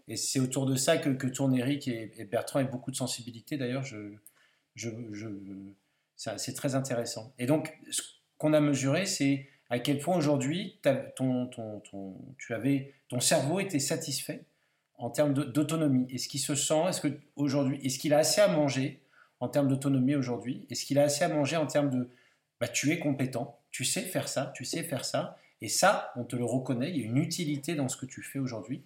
Et 0.08 0.18
c'est 0.18 0.40
autour 0.40 0.68
de 0.68 0.76
ça 0.76 0.98
que, 0.98 1.10
que 1.10 1.26
tournent 1.26 1.56
Eric 1.56 1.88
et, 1.88 2.12
et 2.18 2.26
Bertrand 2.26 2.60
avec 2.60 2.72
beaucoup 2.72 2.92
de 2.92 2.96
sensibilité. 2.96 3.58
D'ailleurs, 3.58 3.84
je, 3.84 4.14
je, 4.76 4.90
je- 5.14 5.28
ça- 6.16 6.38
c'est 6.38 6.54
très 6.54 6.76
intéressant. 6.76 7.34
Et 7.40 7.48
donc, 7.48 7.76
ce 7.90 8.02
qu'on 8.38 8.54
a 8.54 8.60
mesuré, 8.60 9.06
c'est 9.08 9.48
à 9.72 9.80
quel 9.80 9.98
point 9.98 10.16
aujourd'hui 10.16 10.78
t'as- 10.84 10.94
ton, 10.96 11.48
ton, 11.48 11.80
ton, 11.82 12.16
tu 12.38 12.54
avais, 12.54 12.94
ton 13.10 13.20
cerveau 13.20 13.60
était 13.60 13.80
satisfait 13.80 14.44
en 14.98 15.10
termes 15.10 15.34
d'autonomie. 15.34 16.08
Est-ce 16.14 16.28
qu'il 16.28 16.40
se 16.40 16.56
sent, 16.56 16.82
est-ce 16.90 17.02
que 17.02 17.20
aujourd'hui, 17.36 17.80
est-ce 17.84 18.00
qu'il 18.00 18.14
a 18.14 18.20
assez 18.20 18.42
à 18.42 18.48
manger 18.48 19.02
en 19.40 19.48
termes 19.48 19.68
d'autonomie 19.68 20.16
aujourd'hui? 20.16 20.66
Est-ce 20.70 20.86
qu'il 20.86 21.00
a 21.00 21.04
assez 21.04 21.24
à 21.24 21.30
manger 21.30 21.56
en 21.56 21.68
termes 21.68 21.90
de, 21.90 22.10
bah, 22.60 22.68
tu 22.68 22.92
es 22.92 23.00
compétent, 23.00 23.60
tu 23.72 23.86
sais 23.86 24.02
faire 24.02 24.28
ça, 24.28 24.52
tu 24.56 24.66
sais 24.66 24.84
faire 24.84 25.06
ça, 25.06 25.38
et 25.62 25.70
ça, 25.70 26.12
on 26.16 26.24
te 26.24 26.36
le 26.36 26.46
reconnaît, 26.46 26.90
il 26.90 26.98
y 26.98 27.04
a 27.04 27.06
une 27.06 27.18
utilité 27.18 27.76
dans 27.76 27.90
ce 27.90 27.98
que 27.98 28.06
tu 28.06 28.22
fais 28.22 28.40
aujourd'hui. 28.40 28.84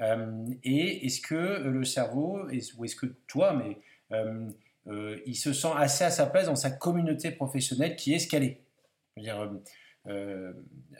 Euh, 0.00 0.46
et 0.64 1.06
est-ce 1.06 1.20
que 1.20 1.62
le 1.62 1.84
cerveau, 1.84 2.46
ou 2.76 2.84
est-ce 2.84 2.96
que 2.96 3.06
toi, 3.26 3.52
mais 3.52 3.78
euh, 4.12 4.48
euh, 4.86 5.18
il 5.26 5.34
se 5.34 5.52
sent 5.52 5.72
assez 5.76 6.04
à 6.04 6.10
sa 6.10 6.26
place 6.26 6.46
dans 6.46 6.56
sa 6.56 6.70
communauté 6.70 7.30
professionnelle 7.30 7.96
qui 7.96 8.14
est 8.14 8.18
ce 8.18 8.28
qu'elle 8.28 8.44
est? 8.44 8.60
Je 9.16 9.22
veux 9.22 9.24
dire, 9.24 9.50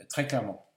très 0.09 0.27
clairement. 0.27 0.68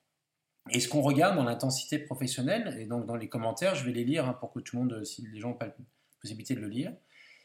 Et 0.70 0.80
ce 0.80 0.88
qu'on 0.88 1.01
regarde 1.01 1.36
dans 1.36 1.43
l'intensité 1.43 1.97
professionnelle, 1.99 2.78
et 2.80 2.86
donc 2.86 3.05
dans 3.05 3.16
les 3.16 3.28
commentaires, 3.28 3.76
je 3.76 3.84
vais 3.84 3.91
les 3.91 4.03
lire 4.03 4.28
hein, 4.28 4.34
pour 4.34 4.51
que 4.51 4.59
tout 4.59 4.76
le 4.78 4.84
monde, 4.84 5.03
si 5.03 5.26
les 5.28 5.39
gens 5.39 5.49
n'ont 5.49 5.55
pas 5.55 5.66
la 5.66 5.74
possibilité 6.22 6.53
de 6.53 6.59
le 6.59 6.68
lire, 6.68 6.93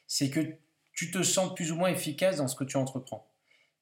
c'est 0.06 0.30
que 0.30 0.40
tu 0.92 1.10
te 1.10 1.22
sens 1.22 1.54
plus 1.54 1.72
ou 1.72 1.76
moins 1.76 1.88
efficace 1.88 2.36
dans 2.36 2.48
ce 2.48 2.56
que 2.56 2.64
tu 2.64 2.76
entreprends. 2.76 3.30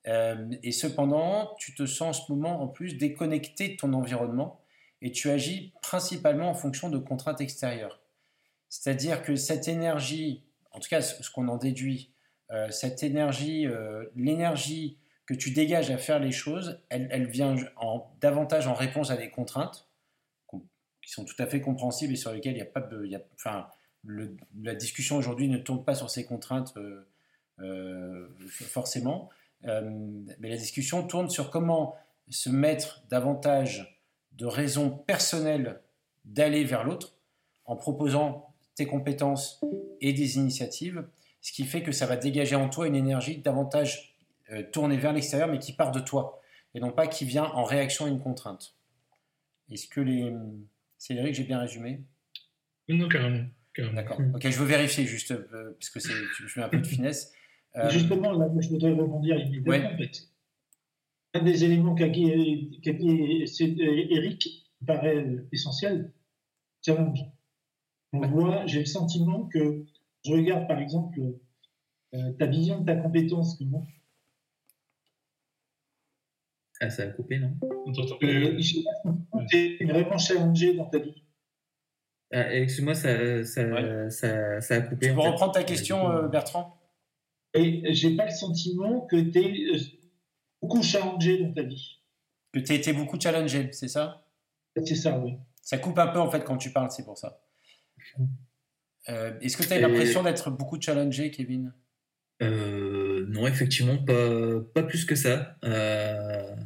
Euh, 0.07 0.51
et 0.63 0.73
cependant, 0.73 1.55
tu 1.59 1.75
te 1.75 1.87
sens 1.87 2.21
en 2.21 2.25
ce 2.27 2.33
moment 2.33 2.63
en 2.63 2.69
plus 2.69 2.97
déconnecté 2.97 3.71
de 3.71 3.77
ton 3.77 3.93
environnement 3.93 4.61
et 5.01 5.13
tu 5.13 5.31
agis 5.31 5.73
principalement 5.83 6.51
en 6.51 6.55
fonction 6.55 6.91
de 6.91 6.99
contraintes 6.99 7.41
extérieures. 7.41 8.01
C'est-à-dire 8.69 9.23
que 9.23 9.37
cette 9.37 9.69
énergie, 9.69 10.45
en 10.73 10.81
tout 10.81 10.89
cas 10.89 11.01
ce 11.01 11.31
qu'on 11.31 11.49
en 11.49 11.57
déduit, 11.57 12.13
euh, 12.51 12.71
cette 12.71 13.03
énergie, 13.03 13.67
euh, 13.67 14.05
l'énergie 14.15 14.99
que 15.27 15.35
tu 15.35 15.51
dégages 15.51 15.91
à 15.91 15.99
faire 15.99 16.19
les 16.19 16.33
choses, 16.33 16.81
elle, 16.91 17.27
vient 17.27 17.57
en, 17.77 18.11
davantage 18.21 18.67
en 18.67 18.75
réponse 18.75 19.11
à 19.11 19.17
des 19.17 19.31
contraintes 19.31 19.89
qui 21.03 21.13
sont 21.13 21.25
tout 21.25 21.37
à 21.39 21.47
fait 21.47 21.61
compréhensibles 21.61 22.15
et 22.15 22.17
sur 22.17 22.33
lesquelles 22.33 22.55
il 22.55 22.57
n'y 22.57 22.63
a 22.63 22.67
pas 22.67 22.89
enfin, 23.35 23.67
la 24.07 24.75
discussion 24.75 25.17
aujourd'hui 25.17 25.49
ne 25.49 25.59
tourne 25.59 25.85
pas 25.85 25.95
sur 25.95 26.09
ces 26.09 26.25
contraintes 26.25 26.75
euh, 26.77 27.07
euh, 27.61 28.29
forcément, 28.49 29.31
Euh, 29.67 29.81
mais 30.41 30.51
la 30.51 30.57
discussion 30.57 31.07
tourne 31.07 31.31
sur 31.31 31.51
comment 31.51 31.97
se 32.29 32.51
mettre 32.51 33.03
davantage 33.09 34.03
de 34.33 34.47
raisons 34.47 34.91
personnelles 34.91 35.81
d'aller 36.25 36.65
vers 36.65 36.85
l'autre 36.85 37.15
en 37.65 37.77
proposant 37.77 38.55
tes 38.75 38.87
compétences 38.87 39.61
et 40.01 40.13
des 40.13 40.37
initiatives, 40.37 41.07
ce 41.41 41.53
qui 41.53 41.65
fait 41.65 41.83
que 41.83 41.93
ça 41.93 42.07
va 42.07 42.17
dégager 42.17 42.57
en 42.57 42.69
toi 42.69 42.87
une 42.87 42.97
énergie 42.97 43.39
davantage 43.39 44.14
euh, 44.51 44.63
tournée 44.73 44.97
vers 44.97 45.13
l'extérieur, 45.13 45.49
mais 45.49 45.59
qui 45.59 45.73
part 45.73 45.91
de 45.93 46.01
toi, 46.01 46.41
et 46.75 46.81
non 46.81 46.91
pas 46.93 47.07
qui 47.07 47.25
vient 47.25 47.45
en 47.45 47.65
réaction 47.65 48.07
à 48.07 48.09
une 48.09 48.21
contrainte. 48.21 48.75
Est-ce 49.71 49.89
que 49.89 50.01
les... 50.01 50.33
Cédric, 50.99 51.35
j'ai 51.35 51.45
bien 51.45 51.59
résumé? 51.59 52.03
Non, 52.89 53.09
carrément. 53.09 53.45
carrément. 53.75 53.95
D'accord. 53.97 54.19
Ok, 54.35 54.49
je 54.49 54.59
veux 54.59 54.67
vérifier 54.67 55.05
juste, 55.05 55.33
euh, 55.33 55.75
parce 55.79 55.91
que 55.91 56.01
c'est, 56.01 56.13
je 56.13 56.59
mets 56.61 56.65
un 56.65 56.69
peu 56.69 56.79
de 56.79 56.87
finesse. 56.87 57.33
Euh, 57.77 57.91
Justement, 57.91 58.31
là, 58.31 58.47
moi, 58.47 58.63
je 58.63 58.69
voudrais 58.69 58.93
rebondir 58.93 59.37
immédiatement. 59.37 59.69
Ouais. 59.73 59.85
en 59.85 59.99
fait. 59.99 60.29
Un 61.35 61.43
des 61.43 61.65
éléments 61.65 61.97
qu'a 61.97 62.09
dit, 62.09 62.79
qu'a 62.85 62.93
dit 62.93 63.49
c'est- 63.49 63.65
euh, 63.81 64.07
Eric 64.11 64.65
paraît 64.87 65.27
essentiel, 65.51 66.13
challenge. 66.87 67.19
On 68.13 68.21
voit, 68.29 68.65
j'ai 68.67 68.79
le 68.79 68.85
sentiment 68.87 69.47
que 69.47 69.85
je 70.25 70.33
regarde 70.33 70.69
par 70.69 70.79
exemple 70.79 71.19
euh, 72.15 72.33
ta 72.39 72.47
vision 72.47 72.79
de 72.83 72.87
ta 72.87 72.95
compétence. 72.95 73.57
Comment, 73.59 73.85
Ah, 76.87 76.91
ça 76.91 77.03
a 77.05 77.07
coupé, 77.07 77.39
non? 77.39 77.55
Euh, 77.63 78.19
plus. 78.19 78.63
je 78.63 78.75
sais 78.75 78.83
pas 78.85 79.11
si 79.41 79.47
tu 79.79 79.83
es 79.83 79.87
vraiment 79.87 80.19
challengé 80.19 80.75
dans 80.75 80.85
ta 80.87 80.99
vie. 80.99 81.23
ah, 82.33 82.53
Excuse-moi, 82.55 82.95
ça, 82.95 83.45
ça, 83.45 83.65
Ouais. 83.67 84.11
ça, 84.11 84.61
ça 84.61 84.75
a 84.77 84.81
coupé. 84.81 85.09
tu 85.09 85.15
peux 85.15 85.21
reprendre 85.21 85.53
ta 85.53 85.65
question, 85.65 86.11
euh, 86.11 86.29
Bertrand? 86.29 86.79
Et 87.55 87.95
j'ai 87.95 88.17
pas 88.17 88.25
le 88.27 88.31
sentiment 88.33 89.03
que 89.03 89.17
tu 89.17 89.39
es 89.39 89.71
beaucoup 90.61 90.83
challengé 90.83 91.39
dans 91.43 91.53
ta 91.53 91.63
vie. 91.63 92.01
Que 92.53 92.59
tu 92.61 92.73
as 92.73 92.75
été 92.77 92.93
beaucoup 92.93 93.19
challengé, 93.21 93.69
c'est 93.73 93.89
ça? 93.89 94.27
C'est 94.85 94.95
ça, 94.97 95.19
oui. 95.19 95.37
Ça 95.63 95.79
coupe 95.79 95.99
un 95.99 96.09
peu 96.09 96.19
en 96.19 96.31
fait 96.31 96.45
quand 96.45 96.57
tu 96.59 96.71
parles, 96.73 96.91
c'est 96.91 97.05
pour 97.05 97.17
ça. 97.17 97.41
Euh, 99.09 99.39
Est-ce 99.41 99.57
que 99.57 99.63
tu 99.63 99.73
as 99.73 99.77
Et- 99.79 99.81
l'impression 99.81 100.23
d'être 100.23 100.51
beaucoup 100.51 100.81
challengé, 100.81 101.31
Kevin? 101.31 101.73
Euh, 102.43 103.25
non, 103.29 103.47
effectivement, 103.47 103.97
pas, 103.99 104.61
pas 104.75 104.83
plus 104.83 105.05
que 105.05 105.15
ça. 105.15 105.57
Euh, 105.65 106.57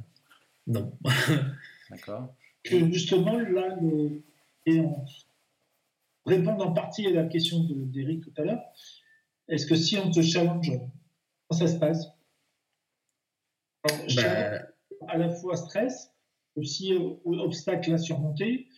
non. 0.69 0.97
D'accord. 1.91 2.35
justement, 2.65 3.39
là, 3.39 3.77
le, 3.81 4.23
et 4.67 4.81
on 4.81 5.05
répond 6.27 6.59
en 6.61 6.73
partie 6.73 7.07
à 7.07 7.11
la 7.11 7.25
question 7.25 7.65
de- 7.65 7.85
d'Eric 7.85 8.23
tout 8.23 8.33
à 8.37 8.43
l'heure, 8.45 8.63
est-ce 9.49 9.67
que 9.67 9.75
si 9.75 9.97
on 9.97 10.11
te 10.11 10.21
challenge, 10.21 10.69
comment 10.69 11.61
ça 11.61 11.67
se 11.67 11.79
passe? 11.79 12.07
Alors, 13.85 14.07
bah, 14.17 14.61
À 15.09 15.17
la 15.19 15.31
fois 15.31 15.57
stress, 15.57 16.13
aussi 16.57 16.93
euh, 16.93 17.15
obstacle 17.25 17.93
à 17.95 17.99
surmonter, 17.99 18.69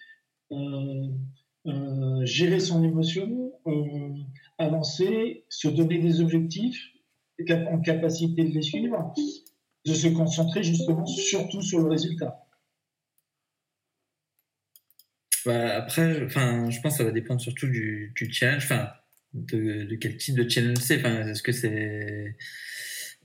euh, 0.53 1.09
euh, 1.67 2.25
gérer 2.25 2.61
son 2.61 2.85
émotion, 2.85 3.53
euh, 3.67 4.15
avancer, 4.59 5.45
se 5.49 5.69
donner 5.69 5.99
des 5.99 6.21
objectifs, 6.21 6.81
en 7.49 7.81
capacité 7.81 8.45
de 8.45 8.51
les 8.51 8.63
suivre, 8.63 9.13
de 9.87 9.95
se 9.95 10.09
concentrer 10.09 10.63
justement 10.63 11.07
surtout 11.07 11.63
sur 11.63 11.81
le 11.81 11.89
résultat. 11.89 12.47
bah, 15.47 15.77
après, 15.77 16.25
enfin, 16.25 16.69
je 16.71 16.81
pense 16.81 16.93
que 16.95 16.99
ça 16.99 17.05
va 17.05 17.11
dépendre 17.13 17.41
surtout 17.41 17.67
du, 17.67 18.13
challenge, 18.31 18.65
enfin, 18.65 18.91
de, 19.33 19.95
quel 19.97 20.17
type 20.17 20.37
de 20.37 20.49
challenge 20.49 20.79
c'est. 20.79 20.99
Enfin, 20.99 21.27
est-ce 21.29 21.43
que 21.43 21.53
c'est 21.53 22.37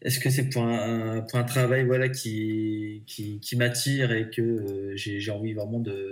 est-ce 0.02 0.20
que 0.20 0.30
c'est 0.30 0.50
pour 0.50 0.64
un, 0.64 1.22
pour 1.22 1.40
un 1.40 1.44
travail 1.44 1.86
voilà 1.86 2.10
qui, 2.10 3.04
qui, 3.08 3.56
m'attire 3.56 4.12
et 4.12 4.30
que 4.30 4.42
euh, 4.42 4.94
j'ai 4.96 5.32
envie 5.32 5.54
vraiment 5.54 5.80
de, 5.80 6.12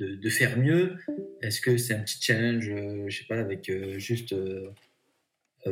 de, 0.00 0.30
faire 0.30 0.58
mieux? 0.58 0.96
Est-ce 1.42 1.60
que 1.60 1.76
c'est 1.76 1.94
un 1.94 2.00
petit 2.00 2.18
challenge, 2.20 2.68
euh, 2.68 3.04
je 3.08 3.18
sais 3.18 3.26
pas, 3.26 3.38
avec 3.38 3.68
euh, 3.68 3.98
juste 3.98 4.32
euh, 4.32 4.72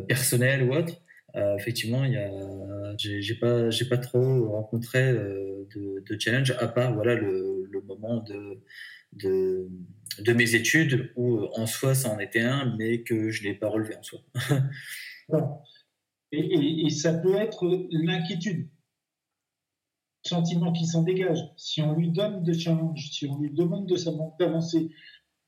personnel 0.09 0.62
ou 0.64 0.75
autre? 0.75 1.01
Euh, 1.37 1.57
Effectivement, 1.57 2.05
il 2.05 2.12
y 2.12 2.16
a, 2.16 2.30
j'ai 2.97 3.35
pas, 3.35 3.70
j'ai 3.70 3.87
pas 3.87 3.99
trop 3.99 4.51
rencontré 4.51 5.01
euh, 5.11 5.66
de, 5.74 6.05
de 6.09 6.20
challenge 6.20 6.53
à 6.53 6.68
part 6.68 6.95
voilà 6.95 7.14
le, 7.14 7.68
moment 7.87 8.22
de, 8.22 8.62
de 9.12 9.68
de 10.20 10.32
mes 10.32 10.55
études 10.55 11.12
où 11.16 11.39
euh, 11.39 11.49
en 11.55 11.66
soi 11.66 11.95
ça 11.95 12.11
en 12.11 12.18
était 12.20 12.41
un, 12.41 12.76
mais 12.78 13.03
que 13.03 13.30
je 13.30 13.43
l'ai 13.43 13.55
pas 13.55 13.68
relevé 13.68 13.97
en 13.97 14.03
soi. 14.03 14.20
Et, 16.32 16.87
et- 16.87 16.91
ça 16.91 17.14
peut 17.14 17.37
être 17.37 17.64
l'inquiétude, 17.93 18.68
le 20.24 20.28
sentiment 20.28 20.72
qui 20.72 20.85
s'en 20.87 21.03
dégage. 21.03 21.39
Si 21.57 21.80
on 21.80 21.95
lui 21.95 22.11
donne 22.11 22.43
des 22.43 22.59
challenges, 22.59 23.09
si 23.12 23.26
on 23.26 23.39
lui 23.39 23.51
demande 23.53 23.87
de 23.89 23.97
d'avancer, 24.39 24.91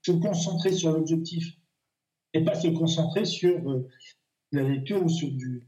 se 0.04 0.12
concentrer 0.12 0.72
sur 0.72 0.92
l'objectif 0.92 1.54
et 2.34 2.44
pas 2.44 2.54
se 2.54 2.68
concentrer 2.68 3.24
sur 3.24 3.82
la 4.52 4.62
lecture 4.62 5.04
ou 5.04 5.08
sur 5.08 5.28
du, 5.32 5.66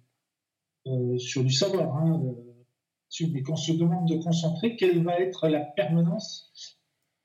sur 1.19 1.45
du 1.45 1.53
savoir. 1.53 1.97
hein, 1.97 2.21
euh, 2.25 3.29
mais 3.33 3.43
qu'on 3.43 3.57
se 3.57 3.73
demande 3.73 4.07
de 4.09 4.17
concentrer, 4.23 4.77
quelle 4.77 5.03
va 5.03 5.19
être 5.19 5.49
la 5.49 5.61
permanence, 5.61 6.53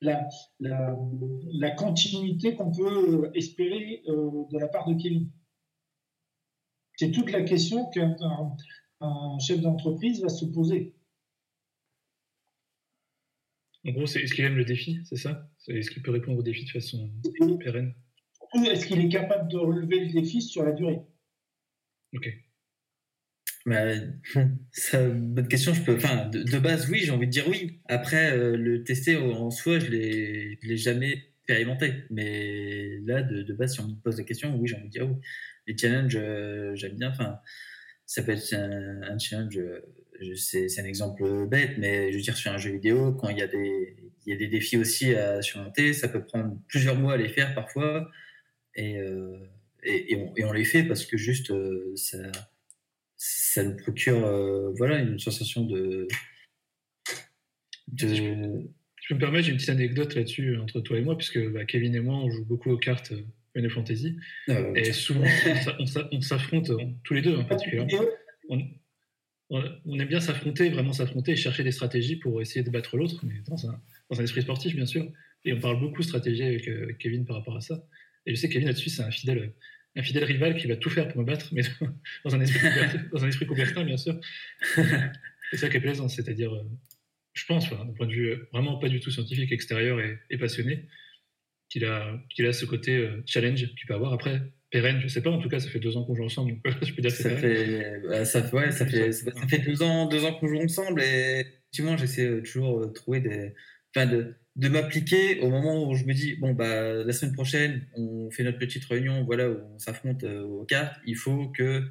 la, 0.00 0.26
la, 0.60 0.96
la 1.52 1.70
continuité 1.72 2.54
qu'on 2.56 2.70
peut 2.72 3.24
euh, 3.26 3.30
espérer 3.34 4.02
euh, 4.08 4.44
de 4.50 4.58
la 4.58 4.68
part 4.68 4.88
de 4.88 4.94
Kevin. 4.94 5.30
C'est 6.96 7.10
toute 7.10 7.30
la 7.32 7.42
question 7.42 7.90
qu'un 7.90 8.16
un- 8.20 8.56
un 9.00 9.38
chef 9.38 9.60
d'entreprise 9.60 10.22
va 10.22 10.28
se 10.28 10.44
poser. 10.46 10.94
En 13.86 13.90
gros, 13.92 14.06
c'est 14.06 14.22
est-ce 14.22 14.34
qu'il 14.34 14.44
aime 14.44 14.56
le 14.56 14.64
défi, 14.64 15.00
c'est 15.04 15.16
ça? 15.16 15.46
Est-ce 15.68 15.90
qu'il 15.90 16.02
peut 16.02 16.10
répondre 16.12 16.38
au 16.38 16.42
défi 16.42 16.64
de 16.64 16.70
façon 16.70 17.10
pérenne? 17.60 17.94
Est-ce 18.66 18.86
qu'il 18.86 19.00
est 19.00 19.08
capable 19.08 19.50
de 19.50 19.58
relever 19.58 20.00
le 20.06 20.12
défi 20.12 20.40
sur 20.40 20.62
la 20.64 20.72
durée? 20.72 21.00
Ok. 22.14 22.28
Bah, 23.66 23.94
ça, 24.72 25.08
bonne 25.08 25.48
question. 25.48 25.72
Je 25.72 25.82
peux, 25.82 25.96
enfin, 25.96 26.26
de, 26.28 26.58
base, 26.58 26.88
oui, 26.90 27.00
j'ai 27.00 27.10
envie 27.12 27.26
de 27.26 27.32
dire 27.32 27.48
oui. 27.48 27.80
Après, 27.88 28.32
euh, 28.36 28.56
le 28.56 28.84
tester 28.84 29.16
en 29.16 29.50
soi, 29.50 29.78
je 29.78 29.86
l'ai, 29.90 30.58
l'ai 30.62 30.76
jamais 30.76 31.24
expérimenté. 31.38 31.94
Mais 32.10 32.98
là, 33.06 33.22
de, 33.22 33.52
base, 33.54 33.74
si 33.74 33.80
on 33.80 33.88
me 33.88 33.94
pose 34.02 34.18
la 34.18 34.24
question, 34.24 34.54
oui, 34.56 34.68
j'ai 34.68 34.76
envie 34.76 34.86
de 34.86 34.90
dire 34.90 35.08
oui. 35.08 35.16
Les 35.66 35.76
challenges, 35.78 36.16
euh, 36.20 36.74
j'aime 36.74 36.96
bien. 36.96 37.10
Enfin, 37.10 37.38
ça 38.06 38.22
peut 38.22 38.32
être 38.32 38.52
un, 38.54 39.18
challenge. 39.18 39.56
euh, 39.58 39.80
je- 40.20 40.34
c'est, 40.34 40.68
c'est 40.68 40.80
un 40.82 40.84
exemple 40.84 41.46
bête, 41.48 41.72
mais 41.78 42.12
je 42.12 42.16
veux 42.16 42.22
dire 42.22 42.36
sur 42.36 42.52
un 42.52 42.58
jeu 42.58 42.70
vidéo, 42.72 43.12
quand 43.14 43.30
il 43.30 43.38
y 43.38 43.42
a 43.42 43.46
des, 43.48 43.96
y 44.26 44.32
a 44.32 44.36
des 44.36 44.46
défis 44.48 44.76
aussi 44.76 45.14
à 45.14 45.42
surmonter, 45.42 45.92
ça 45.92 46.08
peut 46.08 46.24
prendre 46.24 46.58
plusieurs 46.68 46.96
mois 46.96 47.14
à 47.14 47.16
les 47.16 47.28
faire 47.28 47.54
parfois, 47.54 48.10
et, 48.76 48.98
euh, 48.98 49.38
et, 49.84 50.12
et 50.14 50.44
on, 50.44 50.52
les 50.52 50.64
fait 50.64 50.84
parce 50.84 51.04
que 51.06 51.16
juste 51.16 51.50
euh, 51.50 51.92
ça 51.96 52.18
ça 53.26 53.64
nous 53.64 53.76
procure 53.76 54.22
euh, 54.26 54.70
voilà 54.76 54.98
une 55.00 55.18
sensation 55.18 55.64
de 55.64 56.06
de 57.88 58.06
Je 59.00 59.08
peux 59.08 59.14
me 59.14 59.20
permettre, 59.20 59.44
j'ai 59.46 59.50
une 59.52 59.56
petite 59.56 59.70
anecdote 59.70 60.14
là-dessus 60.14 60.48
euh, 60.56 60.62
entre 60.62 60.80
toi 60.80 60.98
et 60.98 61.02
moi, 61.02 61.16
puisque 61.16 61.38
bah, 61.52 61.64
Kevin 61.64 61.94
et 61.94 62.00
moi, 62.00 62.16
on 62.16 62.30
joue 62.30 62.44
beaucoup 62.44 62.70
aux 62.70 62.78
cartes 62.78 63.12
euh, 63.12 63.22
Final 63.54 63.70
Fantasy. 63.70 64.16
euh, 64.48 64.74
Et 64.74 64.92
souvent, 64.92 65.22
on 65.22 65.54
s'a- 65.62 65.76
on 65.80 65.86
s'a- 65.86 66.08
on 66.12 66.20
s'affronte, 66.20 66.70
tous 67.04 67.14
les 67.14 67.22
deux 67.22 67.36
en 67.36 67.44
particulier. 67.44 67.86
Euh, 67.94 68.06
On, 68.50 68.60
on- 69.50 69.72
on 69.86 69.98
aime 69.98 70.08
bien 70.08 70.20
s'affronter, 70.20 70.68
vraiment 70.70 70.92
s'affronter 70.92 71.32
et 71.32 71.36
chercher 71.36 71.64
des 71.64 71.72
stratégies 71.72 72.16
pour 72.16 72.40
essayer 72.42 72.62
de 72.62 72.70
battre 72.70 72.96
l'autre, 72.98 73.20
mais 73.24 73.40
dans 73.46 73.70
un, 73.70 73.80
dans 74.10 74.20
un 74.20 74.24
esprit 74.24 74.42
sportif, 74.42 74.74
bien 74.74 74.86
sûr. 74.86 75.10
Et 75.44 75.52
on 75.52 75.60
parle 75.60 75.78
beaucoup 75.80 76.02
stratégie 76.02 76.42
avec, 76.42 76.66
euh, 76.68 76.84
avec 76.84 76.98
Kevin 76.98 77.24
par 77.26 77.36
rapport 77.36 77.56
à 77.56 77.60
ça. 77.60 77.86
Et 78.26 78.34
je 78.34 78.40
sais 78.40 78.48
que 78.48 78.54
Kevin 78.54 78.68
là-dessus, 78.68 78.88
c'est 78.90 79.02
un 79.02 79.10
fidèle, 79.10 79.52
un 79.96 80.02
fidèle 80.02 80.24
rival 80.24 80.56
qui 80.56 80.66
va 80.66 80.76
tout 80.76 80.90
faire 80.90 81.08
pour 81.08 81.20
me 81.20 81.26
battre, 81.26 81.48
mais 81.52 81.62
dans 82.24 82.34
un 82.34 82.40
esprit, 82.40 82.68
dans 83.12 83.24
un 83.24 83.28
esprit 83.28 83.46
coubertin, 83.46 83.84
bien 83.84 83.96
sûr. 83.96 84.18
C'est 85.50 85.58
ça 85.58 85.68
qui 85.68 85.76
est 85.76 85.80
plaisant, 85.80 86.08
c'est-à-dire, 86.08 86.54
euh, 86.54 86.64
je 87.34 87.44
pense, 87.46 87.64
enfin, 87.70 87.84
d'un 87.84 87.92
point 87.92 88.06
de 88.06 88.12
vue 88.12 88.30
euh, 88.30 88.48
vraiment 88.52 88.78
pas 88.78 88.88
du 88.88 89.00
tout 89.00 89.10
scientifique, 89.10 89.52
extérieur 89.52 90.00
et, 90.00 90.18
et 90.30 90.38
passionné, 90.38 90.88
qu'il 91.68 91.84
a, 91.84 92.18
qu'il 92.30 92.46
a 92.46 92.52
ce 92.52 92.64
côté 92.64 92.96
euh, 92.96 93.22
challenge 93.26 93.60
qu'il 93.74 93.86
peut 93.86 93.94
avoir. 93.94 94.12
Après, 94.12 94.40
pérenne, 94.70 95.00
je 95.00 95.06
sais 95.06 95.22
pas, 95.22 95.30
en 95.30 95.38
tout 95.38 95.48
cas, 95.48 95.60
ça 95.60 95.68
fait 95.68 95.78
deux 95.78 95.96
ans 95.96 96.04
qu'on 96.04 96.16
joue 96.16 96.24
ensemble, 96.24 96.52
donc 96.52 96.74
je 96.82 96.92
peux 96.92 97.02
dire 97.02 97.12
que 97.12 97.22
ça 97.22 97.36
fait 97.36 98.00
bah, 98.08 98.24
ça 98.24 98.42
fait 98.42 98.56
ouais, 98.56 98.70
ça 98.72 98.86
fait 98.86 99.12
ça, 99.12 99.30
ça 99.30 99.46
fait 99.46 99.58
deux 99.58 99.82
ans 99.82 100.06
deux 100.06 100.24
ans 100.24 100.34
qu'on 100.34 100.48
joue 100.48 100.58
ensemble 100.58 101.00
et 101.02 101.40
effectivement 101.40 101.96
j'essaie 101.96 102.42
toujours 102.42 102.80
de 102.80 102.92
trouver 102.92 103.20
des 103.20 103.54
enfin 103.94 104.06
de 104.06 104.34
de 104.56 104.68
m'appliquer 104.68 105.40
au 105.40 105.50
moment 105.50 105.88
où 105.88 105.94
je 105.94 106.04
me 106.04 106.12
dis 106.14 106.36
bon 106.36 106.52
bah 106.52 107.04
la 107.04 107.12
semaine 107.12 107.34
prochaine 107.34 107.86
on 107.94 108.30
fait 108.30 108.44
notre 108.44 108.58
petite 108.58 108.84
réunion 108.84 109.24
voilà 109.24 109.50
où 109.50 109.58
on 109.74 109.78
s'affronte 109.78 110.22
euh, 110.24 110.42
aux 110.42 110.64
cartes 110.64 111.00
il 111.06 111.16
faut 111.16 111.48
que 111.48 111.82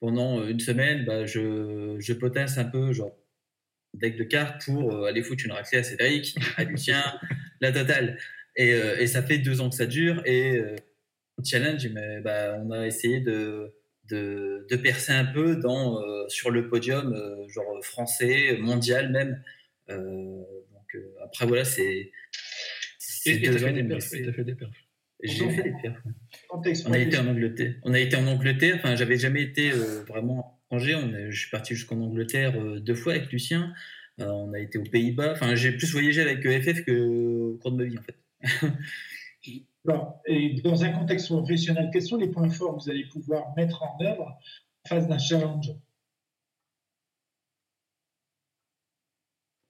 pendant 0.00 0.46
une 0.46 0.60
semaine 0.60 1.04
bah, 1.04 1.26
je 1.26 1.96
je 1.98 2.12
potasse 2.12 2.58
un 2.58 2.64
peu 2.64 2.92
genre 2.92 3.16
deck 3.94 4.16
de 4.16 4.24
cartes 4.24 4.64
pour 4.64 4.94
euh, 4.94 5.06
aller 5.06 5.22
foutre 5.22 5.44
une 5.44 5.52
raclée 5.52 5.78
à 5.78 5.82
Cédric 5.82 6.36
à 6.56 6.64
Lucien 6.64 7.02
la 7.60 7.72
totale 7.72 8.18
et, 8.56 8.72
euh, 8.72 8.98
et 8.98 9.06
ça 9.08 9.22
fait 9.22 9.38
deux 9.38 9.60
ans 9.60 9.70
que 9.70 9.76
ça 9.76 9.86
dure 9.86 10.22
et 10.24 10.58
euh, 10.58 10.76
challenge 11.44 11.88
mais 11.88 12.20
bah, 12.20 12.56
on 12.64 12.70
a 12.70 12.86
essayé 12.86 13.20
de 13.20 13.74
de, 14.08 14.66
de 14.68 14.76
percer 14.76 15.12
un 15.12 15.24
peu 15.24 15.56
dans, 15.56 16.00
euh, 16.00 16.28
sur 16.28 16.50
le 16.50 16.68
podium, 16.68 17.14
euh, 17.14 17.48
genre 17.48 17.82
français, 17.82 18.56
mondial 18.58 19.10
même. 19.10 19.42
Après, 21.22 21.46
voilà, 21.46 21.64
c'est. 21.64 22.10
Et 23.24 23.34
fait 23.34 23.72
des 23.72 23.84
perfs. 23.84 24.12
J'ai 25.22 25.50
fait 25.50 25.62
des 25.62 25.74
perfs. 25.82 26.02
On 26.50 26.92
a 26.92 26.98
été 26.98 27.18
en 27.18 27.26
Angleterre. 27.28 27.74
On 27.84 27.94
a 27.94 27.98
été 27.98 28.16
en 28.16 28.26
Angleterre. 28.26 28.74
Enfin, 28.76 28.96
j'avais 28.96 29.16
jamais 29.16 29.42
été 29.42 29.70
euh, 29.70 30.02
vraiment 30.08 30.60
à 30.70 30.74
Angers. 30.74 30.96
On 30.96 31.30
je 31.30 31.38
suis 31.38 31.50
parti 31.50 31.74
jusqu'en 31.74 32.00
Angleterre 32.00 32.60
euh, 32.60 32.80
deux 32.80 32.94
fois 32.94 33.14
avec 33.14 33.30
Lucien. 33.30 33.72
Euh, 34.20 34.26
on 34.26 34.52
a 34.52 34.58
été 34.58 34.78
aux 34.78 34.84
Pays-Bas. 34.84 35.32
Enfin, 35.32 35.54
j'ai 35.54 35.72
plus 35.72 35.92
voyagé 35.92 36.20
avec 36.20 36.44
EFF 36.44 36.84
que 36.84 37.52
au 37.52 37.58
cours 37.58 37.72
de 37.72 37.76
ma 37.76 37.84
vie, 37.84 37.98
en 37.98 38.02
fait. 38.02 38.16
Bon, 39.84 40.14
et 40.26 40.60
dans 40.62 40.84
un 40.84 40.90
contexte 40.90 41.26
professionnel, 41.26 41.90
quels 41.92 42.02
sont 42.02 42.16
les 42.16 42.28
points 42.28 42.48
forts 42.48 42.76
que 42.76 42.84
vous 42.84 42.90
allez 42.90 43.04
pouvoir 43.06 43.52
mettre 43.56 43.82
en 43.82 43.98
œuvre 44.00 44.38
en 44.84 44.88
face 44.88 45.08
d'un 45.08 45.18
challenge? 45.18 45.72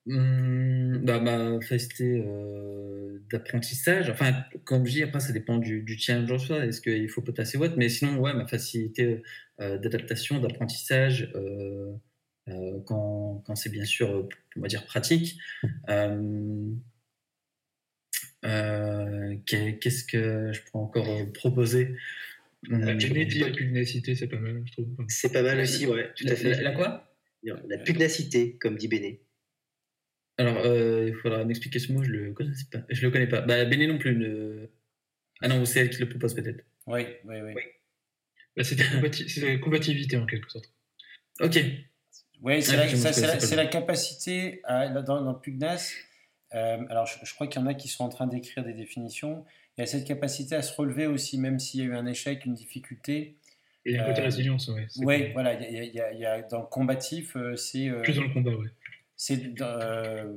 Hum, 0.09 0.99
bah, 1.05 1.21
ma 1.21 1.61
facilité 1.61 2.25
euh, 2.27 3.21
d'apprentissage, 3.31 4.11
enfin, 4.11 4.33
comme 4.65 4.85
je 4.85 4.91
dis, 4.93 5.03
après, 5.05 5.21
ça 5.21 5.33
dépend 5.33 5.59
du, 5.59 5.83
du 5.83 5.97
challenge 5.97 6.33
en 6.33 6.39
soi, 6.41 6.67
est-ce 6.67 6.81
qu'il 6.81 7.09
faut 7.09 7.23
potasser 7.23 7.57
ou 7.57 7.63
autre, 7.63 7.75
mais 7.77 7.89
sinon, 7.89 8.19
ouais, 8.19 8.35
ma 8.35 8.47
facilité 8.49 9.23
euh, 9.61 9.79
d'adaptation, 9.79 10.41
d'apprentissage, 10.41 11.31
euh, 11.37 11.93
euh, 12.49 12.81
quand, 12.85 13.45
quand 13.47 13.55
c'est 13.55 13.71
bien 13.71 13.85
sûr, 13.85 14.11
euh, 14.11 14.29
on 14.57 14.61
va 14.63 14.67
dire, 14.67 14.85
pratique. 14.87 15.39
Euh, 15.89 16.73
euh, 18.45 19.37
qu'est- 19.47 19.79
Qu'est-ce 19.79 20.05
que 20.05 20.53
je 20.53 20.61
peux 20.63 20.79
encore 20.79 21.09
euh, 21.09 21.27
proposer? 21.33 21.95
Hum, 22.71 22.81
La 22.85 22.95
pugnacité, 22.97 24.15
c'est 24.17 24.27
pas 24.29 24.39
mal, 24.39 24.63
je 24.67 24.73
trouve. 24.73 24.89
C'est 25.09 25.33
pas 25.33 25.43
mal 25.43 25.61
aussi, 25.61 25.87
ouais, 25.87 26.11
tout 26.17 26.25
la, 26.27 26.33
à 26.33 26.37
fait. 26.37 26.51
la- 26.51 26.63
la 26.63 26.73
quoi? 26.73 27.15
La 27.69 27.79
pugnacité, 27.79 28.57
comme 28.59 28.77
dit 28.77 28.89
Béné. 28.89 29.21
Alors, 30.49 30.63
euh, 30.65 31.07
il 31.09 31.15
faudra 31.15 31.45
m'expliquer 31.45 31.79
ce 31.79 31.93
mot, 31.93 32.03
je 32.03 32.11
le 32.11 32.33
connais 32.33 32.51
pas. 32.71 32.79
Je 32.89 33.03
le 33.03 33.11
connais 33.11 33.27
pas. 33.27 33.41
Bah, 33.41 33.65
Béné 33.65 33.87
non 33.87 33.99
plus. 33.99 34.15
ne- 34.17 34.69
Ah 35.41 35.49
non, 35.49 35.65
c'est 35.65 35.81
elle 35.81 35.91
qui 35.91 35.99
le 36.01 36.09
propose 36.09 36.35
peut-être. 36.35 36.65
Oui, 36.87 37.03
oui, 37.25 37.37
oui. 37.43 37.55
Bah, 38.57 38.65
C'était 38.65 38.83
combati- 38.85 39.29
c'est 39.29 39.59
combativité 39.61 40.17
en 40.17 40.27
quelque 40.27 40.51
sorte. 40.51 40.71
Ok. 41.41 41.59
Oui, 42.43 42.63
c'est 42.63 42.73
Ah, 42.75 42.87
la, 42.87 43.37
la- 43.39 43.57
la 43.57 43.67
capacité 43.67 44.61
à, 44.65 44.89
dans, 44.89 45.23
dans 45.23 45.35
Pugnas. 45.35 45.93
euh, 46.55 46.79
alors, 46.91 47.07
je, 47.07 47.15
je 47.25 47.35
crois 47.35 47.47
qu'il 47.47 47.61
y 47.61 47.65
en 47.65 47.67
a 47.67 47.75
qui 47.75 47.89
sont 47.89 48.05
en 48.05 48.09
train 48.09 48.27
d'écrire 48.27 48.65
des 48.65 48.73
définitions. 48.75 49.45
Il 49.77 49.81
y 49.81 49.85
a 49.85 49.87
cette 49.87 50.07
capacité 50.07 50.55
à 50.55 50.63
se 50.63 50.75
relever 50.77 51.07
aussi, 51.07 51.39
même 51.39 51.59
s'il 51.59 51.81
y 51.81 51.83
a 51.85 51.87
eu 51.87 51.95
un 51.95 52.07
échec, 52.07 52.45
une 52.45 52.55
difficulté. 52.55 53.37
Et 53.85 53.93
il 53.93 53.95
y 53.95 53.97
a 53.99 54.05
un 54.05 54.09
côté 54.09 54.21
Euh, 54.21 54.25
résilience, 54.25 54.69
Oui, 54.99 55.19
cool. 55.23 55.33
voilà. 55.33 55.55
il 55.55 55.73
y 55.95 56.01
a- 56.01 56.13
il 56.13 56.19
y 56.21 56.49
dans 56.51 56.61
le 56.61 56.67
combatif, 56.67 57.37
euh, 57.37 57.57
c'est 57.57 57.89
euh, 57.89 58.03
Plus 58.03 58.15
dans 58.15 58.23
le 58.23 58.29
combat, 58.29 58.51
ouais. 58.55 58.69
C'est 59.25 59.41
euh, 59.61 60.33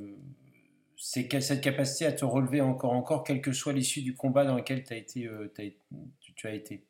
cette 0.95 1.61
capacité 1.61 2.05
à 2.05 2.11
te 2.11 2.23
relever 2.23 2.61
encore, 2.61 2.91
encore, 2.93 3.23
quelle 3.23 3.41
que 3.41 3.51
soit 3.51 3.73
l'issue 3.73 4.01
du 4.03 4.13
combat 4.13 4.45
dans 4.45 4.55
lequel 4.57 4.83
t'as 4.83 4.95
été, 4.95 5.25
euh, 5.27 5.45
été- 5.47 5.77
tu, 6.21 6.33
tu 6.35 6.45
as 6.47 6.53
été. 6.53 6.83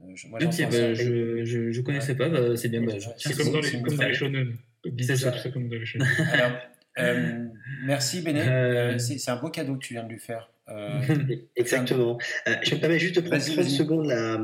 Euh, 0.00 0.10
je- 0.14 0.26
moi, 0.26 0.40
Ok, 0.42 0.50
j'entends 0.50 0.64
bah, 0.70 0.72
ça. 0.72 0.94
je, 0.94 1.44
je, 1.44 1.70
je 1.70 1.80
connaissais 1.82 2.16
pas. 2.16 2.28
Bah, 2.28 2.56
c'est 2.56 2.68
bien. 2.68 2.82
Bah, 2.82 2.92
Ouais, 2.94 2.98
C'est 3.16 3.36
comme 3.36 3.52
dans 3.52 3.60
les, 3.60 3.70
comme 3.82 3.96
dans 3.96 4.08
les 4.08 4.14
shonen. 4.14 4.56
C'est 4.98 5.16
ça. 5.16 5.38
ça 5.38 5.50
comme 5.50 5.68
dans 5.68 5.76
les 5.76 5.86
shonen. 5.86 6.08
Alors, 6.32 6.52
euh, 6.98 7.46
merci 7.84 8.22
Béné. 8.22 8.42
Euh, 8.48 8.98
c'est 8.98 9.30
un 9.30 9.36
beau 9.36 9.50
cadeau 9.50 9.74
que 9.74 9.84
tu 9.86 9.94
viens 9.94 10.02
de 10.04 10.10
lui 10.12 10.18
faire. 10.18 10.50
Euh, 10.68 11.00
Exactement. 11.56 12.18
Je 12.64 12.74
me 12.74 12.80
permets 12.80 12.98
juste 12.98 13.14
de 13.16 13.20
prendre 13.20 13.36
Vas-y, 13.36 13.52
30 13.54 13.64
vas-y. 13.64 13.74
secondes 13.76 14.06
la, 14.06 14.38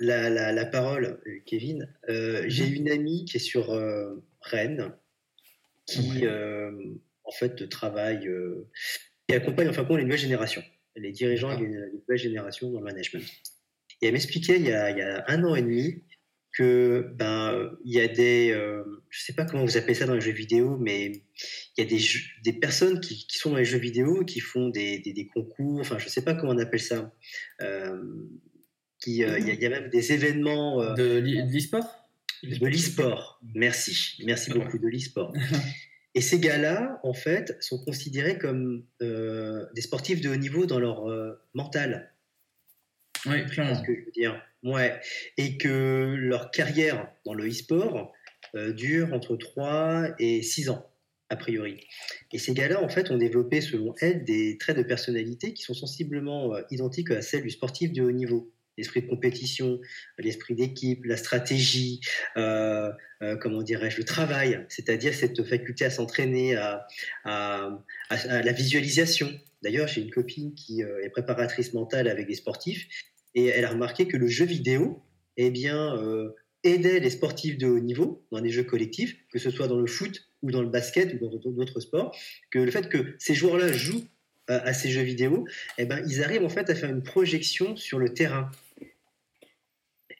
la, 0.00 0.28
la, 0.28 0.52
la 0.52 0.66
parole, 0.66 1.20
Kevin. 1.46 1.88
J'ai 2.08 2.66
une 2.66 2.90
amie 2.90 3.24
qui 3.26 3.36
est 3.36 3.40
sur 3.40 3.68
Rennes, 4.40 4.92
qui 5.92 6.26
euh, 6.26 6.70
en 7.24 7.30
fait 7.32 7.68
travaille, 7.68 8.26
euh, 8.28 8.68
qui 9.28 9.34
accompagne 9.34 9.68
enfin 9.68 9.84
compte 9.84 9.98
les 9.98 10.04
nouvelles 10.04 10.18
générations, 10.18 10.62
les 10.96 11.12
dirigeants 11.12 11.56
des 11.58 11.66
des 11.66 11.92
nouvelles 11.92 12.18
générations 12.18 12.70
dans 12.70 12.80
le 12.80 12.84
management. 12.84 13.24
Et 14.00 14.06
elle 14.06 14.12
m'expliquait 14.14 14.56
il, 14.56 14.66
y 14.66 14.72
a- 14.72 14.90
il 14.90 14.98
y 14.98 15.02
a 15.02 15.24
un 15.28 15.44
an 15.44 15.54
et 15.54 15.62
demi 15.62 16.02
que 16.54 17.10
ben 17.14 17.70
il 17.84 17.92
y 17.94 18.00
a 18.00 18.08
des, 18.08 18.50
euh, 18.50 18.82
je 19.08 19.22
sais 19.22 19.32
pas 19.32 19.44
comment 19.46 19.64
vous 19.64 19.76
appelez 19.78 19.94
ça 19.94 20.04
dans 20.06 20.14
les 20.14 20.20
jeux 20.20 20.32
vidéo, 20.32 20.76
mais 20.78 21.12
il 21.76 21.78
y 21.78 21.86
a 21.86 21.88
des, 21.88 22.00
des 22.44 22.52
personnes 22.52 23.00
qui, 23.00 23.26
qui 23.26 23.38
sont 23.38 23.50
dans 23.52 23.56
les 23.56 23.64
jeux 23.64 23.78
vidéo 23.78 24.22
qui 24.24 24.40
font 24.40 24.68
des, 24.68 24.98
des, 24.98 25.12
des 25.14 25.26
concours, 25.28 25.80
enfin 25.80 25.96
je 25.98 26.08
sais 26.08 26.22
pas 26.22 26.34
comment 26.34 26.52
on 26.52 26.58
appelle 26.58 26.80
ça. 26.80 27.10
Euh, 27.62 28.02
qui, 28.98 29.24
euh, 29.24 29.38
il, 29.38 29.48
y 29.48 29.50
a, 29.50 29.54
il 29.54 29.60
y 29.62 29.66
a 29.66 29.70
même 29.70 29.88
des 29.88 30.12
événements. 30.12 30.80
euh, 30.82 30.94
de 30.94 31.18
l'e-sport? 31.20 32.01
De 32.42 32.66
l'e-sport. 32.66 33.40
Merci, 33.54 34.16
merci 34.24 34.50
Ah 34.52 34.58
ouais. 34.58 34.64
beaucoup 34.64 34.78
de 34.78 34.88
l'e-sport. 34.88 35.32
Et 36.14 36.20
ces 36.20 36.38
gars-là, 36.40 37.00
en 37.04 37.14
fait, 37.14 37.56
sont 37.60 37.82
considérés 37.84 38.36
comme 38.36 38.84
euh, 39.00 39.64
des 39.74 39.80
sportifs 39.80 40.20
de 40.20 40.28
haut 40.28 40.36
niveau 40.36 40.66
dans 40.66 40.78
leur 40.78 41.08
euh, 41.10 41.40
mental. 41.54 42.12
Oui, 43.24 43.36
C'est 43.46 43.54
clairement. 43.54 43.74
ce 43.76 43.82
que 43.82 43.94
je 43.94 44.04
veux 44.04 44.10
dire. 44.12 44.42
Ouais. 44.62 45.00
Et 45.38 45.56
que 45.56 46.14
leur 46.18 46.50
carrière 46.50 47.08
dans 47.24 47.32
le 47.34 47.48
e-sport 47.48 48.12
euh, 48.54 48.72
dure 48.72 49.12
entre 49.14 49.36
3 49.36 50.10
et 50.18 50.42
6 50.42 50.68
ans, 50.68 50.86
a 51.30 51.36
priori. 51.36 51.86
Et 52.30 52.38
ces 52.38 52.52
gars-là, 52.52 52.82
en 52.82 52.88
fait, 52.90 53.10
ont 53.10 53.16
développé, 53.16 53.62
selon 53.62 53.94
elle, 54.00 54.24
des 54.24 54.58
traits 54.58 54.76
de 54.76 54.82
personnalité 54.82 55.54
qui 55.54 55.62
sont 55.62 55.72
sensiblement 55.74 56.52
identiques 56.70 57.10
à 57.10 57.22
celles 57.22 57.42
du 57.44 57.50
sportif 57.50 57.90
de 57.92 58.02
haut 58.02 58.12
niveau. 58.12 58.52
L'esprit 58.78 59.02
de 59.02 59.08
compétition, 59.08 59.80
l'esprit 60.18 60.54
d'équipe, 60.54 61.04
la 61.04 61.16
stratégie, 61.16 62.00
euh, 62.36 62.90
euh, 63.22 63.36
comment 63.36 63.62
dirais-je, 63.62 63.98
le 63.98 64.04
travail, 64.04 64.64
c'est-à-dire 64.68 65.14
cette 65.14 65.42
faculté 65.44 65.84
à 65.84 65.90
s'entraîner, 65.90 66.56
à, 66.56 66.86
la 67.24 68.52
visualisation. 68.52 69.30
D'ailleurs, 69.62 69.88
j'ai 69.88 70.00
une 70.00 70.10
copine 70.10 70.54
qui 70.54 70.82
euh, 70.82 71.04
est 71.04 71.10
préparatrice 71.10 71.74
mentale 71.74 72.08
avec 72.08 72.26
des 72.26 72.34
sportifs 72.34 72.88
et 73.34 73.46
elle 73.46 73.64
a 73.64 73.70
remarqué 73.70 74.08
que 74.08 74.16
le 74.16 74.26
jeu 74.26 74.44
vidéo, 74.44 75.02
eh 75.36 75.50
bien, 75.50 75.96
aidait 76.64 77.00
les 77.00 77.10
sportifs 77.10 77.58
de 77.58 77.66
haut 77.66 77.80
niveau 77.80 78.24
dans 78.30 78.40
les 78.40 78.50
jeux 78.50 78.64
collectifs, 78.64 79.16
que 79.32 79.38
ce 79.38 79.50
soit 79.50 79.68
dans 79.68 79.80
le 79.80 79.86
foot 79.86 80.28
ou 80.42 80.50
dans 80.50 80.62
le 80.62 80.68
basket 80.68 81.14
ou 81.14 81.18
dans 81.18 81.50
d'autres- 81.50 81.80
sports, 81.80 82.14
que 82.50 82.58
le 82.58 82.70
fait 82.70 82.88
que 82.88 83.14
ces 83.18 83.34
joueurs-là 83.34 83.72
jouent 83.72 84.04
à 84.48 84.74
ces 84.74 84.90
jeux 84.90 85.02
vidéo, 85.02 85.46
eh 85.78 85.84
ben, 85.84 86.04
ils 86.08 86.22
arrivent 86.22 86.44
en 86.44 86.48
fait 86.48 86.68
à 86.68 86.74
faire 86.74 86.90
une 86.90 87.02
projection 87.02 87.76
sur 87.76 87.98
le 87.98 88.12
terrain. 88.12 88.50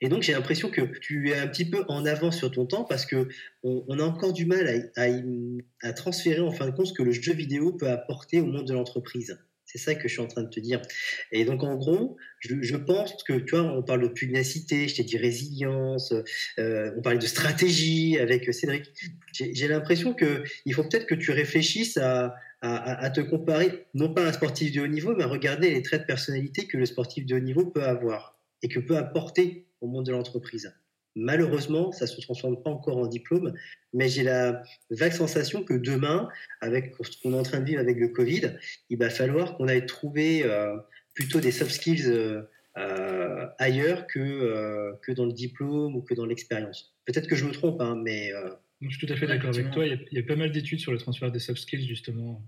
Et 0.03 0.09
donc 0.09 0.23
j'ai 0.23 0.33
l'impression 0.33 0.69
que 0.69 0.81
tu 0.99 1.31
es 1.31 1.37
un 1.37 1.47
petit 1.47 1.65
peu 1.65 1.85
en 1.89 2.05
avance 2.05 2.37
sur 2.37 2.51
ton 2.51 2.67
temps 2.67 2.83
parce 2.83 3.07
que 3.07 3.29
on, 3.63 3.99
a 4.01 4.03
encore 4.03 4.33
du 4.33 4.47
mal 4.47 4.91
à, 4.97 5.93
transférer 5.93 6.41
en 6.41 6.51
fin 6.51 6.67
de 6.67 6.73
compte 6.73 6.89
ce 6.89 6.93
que 6.93 7.05
le 7.05 7.13
jeu 7.13 7.33
vidéo 7.33 7.73
peut 7.73 7.89
apporter 7.89 8.41
au 8.41 8.47
monde 8.47 8.67
de 8.67 8.75
l'entreprise. 8.75 9.39
C'est 9.65 9.79
ça 9.79 9.95
que 9.95 10.09
je 10.09 10.15
suis 10.15 10.21
en 10.21 10.27
train 10.27 10.43
de 10.43 10.51
te 10.51 10.59
dire. 10.59 10.83
Et 11.31 11.45
donc 11.45 11.63
en 11.63 11.77
gros, 11.77 12.17
je, 12.41 12.77
pense 12.77 13.23
que 13.23 13.35
tu 13.35 13.55
vois, 13.55 13.63
on 13.63 13.85
parle 13.85 14.03
de 14.03 14.09
pugnacité, 14.09 14.89
je 14.89 14.97
t'ai 14.97 15.05
dit 15.05 15.17
résilience, 15.17 16.13
euh, 16.59 16.91
on 16.97 17.01
parlait 17.01 17.21
de 17.21 17.27
stratégie 17.27 18.19
avec 18.19 18.53
Cédric. 18.53 18.93
J'ai 19.33 19.69
l'impression 19.69 20.15
que 20.15 20.43
il 20.67 20.75
faut 20.75 20.83
peut-être 20.83 21.07
que 21.07 21.15
tu 21.15 21.31
réfléchisses 21.31 21.97
à- 21.97 22.35
à 22.61 23.11
te 23.11 23.21
comparer, 23.21 23.87
non 23.95 24.15
pas 24.15 24.25
à 24.25 24.29
un 24.29 24.33
sportif 24.33 24.73
de 24.73 24.81
haut 24.81 24.87
niveau, 24.87 25.17
mais 25.17 25.25
à 25.25 25.27
regarder 25.27 25.71
les 25.71 25.83
traits 25.83 26.03
de 26.03 26.07
personnalité 26.07 26.69
que 26.69 26.77
le 26.77 26.87
sportif 26.87 27.27
de 27.27 27.35
haut 27.35 27.41
niveau 27.41 27.67
peut 27.67 27.83
avoir 27.83 28.39
et 28.63 28.69
que 28.69 28.79
peut 28.79 28.97
apporter 28.97 29.67
au 29.83 29.89
monde 29.89 30.07
de 30.07 30.13
l'entreprise. 30.13 30.73
Malheureusement, 31.15 31.93
ça 31.93 32.07
ne 32.07 32.11
se 32.11 32.21
transforme 32.23 32.63
pas 32.63 32.71
encore 32.71 32.97
en 32.97 33.07
diplôme, 33.07 33.53
mais 33.93 34.09
j'ai 34.09 34.23
la 34.23 34.63
vague 34.91 35.13
sensation 35.13 35.63
que 35.63 35.75
demain, 35.75 36.29
avec 36.63 36.95
ce 37.03 37.21
qu'on 37.23 37.35
est 37.35 37.39
en 37.39 37.43
train 37.43 37.61
de 37.61 37.67
vivre 37.67 37.81
avec 37.81 37.99
le 37.99 38.09
Covid, 38.09 38.53
il 38.89 38.99
va 38.99 39.11
falloir 39.11 39.57
qu'on 39.57 39.69
aille 39.69 39.85
trouver 39.85 40.43
euh, 40.45 40.75
plutôt 41.15 41.41
des 41.41 41.51
soft 41.51 41.71
skills 41.71 42.07
euh, 42.07 42.43
euh, 42.79 43.47
ailleurs 43.59 44.07
que, 44.07 44.95
que 45.03 45.13
dans 45.13 45.27
le 45.27 45.35
diplôme 45.35 45.95
ou 45.97 46.01
que 46.01 46.15
dans 46.15 46.25
l'expérience. 46.25 46.95
Peut-être 47.05 47.29
que 47.29 47.37
je 47.37 47.45
me 47.45 47.53
trompe, 47.53 47.83
hein, 47.83 48.01
mais 48.03 48.33
Je 48.81 48.97
suis 48.97 49.07
tout 49.07 49.13
à 49.13 49.17
fait 49.17 49.27
d'accord 49.27 49.51
avec 49.51 49.71
toi. 49.71 49.85
Il 49.85 49.91
y, 49.91 49.95
a, 49.95 49.99
il 50.13 50.17
y 50.17 50.21
a 50.21 50.25
pas 50.25 50.37
mal 50.37 50.51
d'études 50.51 50.81
sur 50.81 50.93
le 50.93 50.99
transfert 50.99 51.31
des 51.31 51.41
soft 51.41 51.61
skills, 51.61 51.87
justement. 51.87 52.43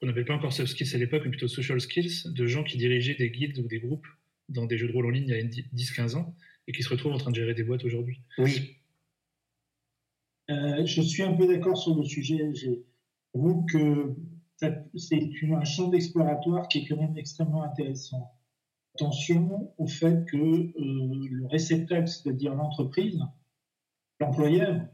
On 0.00 0.06
n'appelle 0.06 0.24
pas 0.24 0.34
encore 0.34 0.54
soft 0.54 0.70
skills 0.70 0.94
à 0.94 0.98
l'époque, 0.98 1.22
mais 1.24 1.30
plutôt 1.30 1.48
social 1.48 1.78
skills, 1.82 2.32
de 2.32 2.46
gens 2.46 2.64
qui 2.64 2.78
dirigeaient 2.78 3.14
des 3.14 3.30
guildes 3.30 3.58
ou 3.58 3.68
des 3.68 3.80
groupes 3.80 4.06
dans 4.48 4.64
des 4.64 4.78
jeux 4.78 4.88
de 4.88 4.92
rôle 4.92 5.06
en 5.06 5.10
ligne 5.10 5.28
il 5.28 5.36
y 5.36 5.40
a 5.40 5.42
10-15 5.42 6.16
ans 6.16 6.34
et 6.68 6.72
qui 6.72 6.82
se 6.82 6.88
retrouvent 6.90 7.12
en 7.12 7.18
train 7.18 7.30
de 7.30 7.36
gérer 7.36 7.54
des 7.54 7.64
boîtes 7.64 7.84
aujourd'hui. 7.84 8.20
oui, 8.38 8.76
Euh, 10.48 10.86
je 10.86 11.02
suis 11.02 11.22
un 11.24 11.32
peu 11.34 11.46
d'accord 11.48 11.76
sur 11.76 11.96
le 11.96 12.04
sujet. 12.04 12.54
Je 12.54 12.70
trouve 13.34 13.66
que 13.66 14.14
c'est 14.94 15.18
une- 15.42 15.54
un 15.54 15.64
champ 15.64 15.88
d'exploratoire 15.88 16.68
qui 16.68 16.78
est 16.78 16.86
quand 16.86 16.96
même 16.96 17.16
extrêmement 17.18 17.62
intéressant. 17.64 18.30
Attention 18.94 19.72
au 19.76 19.86
fait 19.88 20.24
que 20.26 20.36
euh, 20.36 20.72
le 21.30 21.46
réceptacle, 21.48 22.06
c'est-à-dire 22.08 22.54
l'entreprise, 22.54 23.20
l'employeur, 24.20 24.86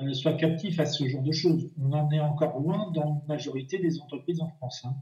euh, 0.00 0.12
soit 0.14 0.32
captif 0.34 0.80
à 0.80 0.86
ce 0.86 1.06
genre 1.06 1.22
de 1.22 1.32
choses. 1.32 1.70
On 1.78 1.92
en 1.92 2.10
est 2.10 2.20
encore 2.20 2.58
loin 2.58 2.90
dans 2.92 3.22
la 3.28 3.34
majorité 3.34 3.78
des 3.78 4.00
entreprises 4.00 4.40
en 4.40 4.48
France. 4.48 4.84
hein. 4.86 4.96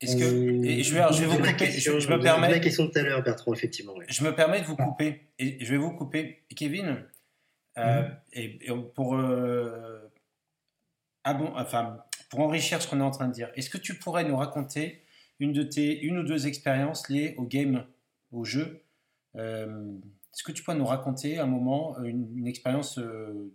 Est-ce 0.00 0.16
que 0.16 0.64
et 0.64 0.82
je 0.82 0.94
vais, 0.94 1.00
alors, 1.00 1.12
je 1.12 1.20
vais 1.20 1.26
vous 1.26 1.36
couper. 1.38 1.54
question- 1.56 1.94
Je, 1.94 2.00
je 2.00 2.08
me 2.12 2.20
permets. 2.20 2.60
question 2.60 2.84
de 2.86 2.90
tout 2.90 2.98
à 2.98 3.02
l'heure, 3.02 3.22
Bertrand, 3.22 3.52
effectivement. 3.52 3.94
ouais. 3.94 4.06
Je 4.08 4.24
me 4.24 4.34
permets 4.34 4.60
de 4.60 4.66
vous 4.66 4.76
couper 4.76 5.28
et 5.38 5.62
je 5.64 5.70
vais 5.70 5.76
vous 5.78 5.90
couper, 5.92 6.42
Kevin. 6.56 7.04
euh, 7.78 8.08
et, 8.32 8.58
et 8.66 8.70
pour 8.94 9.16
euh, 9.16 10.00
ah 11.24 11.34
bon, 11.34 11.52
enfin 11.54 11.98
pour 12.30 12.40
enrichir 12.40 12.80
ce 12.80 12.88
qu'on 12.88 13.00
est 13.00 13.04
en 13.04 13.10
train 13.10 13.28
de 13.28 13.32
dire, 13.34 13.50
est-ce 13.54 13.68
que 13.70 13.78
tu 13.78 13.94
pourrais 13.94 14.24
nous 14.24 14.36
raconter 14.36 15.02
une 15.38 15.52
de 15.52 15.62
tes 15.62 16.00
une 16.00 16.18
ou 16.18 16.22
deux 16.22 16.46
expériences 16.46 17.08
liées 17.08 17.34
au 17.38 17.44
game, 17.44 17.84
au 18.32 18.44
jeu 18.44 18.82
Euh, 19.36 19.92
Est-ce 20.34 20.42
que 20.42 20.52
tu 20.52 20.62
pourrais 20.62 20.76
nous 20.76 20.86
raconter 20.86 21.38
un 21.38 21.46
moment 21.46 21.96
une, 22.02 22.26
une 22.36 22.46
expérience 22.48 22.98
euh, 22.98 23.52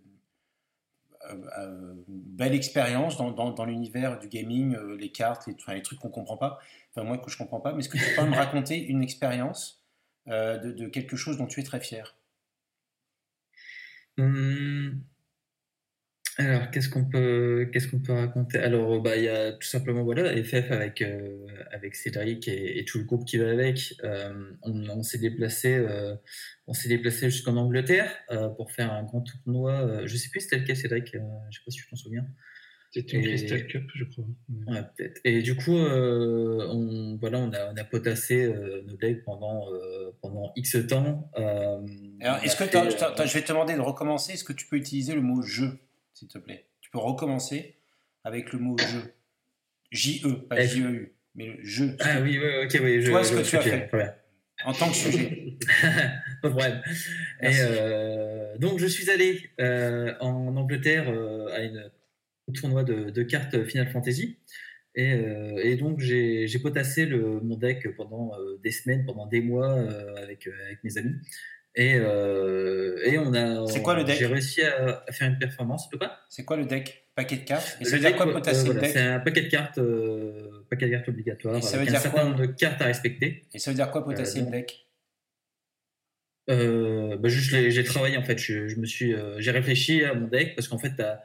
belle 2.08 2.54
expérience 2.54 3.16
dans, 3.16 3.64
l'univers 3.64 4.18
du 4.18 4.28
gaming, 4.28 4.74
euh, 4.74 4.96
les 4.96 5.10
cartes, 5.10 5.46
les, 5.46 5.82
trucs 5.82 5.98
qu'on 5.98 6.10
comprend 6.10 6.36
pas, 6.36 6.58
enfin 6.90 7.06
moi 7.06 7.18
que 7.18 7.30
je 7.30 7.38
comprends 7.38 7.60
pas, 7.60 7.72
mais 7.72 7.80
est-ce 7.80 7.88
que 7.88 7.98
tu 7.98 8.16
peux 8.16 8.26
me 8.26 8.34
raconter 8.34 8.84
une 8.86 9.02
expérience 9.02 9.82
euh, 10.28 10.58
de, 10.58 10.72
de 10.72 10.88
quelque 10.88 11.16
chose 11.16 11.36
dont 11.36 11.46
tu 11.46 11.60
es 11.60 11.62
très 11.62 11.80
fier? 11.80 12.16
Hum, 14.18 15.02
Alors, 16.38 16.70
qu'est-ce 16.70 16.90
qu'on 16.90 17.06
peut, 17.06 17.70
qu'est-ce 17.72 17.88
qu'on 17.88 18.00
peut 18.00 18.12
raconter? 18.12 18.58
Alors, 18.58 19.00
bah, 19.00 19.16
il 19.16 19.24
y 19.24 19.28
a 19.28 19.52
tout 19.52 19.66
simplement, 19.66 20.04
voilà, 20.04 20.30
FF 20.44 20.70
avec, 20.70 21.00
euh, 21.00 21.46
avec 21.72 21.94
Cédric 21.94 22.46
et, 22.48 22.78
et 22.78 22.84
tout 22.84 22.98
le 22.98 23.04
groupe 23.04 23.24
qui 23.24 23.38
va 23.38 23.50
avec. 23.50 23.94
Euh, 24.04 24.52
on, 24.62 24.86
on 24.90 25.02
s'est 25.02 25.16
déplacé, 25.18 25.74
euh, 25.74 26.14
on 26.66 26.74
s'est 26.74 26.88
déplacé 26.90 27.30
jusqu'en 27.30 27.56
Angleterre 27.56 28.12
euh, 28.30 28.48
pour 28.50 28.70
faire 28.70 28.92
un 28.92 29.04
grand 29.04 29.22
tournoi. 29.22 29.72
euh, 29.80 30.02
je 30.06 30.16
sais 30.16 30.28
plus 30.28 30.40
c'était 30.42 30.58
lequel, 30.58 30.76
Cédric, 30.76 31.14
euh, 31.14 31.20
je 31.50 31.58
sais 31.58 31.64
pas 31.64 31.70
si 31.70 31.78
tu 31.78 31.88
t'en 31.88 31.96
souviens. 31.96 32.26
C'était 32.90 33.16
une 33.16 33.24
Et- 33.24 33.28
Crystal 33.36 33.66
Cup, 33.66 33.90
je 33.94 34.04
crois. 34.04 34.24
Ouais, 34.68 34.80
peut-être. 34.96 35.20
Et 35.24 35.42
du 35.42 35.56
coup, 35.56 35.76
euh, 35.76 36.66
on, 36.70 37.16
voilà, 37.18 37.38
on 37.38 37.50
a, 37.52 37.72
on 37.72 37.76
a 37.76 37.84
potassé 37.84 38.44
euh, 38.44 38.82
nos 38.86 38.96
decks 38.96 39.24
pendant, 39.24 39.72
euh, 39.72 40.12
pendant 40.22 40.52
X 40.56 40.76
temps. 40.86 41.30
Euh, 41.38 41.78
Alors, 42.20 42.42
est-ce 42.44 42.56
que 42.56 42.64
fait, 42.64 43.26
je 43.26 43.34
vais 43.34 43.42
te 43.42 43.48
demander 43.48 43.74
de 43.74 43.80
recommencer 43.80 44.32
Est-ce 44.34 44.44
que 44.44 44.52
tu 44.52 44.66
peux 44.66 44.76
utiliser 44.76 45.14
le 45.14 45.20
mot 45.20 45.42
jeu, 45.42 45.78
s'il 46.16 46.28
te 46.28 46.38
plaît 46.38 46.66
Tu 46.80 46.90
peux 46.90 46.98
recommencer 46.98 47.76
avec 48.24 48.52
le 48.52 48.58
mot 48.58 48.76
jeu. 48.78 49.12
J-E, 49.92 50.46
pas. 50.48 50.64
J-E-U, 50.64 51.14
mais 51.34 51.46
le 51.46 51.62
jeu. 51.62 51.96
Ah 52.00 52.20
oui, 52.22 52.38
ouais, 52.38 52.64
ok, 52.64 52.80
oui. 52.82 53.02
Je, 53.02 53.10
Toi, 53.10 53.22
ce 53.22 53.34
je 53.34 53.42
que 53.42 53.46
tu 53.46 53.56
as 53.56 53.62
fait. 53.62 53.90
En 54.64 54.72
tant 54.72 54.88
que 54.88 54.96
sujet. 54.96 55.58
Pas 56.42 56.48
problème. 56.48 56.82
Et 57.42 57.50
euh, 57.60 58.56
donc, 58.56 58.78
je 58.78 58.86
suis 58.86 59.10
allé 59.10 59.50
euh, 59.60 60.14
en 60.20 60.56
Angleterre 60.56 61.10
euh, 61.10 61.48
à 61.52 61.60
une, 61.60 61.90
un 62.48 62.52
tournoi 62.52 62.82
de, 62.82 63.10
de 63.10 63.22
cartes 63.22 63.64
Final 63.64 63.88
Fantasy. 63.88 64.38
Et, 64.94 65.10
et 65.62 65.76
donc, 65.76 66.00
j'ai 66.00 66.58
potassé 66.58 67.04
le, 67.04 67.38
mon 67.40 67.56
deck 67.58 67.94
pendant 67.96 68.32
des 68.62 68.70
semaines, 68.70 69.04
pendant 69.04 69.26
des 69.26 69.42
mois 69.42 69.74
avec, 70.16 70.46
avec 70.46 70.82
mes 70.84 70.96
amis. 70.96 71.16
Et, 71.78 71.94
euh, 71.94 72.98
et 73.04 73.18
on 73.18 73.34
a. 73.34 73.66
C'est 73.66 73.82
quoi 73.82 73.94
le 73.94 74.04
deck 74.04 74.16
J'ai 74.18 74.26
réussi 74.26 74.62
à, 74.62 75.04
à 75.06 75.12
faire 75.12 75.28
une 75.28 75.38
performance. 75.38 75.90
De 75.90 75.96
quoi? 75.98 76.16
C'est 76.28 76.44
quoi 76.44 76.56
le 76.56 76.64
deck? 76.64 77.04
Paquet 77.14 77.36
de 77.36 77.44
cartes? 77.44 77.76
Et 77.80 77.84
ça 77.84 77.96
veut 77.96 78.00
dire 78.02 78.16
quoi 78.16 78.26
euh, 78.28 78.32
potasser 78.32 78.64
voilà, 78.64 78.80
le 78.80 78.86
deck? 78.86 78.90
C'est 78.96 79.02
un 79.02 79.20
paquet 79.20 79.42
de 79.42 79.48
cartes, 79.48 79.78
euh, 79.78 80.64
paquet 80.70 80.86
de 80.86 80.90
cartes 80.92 81.08
obligatoire 81.08 81.56
Et 81.56 81.62
ça 81.62 81.76
avec 81.76 81.80
veut 81.80 81.86
un 81.88 81.90
dire 81.92 82.00
certain 82.00 82.20
quoi? 82.22 82.24
nombre 82.30 82.40
de 82.40 82.46
cartes 82.46 82.80
à 82.80 82.86
respecter. 82.86 83.44
Et 83.52 83.58
ça 83.58 83.70
veut 83.70 83.74
dire 83.76 83.90
quoi 83.90 84.04
potasser 84.04 84.40
Euh, 84.40 84.44
le 84.46 84.50
deck? 84.50 84.86
Euh, 86.48 87.16
bah, 87.16 87.28
juste, 87.28 87.70
j'ai 87.70 87.84
travaillé 87.84 88.16
en 88.16 88.22
fait. 88.22 88.38
Je, 88.38 88.68
je 88.68 88.76
me 88.76 88.86
suis, 88.86 89.14
euh, 89.14 89.40
j'ai 89.40 89.50
réfléchi 89.50 90.04
à 90.04 90.14
mon 90.14 90.28
deck 90.28 90.54
parce 90.54 90.68
qu'en 90.68 90.78
fait, 90.78 90.92
t'as, 90.96 91.20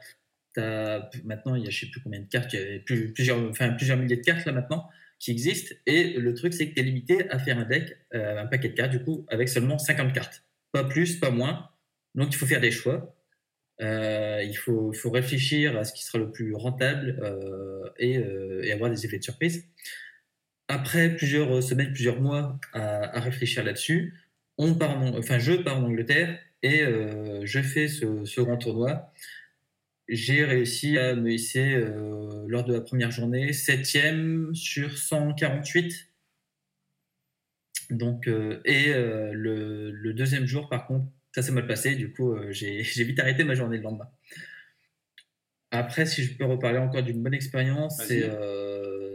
t'as, 0.54 1.08
maintenant, 1.24 1.54
il 1.54 1.64
y 1.64 1.66
a 1.66 1.70
je 1.70 1.80
sais 1.80 1.86
plus 1.90 2.00
combien 2.02 2.20
de 2.20 2.26
cartes, 2.26 2.52
il 2.52 2.60
y 2.60 2.76
a 2.76 2.78
plus- 2.80 3.12
plusieurs, 3.12 3.38
enfin, 3.48 3.70
plusieurs 3.70 3.96
milliers 3.96 4.16
de 4.16 4.22
cartes 4.22 4.44
là 4.44 4.52
maintenant 4.52 4.88
qui 5.22 5.30
existent. 5.30 5.72
Et 5.86 6.14
le 6.14 6.34
truc, 6.34 6.52
c'est 6.52 6.68
que 6.68 6.74
tu 6.74 6.80
es 6.80 6.82
limité 6.82 7.30
à 7.30 7.38
faire 7.38 7.56
un 7.56 7.64
deck, 7.64 7.96
euh, 8.12 8.42
un 8.42 8.46
paquet 8.46 8.68
de 8.70 8.74
cartes, 8.74 8.90
du 8.90 9.04
coup, 9.04 9.24
avec 9.28 9.48
seulement 9.48 9.78
50 9.78 10.12
cartes. 10.12 10.42
Pas 10.72 10.82
plus, 10.82 11.20
pas 11.20 11.30
moins. 11.30 11.68
Donc, 12.16 12.34
il 12.34 12.36
faut 12.36 12.44
faire 12.46 12.60
des 12.60 12.72
choix. 12.72 13.14
Euh, 13.80 14.42
il 14.44 14.54
faut, 14.54 14.92
faut 14.92 15.10
réfléchir 15.10 15.78
à 15.78 15.84
ce 15.84 15.92
qui 15.92 16.04
sera 16.04 16.18
le 16.18 16.32
plus 16.32 16.54
rentable 16.54 17.20
euh, 17.22 17.88
et, 17.98 18.14
et 18.64 18.72
avoir 18.72 18.90
des 18.90 19.06
effets 19.06 19.18
de 19.18 19.22
surprise. 19.22 19.64
Après 20.66 21.14
plusieurs 21.14 21.62
semaines, 21.62 21.92
plusieurs 21.92 22.20
mois 22.20 22.58
à, 22.72 23.20
réfléchir 23.20 23.62
là-dessus, 23.62 24.18
on 24.58 24.74
part 24.74 24.98
en- 24.98 25.16
enfin, 25.18 25.38
je 25.38 25.52
pars 25.52 25.78
en 25.78 25.84
Angleterre 25.84 26.38
et 26.62 26.80
je 27.44 27.60
fais 27.60 27.88
ce, 27.88 28.24
ce 28.24 28.40
grand 28.40 28.56
tournoi. 28.56 29.12
J'ai 30.12 30.44
réussi 30.44 30.98
à 30.98 31.14
me 31.14 31.32
hisser 31.32 31.72
euh, 31.72 32.44
lors 32.46 32.64
de 32.64 32.74
la 32.74 32.82
première 32.82 33.10
journée, 33.10 33.54
septième 33.54 34.54
sur 34.54 34.98
148. 34.98 36.10
Donc, 37.88 38.28
euh, 38.28 38.60
et 38.66 38.92
euh, 38.92 39.32
le, 39.32 39.90
le 39.90 40.12
deuxième 40.12 40.44
jour, 40.44 40.68
par 40.68 40.86
contre, 40.86 41.06
ça 41.34 41.40
s'est 41.40 41.50
mal 41.50 41.66
passé. 41.66 41.94
Du 41.96 42.12
coup, 42.12 42.36
j'ai 42.50 42.82
vite 42.82 43.20
arrêté 43.20 43.42
ma 43.42 43.54
journée 43.54 43.78
le 43.78 43.84
lendemain. 43.84 44.10
Après, 45.70 46.04
si 46.04 46.22
je 46.22 46.36
peux 46.36 46.44
reparler 46.44 46.78
encore 46.78 47.02
d'une 47.02 47.22
bonne 47.22 47.32
expérience, 47.32 48.02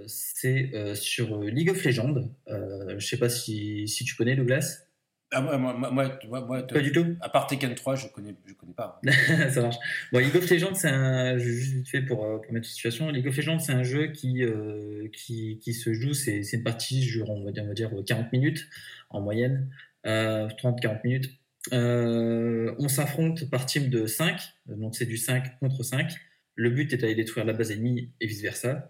c'est 0.07 0.95
sur 0.95 1.43
League 1.43 1.69
of 1.69 1.83
Legends. 1.85 2.27
Je 2.47 3.05
sais 3.05 3.17
pas 3.17 3.29
si, 3.29 3.87
si 3.87 4.03
tu 4.03 4.15
connais 4.15 4.35
Douglas. 4.35 4.86
Ah, 5.32 5.41
moi, 5.41 5.57
moi, 5.57 5.73
moi, 5.73 5.91
moi, 5.91 6.19
moi, 6.28 6.45
moi, 6.45 6.67
Pas 6.67 6.80
du 6.80 6.93
tout. 6.93 7.05
à 7.19 7.28
part 7.28 7.47
Tekken 7.47 7.75
3, 7.75 7.95
je 7.95 8.07
connais, 8.07 8.34
je 8.45 8.53
connais 8.53 8.73
pas. 8.73 9.01
ça 9.49 9.61
marche. 9.61 9.75
Bon, 10.13 10.19
League 10.19 10.36
of 10.36 10.49
Legends, 10.49 10.73
c'est 10.73 10.88
un 10.88 11.38
jeu 11.38 11.51
juste 11.51 11.73
vite 11.73 11.89
fait 11.89 12.01
pour, 12.01 12.23
euh, 12.23 12.38
pour 12.38 12.53
mettre 12.53 12.65
en 12.65 12.69
situation. 12.69 13.09
League 13.09 13.28
of 13.28 13.36
Legends, 13.36 13.59
c'est 13.59 13.73
un 13.73 13.84
jeu 13.84 14.07
qui, 14.07 14.41
euh, 14.43 15.09
qui, 15.11 15.59
qui 15.61 15.73
se 15.73 15.93
joue, 15.93 16.13
c'est 16.13 16.43
c'est 16.43 16.57
une 16.57 16.63
partie, 16.63 17.03
je, 17.03 17.21
on, 17.23 17.43
va 17.43 17.51
dire, 17.51 17.63
on 17.65 17.67
va 17.67 17.73
dire 17.73 17.91
40 18.05 18.32
minutes 18.32 18.67
en 19.09 19.19
moyenne, 19.19 19.69
euh, 20.05 20.47
30-40 20.47 21.01
minutes. 21.03 21.30
Euh, 21.73 22.73
on 22.80 22.88
s'affronte 22.88 23.49
par 23.49 23.65
team 23.65 23.89
de 23.89 24.05
5, 24.05 24.39
donc 24.67 24.95
c'est 24.95 25.05
du 25.05 25.17
5 25.17 25.59
contre 25.59 25.84
5. 25.84 26.09
Le 26.55 26.69
but 26.69 26.93
est 26.93 26.97
d'aller 26.97 27.15
détruire 27.15 27.45
la 27.45 27.51
base 27.51 27.71
ennemie 27.71 28.13
et 28.21 28.28
vice 28.28 28.41
versa. 28.41 28.89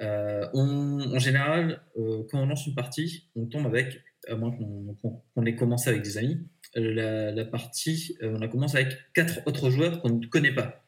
On, 0.00 1.14
en 1.14 1.18
général, 1.18 1.80
quand 1.96 2.42
on 2.42 2.46
lance 2.46 2.66
une 2.66 2.74
partie, 2.74 3.28
on 3.34 3.46
tombe 3.46 3.66
avec, 3.66 4.02
à 4.28 4.36
moins 4.36 4.50
qu'on 4.50 5.22
qu'on 5.34 5.44
ait 5.44 5.54
commencé 5.54 5.90
avec 5.90 6.02
des 6.02 6.18
amis, 6.18 6.46
euh, 6.76 7.32
la, 7.32 7.44
partie, 7.44 8.16
euh, 8.22 8.34
on 8.36 8.42
a 8.42 8.48
commencé 8.48 8.76
avec 8.76 8.96
quatre 9.14 9.40
autres 9.46 9.70
joueurs 9.70 10.00
qu'on 10.00 10.10
ne 10.10 10.26
connaît 10.26 10.54
pas. 10.54 10.84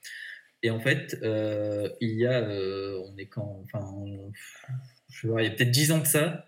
Et 0.62 0.70
en 0.70 0.80
fait, 0.80 1.18
euh, 1.22 1.88
il 2.01 2.11
y 2.16 2.26
a, 2.26 2.43
on 2.43 3.16
est 3.16 3.26
quand, 3.26 3.64
enfin, 3.64 3.80
je 5.09 5.20
sais 5.20 5.34
il 5.38 5.45
y 5.45 5.47
a 5.47 5.51
peut-être 5.51 5.70
10 5.70 5.93
ans 5.93 5.99
de 6.01 6.07
ça, 6.07 6.47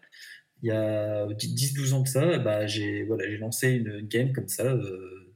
il 0.63 0.69
y 0.69 0.73
a 0.73 1.27
10-12 1.27 1.95
ans 1.95 2.03
de 2.03 2.09
ça, 2.09 2.39
bah, 2.39 2.67
j'ai 2.67 3.05
voilà, 3.05 3.27
lancé 3.39 3.71
une, 3.71 4.01
game 4.03 4.33
comme 4.33 4.49
ça, 4.49 4.77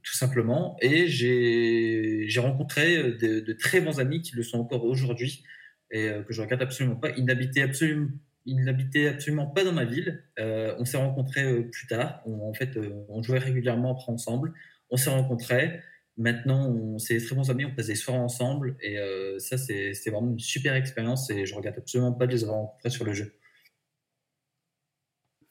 tout 0.03 0.15
simplement, 0.15 0.77
et 0.81 1.07
j'ai 1.07 2.39
rencontré 2.39 3.13
de, 3.13 3.39
de 3.39 3.53
très 3.53 3.81
bons 3.81 3.99
amis 3.99 4.21
qui 4.21 4.35
le 4.35 4.43
sont 4.43 4.59
encore 4.59 4.85
aujourd'hui, 4.85 5.43
et 5.89 6.09
que 6.27 6.33
je 6.33 6.41
regrette 6.41 6.61
absolument 6.61 6.97
pas. 6.97 7.09
Ils 7.17 7.25
n'habitaient 7.25 7.63
absolument, 7.63 8.09
ils 8.47 8.63
n'habitaient 8.63 9.09
absolument 9.09 9.45
pas 9.45 9.63
dans 9.63 9.73
ma 9.73 9.85
ville. 9.85 10.23
Euh, 10.39 10.75
on 10.79 10.85
s'est 10.85 10.97
rencontrés 10.97 11.43
euh, 11.43 11.69
plus 11.69 11.85
tard. 11.85 12.21
On, 12.25 12.49
en 12.49 12.53
fait, 12.53 12.77
euh, 12.77 13.05
on 13.09 13.21
jouait 13.21 13.39
régulièrement 13.39 13.91
après 13.91 14.11
ensemble. 14.11 14.53
On 14.89 14.97
s'est 14.97 15.09
rencontrés. 15.09 15.81
Maintenant, 16.15 16.69
on 16.69 16.97
c'est 16.97 17.17
des 17.17 17.25
très 17.25 17.35
bons 17.35 17.51
amis. 17.51 17.65
On 17.65 17.75
passe 17.75 17.87
des 17.87 17.95
soirées 17.95 18.19
ensemble. 18.19 18.77
Et 18.81 18.97
euh, 18.97 19.37
ça, 19.37 19.57
c'est 19.57 19.93
c'était 19.93 20.11
vraiment 20.11 20.31
une 20.31 20.39
super 20.39 20.75
expérience. 20.75 21.29
Et 21.29 21.45
je 21.45 21.53
regrette 21.53 21.77
absolument 21.77 22.13
pas 22.13 22.25
de 22.25 22.31
les 22.31 22.43
avoir 22.43 22.59
rencontrés 22.59 22.89
sur 22.89 23.05
le 23.05 23.13
jeu. 23.13 23.33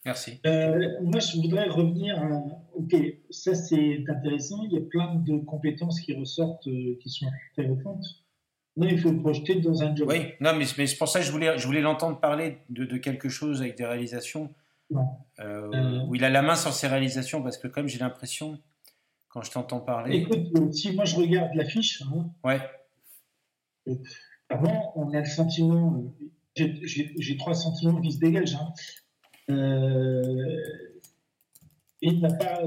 Merci. 0.06 0.40
Euh, 0.46 0.88
moi, 1.02 1.20
je 1.20 1.36
voudrais 1.36 1.68
revenir 1.68 2.18
à. 2.18 2.42
Ok, 2.74 2.94
ça 3.30 3.54
c'est 3.54 4.04
intéressant. 4.08 4.64
Il 4.64 4.72
y 4.72 4.78
a 4.78 4.86
plein 4.88 5.16
de 5.16 5.38
compétences 5.44 6.00
qui 6.00 6.14
ressortent, 6.14 6.66
euh, 6.68 6.96
qui 7.02 7.10
sont 7.10 7.26
intéressantes. 7.50 8.04
Non, 8.76 8.86
il 8.88 8.98
faut 8.98 9.10
le 9.10 9.20
projeter 9.20 9.54
dans 9.56 9.82
un 9.82 9.94
job. 9.96 10.08
Oui, 10.10 10.18
non, 10.40 10.52
mais, 10.56 10.64
mais 10.76 10.86
c'est 10.86 10.96
pour 10.98 11.08
ça 11.08 11.20
que 11.20 11.24
je 11.26 11.32
voulais, 11.32 11.56
je 11.58 11.66
voulais 11.66 11.80
l'entendre 11.80 12.20
parler 12.20 12.58
de, 12.68 12.84
de 12.84 12.96
quelque 12.98 13.28
chose 13.30 13.60
avec 13.62 13.76
des 13.76 13.86
réalisations 13.86 14.52
euh, 14.92 14.98
Euh. 15.40 16.00
où 16.06 16.14
il 16.14 16.22
a 16.24 16.30
la 16.30 16.42
main 16.42 16.54
sur 16.56 16.72
ses 16.72 16.86
réalisations 16.86 17.42
parce 17.42 17.58
que 17.58 17.68
comme 17.68 17.88
j'ai 17.88 17.98
l'impression, 17.98 18.58
quand 19.28 19.42
je 19.42 19.50
t'entends 19.50 19.80
parler, 19.80 20.18
Écoute, 20.18 20.48
euh, 20.56 20.70
si 20.72 20.92
moi 20.92 21.04
je 21.04 21.16
regarde 21.16 21.50
l'affiche, 21.54 22.02
hein, 22.02 22.28
ouais, 22.44 22.60
avant, 24.48 24.92
on 24.96 25.12
a 25.14 25.20
le 25.20 25.24
sentiment. 25.26 26.04
j'ai- 26.54 27.36
trois 27.38 27.54
sentiments 27.54 28.00
qui 28.00 28.12
se 28.12 28.18
dégagent. 28.18 28.56
Hein. 28.56 28.72
Il 32.02 32.20
n'a 32.20 32.32
pas 32.34 32.60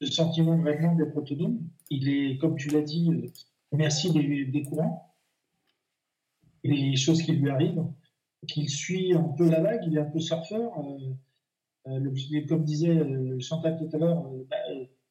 le 0.00 0.06
sentiment 0.06 0.56
vraiment 0.58 0.94
d'être 0.96 1.16
autonome. 1.16 1.60
Il 1.90 2.08
est, 2.08 2.38
comme 2.38 2.56
tu 2.56 2.68
l'as 2.70 2.82
dit, 2.82 3.30
merci 3.72 4.12
des, 4.12 4.44
des 4.46 4.62
courants, 4.62 5.13
les 6.64 6.96
choses 6.96 7.22
qui 7.22 7.32
lui 7.32 7.50
arrivent, 7.50 7.84
qu'il 8.48 8.68
suit 8.68 9.14
un 9.14 9.22
peu 9.36 9.48
la 9.48 9.60
vague, 9.60 9.82
il 9.86 9.96
est 9.96 10.00
un 10.00 10.10
peu 10.10 10.20
surfeur. 10.20 10.72
euh, 10.78 11.14
euh, 11.86 12.46
comme 12.48 12.64
disait 12.64 12.96
euh, 12.96 13.38
Chantal 13.40 13.78
tout 13.78 13.94
à 13.94 13.98
l'heure, 13.98 14.24
bah, 14.50 14.56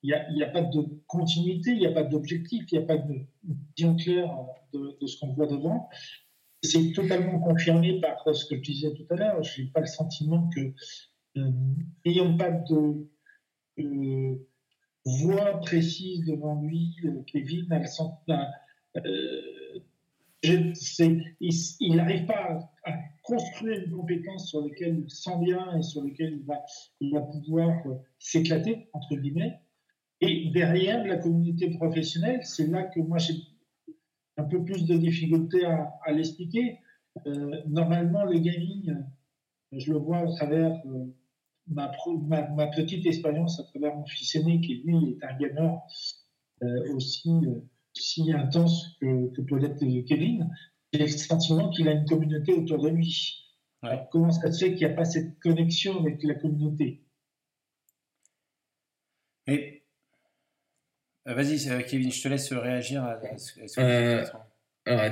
il 0.01 0.35
n'y 0.35 0.43
a, 0.43 0.49
pas 0.49 0.61
de 0.61 0.81
continuité, 1.07 1.71
il 1.71 1.79
n'y 1.79 1.87
a 1.87 1.91
pas 1.91 2.03
d'objectif, 2.03 2.65
il 2.71 2.77
n'y 2.77 2.83
a 2.83 2.87
pas 2.87 2.97
de 2.97 3.25
vision 3.77 3.95
claire 3.95 4.35
de, 4.73 4.97
ce 5.07 5.17
qu'on 5.19 5.33
voit 5.33 5.47
devant. 5.47 5.89
C'est 6.61 6.91
totalement 6.91 7.39
confirmé 7.39 8.01
par 8.01 8.23
ce 8.35 8.45
que 8.45 8.57
je 8.57 8.61
disais 8.61 8.93
tout 8.93 9.05
à 9.11 9.15
l'heure. 9.15 9.43
Je 9.43 9.61
n'ai 9.61 9.67
pas 9.69 9.79
le 9.79 9.85
sentiment 9.85 10.49
que, 10.49 10.73
euh, 11.37 11.51
n'ayant 12.05 12.35
pas 12.35 12.51
de 12.51 13.07
euh, 13.79 14.47
voix 15.05 15.59
précise 15.61 16.25
devant 16.25 16.61
lui, 16.61 16.95
Kevin 17.27 17.71
a 17.71 17.79
le 17.79 17.87
sentiment. 17.87 18.45
Il 20.43 21.95
n'arrive 21.95 22.25
pas 22.25 22.59
à, 22.85 22.93
construire 23.23 23.81
une 23.85 23.91
compétence 23.91 24.49
sur 24.49 24.61
laquelle 24.61 24.99
il 24.99 25.09
sent 25.09 25.37
bien 25.39 25.77
et 25.77 25.81
sur 25.81 26.03
laquelle 26.03 26.41
il 26.99 27.13
va, 27.13 27.21
pouvoir 27.21 27.87
euh, 27.87 27.95
s'éclater, 28.19 28.89
entre 28.91 29.15
guillemets. 29.15 29.61
Et 30.19 30.51
derrière, 30.53 31.05
la 31.05 31.17
communauté 31.17 31.69
professionnelle, 31.69 32.41
c'est 32.43 32.67
là 32.67 32.83
que 32.83 32.99
moi 32.99 33.17
j'ai 33.17 33.35
un 34.35 34.43
peu 34.43 34.63
plus 34.63 34.85
de 34.85 34.97
difficulté 34.97 35.65
à, 35.65 36.11
l'expliquer. 36.11 36.79
Euh, 37.25 37.61
normalement, 37.67 38.25
le 38.25 38.39
gaming, 38.39 38.89
euh, 38.91 39.79
je 39.79 39.93
le 39.93 39.99
vois 39.99 40.17
à 40.17 40.27
travers 40.27 40.81
ma, 41.67 41.87
petite 42.75 43.05
expérience, 43.05 43.59
à 43.59 43.63
travers 43.63 43.95
mon 43.95 44.05
fils 44.05 44.35
aîné, 44.35 44.59
qui 44.59 44.83
lui 44.83 45.11
est 45.11 45.23
un 45.23 45.37
gamer 45.37 45.81
aussi, 46.93 47.29
aussi 47.95 48.31
intense 48.31 48.97
que, 48.99 49.33
que 49.35 49.41
peut 49.41 49.57
l'être 49.57 49.79
Kevin. 50.07 50.49
J'ai 50.91 50.99
le 50.99 51.07
sentiment 51.07 51.69
qu'il 51.69 51.87
a 51.87 51.91
une 51.91 52.05
communauté 52.05 52.53
autour 52.53 52.81
de 52.83 52.89
lui. 52.89 53.39
Ouais. 53.81 53.89
Alors, 53.89 54.09
comment 54.09 54.31
ça 54.31 54.51
se 54.51 54.65
fait 54.65 54.75
qu'il 54.75 54.85
n'y 54.87 54.93
a 54.93 54.95
pas 54.95 55.05
cette 55.05 55.39
connexion 55.39 55.99
avec 55.99 56.23
la 56.23 56.35
communauté? 56.35 57.03
Et 59.47 59.83
euh, 61.27 61.33
vas-y, 61.33 61.69
euh, 61.69 61.81
Kevin, 61.81 62.11
je 62.11 62.21
te 62.21 62.27
laisse 62.27 62.53
réagir 62.53 63.03
à, 63.03 63.13
à 63.13 63.37
ce, 63.37 63.59
à 63.59 63.67
ce 63.67 63.75
que 63.75 63.81
Euh, 63.81 64.23
tu 64.23 64.31
dis. 64.31 64.37
Alors, 64.85 65.03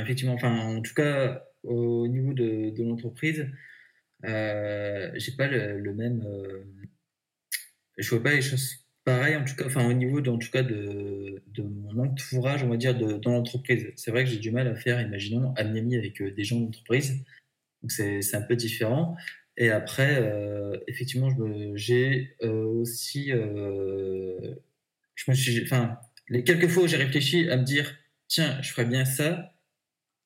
effectivement, 0.00 0.34
enfin, 0.34 0.76
en 0.76 0.82
tout 0.82 0.94
cas, 0.94 1.44
au 1.62 2.08
niveau 2.08 2.32
de, 2.32 2.70
de 2.70 2.82
l'entreprise, 2.84 3.46
euh, 4.24 5.10
j'ai 5.14 5.32
pas 5.32 5.46
le, 5.48 5.78
le 5.78 5.94
même. 5.94 6.22
euh, 6.26 6.64
je 7.96 8.10
vois 8.10 8.22
pas 8.22 8.32
les 8.32 8.42
choses 8.42 8.87
pareilles, 9.08 9.36
en 9.36 9.44
tout 9.44 9.54
cas, 9.56 9.64
enfin, 9.66 9.88
au 9.88 9.92
niveau, 9.92 10.20
de, 10.20 10.30
en 10.30 10.38
tout 10.38 10.50
cas, 10.50 10.62
de, 10.62 11.42
mon 11.58 12.04
entourage, 12.04 12.62
on 12.62 12.68
va 12.68 12.76
dire, 12.76 12.94
dans 12.94 13.32
l'entreprise. 13.32 13.86
C'est 13.96 14.10
vrai 14.10 14.24
que 14.24 14.30
j'ai 14.30 14.38
du 14.38 14.50
mal 14.50 14.68
à 14.68 14.74
faire, 14.74 15.00
imaginons, 15.00 15.54
ami-ami 15.56 15.96
avec 15.96 16.20
euh, 16.20 16.30
des 16.30 16.44
gens 16.44 16.60
d'entreprise. 16.60 17.24
Donc, 17.82 17.90
c'est 17.90 18.34
un 18.34 18.42
peu 18.42 18.56
différent. 18.56 19.16
Et 19.56 19.70
après, 19.70 20.18
euh, 20.22 20.76
effectivement, 20.86 21.30
j'ai 21.74 22.36
euh, 22.42 22.64
aussi. 22.64 23.32
euh, 23.32 24.54
je 25.14 25.30
me 25.30 25.34
suis. 25.34 25.62
Enfin, 25.64 25.98
les 26.28 26.44
quelques 26.44 26.68
fois 26.68 26.84
où 26.84 26.86
j'ai 26.86 26.96
réfléchi 26.96 27.48
à 27.50 27.56
me 27.56 27.64
dire 27.64 27.96
tiens, 28.28 28.60
je 28.62 28.70
ferais 28.70 28.84
bien 28.84 29.04
ça, 29.04 29.54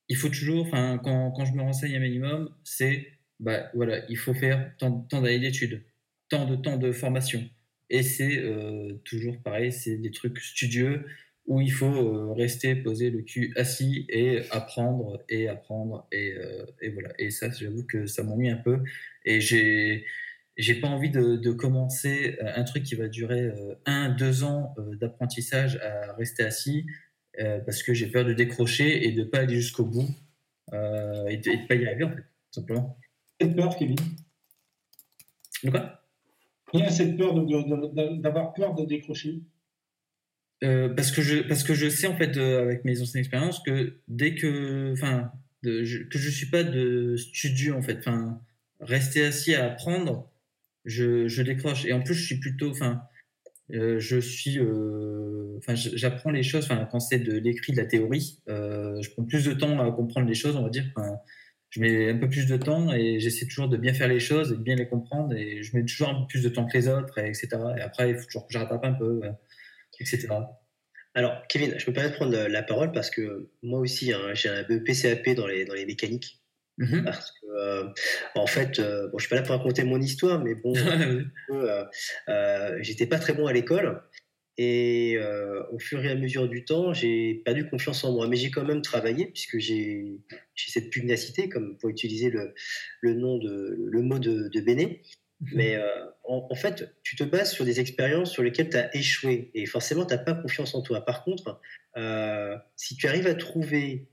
il 0.08 0.16
faut 0.16 0.28
toujours, 0.28 0.66
enfin, 0.66 1.00
quand, 1.02 1.30
quand 1.30 1.44
je 1.46 1.52
me 1.54 1.62
renseigne 1.62 1.96
un 1.96 2.00
minimum, 2.00 2.50
c'est 2.64 3.12
bah 3.40 3.70
voilà, 3.74 4.04
il 4.08 4.18
faut 4.18 4.34
faire 4.34 4.72
tant, 4.78 5.00
tant 5.02 5.22
d'années 5.22 5.40
d'études, 5.40 5.82
tant 6.28 6.46
de 6.46 6.56
temps 6.56 6.76
de 6.76 6.92
formation. 6.92 7.48
Et 7.92 8.02
c'est 8.02 8.38
euh, 8.38 8.94
toujours 9.04 9.40
pareil, 9.42 9.70
c'est 9.70 9.98
des 9.98 10.10
trucs 10.10 10.38
studieux 10.40 11.04
où 11.46 11.60
il 11.60 11.70
faut 11.70 11.86
euh, 11.86 12.32
rester 12.32 12.74
poser 12.74 13.10
le 13.10 13.20
cul 13.22 13.52
assis 13.56 14.06
et 14.08 14.40
apprendre 14.50 15.22
et 15.28 15.46
apprendre 15.48 16.08
et, 16.10 16.32
euh, 16.38 16.64
et 16.80 16.88
voilà. 16.88 17.10
Et 17.18 17.30
ça, 17.30 17.50
j'avoue 17.50 17.84
que 17.86 18.06
ça 18.06 18.22
m'ennuie 18.24 18.48
un 18.48 18.56
peu. 18.56 18.78
Et 19.26 19.40
j'ai 19.40 20.06
j'ai 20.56 20.74
pas 20.80 20.88
envie 20.88 21.10
de, 21.10 21.36
de 21.36 21.52
commencer 21.52 22.38
un 22.40 22.64
truc 22.64 22.82
qui 22.84 22.94
va 22.94 23.08
durer 23.08 23.42
euh, 23.42 23.74
un, 23.86 24.10
deux 24.10 24.44
ans 24.44 24.74
euh, 24.78 24.96
d'apprentissage 24.96 25.76
à 25.76 26.12
rester 26.14 26.44
assis 26.44 26.86
euh, 27.40 27.60
parce 27.60 27.82
que 27.82 27.94
j'ai 27.94 28.06
peur 28.06 28.24
de 28.24 28.32
décrocher 28.34 29.06
et 29.06 29.12
de 29.12 29.24
pas 29.24 29.40
aller 29.40 29.56
jusqu'au 29.56 29.84
bout 29.86 30.08
et, 30.72 31.36
de, 31.36 31.62
de 31.62 31.66
pas 31.66 31.74
y 31.74 31.86
arriver 31.86 32.04
en 32.04 32.10
fait, 32.10 32.22
tout 32.22 32.60
simplement. 32.60 32.98
Cette 33.40 33.54
peur, 33.54 33.76
Kevin? 33.76 33.96
De 35.64 35.70
quoi? 35.70 36.01
A 36.74 36.90
cette 36.90 37.16
peur 37.16 37.34
d'avoir 38.20 38.54
peur 38.54 38.74
de 38.74 38.84
décrocher? 38.84 39.42
Euh, 40.62 40.88
parce 40.88 41.10
que 41.10 41.22
je 41.22 41.40
parce 41.40 41.64
que 41.64 41.74
je 41.74 41.88
sais 41.88 42.06
en 42.06 42.16
fait 42.16 42.36
euh, 42.36 42.62
avec 42.62 42.84
mes 42.84 43.00
anciennes 43.02 43.20
expériences 43.20 43.60
que 43.60 43.98
dès 44.06 44.36
que 44.36 44.92
enfin 44.92 45.32
que 45.64 45.84
je 45.84 46.30
suis 46.30 46.46
pas 46.46 46.62
de 46.62 47.16
studio 47.16 47.74
en 47.74 47.82
fait. 47.82 47.98
Enfin 47.98 48.40
rester 48.80 49.24
assis 49.24 49.54
à 49.54 49.66
apprendre 49.66 50.30
je, 50.84 51.28
je 51.28 51.42
décroche. 51.42 51.84
Et 51.84 51.92
en 51.92 52.00
plus 52.00 52.14
je 52.14 52.24
suis 52.24 52.38
plutôt 52.38 52.70
enfin 52.70 53.02
euh, 53.72 53.98
je 53.98 54.18
suis 54.18 54.60
enfin 55.58 55.74
j'apprends 55.74 56.30
les 56.30 56.44
choses. 56.44 56.64
Enfin 56.64 56.88
quand 56.90 57.00
c'est 57.00 57.18
de 57.18 57.36
l'écrit 57.36 57.72
de 57.72 57.78
la 57.78 57.86
théorie 57.86 58.38
je 58.46 59.10
prends 59.10 59.24
plus 59.24 59.44
de 59.44 59.54
temps 59.54 59.80
à 59.80 59.90
comprendre 59.90 60.28
les 60.28 60.34
choses 60.34 60.54
on 60.54 60.62
va 60.62 60.70
dire 60.70 60.86
je 61.72 61.80
mets 61.80 62.10
un 62.10 62.18
peu 62.18 62.28
plus 62.28 62.46
de 62.46 62.56
temps 62.58 62.92
et 62.92 63.18
j'essaie 63.18 63.46
toujours 63.46 63.68
de 63.68 63.78
bien 63.78 63.94
faire 63.94 64.08
les 64.08 64.20
choses 64.20 64.52
et 64.52 64.56
de 64.56 64.62
bien 64.62 64.76
les 64.76 64.86
comprendre 64.86 65.34
et 65.34 65.62
je 65.62 65.74
mets 65.74 65.84
toujours 65.84 66.10
un 66.10 66.20
peu 66.20 66.26
plus 66.28 66.42
de 66.42 66.50
temps 66.50 66.66
que 66.66 66.76
les 66.76 66.86
autres, 66.86 67.18
et 67.18 67.28
etc. 67.28 67.48
Et 67.78 67.80
après, 67.80 68.10
il 68.10 68.18
faut 68.18 68.26
toujours 68.26 68.46
que 68.46 68.52
je 68.52 68.58
rattrape 68.58 68.84
un 68.84 68.92
peu, 68.92 69.22
euh, 69.24 69.30
etc. 69.98 70.28
Alors, 71.14 71.42
Kevin, 71.48 71.74
je 71.78 71.90
permets 71.90 72.10
de 72.10 72.14
prendre 72.14 72.36
la 72.36 72.62
parole 72.62 72.92
parce 72.92 73.08
que 73.08 73.50
moi 73.62 73.80
aussi, 73.80 74.12
hein, 74.12 74.34
j'ai 74.34 74.50
un 74.50 74.62
BEP 74.64 75.34
dans 75.34 75.46
les, 75.46 75.64
dans 75.64 75.74
les 75.74 75.86
mécaniques. 75.86 76.42
Mhm. 76.78 77.04
Parce 77.04 77.30
que, 77.30 77.46
euh, 77.46 77.88
en 78.34 78.46
fait, 78.46 78.78
euh, 78.78 79.08
bon, 79.08 79.18
je 79.18 79.26
suis 79.26 79.30
pas 79.30 79.36
là 79.36 79.42
pour 79.42 79.56
raconter 79.56 79.84
mon 79.84 80.00
histoire, 80.00 80.42
mais 80.42 80.54
bon, 80.54 80.72
euh, 81.50 82.78
j'étais 82.80 83.06
pas 83.06 83.18
très 83.18 83.34
bon 83.34 83.46
à 83.46 83.52
l'école. 83.52 84.02
Et 84.64 85.16
euh, 85.16 85.62
au 85.72 85.78
fur 85.80 86.04
et 86.04 86.10
à 86.10 86.14
mesure 86.14 86.48
du 86.48 86.64
temps, 86.64 86.94
j'ai 86.94 87.42
perdu 87.44 87.68
confiance 87.68 88.04
en 88.04 88.12
moi. 88.12 88.28
Mais 88.28 88.36
j'ai 88.36 88.50
quand 88.50 88.64
même 88.64 88.82
travaillé, 88.82 89.26
puisque 89.26 89.58
j'ai 89.58 90.20
cette 90.54 90.90
pugnacité, 90.90 91.48
comme 91.48 91.76
pour 91.78 91.90
utiliser 91.90 92.30
le, 92.30 92.54
le 93.00 93.14
nom 93.14 93.38
de, 93.38 93.76
le 93.90 94.02
mot 94.02 94.20
de, 94.20 94.48
de 94.48 94.60
Béné. 94.60 95.02
Mais 95.52 95.74
euh, 95.74 95.88
en, 96.22 96.46
en 96.48 96.54
fait, 96.54 96.94
tu 97.02 97.16
te 97.16 97.24
bases 97.24 97.52
sur 97.52 97.64
des 97.64 97.80
expériences 97.80 98.30
sur 98.30 98.44
lesquelles 98.44 98.70
tu 98.70 98.76
as 98.76 98.94
échoué. 98.96 99.50
Et 99.54 99.66
forcément, 99.66 100.06
tu 100.06 100.14
n'as 100.14 100.18
pas 100.18 100.34
confiance 100.34 100.76
en 100.76 100.82
toi. 100.82 101.04
Par 101.04 101.24
contre, 101.24 101.60
euh, 101.96 102.56
si 102.76 102.94
tu 102.94 103.08
arrives 103.08 103.26
à 103.26 103.34
trouver 103.34 104.08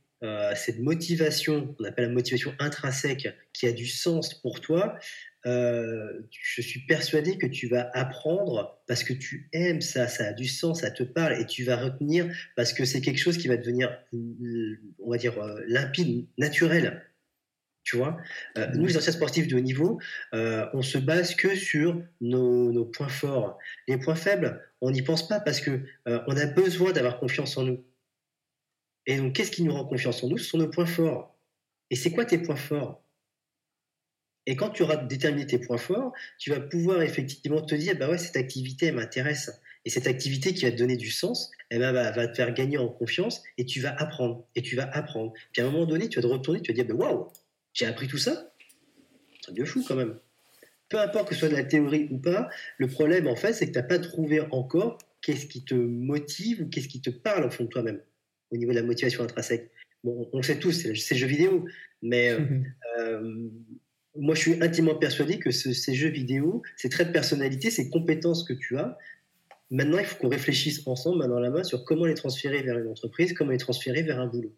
cette 0.53 0.79
motivation, 0.79 1.73
qu'on 1.75 1.85
appelle 1.85 2.07
la 2.07 2.11
motivation 2.11 2.53
intrinsèque, 2.59 3.29
qui 3.53 3.67
a 3.67 3.71
du 3.71 3.87
sens 3.87 4.33
pour 4.33 4.59
toi, 4.59 4.97
euh, 5.45 6.21
je 6.31 6.61
suis 6.61 6.81
persuadé 6.85 7.37
que 7.37 7.47
tu 7.47 7.67
vas 7.67 7.89
apprendre 7.93 8.81
parce 8.87 9.03
que 9.03 9.13
tu 9.13 9.49
aimes 9.53 9.81
ça, 9.81 10.07
ça 10.07 10.27
a 10.27 10.33
du 10.33 10.47
sens, 10.47 10.81
ça 10.81 10.91
te 10.91 11.03
parle 11.03 11.39
et 11.39 11.45
tu 11.45 11.63
vas 11.63 11.77
retenir 11.77 12.27
parce 12.55 12.73
que 12.73 12.85
c'est 12.85 13.01
quelque 13.01 13.19
chose 13.19 13.37
qui 13.37 13.47
va 13.47 13.57
devenir, 13.57 13.97
euh, 14.13 14.77
on 14.99 15.11
va 15.11 15.17
dire, 15.17 15.37
euh, 15.41 15.61
limpide, 15.67 16.27
naturel. 16.37 17.03
Tu 17.83 17.97
vois, 17.97 18.17
Euh, 18.57 18.67
nous 18.75 18.85
les 18.85 18.97
anciens 18.97 19.13
sportifs 19.13 19.47
de 19.47 19.55
haut 19.55 19.61
niveau, 19.61 19.99
euh, 20.33 20.67
on 20.73 20.81
se 20.81 20.97
base 20.97 21.33
que 21.35 21.55
sur 21.55 22.03
nos, 22.21 22.71
nos 22.71 22.85
points 22.85 23.07
forts. 23.09 23.57
Les 23.87 23.97
points 23.97 24.15
faibles, 24.15 24.61
on 24.81 24.91
n'y 24.91 25.01
pense 25.01 25.27
pas 25.27 25.39
parce 25.39 25.61
que 25.61 25.81
on 26.05 26.37
a 26.37 26.45
besoin 26.45 26.91
d'avoir 26.91 27.19
confiance 27.19 27.57
en 27.57 27.63
nous. 27.63 27.83
Et 29.05 29.17
donc, 29.17 29.33
qu'est-ce 29.33 29.51
qui 29.51 29.63
nous 29.63 29.73
rend 29.73 29.85
confiance 29.85 30.23
en 30.23 30.29
nous? 30.29 30.37
Ce 30.37 30.45
sont 30.49 30.57
nos 30.59 30.69
points 30.69 30.85
forts. 30.85 31.35
Et 31.89 31.95
c'est 31.95 32.11
quoi 32.11 32.25
tes 32.25 32.37
points 32.37 32.55
forts? 32.55 33.03
Et 34.49 34.55
quand 34.55 34.71
tu 34.71 34.81
auras 34.81 34.97
déterminé 34.97 35.45
tes 35.45 35.59
points 35.59 35.77
forts, 35.77 36.11
tu 36.39 36.49
vas 36.49 36.59
pouvoir 36.59 37.03
effectivement 37.03 37.61
te 37.61 37.75
dire, 37.75 37.95
bah 37.95 38.09
ouais, 38.09 38.17
cette 38.17 38.35
activité, 38.35 38.87
elle 38.87 38.95
m'intéresse. 38.95 39.61
Et 39.85 39.91
cette 39.91 40.07
activité 40.07 40.55
qui 40.55 40.65
va 40.65 40.71
te 40.71 40.75
donner 40.75 40.97
du 40.97 41.11
sens, 41.11 41.51
eh 41.69 41.77
ben, 41.77 41.91
va, 41.91 42.09
va 42.09 42.27
te 42.27 42.35
faire 42.35 42.51
gagner 42.51 42.79
en 42.79 42.87
confiance 42.87 43.43
et 43.59 43.65
tu 43.65 43.79
vas 43.79 43.93
apprendre. 44.01 44.47
Et 44.55 44.63
tu 44.63 44.75
vas 44.75 44.89
apprendre. 44.91 45.33
Puis 45.53 45.61
à 45.61 45.67
un 45.67 45.69
moment 45.69 45.85
donné, 45.85 46.09
tu 46.09 46.15
vas 46.15 46.23
te 46.23 46.33
retourner, 46.33 46.63
tu 46.63 46.71
vas 46.71 46.81
te 46.81 46.83
dire, 46.83 46.97
bah, 46.97 47.05
waouh, 47.05 47.27
j'ai 47.73 47.85
appris 47.85 48.07
tout 48.07 48.17
ça 48.17 48.31
Un 48.31 49.41
truc 49.43 49.55
de 49.55 49.65
fou 49.65 49.85
quand 49.87 49.95
même. 49.95 50.17
Peu 50.89 50.99
importe 50.99 51.29
que 51.29 51.35
ce 51.35 51.41
soit 51.41 51.49
de 51.49 51.55
la 51.55 51.63
théorie 51.63 52.07
ou 52.09 52.17
pas, 52.17 52.49
le 52.79 52.87
problème 52.87 53.27
en 53.27 53.35
fait, 53.35 53.53
c'est 53.53 53.67
que 53.67 53.73
tu 53.73 53.77
n'as 53.77 53.83
pas 53.83 53.99
trouvé 53.99 54.41
encore 54.49 54.97
qu'est-ce 55.21 55.45
qui 55.45 55.63
te 55.63 55.75
motive 55.75 56.63
ou 56.63 56.69
qu'est-ce 56.69 56.87
qui 56.87 57.01
te 57.01 57.11
parle 57.11 57.45
au 57.45 57.51
fond 57.51 57.65
de 57.65 57.69
toi-même, 57.69 58.01
au 58.49 58.57
niveau 58.57 58.71
de 58.71 58.77
la 58.77 58.83
motivation 58.83 59.23
intrinsèque. 59.23 59.69
Bon, 60.03 60.27
on 60.33 60.37
le 60.37 60.43
sait 60.43 60.57
tous, 60.57 60.71
c'est 60.71 60.95
c'est 60.95 61.13
le 61.13 61.19
jeu 61.19 61.27
vidéo, 61.27 61.67
mais 62.01 62.31
euh, 62.31 62.39
euh, 62.99 63.49
moi 64.20 64.36
je 64.36 64.41
suis 64.41 64.63
intimement 64.63 64.95
persuadé 64.95 65.39
que 65.39 65.51
ce- 65.51 65.74
ces 65.74 65.93
jeux 65.95 66.09
vidéo, 66.09 66.61
ces 66.78 66.89
traits 66.89 67.07
de 67.07 67.13
personnalité, 67.13 67.72
ces 67.72 67.89
compétences 67.89 68.43
que 68.43 68.53
tu 68.53 68.78
as, 68.78 68.97
maintenant 69.72 69.99
il 69.99 70.05
faut 70.05 70.17
qu'on 70.17 70.30
réfléchisse 70.30 70.86
ensemble, 70.88 71.20
main 71.20 71.28
dans 71.28 71.39
la 71.39 71.49
main, 71.49 71.63
sur 71.63 71.86
comment 71.86 72.05
les 72.05 72.15
transférer 72.15 72.61
vers 72.63 72.78
une 72.80 72.88
entreprise, 72.88 73.34
comment 73.34 73.51
les 73.51 73.57
transférer 73.57 74.03
vers 74.03 74.20
un 74.20 74.28
boulot. 74.28 74.55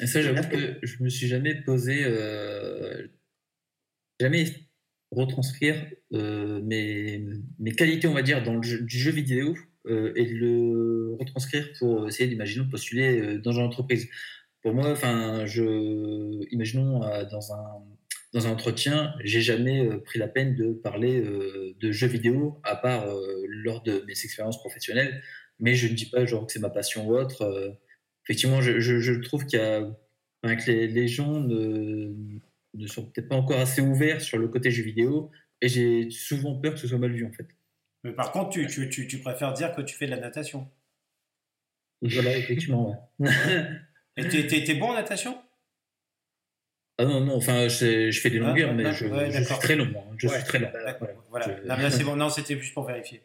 Et 0.00 0.06
ça, 0.06 0.22
j'avoue 0.22 0.48
que 0.48 0.78
je 0.82 1.02
me 1.02 1.08
suis 1.10 1.26
jamais 1.28 1.54
posé, 1.54 2.02
euh, 2.04 3.06
jamais 4.20 4.46
retranscrire 5.10 5.76
euh, 6.14 6.62
mes, 6.62 7.22
mes 7.58 7.72
qualités, 7.72 8.08
on 8.08 8.14
va 8.14 8.22
dire, 8.22 8.42
dans 8.42 8.56
le 8.56 8.62
jeu, 8.62 8.80
du 8.80 8.98
jeu 8.98 9.10
vidéo 9.10 9.54
euh, 9.86 10.12
et 10.16 10.24
de 10.24 10.34
le 10.34 11.16
retranscrire 11.20 11.68
pour 11.78 12.08
essayer 12.08 12.28
d'imaginer 12.28 12.66
postuler 12.70 13.38
dans 13.38 13.52
une 13.52 13.64
entreprise. 13.64 14.08
Pour 14.62 14.72
moi, 14.72 14.90
enfin, 14.90 15.44
je, 15.44 16.46
imaginons 16.52 17.00
dans 17.00 17.52
un 17.52 17.82
dans 18.32 18.46
un 18.46 18.50
entretien, 18.50 19.14
j'ai 19.22 19.42
jamais 19.42 19.86
euh, 19.86 19.98
pris 19.98 20.18
la 20.18 20.28
peine 20.28 20.54
de 20.54 20.72
parler 20.72 21.20
euh, 21.20 21.74
de 21.78 21.92
jeux 21.92 22.06
vidéo 22.06 22.60
à 22.64 22.76
part 22.76 23.08
euh, 23.08 23.44
lors 23.46 23.82
de 23.82 24.04
mes 24.06 24.12
expériences 24.12 24.58
professionnelles. 24.58 25.22
Mais 25.60 25.74
je 25.74 25.86
ne 25.86 25.92
dis 25.92 26.06
pas 26.06 26.24
genre 26.24 26.46
que 26.46 26.52
c'est 26.52 26.58
ma 26.58 26.70
passion 26.70 27.06
ou 27.06 27.14
autre. 27.14 27.78
effectivement, 28.24 28.60
je, 28.60 28.80
je, 28.80 28.98
je 28.98 29.12
trouve 29.20 29.46
qu'il 29.46 29.58
y 29.58 29.62
a, 29.62 29.82
enfin, 30.42 30.56
que 30.56 30.70
les, 30.70 30.88
les 30.88 31.08
gens 31.08 31.40
ne, 31.40 32.12
ne 32.74 32.86
sont 32.86 33.04
peut-être 33.04 33.28
pas 33.28 33.36
encore 33.36 33.60
assez 33.60 33.80
ouverts 33.80 34.20
sur 34.20 34.38
le 34.38 34.48
côté 34.48 34.70
jeu 34.70 34.82
vidéo, 34.82 35.30
et 35.60 35.68
j'ai 35.68 36.10
souvent 36.10 36.58
peur 36.58 36.74
que 36.74 36.80
ce 36.80 36.88
soit 36.88 36.98
mal 36.98 37.12
vu 37.12 37.24
en 37.24 37.32
fait. 37.32 37.46
Mais 38.02 38.12
par 38.12 38.32
contre, 38.32 38.50
tu, 38.50 38.66
tu, 38.66 38.88
tu, 38.88 39.06
tu 39.06 39.20
préfères 39.20 39.52
dire 39.52 39.72
que 39.72 39.82
tu 39.82 39.94
fais 39.94 40.06
de 40.06 40.10
la 40.10 40.20
natation. 40.20 40.68
Voilà, 42.00 42.36
effectivement. 42.36 43.12
Ouais. 43.20 43.30
Et 44.16 44.26
t'es 44.28 44.74
bon 44.74 44.90
en 44.90 44.94
natation? 44.94 45.38
Ah 46.98 47.04
non, 47.04 47.20
non, 47.20 47.36
enfin, 47.36 47.68
je, 47.68 48.10
je 48.10 48.20
fais 48.20 48.30
des 48.30 48.38
Ah, 48.38 48.48
longueurs, 48.48 48.70
ouais, 48.70 48.76
mais 48.76 48.84
ouais, 48.86 48.92
je, 48.92 49.06
ouais, 49.06 49.30
je 49.30 49.42
suis 49.42 49.54
très 49.58 49.76
long. 49.76 49.88
hein, 49.96 50.14
Je 50.18 50.28
Ouais. 50.28 50.34
suis 50.36 50.44
très 50.44 50.58
long. 50.58 50.68
D'accord, 50.84 51.08
Ouais. 51.08 51.14
voilà. 51.30 51.46
Je- 51.46 51.66
Non, 51.68 51.90
c'est 51.90 52.04
bon, 52.04 52.16
non, 52.16 52.28
c'était 52.28 52.56
juste 52.58 52.74
pour 52.74 52.86
vérifier. 52.86 53.22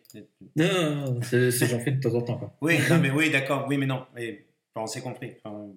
Non, 0.56 0.66
non, 0.74 0.96
non, 1.14 1.22
c'est- 1.22 1.52
c'est- 1.52 1.68
j'en 1.68 1.80
fais 1.80 1.92
de 1.92 2.00
temps 2.02 2.16
en 2.16 2.22
temps. 2.22 2.38
Quoi. 2.38 2.56
Oui, 2.62 2.78
non, 2.90 2.98
mais 3.00 3.12
oui, 3.12 3.30
d'accord, 3.30 3.66
oui, 3.70 3.78
mais 3.78 3.86
non, 3.86 4.06
mais 4.16 4.46
enfin, 4.74 4.84
on 4.84 4.88
s'est 4.88 5.02
compris. 5.02 5.34
Enfin, 5.44 5.68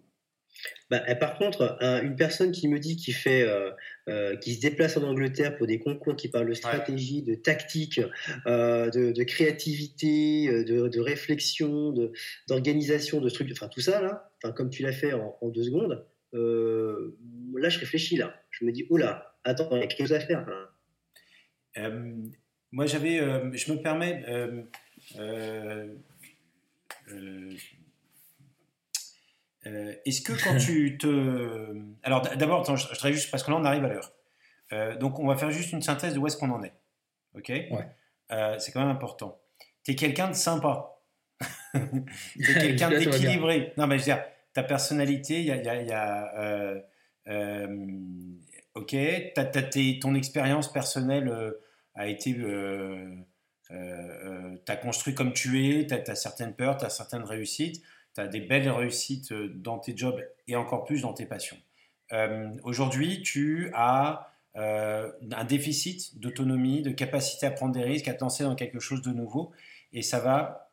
Bah, 0.91 1.01
par 1.15 1.39
contre, 1.39 1.79
un- 1.81 2.03
une 2.03 2.17
personne 2.17 2.53
qui 2.53 2.69
me 2.69 2.79
dit 2.79 2.97
qu'il 2.97 3.15
fait, 3.15 3.43
euh, 3.43 3.71
euh, 4.09 4.37
qui 4.37 4.55
se 4.55 4.61
déplace 4.61 4.97
en 4.97 5.03
Angleterre 5.05 5.57
pour 5.57 5.67
des 5.67 5.79
concours 5.79 6.17
qui 6.17 6.29
parlent 6.29 6.49
de 6.49 6.55
stratégie, 6.55 7.23
de 7.23 7.35
tactique, 7.35 8.01
euh, 8.47 8.91
de, 8.91 9.13
de 9.13 9.23
créativité, 9.23 10.49
euh, 10.49 10.65
de, 10.65 10.89
de 10.89 11.01
réflexion, 11.01 11.93
de- 11.93 12.13
d'organisation, 12.49 13.21
de, 13.21 13.31
trucs, 13.31 13.51
enfin 13.53 13.69
tout 13.69 13.81
ça 13.81 14.03
là, 14.03 14.31
enfin 14.43 14.53
comme 14.53 14.69
tu 14.71 14.83
l'as 14.83 14.93
fait 14.93 15.13
en, 15.15 15.37
en 15.41 15.49
deux 15.49 15.63
secondes, 15.63 16.05
euh, 16.35 17.17
là 17.59 17.69
je 17.69 17.79
réfléchis 17.79 18.17
là, 18.17 18.35
je 18.51 18.65
me 18.65 18.73
dis 18.73 18.87
oh 18.91 18.97
là, 18.97 19.35
attends, 19.45 19.69
il 19.73 19.79
y 19.81 19.83
a 19.83 19.87
quelque 19.87 19.99
chose 20.07 20.13
à 20.13 20.21
faire. 20.21 20.47
là. 20.49 20.71
Euh, 21.79 22.15
moi, 22.73 22.87
j'avais, 22.87 23.19
euh, 23.21 23.51
je 23.53 23.73
me 23.73 23.81
permets, 23.83 24.25
euh, 24.29 24.63
euh, 29.67 29.95
est-ce 30.07 30.23
que 30.23 30.33
quand 30.43 30.57
tu 30.57 30.97
te, 31.01 31.75
alors 32.03 32.23
d'abord, 32.37 32.63
attends, 32.63 32.77
je, 32.77 32.87
je 32.93 32.99
dirais 32.99 33.13
juste 33.13 33.31
parce 33.31 33.43
que 33.43 33.51
là 33.51 33.57
on 33.59 33.65
arrive 33.65 33.85
à 33.85 33.89
l'heure, 33.89 34.13
donc 34.99 35.19
on 35.19 35.27
va 35.27 35.37
faire 35.37 35.51
juste 35.51 35.73
une 35.73 35.83
synthèse 35.83 36.15
de 36.15 36.19
où 36.19 36.27
est-ce 36.27 36.37
qu'on 36.37 36.51
en 36.51 36.63
est, 36.63 36.73
ok? 37.35 37.51
Euh, 38.33 38.59
C'est 38.59 38.71
quand 38.73 38.81
même 38.81 38.89
important. 38.89 39.41
T'es 39.83 39.95
quelqu'un 39.97 40.29
de 40.29 40.35
sympa. 40.35 40.97
T'es 41.73 41.81
quelqu'un 42.55 42.91
d'équilibré. 42.91 43.73
Non, 43.77 43.87
mais 43.87 43.97
je 43.99 44.03
veux 44.03 44.13
dire, 44.15 44.25
ta 44.53 44.63
personnalité, 44.63 45.41
il 45.41 45.47
y 45.47 45.51
a, 45.51 45.57
il 45.57 45.65
y 45.65 45.69
a- 45.69 45.83
il 45.83 45.89
y 45.89 45.93
a, 45.93 46.75
euh, 47.29 47.87
ok, 48.75 48.97
t'as- 49.35 49.45
t'as 49.45 49.63
tes- 49.63 49.99
ton 49.99 50.15
expérience 50.15 50.73
personnelle 50.73 51.29
euh, 51.29 51.53
a 51.95 52.09
été, 52.09 52.35
euh, 52.39 53.15
euh, 53.71 53.75
euh, 53.75 54.57
t'as 54.65 54.77
construit 54.77 55.15
comme 55.15 55.33
tu 55.33 55.65
es, 55.67 55.87
t'as 55.87 56.01
as 56.11 56.15
certaines 56.15 56.55
peurs, 56.55 56.77
t'as 56.77 56.91
certaines 56.91 57.25
réussites, 57.25 57.83
t'as 58.15 58.27
des 58.27 58.41
belles 58.41 58.69
réussites 58.71 59.33
dans 59.33 59.79
tes 59.79 59.97
jobs 59.97 60.21
et 60.49 60.57
encore 60.57 60.85
plus 60.85 61.03
dans 61.03 61.13
tes 61.13 61.27
passions. 61.27 61.57
Aujourd'hui, 62.65 63.23
tu 63.23 63.71
as 63.73 64.33
un 64.57 65.45
déficit 65.45 66.19
d'autonomie, 66.19 66.83
de 66.83 66.91
capacité 66.91 67.47
à 67.47 67.53
prendre 67.53 67.73
des 67.73 67.85
risques, 67.85 68.09
à 68.09 68.15
te 68.15 68.43
dans 68.43 68.57
quelque 68.57 68.81
chose 68.81 69.01
de 69.03 69.13
nouveau, 69.13 69.53
et 69.93 70.03
ça 70.03 70.19
va, 70.19 70.73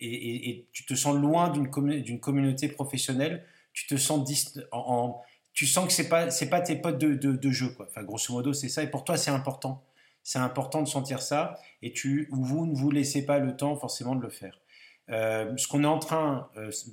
et, 0.00 0.66
tu 0.72 0.84
te 0.84 0.94
sens 0.94 1.16
loin 1.16 1.50
d'une 1.50 1.66
commu- 1.68 2.02
d'une 2.02 2.20
communauté 2.20 2.68
professionnelle, 2.68 3.44
tu 3.72 3.86
te 3.88 3.96
sens 3.96 4.24
en, 4.70 4.78
en- 4.78 5.22
tu 5.56 5.66
sens 5.66 5.86
que 5.86 5.92
c'est 5.92 6.08
pas 6.10 6.28
pas 6.50 6.60
tes 6.60 6.76
potes 6.76 6.98
de, 6.98 7.14
de, 7.14 7.50
jeu 7.50 7.70
quoi. 7.70 7.86
Enfin 7.88 8.02
grosso 8.04 8.32
modo 8.32 8.52
c'est 8.52 8.68
ça 8.68 8.82
et 8.82 8.90
pour 8.90 9.04
toi 9.04 9.16
c'est 9.16 9.30
important. 9.30 9.82
C'est 10.22 10.38
important 10.38 10.82
de 10.82 10.88
sentir 10.88 11.22
ça 11.22 11.58
et 11.82 11.92
tu 11.92 12.28
ou 12.30 12.44
vous 12.44 12.66
ne 12.66 12.74
vous 12.74 12.90
laissez 12.90 13.24
pas 13.24 13.38
le 13.38 13.56
temps 13.56 13.74
forcément 13.74 14.14
de 14.14 14.20
le 14.20 14.28
faire. 14.28 14.60
Euh, 15.08 15.56
ce 15.56 15.66
qu'on 15.66 15.82
est 15.82 15.88
en 15.88 15.98
train 15.98 16.50
euh, 16.58 16.70
ce 16.70 16.90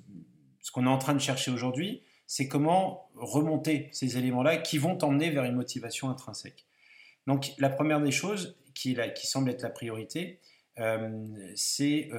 est 0.80 0.88
en 0.88 0.98
train 0.98 1.14
de 1.14 1.20
chercher 1.20 1.52
aujourd'hui, 1.52 2.04
c'est 2.26 2.48
comment 2.48 3.10
remonter 3.16 3.90
ces 3.92 4.18
éléments-là 4.18 4.56
qui 4.58 4.78
vont 4.78 4.96
t'emmener 4.96 5.30
vers 5.30 5.44
une 5.44 5.56
motivation 5.56 6.10
intrinsèque. 6.10 6.66
Donc 7.28 7.52
la 7.58 7.70
première 7.70 8.00
des 8.00 8.12
choses 8.12 8.56
qui, 8.74 8.96
la- 8.96 9.10
qui 9.10 9.28
semble 9.28 9.50
être 9.50 9.62
la 9.62 9.72
priorité, 9.72 10.40
euh, 10.80 11.28
c'est 11.56 12.10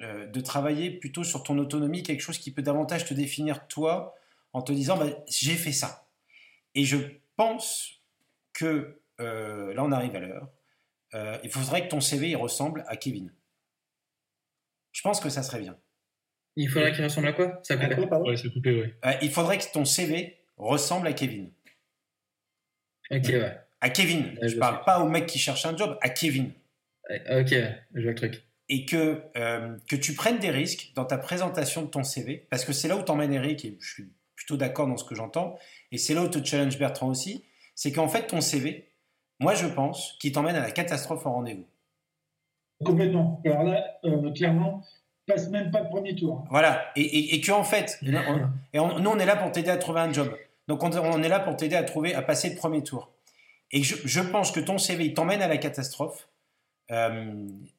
de 0.00 0.40
travailler 0.40 0.90
plutôt 0.90 1.24
sur 1.24 1.42
ton 1.42 1.58
autonomie, 1.58 2.02
quelque 2.02 2.20
chose 2.22 2.38
qui 2.38 2.50
peut 2.50 2.62
davantage 2.62 3.04
te 3.04 3.12
définir 3.12 3.68
toi 3.68 4.14
en 4.54 4.62
te 4.62 4.72
disant 4.72 4.96
bah, 4.96 5.06
j'ai 5.28 5.54
fait 5.56 5.72
ça. 5.72 6.08
Et 6.74 6.84
je 6.84 6.96
pense 7.36 8.02
que 8.54 9.02
euh, 9.20 9.74
là 9.74 9.84
on 9.84 9.92
arrive 9.92 10.16
à 10.16 10.20
l'heure. 10.20 10.48
euh, 11.14 11.36
il 11.44 11.50
faudrait 11.50 11.84
que 11.84 11.90
ton 11.90 12.00
CV 12.00 12.30
il 12.30 12.36
ressemble 12.36 12.84
à 12.88 12.96
Kevin. 12.96 13.32
Je 14.92 15.02
pense 15.02 15.20
que 15.20 15.28
ça 15.28 15.42
serait 15.42 15.60
bien. 15.60 15.78
Il 16.56 16.68
faudrait 16.68 16.92
qu'il 16.92 17.02
ressemble 17.04 17.26
à 17.28 17.32
quoi? 17.32 17.60
Ça 17.64 17.76
coupe. 17.76 17.94
quoi, 17.94 18.06
pardon? 18.08 18.28
Ouais, 18.28 18.36
c'est 18.36 18.50
coupé, 18.52 18.80
ouais. 18.80 18.94
Euh, 19.04 19.12
il 19.22 19.30
faudrait 19.30 19.58
que 19.58 19.64
ton 19.72 19.84
CV 19.84 20.38
ressemble 20.56 21.08
à 21.08 21.12
Kevin. 21.12 21.52
Ok, 23.10 23.24
ouais. 23.28 23.58
À 23.80 23.90
Kevin. 23.90 24.38
Ouais, 24.40 24.48
je 24.48 24.48
je 24.48 24.58
parle 24.58 24.78
sais. 24.78 24.84
pas 24.86 25.00
au 25.00 25.08
mec 25.08 25.26
qui 25.26 25.38
cherche 25.38 25.66
un 25.66 25.76
job, 25.76 25.98
à 26.00 26.08
Kevin. 26.10 26.52
Ok, 27.10 27.48
je 27.50 28.00
vois 28.02 28.10
le 28.12 28.14
truc. 28.14 28.44
Et 28.68 28.86
que, 28.86 29.20
euh, 29.36 29.76
que 29.88 29.96
tu 29.96 30.14
prennes 30.14 30.38
des 30.38 30.50
risques 30.50 30.92
dans 30.94 31.04
ta 31.04 31.18
présentation 31.18 31.82
de 31.82 31.88
ton 31.88 32.02
CV, 32.04 32.46
parce 32.50 32.64
que 32.64 32.72
c'est 32.72 32.88
là 32.88 32.96
où 32.96 33.02
t'emmènes 33.02 33.34
Eric, 33.34 33.64
et 33.64 33.76
je 33.80 33.92
suis 33.92 34.12
plutôt 34.44 34.56
d'accord 34.58 34.86
dans 34.86 34.96
ce 34.98 35.04
que 35.04 35.14
j'entends, 35.14 35.58
et 35.90 35.96
c'est 35.98 36.12
là 36.14 36.22
où 36.22 36.28
te 36.28 36.42
challenge 36.44 36.78
Bertrand 36.78 37.08
aussi, 37.08 37.44
c'est 37.74 37.92
qu'en 37.92 38.08
fait, 38.08 38.26
ton 38.26 38.40
CV, 38.42 38.88
moi 39.40 39.54
je 39.54 39.66
pense 39.66 40.16
qu'il 40.20 40.32
t'emmène 40.32 40.54
à 40.56 40.60
la 40.60 40.70
catastrophe 40.70 41.24
en 41.26 41.32
rendez-vous. 41.34 41.64
Complètement. 42.84 43.40
Alors 43.46 43.62
là, 43.64 43.98
euh, 44.04 44.30
clairement, 44.32 44.82
passe 45.26 45.48
même 45.48 45.70
pas 45.70 45.80
le 45.80 45.88
premier 45.88 46.14
tour. 46.14 46.44
Voilà, 46.50 46.84
et, 46.96 47.00
et, 47.02 47.34
et 47.36 47.40
que 47.40 47.52
en 47.52 47.64
fait, 47.64 47.98
on- 48.28 48.48
et 48.74 48.78
on- 48.78 48.98
nous 48.98 49.10
on 49.10 49.18
est 49.18 49.24
là 49.26 49.36
pour 49.36 49.50
t'aider 49.52 49.70
à 49.70 49.78
trouver 49.78 50.00
un 50.00 50.12
job. 50.12 50.36
Donc 50.68 50.82
on, 50.82 50.90
on 50.94 51.22
est 51.22 51.28
là 51.28 51.40
pour 51.40 51.56
t'aider 51.56 51.76
à 51.76 51.82
trouver, 51.84 52.14
à 52.14 52.20
passer 52.22 52.50
le 52.50 52.56
premier 52.56 52.82
tour. 52.82 53.10
Et 53.70 53.82
je, 53.82 53.96
je 54.04 54.20
pense 54.20 54.50
que 54.52 54.60
ton 54.60 54.76
CV, 54.76 55.06
il 55.06 55.14
t'emmène 55.14 55.40
à 55.40 55.48
la 55.48 55.56
catastrophe. 55.56 56.28
Euh, 56.90 57.32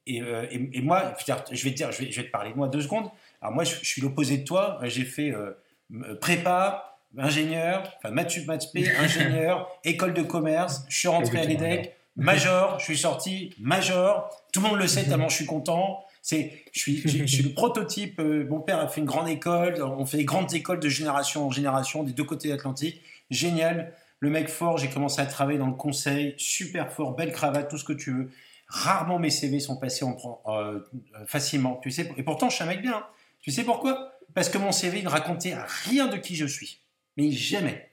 et, 0.08 0.22
euh, 0.24 0.48
et- 0.50 0.78
et 0.78 0.82
moi, 0.82 1.14
je 1.20 1.26
vais 1.32 1.36
te 1.36 1.44
dire- 1.44 1.44
je 1.56 1.64
vais, 1.64 1.72
te 1.72 1.76
dire- 1.76 1.92
je 1.92 2.02
vais, 2.04 2.12
je 2.12 2.22
vais 2.22 2.28
te 2.28 2.32
parler 2.32 2.52
de 2.52 2.56
moi 2.56 2.68
deux 2.68 2.82
secondes. 2.82 3.08
Alors 3.42 3.54
moi, 3.54 3.64
je, 3.64 3.76
je 3.76 3.86
suis 3.86 4.02
l'opposé 4.02 4.40
de 4.40 4.44
toi. 4.44 4.80
J'ai 4.84 5.06
fait 5.06 5.32
euh, 5.32 5.52
prépa, 6.22 6.98
ingénieur, 7.18 7.84
enfin 7.98 8.12
maths 8.12 8.46
maths 8.46 8.72
P, 8.74 8.90
ingénieur, 9.00 9.70
école 9.84 10.14
de 10.14 10.22
commerce. 10.22 10.84
Je 10.90 11.00
suis 11.00 11.08
rentré 11.08 11.40
à 11.40 11.46
l'EDEC, 11.46 11.96
major. 12.16 12.80
Je 12.80 12.86
suis 12.86 12.98
sorti 12.98 13.54
major. 13.60 14.30
Tout 14.52 14.62
le 14.62 14.70
monde 14.70 14.80
le 14.80 14.88
sait 14.88 15.04
tellement 15.06 15.30
je 15.30 15.36
suis 15.36 15.46
content. 15.46 16.04
C'est, 16.22 16.64
je 16.72 16.80
suis, 16.80 16.98
je, 17.08 17.26
suis 17.26 17.44
le 17.44 17.50
prototype. 17.54 18.20
euh, 18.20 18.48
mon 18.50 18.60
père 18.60 18.80
a 18.80 18.88
fait 18.88 19.00
une 19.00 19.06
grande 19.06 19.30
école. 19.30 19.82
On 19.84 20.08
fait 20.08 20.18
des 20.18 20.26
grandes 20.26 20.54
écoles 20.56 20.80
de 20.80 20.90
génération 20.90 21.46
en 21.46 21.52
génération 21.52 22.02
des 22.04 22.14
deux 22.14 22.24
côtés 22.24 22.48
de 22.48 22.54
l'Atlantique. 22.54 23.02
Génial. 23.30 23.94
Le 24.22 24.32
mec 24.32 24.50
fort. 24.50 24.80
J'ai 24.80 24.90
commencé 24.90 25.22
à 25.22 25.28
travailler 25.28 25.60
dans 25.60 25.68
le 25.68 25.74
conseil. 25.76 26.34
Super 26.38 26.92
fort. 26.92 27.16
Belle 27.16 27.32
cravate, 27.32 27.70
tout 27.70 27.78
ce 27.78 27.84
que 27.84 27.94
tu 27.94 28.12
veux. 28.12 28.32
Rarement 28.68 29.20
mes 29.20 29.30
CV 29.30 29.60
sont 29.60 29.78
passés 29.78 30.04
en, 30.04 30.18
euh, 30.48 30.80
euh, 31.14 31.26
facilement. 31.28 31.80
Tu 31.84 31.92
sais, 31.92 32.12
et 32.18 32.24
pourtant, 32.24 32.50
je 32.50 32.56
suis 32.56 32.64
un 32.64 32.68
mec 32.68 32.82
bien. 32.82 32.96
hein. 32.98 33.06
Tu 33.42 33.52
sais 33.52 33.64
pourquoi? 33.64 34.15
Parce 34.34 34.50
que 34.50 34.58
mon 34.58 34.72
CV 34.72 35.02
ne 35.02 35.10
racontait 35.10 35.56
rien 35.86 36.08
de 36.08 36.18
qui 36.18 36.36
je 36.36 36.46
suis. 36.46 36.82
Mais 37.18 37.32
jamais. 37.32 37.92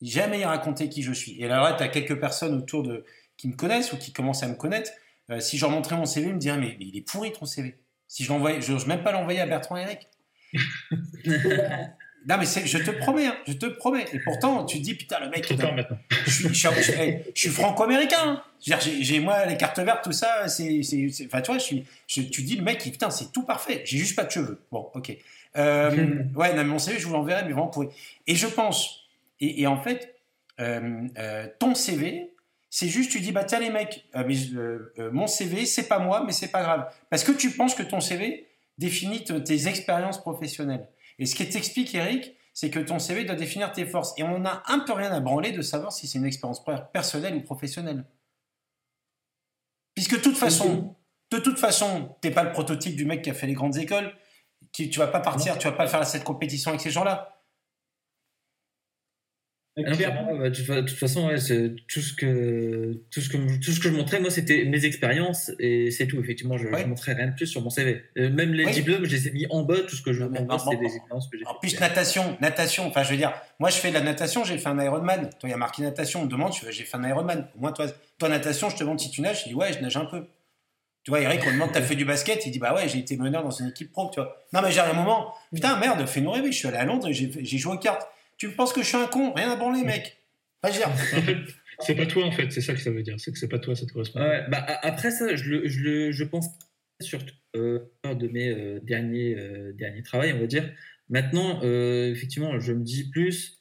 Jamais 0.00 0.40
il 0.40 0.44
racontait 0.44 0.88
qui 0.88 1.02
je 1.02 1.12
suis. 1.12 1.40
Et 1.40 1.44
alors 1.46 1.64
là, 1.64 1.74
tu 1.74 1.82
as 1.82 1.88
quelques 1.88 2.18
personnes 2.18 2.54
autour 2.54 2.82
de 2.82 3.04
qui 3.36 3.48
me 3.48 3.54
connaissent 3.54 3.92
ou 3.92 3.96
qui 3.96 4.12
commencent 4.12 4.42
à 4.42 4.48
me 4.48 4.54
connaître. 4.54 4.90
Euh, 5.30 5.40
si 5.40 5.56
je 5.56 5.64
leur 5.64 5.70
montrais 5.70 5.96
mon 5.96 6.06
CV, 6.06 6.28
ils 6.28 6.34
me 6.34 6.38
diraient 6.38 6.58
mais, 6.58 6.76
il 6.78 6.96
est 6.96 7.02
pourri 7.02 7.32
ton 7.32 7.46
CV. 7.46 7.78
Si 8.06 8.24
je 8.24 8.28
l'envoyais, 8.28 8.60
je 8.60 8.72
n'ose 8.72 8.86
même 8.86 9.02
pas 9.02 9.12
l'envoyer 9.12 9.40
à 9.40 9.46
Bertrand 9.46 9.76
Eric. 9.76 10.08
non 12.28 12.36
mais 12.38 12.44
je 12.46 12.78
te 12.78 12.90
promets, 12.90 13.26
hein, 13.26 13.36
je 13.46 13.52
te 13.54 13.66
promets. 13.66 14.06
Et 14.12 14.18
pourtant, 14.20 14.64
tu 14.64 14.78
te 14.78 14.82
dis 14.82 14.94
putain 14.94 15.20
le 15.20 15.28
mec. 15.30 15.46
Tard 15.56 15.74
maintenant. 15.74 15.98
je 16.26 16.30
suis, 16.30 16.48
je 16.48 16.54
suis- 16.54 16.68
je 16.76 16.82
suis- 16.82 16.92
hey, 16.92 17.22
je 17.34 17.40
suis 17.40 17.50
franco-américain. 17.50 18.16
hein. 18.22 18.42
J'ai, 19.00 19.20
moi 19.20 19.44
les 19.46 19.56
cartes 19.56 19.78
vertes, 19.80 20.02
tout 20.04 20.12
ça, 20.12 20.48
c'est, 20.48 20.80
enfin 21.26 21.40
tu 21.42 21.50
vois, 21.50 21.58
je 21.58 21.64
suis, 21.64 21.84
je- 22.06 22.22
tu 22.22 22.42
dis 22.42 22.56
le 22.56 22.62
mec, 22.62 22.84
il- 22.86 22.92
putain, 22.92 23.10
c'est 23.10 23.30
tout 23.32 23.42
parfait. 23.44 23.82
J'ai 23.84 23.98
juste 23.98 24.16
pas 24.16 24.24
de 24.24 24.30
cheveux. 24.30 24.60
Bon, 24.72 24.90
ok. 24.94 25.16
Euh, 25.56 25.90
ouais, 26.34 26.50
non, 26.54 26.56
mais 26.56 26.64
mon 26.64 26.78
CV, 26.78 26.98
je 26.98 27.06
vous 27.06 27.12
l'enverrai, 27.12 27.42
mais 27.44 27.52
vraiment 27.52 27.68
pourri. 27.68 27.88
Et 28.26 28.34
je 28.34 28.46
pense, 28.46 29.00
et, 29.40 29.60
et 29.62 29.66
en 29.66 29.80
fait, 29.80 30.14
euh, 30.60 31.02
euh, 31.18 31.46
ton 31.58 31.74
CV, 31.74 32.30
c'est 32.70 32.88
juste, 32.88 33.10
tu 33.12 33.20
dis, 33.20 33.30
bah 33.32 33.44
tiens 33.44 33.60
les 33.60 33.70
mecs, 33.70 34.04
mais, 34.14 34.34
mon 35.12 35.26
CV, 35.26 35.64
c'est 35.66 35.86
pas 35.86 35.98
moi, 35.98 36.24
mais 36.26 36.32
c'est 36.32 36.48
pas 36.50 36.62
grave. 36.62 36.86
Parce 37.10 37.22
que 37.22 37.32
tu 37.32 37.50
penses 37.50 37.74
que 37.74 37.82
ton 37.84 38.00
CV 38.00 38.46
définit 38.78 39.22
tes 39.22 39.68
expériences 39.68 40.18
professionnelles. 40.20 40.88
Et 41.18 41.26
ce 41.26 41.34
qui 41.34 41.48
t'explique, 41.48 41.94
Eric, 41.94 42.36
c'est 42.52 42.70
que 42.70 42.78
ton 42.78 42.98
CV 42.98 43.24
doit 43.24 43.34
définir 43.34 43.72
tes 43.72 43.86
forces. 43.86 44.14
Et 44.16 44.22
on 44.22 44.44
a 44.44 44.62
un 44.66 44.80
peu 44.80 44.92
rien 44.92 45.10
à 45.12 45.20
branler 45.20 45.52
de 45.52 45.62
savoir 45.62 45.92
si 45.92 46.06
c'est 46.06 46.18
une 46.18 46.26
expérience 46.26 46.64
per- 46.64 46.84
personnelle 46.92 47.34
ou 47.34 47.42
professionnelle. 47.42 48.04
Puisque 49.94 50.16
de 50.16 50.20
toute 50.22 50.36
façon, 50.36 50.96
de 51.30 51.38
toute 51.38 51.58
façon, 51.58 52.16
t'es 52.20 52.30
pas 52.30 52.42
le 52.42 52.52
prototype 52.52 52.96
du 52.96 53.04
mec 53.04 53.22
qui 53.22 53.30
a 53.30 53.34
fait 53.34 53.46
les 53.46 53.54
grandes 53.54 53.76
écoles. 53.76 54.14
Qui, 54.72 54.88
tu 54.88 54.98
vas 54.98 55.06
pas 55.08 55.20
partir, 55.20 55.58
tu 55.58 55.68
vas 55.68 55.74
pas 55.74 55.86
faire 55.86 56.06
cette 56.06 56.24
compétition 56.24 56.70
avec 56.70 56.80
ces 56.80 56.90
gens-là. 56.90 57.33
Ah 59.76 59.90
clairement, 59.90 60.36
bah, 60.36 60.50
de 60.50 60.80
toute 60.82 60.96
façon, 60.98 61.26
ouais, 61.26 61.34
tout 61.88 62.00
ce 62.00 62.14
que 62.14 62.92
tout 63.10 63.20
ce 63.20 63.28
que 63.28 63.36
tout 63.58 63.72
ce 63.72 63.80
que 63.80 63.88
je 63.88 63.94
montrais, 63.94 64.20
moi, 64.20 64.30
c'était 64.30 64.64
mes 64.66 64.84
expériences 64.84 65.50
et 65.58 65.90
c'est 65.90 66.06
tout. 66.06 66.20
Effectivement, 66.20 66.56
je, 66.56 66.68
Ouais. 66.68 66.82
je 66.82 66.86
montrais 66.86 67.14
rien 67.14 67.26
de 67.26 67.34
plus 67.34 67.48
sur 67.48 67.60
mon 67.60 67.70
CV. 67.70 68.02
Euh, 68.16 68.30
même 68.30 68.52
les 68.54 68.66
Oui. 68.66 68.72
diplômes, 68.72 69.04
je 69.04 69.10
les 69.10 69.26
ai 69.26 69.30
mis 69.32 69.46
en 69.50 69.62
bas. 69.64 69.80
Tout 69.88 69.96
ce 69.96 70.02
que 70.02 70.12
je 70.12 70.22
montrais, 70.22 70.58
c'est 70.70 70.76
des 70.76 70.86
expériences 70.94 71.28
que 71.28 71.36
j'ai. 71.38 71.44
En 71.46 71.54
fait. 71.54 71.58
plus, 71.60 71.80
natation, 71.80 72.36
natation. 72.40 72.86
Enfin, 72.86 73.02
je 73.02 73.10
veux 73.10 73.16
dire, 73.16 73.32
moi, 73.58 73.70
je 73.70 73.76
fais 73.78 73.88
de 73.88 73.94
la 73.94 74.00
natation, 74.00 74.44
j'ai 74.44 74.58
fait 74.58 74.68
un 74.68 74.78
Ironman. 74.80 75.28
Toi, 75.40 75.48
il 75.48 75.50
y 75.50 75.54
a 75.54 75.56
marqué 75.56 75.82
natation. 75.82 76.20
On 76.20 76.26
me 76.26 76.30
demande, 76.30 76.52
j'ai 76.70 76.84
fait 76.84 76.96
un 76.96 77.08
Ironman. 77.08 77.48
Moi, 77.56 77.72
toi, 77.72 77.86
toi, 78.18 78.28
natation, 78.28 78.70
je 78.70 78.76
te 78.76 78.80
demande 78.84 79.00
si 79.00 79.10
tu 79.10 79.22
nages. 79.22 79.42
Je 79.42 79.48
dis, 79.48 79.54
ouais, 79.54 79.72
je 79.72 79.80
nage 79.80 79.96
un 79.96 80.04
peu. 80.04 80.24
Tu 81.02 81.10
vois, 81.10 81.20
Eric, 81.20 81.40
on 81.48 81.52
demande, 81.52 81.72
t'as 81.72 81.82
fait 81.82 81.96
du 81.96 82.04
basket? 82.04 82.46
Il 82.46 82.52
dit, 82.52 82.60
bah 82.60 82.74
ouais, 82.74 82.88
j'ai 82.88 82.98
été 83.00 83.16
meneur 83.16 83.42
dans 83.42 83.50
une 83.50 83.66
équipe 83.70 83.90
pro, 83.90 84.08
tu 84.14 84.20
vois. 84.20 84.46
Non, 84.52 84.62
mais 84.62 84.70
j'ai 84.70 84.80
un 84.80 84.92
moment, 84.92 85.34
putain, 85.52 85.78
merde, 85.80 86.06
fais-nous 86.06 86.30
rêver. 86.30 86.52
Je 86.52 86.56
suis 86.58 86.68
allé 86.68 86.76
à 86.76 86.84
Londres 86.84 87.08
et 87.08 87.12
j'ai 87.12 87.58
joué 87.58 87.74
aux 87.74 87.78
cartes. 87.78 88.06
Tu 88.36 88.50
penses 88.50 88.72
que 88.72 88.82
je 88.82 88.86
suis 88.86 88.96
un 88.96 89.06
con? 89.06 89.32
Rien 89.32 89.50
à 89.50 89.56
branler, 89.56 89.84
mec. 89.84 90.18
Pas 90.60 90.70
dire. 90.70 90.88
En 90.88 90.92
fait, 90.92 91.36
c'est 91.80 91.94
pas 91.94 92.06
toi 92.06 92.24
en 92.24 92.32
fait, 92.32 92.50
c'est 92.50 92.60
ça 92.60 92.72
que 92.72 92.80
ça 92.80 92.90
veut 92.90 93.02
dire. 93.02 93.18
C'est 93.18 93.32
que 93.32 93.38
c'est 93.38 93.48
pas 93.48 93.58
toi, 93.58 93.74
ça 93.74 93.86
te 93.86 93.92
correspond. 93.92 94.20
Ouais, 94.20 94.44
bah, 94.48 94.64
après 94.82 95.10
ça, 95.10 95.34
je, 95.36 95.50
le, 95.50 95.68
je, 95.68 95.80
le, 95.80 96.12
je 96.12 96.24
pense 96.24 96.46
surtout 97.00 97.34
euh, 97.56 97.80
de 98.04 98.28
mes 98.28 98.48
euh, 98.48 98.80
derniers, 98.82 99.36
euh, 99.38 99.72
derniers 99.72 100.02
travails, 100.02 100.32
on 100.32 100.40
va 100.40 100.46
dire. 100.46 100.72
Maintenant, 101.08 101.60
euh, 101.62 102.10
effectivement, 102.10 102.58
je 102.58 102.72
me 102.72 102.82
dis 102.82 103.10
plus, 103.10 103.58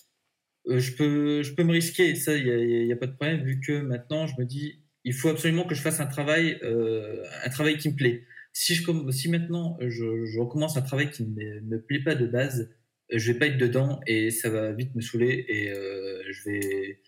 euh, 0.70 0.80
je, 0.80 0.94
peux, 0.94 1.44
je 1.44 1.54
peux 1.54 1.64
me 1.64 1.74
risquer, 1.74 2.16
ça, 2.16 2.36
il 2.36 2.46
n'y 2.46 2.52
a, 2.52 2.84
y 2.86 2.92
a 2.94 2.96
pas 2.96 3.08
de 3.08 3.14
problème, 3.14 3.44
vu 3.44 3.60
que 3.60 3.74
maintenant, 3.82 4.28
je 4.28 4.36
me 4.40 4.46
dis, 4.46 4.80
il 5.04 5.14
faut 5.14 5.30
absolument 5.30 5.66
que 5.66 5.76
je 5.76 5.82
fasse 5.82 6.00
un 6.00 6.06
travail, 6.08 6.60
euh, 6.64 7.22
un 7.44 7.50
travail 7.50 7.78
qui 7.78 7.90
me 7.90 7.96
plaît. 7.96 8.26
Si, 8.54 8.76
je, 8.76 9.12
si 9.12 9.30
maintenant, 9.30 9.78
je, 9.82 10.26
je 10.26 10.40
recommence 10.40 10.78
un 10.78 10.82
travail 10.84 11.10
qui 11.10 11.24
ne 11.24 11.30
me, 11.30 11.62
me 11.62 11.82
plaît 11.82 12.04
pas 12.04 12.16
de 12.16 12.28
base, 12.28 12.62
euh, 12.62 12.68
je 13.12 13.32
vais 13.32 13.38
pas 13.40 13.48
être 13.48 13.58
dedans 13.58 14.00
et 14.08 14.32
ça 14.32 14.50
va 14.50 14.72
vite 14.72 14.96
me 14.96 15.02
saouler 15.02 15.46
et 15.48 15.72
euh, 15.72 16.22
je 16.32 16.50
vais 16.50 17.02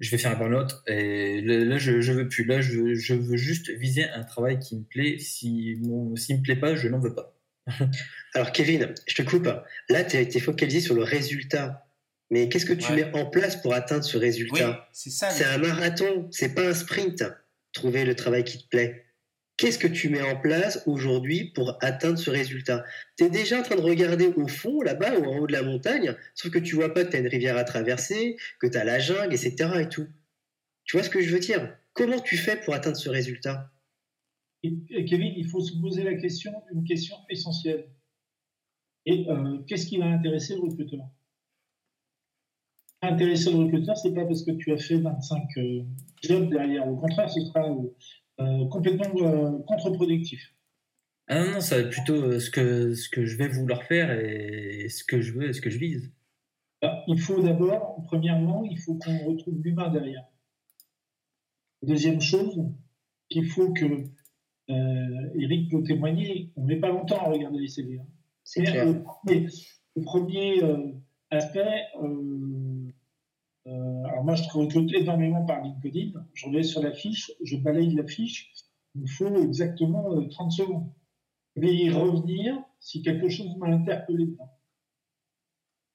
je 0.00 0.10
vais 0.10 0.18
faire 0.18 0.32
un 0.32 0.36
burn-out 0.36 0.72
et 0.88 1.40
là, 1.40 1.64
là, 1.64 1.78
je, 1.78 2.00
je 2.00 2.12
veux 2.12 2.28
plus. 2.28 2.44
Là, 2.44 2.60
je, 2.60 2.94
je 2.94 3.14
veux 3.14 3.36
juste 3.36 3.70
viser 3.70 4.04
un 4.04 4.24
travail 4.24 4.58
qui 4.58 4.76
me 4.76 4.82
plaît. 4.84 5.18
Si 5.18 5.76
mon, 5.82 6.16
s'il 6.16 6.38
me 6.38 6.42
plaît 6.42 6.56
pas, 6.56 6.74
je 6.74 6.88
n'en 6.88 6.98
veux 6.98 7.14
pas. 7.14 7.38
Alors, 8.34 8.50
Kevin, 8.52 8.92
je 9.06 9.14
te 9.14 9.22
coupe. 9.22 9.48
Là, 9.88 10.04
tu 10.04 10.16
as 10.16 10.20
été 10.20 10.40
focalisé 10.40 10.80
sur 10.80 10.94
le 10.96 11.04
résultat. 11.04 11.86
Mais 12.30 12.48
qu'est-ce 12.48 12.66
que 12.66 12.72
tu 12.72 12.90
Ouais. 12.90 13.04
mets 13.04 13.14
en 13.14 13.26
place 13.26 13.54
pour 13.62 13.72
atteindre 13.72 14.02
ce 14.04 14.18
Oui, 14.18 14.24
résultat 14.24 14.88
c'est 14.92 15.10
ça. 15.10 15.30
C'est 15.30 15.44
un 15.44 15.58
marathon, 15.58 16.28
c'est 16.32 16.54
pas 16.54 16.68
un 16.68 16.74
sprint. 16.74 17.22
Trouver 17.72 18.04
le 18.04 18.16
travail 18.16 18.42
qui 18.44 18.58
te 18.58 18.68
plaît. 18.68 19.03
Qu'est-ce 19.56 19.78
que 19.78 19.86
tu 19.86 20.08
mets 20.08 20.20
en 20.22 20.40
place 20.40 20.82
aujourd'hui 20.86 21.44
pour 21.54 21.78
atteindre 21.80 22.18
ce 22.18 22.28
résultat? 22.28 22.84
Tu 23.16 23.24
es 23.24 23.30
déjà 23.30 23.60
en 23.60 23.62
train 23.62 23.76
de 23.76 23.80
regarder 23.82 24.26
au 24.36 24.48
fond, 24.48 24.82
là-bas, 24.82 25.18
ou 25.20 25.24
en 25.26 25.38
haut 25.38 25.46
de 25.46 25.52
la 25.52 25.62
montagne, 25.62 26.16
sauf 26.34 26.50
que 26.50 26.58
tu 26.58 26.74
vois 26.74 26.92
pas 26.92 27.04
que 27.04 27.10
tu 27.10 27.16
as 27.16 27.20
une 27.20 27.28
rivière 27.28 27.56
à 27.56 27.62
traverser, 27.62 28.36
que 28.58 28.66
tu 28.66 28.76
as 28.76 28.84
la 28.84 28.98
jungle, 28.98 29.32
etc. 29.32 29.54
Et 29.80 29.88
tout. 29.88 30.08
Tu 30.84 30.96
vois 30.96 31.04
ce 31.04 31.10
que 31.10 31.20
je 31.22 31.32
veux 31.32 31.38
dire? 31.40 31.76
Comment 31.92 32.18
tu 32.18 32.36
fais 32.36 32.56
pour 32.56 32.74
atteindre 32.74 32.96
ce 32.96 33.08
résultat? 33.08 33.70
Et- 34.64 35.04
Kevin, 35.04 35.32
il 35.36 35.46
faut 35.46 35.60
se 35.60 35.78
poser 35.80 36.02
la 36.02 36.14
question, 36.14 36.52
une 36.72 36.82
question 36.84 37.16
essentielle. 37.30 37.86
Et 39.06 39.26
euh, 39.28 39.58
qu'est-ce 39.68 39.86
qui 39.86 39.98
va 39.98 40.06
intéresser 40.06 40.56
le 40.56 40.62
recruteur 40.62 41.06
Intéresser 43.02 43.50
le 43.52 43.58
recruteur, 43.58 43.96
c'est 43.96 44.14
pas 44.14 44.24
parce 44.24 44.42
que 44.42 44.52
tu 44.52 44.72
as 44.72 44.78
fait 44.78 44.96
25 44.96 45.42
euh, 45.58 45.82
jobs 46.22 46.48
derrière. 46.50 46.88
Au 46.88 46.96
contraire, 46.96 47.28
ce 47.30 47.40
sera 47.42 47.70
euh, 47.70 47.94
complètement 48.38 49.10
euh, 49.22 49.58
contre-productif. 49.66 50.54
Ah 51.28 51.42
non, 51.42 51.52
non, 51.52 51.60
ça 51.60 51.76
va 51.76 51.82
être 51.82 51.90
plutôt 51.90 52.22
euh, 52.22 52.38
ce 52.38 52.50
que, 52.50 52.94
ce 52.94 53.08
que 53.08 53.24
je 53.24 53.36
vais 53.36 53.48
vouloir 53.48 53.82
faire 53.84 54.10
et 54.10 54.88
ce 54.88 55.04
que 55.04 55.20
je 55.20 55.32
veux 55.32 55.48
et 55.48 55.52
ce 55.52 55.60
que 55.60 55.70
je 55.70 55.78
vise. 55.78 56.12
Alors, 56.82 57.02
il 57.08 57.18
faut 57.18 57.40
d'abord, 57.40 58.02
premièrement, 58.06 58.64
il 58.64 58.78
faut 58.78 58.96
qu'on 58.96 59.18
retrouve 59.24 59.62
l'humain 59.62 59.88
derrière. 59.88 60.24
Deuxième 61.82 62.20
chose, 62.20 62.62
il 63.30 63.46
faut 63.46 63.72
que, 63.72 64.04
euh, 64.70 65.30
Eric 65.38 65.70
peut 65.70 65.82
témoigner, 65.82 66.52
on 66.56 66.64
met 66.64 66.76
pas 66.76 66.88
longtemps 66.88 67.24
à 67.24 67.30
regarder 67.30 67.58
les 67.58 67.68
CV. 67.68 67.98
hein. 67.98 68.06
C'est. 68.42 68.62
Le 68.84 69.02
premier, 69.02 69.46
le 69.96 70.02
premier, 70.02 70.62
euh, 70.62 70.92
aspect, 71.30 71.84
euh, 72.02 72.73
euh, 73.66 74.04
alors 74.04 74.24
moi 74.24 74.34
je 74.34 74.42
recrute 74.50 74.92
énormément 74.94 75.44
par 75.46 75.62
LinkedIn, 75.62 76.12
je 76.34 76.50
vais 76.50 76.62
sur 76.62 76.82
la 76.82 76.92
fiche, 76.92 77.30
je 77.42 77.56
balaye 77.56 77.94
la 77.94 78.06
fiche, 78.06 78.52
il 78.94 79.02
me 79.02 79.06
faut 79.06 79.34
exactement 79.42 80.12
euh, 80.12 80.28
30 80.28 80.52
secondes. 80.52 80.92
Je 81.56 81.62
vais 81.62 81.74
y 81.74 81.90
revenir 81.90 82.62
si 82.80 83.02
quelque 83.02 83.28
chose 83.28 83.56
m'a 83.56 83.68
interpellé 83.68 84.26
dedans. 84.26 84.50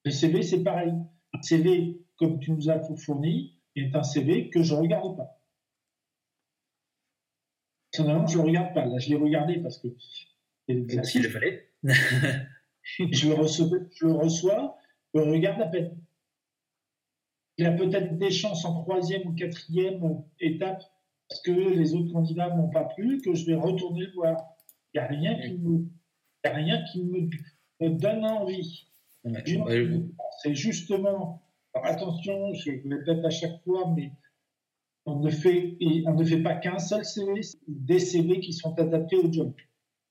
Le 0.04 0.10
CV, 0.10 0.42
c'est 0.42 0.62
pareil. 0.62 0.94
Un 1.34 1.42
CV, 1.42 2.00
comme 2.16 2.40
tu 2.40 2.52
nous 2.52 2.70
as 2.70 2.80
fourni, 2.96 3.58
est 3.76 3.94
un 3.94 4.02
CV 4.02 4.50
que 4.50 4.62
je 4.62 4.74
ne 4.74 4.80
regarde 4.80 5.16
pas. 5.16 5.38
Personnellement, 7.92 8.26
je 8.26 8.38
ne 8.38 8.42
le 8.42 8.48
regarde 8.48 8.74
pas. 8.74 8.86
Là, 8.86 8.98
je 8.98 9.10
l'ai 9.10 9.16
regardé 9.16 9.58
parce 9.58 9.78
que 9.78 9.88
c'est 9.98 10.26
S'il 10.66 10.76
le 10.76 10.80
l'exercice. 10.80 11.28
fallait. 11.28 11.70
je 13.12 13.28
le 13.28 13.34
reçois, 13.34 13.68
je 13.94 14.06
le 14.06 14.12
reçois 14.12 14.76
euh, 15.16 15.38
garde 15.38 15.58
la 15.58 15.66
peine. 15.66 15.98
Il 17.60 17.66
a 17.66 17.72
peut-être 17.72 18.16
des 18.16 18.30
chances 18.30 18.64
en 18.64 18.80
troisième 18.80 19.28
ou 19.28 19.34
quatrième 19.34 20.24
étape 20.40 20.82
parce 21.28 21.42
que 21.42 21.50
les 21.50 21.92
autres 21.92 22.10
candidats 22.10 22.48
n'ont 22.56 22.70
pas 22.70 22.84
plu, 22.84 23.20
que 23.20 23.34
je 23.34 23.44
vais 23.44 23.54
retourner 23.54 24.06
le 24.06 24.12
voir. 24.14 24.38
Il 24.94 24.98
n'y 24.98 25.04
a 25.04 25.06
rien 25.06 25.38
qui 25.38 25.58
me, 25.58 25.84
y 26.42 26.48
a 26.48 26.54
rien 26.54 26.82
qui 26.90 27.04
me, 27.04 27.28
me 27.82 27.90
donne 27.98 28.24
envie. 28.24 28.86
C'est 30.42 30.54
justement, 30.54 31.42
alors 31.74 31.86
attention, 31.86 32.54
je 32.54 32.70
le 32.82 32.96
répète 32.96 33.26
à 33.26 33.30
chaque 33.30 33.62
fois, 33.64 33.92
mais 33.94 34.10
on 35.04 35.20
ne 35.20 35.28
fait, 35.28 35.76
on 36.06 36.14
ne 36.14 36.24
fait 36.24 36.42
pas 36.42 36.54
qu'un 36.54 36.78
seul 36.78 37.04
CV, 37.04 37.42
des 37.68 37.98
CV 37.98 38.40
qui 38.40 38.54
sont 38.54 38.72
adaptés 38.78 39.16
au 39.16 39.30
job. 39.30 39.52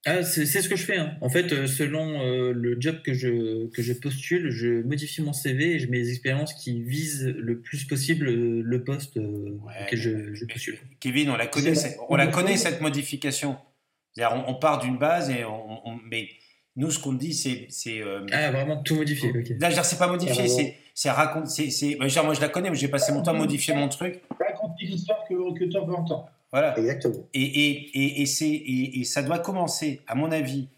Ah, 0.06 0.22
c'est 0.22 0.46
ce 0.46 0.68
que 0.68 0.76
je 0.76 0.84
fais. 0.84 0.96
hein. 0.96 1.12
En 1.20 1.28
fait, 1.28 1.52
euh, 1.52 1.66
selon 1.66 2.20
euh, 2.22 2.52
le 2.54 2.80
job 2.80 3.02
que 3.04 3.12
je, 3.12 3.66
que 3.68 3.82
je 3.82 3.92
postule, 3.92 4.50
je 4.50 4.82
modifie 4.82 5.20
mon 5.20 5.34
CV 5.34 5.74
et 5.74 5.78
je 5.78 5.88
mets 5.90 5.98
les 5.98 6.10
expériences 6.10 6.54
qui 6.54 6.80
visent 6.82 7.26
le 7.36 7.60
plus 7.60 7.84
possible 7.84 8.28
euh, 8.28 8.62
le 8.64 8.82
poste 8.82 9.18
euh, 9.18 9.58
Ouais, 9.62 9.74
auquel 9.82 9.98
je, 9.98 10.34
je 10.34 10.44
postule. 10.46 10.78
Kevin, 11.00 11.28
on 11.30 11.36
la 11.36 11.46
connaît, 11.46 11.74
on 12.08 12.16
la 12.16 12.28
connaît 12.28 12.56
cette 12.56 12.80
modification. 12.80 13.58
C'est-à-dire, 14.14 14.42
on, 14.48 14.52
on 14.52 14.54
part 14.58 14.80
d'une 14.80 14.96
base 14.96 15.28
et 15.30 15.44
on, 15.44 15.86
on- 15.86 15.98
mais 16.10 16.28
nous, 16.76 16.90
ce 16.90 16.98
qu'on 16.98 17.12
dit, 17.12 17.34
c'est, 17.34 17.66
c'est, 17.68 18.00
euh, 18.00 18.24
Ah, 18.32 18.50
vraiment 18.52 18.82
tout 18.82 18.94
modifié. 18.96 19.28
ok. 19.28 19.34
là, 19.36 19.42
je 19.44 19.66
veux 19.66 19.72
dire, 19.74 19.84
c'est 19.84 19.98
pas 19.98 20.08
modifié, 20.08 20.34
Carrément. 20.34 20.56
c'est, 20.56 20.76
c'est 20.94 21.10
raconter, 21.10 21.70
c'est, 21.70 21.96
moi, 21.96 22.08
je 22.08 22.40
la 22.40 22.48
connais, 22.48 22.70
mais 22.70 22.76
j'ai 22.76 22.88
passé 22.88 23.12
mon 23.12 23.22
temps 23.22 23.32
à 23.34 23.38
modifier 23.38 23.74
mon 23.74 23.88
truc, 23.88 24.20
Raconter 24.40 24.86
l'histoire 24.86 25.18
que 25.28 25.34
recruteur 25.34 25.84
veut 25.86 25.94
entendre. 25.94 26.30
Voilà. 26.52 26.78
Exactement. 26.78 27.28
Et, 27.34 27.42
et, 27.42 27.70
et, 27.94 28.22
et 28.22 28.26
c'est, 28.26 28.48
et, 28.48 29.00
et 29.00 29.04
ça 29.04 29.22
doit 29.22 29.38
commencer, 29.38 30.00
à 30.06 30.14
mon 30.14 30.32
avis, 30.32 30.68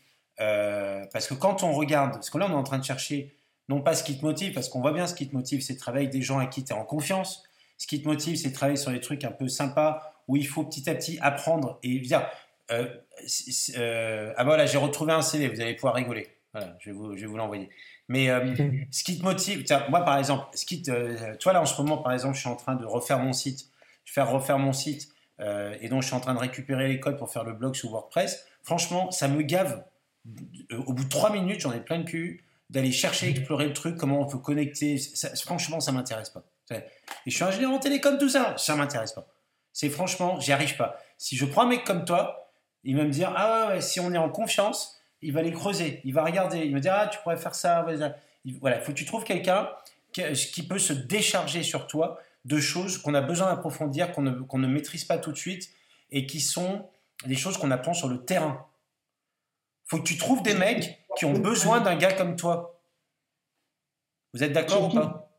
euh, 0.41 1.05
parce 1.13 1.27
que 1.27 1.35
quand 1.35 1.63
on 1.63 1.73
regarde, 1.73 2.13
parce 2.13 2.31
que 2.31 2.39
là, 2.39 2.47
on 2.49 2.53
est 2.53 2.55
en 2.55 2.63
train 2.63 2.79
de 2.79 2.85
chercher, 2.85 3.35
non 3.69 3.81
pas 3.81 3.95
ce 3.95 4.05
qui 4.05 4.19
te 4.19 4.25
motive, 4.25 4.53
parce 4.53 4.69
qu'on 4.69 4.81
voit 4.81 4.93
bien 4.93 5.07
ce 5.07 5.15
qui 5.15 5.29
te 5.29 5.35
motive, 5.35 5.61
c'est 5.63 5.75
de 5.75 5.79
travailler 5.79 6.07
avec 6.07 6.13
des 6.13 6.23
gens 6.23 6.39
à 6.39 6.47
qui 6.47 6.65
tu 6.65 6.73
es 6.73 6.77
en 6.77 6.85
confiance. 6.85 7.45
Ce 7.79 7.87
qui 7.87 8.03
te 8.03 8.09
motive, 8.09 8.37
c'est 8.37 8.51
de 8.51 8.55
travailler 8.55 8.77
sur 8.77 8.91
des 8.93 9.01
trucs 9.01 9.25
un 9.25 9.33
peu 9.33 9.49
sympas, 9.49 10.15
où 10.29 10.37
il 10.37 10.47
faut 10.47 10.65
petit 10.65 10.89
à 10.89 10.95
petit 10.95 11.19
apprendre 11.21 11.79
et 11.83 11.99
dire, 11.99 12.29
euh, 12.71 12.87
euh, 13.77 14.33
ah 14.37 14.45
bah 14.45 14.51
voilà, 14.51 14.67
j'ai 14.67 14.79
retrouvé 14.79 15.13
un 15.13 15.23
CV, 15.23 15.49
vous 15.49 15.61
allez 15.61 15.75
pouvoir 15.75 15.95
rigoler. 15.95 16.29
Voilà, 16.53 16.77
je 16.81 16.91
vais 16.91 16.97
vous, 16.97 17.15
vous 17.17 17.37
l'envoyer. 17.37 17.71
Mais 18.09 18.29
euh, 18.29 18.55
ce 18.91 19.05
qui 19.05 19.19
te 19.19 19.23
motive, 19.23 19.65
tiens, 19.65 19.87
moi 19.89 20.05
par 20.05 20.19
exemple, 20.19 20.47
ce 20.55 20.67
qui 20.67 20.83
te, 20.83 20.91
euh, 20.91 21.37
toi 21.37 21.53
là 21.53 21.63
en 21.63 21.67
ce 21.67 21.81
moment 21.81 21.99
par 21.99 22.13
exemple, 22.13 22.35
je 22.35 22.41
suis 22.41 22.49
en 22.49 22.57
train 22.57 22.75
de 22.75 22.85
refaire 22.85 23.19
mon 23.19 23.33
site, 23.33 23.69
je 24.05 24.11
vais 24.11 24.15
faire 24.15 24.31
refaire 24.31 24.59
mon 24.59 24.73
site, 24.73 25.09
euh, 25.41 25.75
et 25.81 25.89
donc 25.89 26.03
je 26.03 26.07
suis 26.09 26.17
en 26.17 26.21
train 26.21 26.35
de 26.35 26.39
récupérer 26.39 26.89
les 26.89 27.01
codes 27.01 27.19
pour 27.19 27.31
faire 27.33 27.45
le 27.45 27.53
blog 27.53 27.75
sous 27.75 27.89
WordPress. 27.91 28.45
Franchement, 28.63 29.11
ça 29.11 29.29
me 29.29 29.43
gave. 29.43 29.85
Euh, 30.71 30.79
Au 30.87 30.93
bout 30.93 31.05
de 31.05 31.09
trois 31.09 31.31
minutes, 31.33 31.61
j'en 31.61 31.73
ai 31.73 31.81
plein 31.81 31.99
de 31.99 32.05
cul 32.05 32.45
d'aller 32.71 32.93
chercher, 32.93 33.29
explorer 33.29 33.67
le 33.67 33.73
truc, 33.73 33.97
comment 33.97 34.21
on 34.21 34.27
peut 34.27 34.39
connecter. 34.39 34.97
Ça- 34.99 35.35
franchement, 35.37 35.81
ça 35.81 35.93
m'intéresse 35.93 36.31
pas. 36.31 36.43
Et 36.71 37.31
je 37.31 37.35
suis 37.35 37.45
ingénieur 37.45 37.71
en 37.73 37.79
télécom, 37.79 38.17
tout 38.19 38.31
ça, 38.31 38.55
ça 38.57 38.75
m'intéresse 38.77 39.13
pas. 39.13 39.27
C'est 39.75 39.91
franchement, 39.91 40.41
j'y 40.41 40.53
arrive 40.53 40.77
pas. 40.77 40.99
Si 41.19 41.37
je 41.37 41.45
prends 41.45 41.63
un 41.65 41.69
mec 41.69 41.85
comme 41.85 42.05
toi, 42.07 42.51
il 42.85 42.97
va 42.97 43.05
me 43.05 43.11
dire 43.11 43.33
ah 43.37 43.67
ouais, 43.69 43.75
ouais, 43.75 43.81
si 43.83 44.01
on 44.01 44.13
est 44.15 44.19
en 44.19 44.31
confiance, 44.31 44.99
il 45.21 45.33
va 45.33 45.43
les 45.43 45.53
creuser, 45.53 46.01
il 46.05 46.15
va 46.15 46.25
regarder, 46.25 46.61
il 46.61 46.73
va 46.73 46.81
dire 46.81 46.95
ah 46.97 47.07
tu 47.09 47.19
pourrais 47.23 47.37
faire 47.37 47.55
ça. 47.55 47.83
vas-y. 47.83 48.15
Il- 48.45 48.59
Voilà, 48.59 48.79
il 48.79 48.83
faut 48.83 48.93
que 48.93 48.97
tu 48.97 49.05
trouves 49.05 49.25
quelqu'un 49.25 49.69
qui 50.13 50.67
peut 50.67 50.79
se 50.79 50.93
décharger 50.95 51.63
sur 51.63 51.87
toi 51.87 52.19
de 52.45 52.59
choses 52.59 52.99
qu'on 52.99 53.15
a 53.15 53.21
besoin 53.21 53.47
d'approfondir, 53.47 54.13
qu'on 54.13 54.23
ne, 54.23 54.33
qu'on 54.33 54.59
ne 54.59 54.67
maîtrise 54.67 55.05
pas 55.05 55.19
tout 55.19 55.33
de 55.33 55.37
suite 55.37 55.71
et 56.11 56.27
qui 56.27 56.41
sont 56.41 56.89
des 57.27 57.37
choses 57.37 57.57
qu'on 57.57 57.71
apprend 57.71 57.95
sur 57.95 58.09
le 58.09 58.25
terrain. 58.25 58.67
Faut 59.85 59.99
que 59.99 60.03
tu 60.03 60.17
trouves 60.17 60.43
des 60.43 60.55
mecs 60.55 61.07
qui 61.17 61.25
ont 61.25 61.33
besoin 61.33 61.81
d'un 61.81 61.97
gars 61.97 62.13
comme 62.13 62.37
toi. 62.37 62.81
Vous 64.35 64.43
êtes 64.43 64.53
d'accord 64.53 64.89
ou 64.89 64.95
pas? 64.95 65.31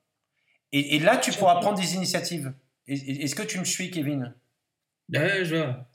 Et, 0.72 0.96
et 0.96 1.00
là, 1.00 1.18
tu 1.18 1.32
pourras 1.32 1.60
prendre 1.60 1.80
des 1.80 1.96
initiatives. 1.96 2.54
Est-ce 2.88 3.36
que 3.36 3.44
tu 3.44 3.60
me 3.60 3.66
suis, 3.66 3.92
Kevin? 3.92 4.36
Ouais, 5.12 5.46
je 5.46 5.56
vois. 5.56 5.88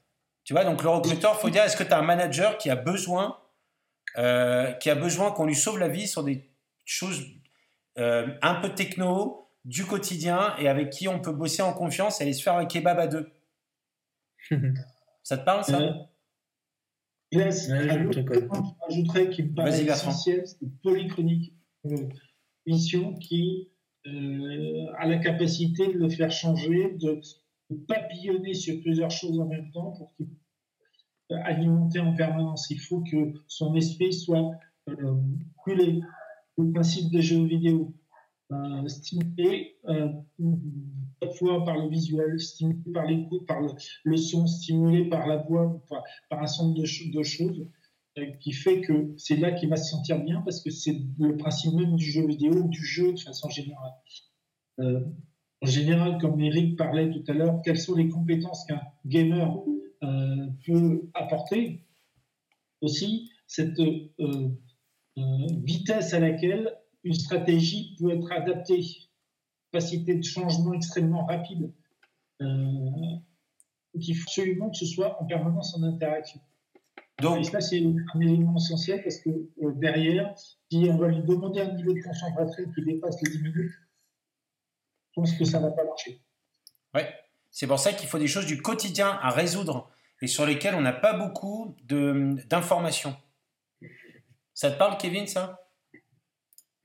Tu 0.44 0.52
vois, 0.52 0.64
donc 0.64 0.82
le 0.82 0.88
recruteur, 0.88 1.38
faut 1.40 1.50
dire, 1.50 1.62
est-ce 1.64 1.76
que 1.76 1.84
tu 1.84 1.92
as 1.92 1.98
un 1.98 2.02
manager 2.02 2.58
qui 2.58 2.70
a 2.70 2.76
besoin, 2.76 3.38
euh, 4.16 4.72
qui 4.72 4.88
a 4.88 4.94
besoin 4.94 5.30
qu'on 5.30 5.46
lui 5.46 5.56
sauve 5.56 5.78
la 5.78 5.88
vie 5.88 6.08
sur 6.08 6.24
des 6.24 6.48
choses 6.84 7.22
euh, 7.98 8.28
un 8.40 8.54
peu 8.56 8.74
techno, 8.74 9.47
du 9.68 9.84
quotidien, 9.84 10.56
et 10.58 10.66
avec 10.66 10.90
qui 10.90 11.08
on 11.08 11.20
peut 11.20 11.32
bosser 11.32 11.60
en 11.62 11.72
confiance 11.74 12.20
et 12.20 12.24
aller 12.24 12.32
se 12.32 12.42
faire 12.42 12.56
un 12.56 12.64
kebab 12.64 12.98
à 12.98 13.06
deux. 13.06 13.30
Ça 15.22 15.36
te 15.36 15.44
parle, 15.44 15.62
ça 15.64 15.78
Euh, 15.80 15.92
Yes, 17.30 17.68
Ouais, 17.68 17.82
je 17.84 17.90
un 17.90 17.96
le 17.98 18.08
autre 18.08 18.22
truc, 18.22 18.30
ouais. 18.30 18.46
point 18.46 18.62
que 18.62 18.66
je 18.68 18.84
rajouterais 18.86 19.28
qui 19.30 19.42
me 19.42 19.54
paraît 19.54 19.84
essentiel, 19.84 20.46
c'est 20.46 20.62
une 20.62 20.72
polychronique. 20.78 21.52
Mission 22.66 23.14
qui 23.14 23.68
euh, 24.06 24.86
a 24.96 25.06
la 25.06 25.18
capacité 25.18 25.88
de 25.88 25.98
le 25.98 26.08
faire 26.08 26.30
changer, 26.30 26.94
de, 26.94 27.20
de 27.70 27.76
papillonner 27.86 28.54
sur 28.54 28.80
plusieurs 28.80 29.10
choses 29.10 29.38
en 29.38 29.46
même 29.46 29.70
temps 29.72 29.92
pour 29.92 30.14
qu'il 30.16 30.28
alimenter 31.30 32.00
en 32.00 32.14
permanence. 32.14 32.70
Il 32.70 32.80
faut 32.80 33.02
que 33.02 33.34
son 33.46 33.74
esprit 33.74 34.14
soit 34.14 34.52
euh, 34.88 35.14
brûlé. 35.58 36.00
Le 36.56 36.72
principe 36.72 37.10
des 37.12 37.20
jeux 37.20 37.44
vidéo, 37.44 37.94
euh, 38.50 38.88
stimulé 38.88 39.76
euh, 39.88 40.08
par 41.66 41.76
le 41.76 41.88
visuel, 41.90 42.40
stimulé 42.40 42.78
par 42.94 43.04
l'écoute, 43.04 43.46
par 43.46 43.60
le, 43.60 44.16
son, 44.16 44.46
stimulé 44.46 45.04
par 45.10 45.26
la 45.26 45.36
voix, 45.36 45.82
par, 45.90 46.02
un 46.30 46.44
ensemble 46.44 46.74
de, 46.74 47.12
de 47.12 47.22
choses, 47.22 47.66
euh, 48.16 48.24
qui 48.40 48.52
fait 48.52 48.80
que 48.80 49.12
c'est 49.18 49.36
là 49.36 49.52
qu'il 49.52 49.68
va 49.68 49.76
se 49.76 49.90
sentir 49.90 50.24
bien 50.24 50.40
parce 50.40 50.62
que 50.62 50.70
c'est 50.70 50.96
le 51.18 51.36
principe 51.36 51.74
même 51.74 51.96
du 51.96 52.10
jeu 52.10 52.26
vidéo 52.26 52.68
du 52.68 52.82
jeu 52.82 53.12
de 53.12 53.20
façon 53.20 53.50
générale. 53.50 53.92
En 55.60 55.66
général, 55.66 56.18
comme 56.18 56.40
Eric 56.40 56.78
parlait 56.78 57.10
tout 57.10 57.24
à 57.28 57.34
l'heure, 57.34 57.60
quelles 57.62 57.78
sont 57.78 57.96
les 57.96 58.08
compétences 58.08 58.64
qu'un 58.64 58.80
gamer 59.04 59.60
peut 60.64 61.10
apporter? 61.12 61.84
Aussi, 62.80 63.30
cette 63.46 63.78
vitesse 65.16 66.14
à 66.14 66.20
laquelle 66.20 66.77
une 67.04 67.14
stratégie 67.14 67.96
peut 67.98 68.10
être 68.10 68.30
adaptée, 68.32 68.84
capacité 69.72 70.14
de 70.16 70.22
changement 70.22 70.74
extrêmement 70.74 71.24
rapide. 71.26 71.72
Euh, 72.40 73.16
il 73.94 74.14
faut 74.14 74.22
absolument 74.22 74.70
que 74.70 74.76
ce 74.76 74.86
soit 74.86 75.20
en 75.20 75.26
permanence 75.26 75.76
en 75.76 75.82
interaction. 75.82 76.40
Et 77.18 77.22
Donc, 77.22 77.44
ça, 77.46 77.60
c'est 77.60 77.82
un 78.14 78.20
élément 78.20 78.56
essentiel 78.56 79.02
parce 79.02 79.18
que 79.18 79.30
euh, 79.30 79.72
derrière, 79.74 80.32
si 80.36 80.88
on 80.90 80.96
va 80.96 81.08
lui 81.08 81.22
demander 81.22 81.60
un 81.60 81.74
niveau 81.74 81.92
de 81.92 82.00
concentration 82.00 82.64
qui 82.72 82.84
dépasse 82.84 83.20
les 83.22 83.30
10 83.32 83.42
minutes, 83.42 83.72
je 83.72 85.14
pense 85.14 85.32
que 85.32 85.44
ça 85.44 85.58
ne 85.58 85.64
va 85.64 85.72
pas 85.72 85.84
marcher. 85.84 86.20
ouais, 86.94 87.12
c'est 87.50 87.66
pour 87.66 87.78
ça 87.80 87.92
qu'il 87.92 88.08
faut 88.08 88.18
des 88.18 88.28
choses 88.28 88.46
du 88.46 88.62
quotidien 88.62 89.18
à 89.20 89.30
résoudre 89.30 89.90
et 90.22 90.26
sur 90.26 90.46
lesquelles 90.46 90.74
on 90.74 90.80
n'a 90.80 90.92
pas 90.92 91.14
beaucoup 91.14 91.76
d'informations. 91.84 93.16
Ça 94.54 94.70
te 94.70 94.78
parle, 94.78 94.96
Kevin, 94.98 95.26
ça? 95.26 95.67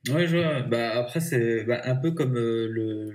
Ouais, 0.09 0.27
je 0.27 0.37
vois. 0.37 0.61
Bah, 0.63 0.95
après, 0.97 1.19
c'est 1.21 1.63
bah, 1.63 1.81
un 1.85 1.95
peu 1.95 2.11
comme 2.11 2.35
euh, 2.37 2.67
le, 2.67 3.11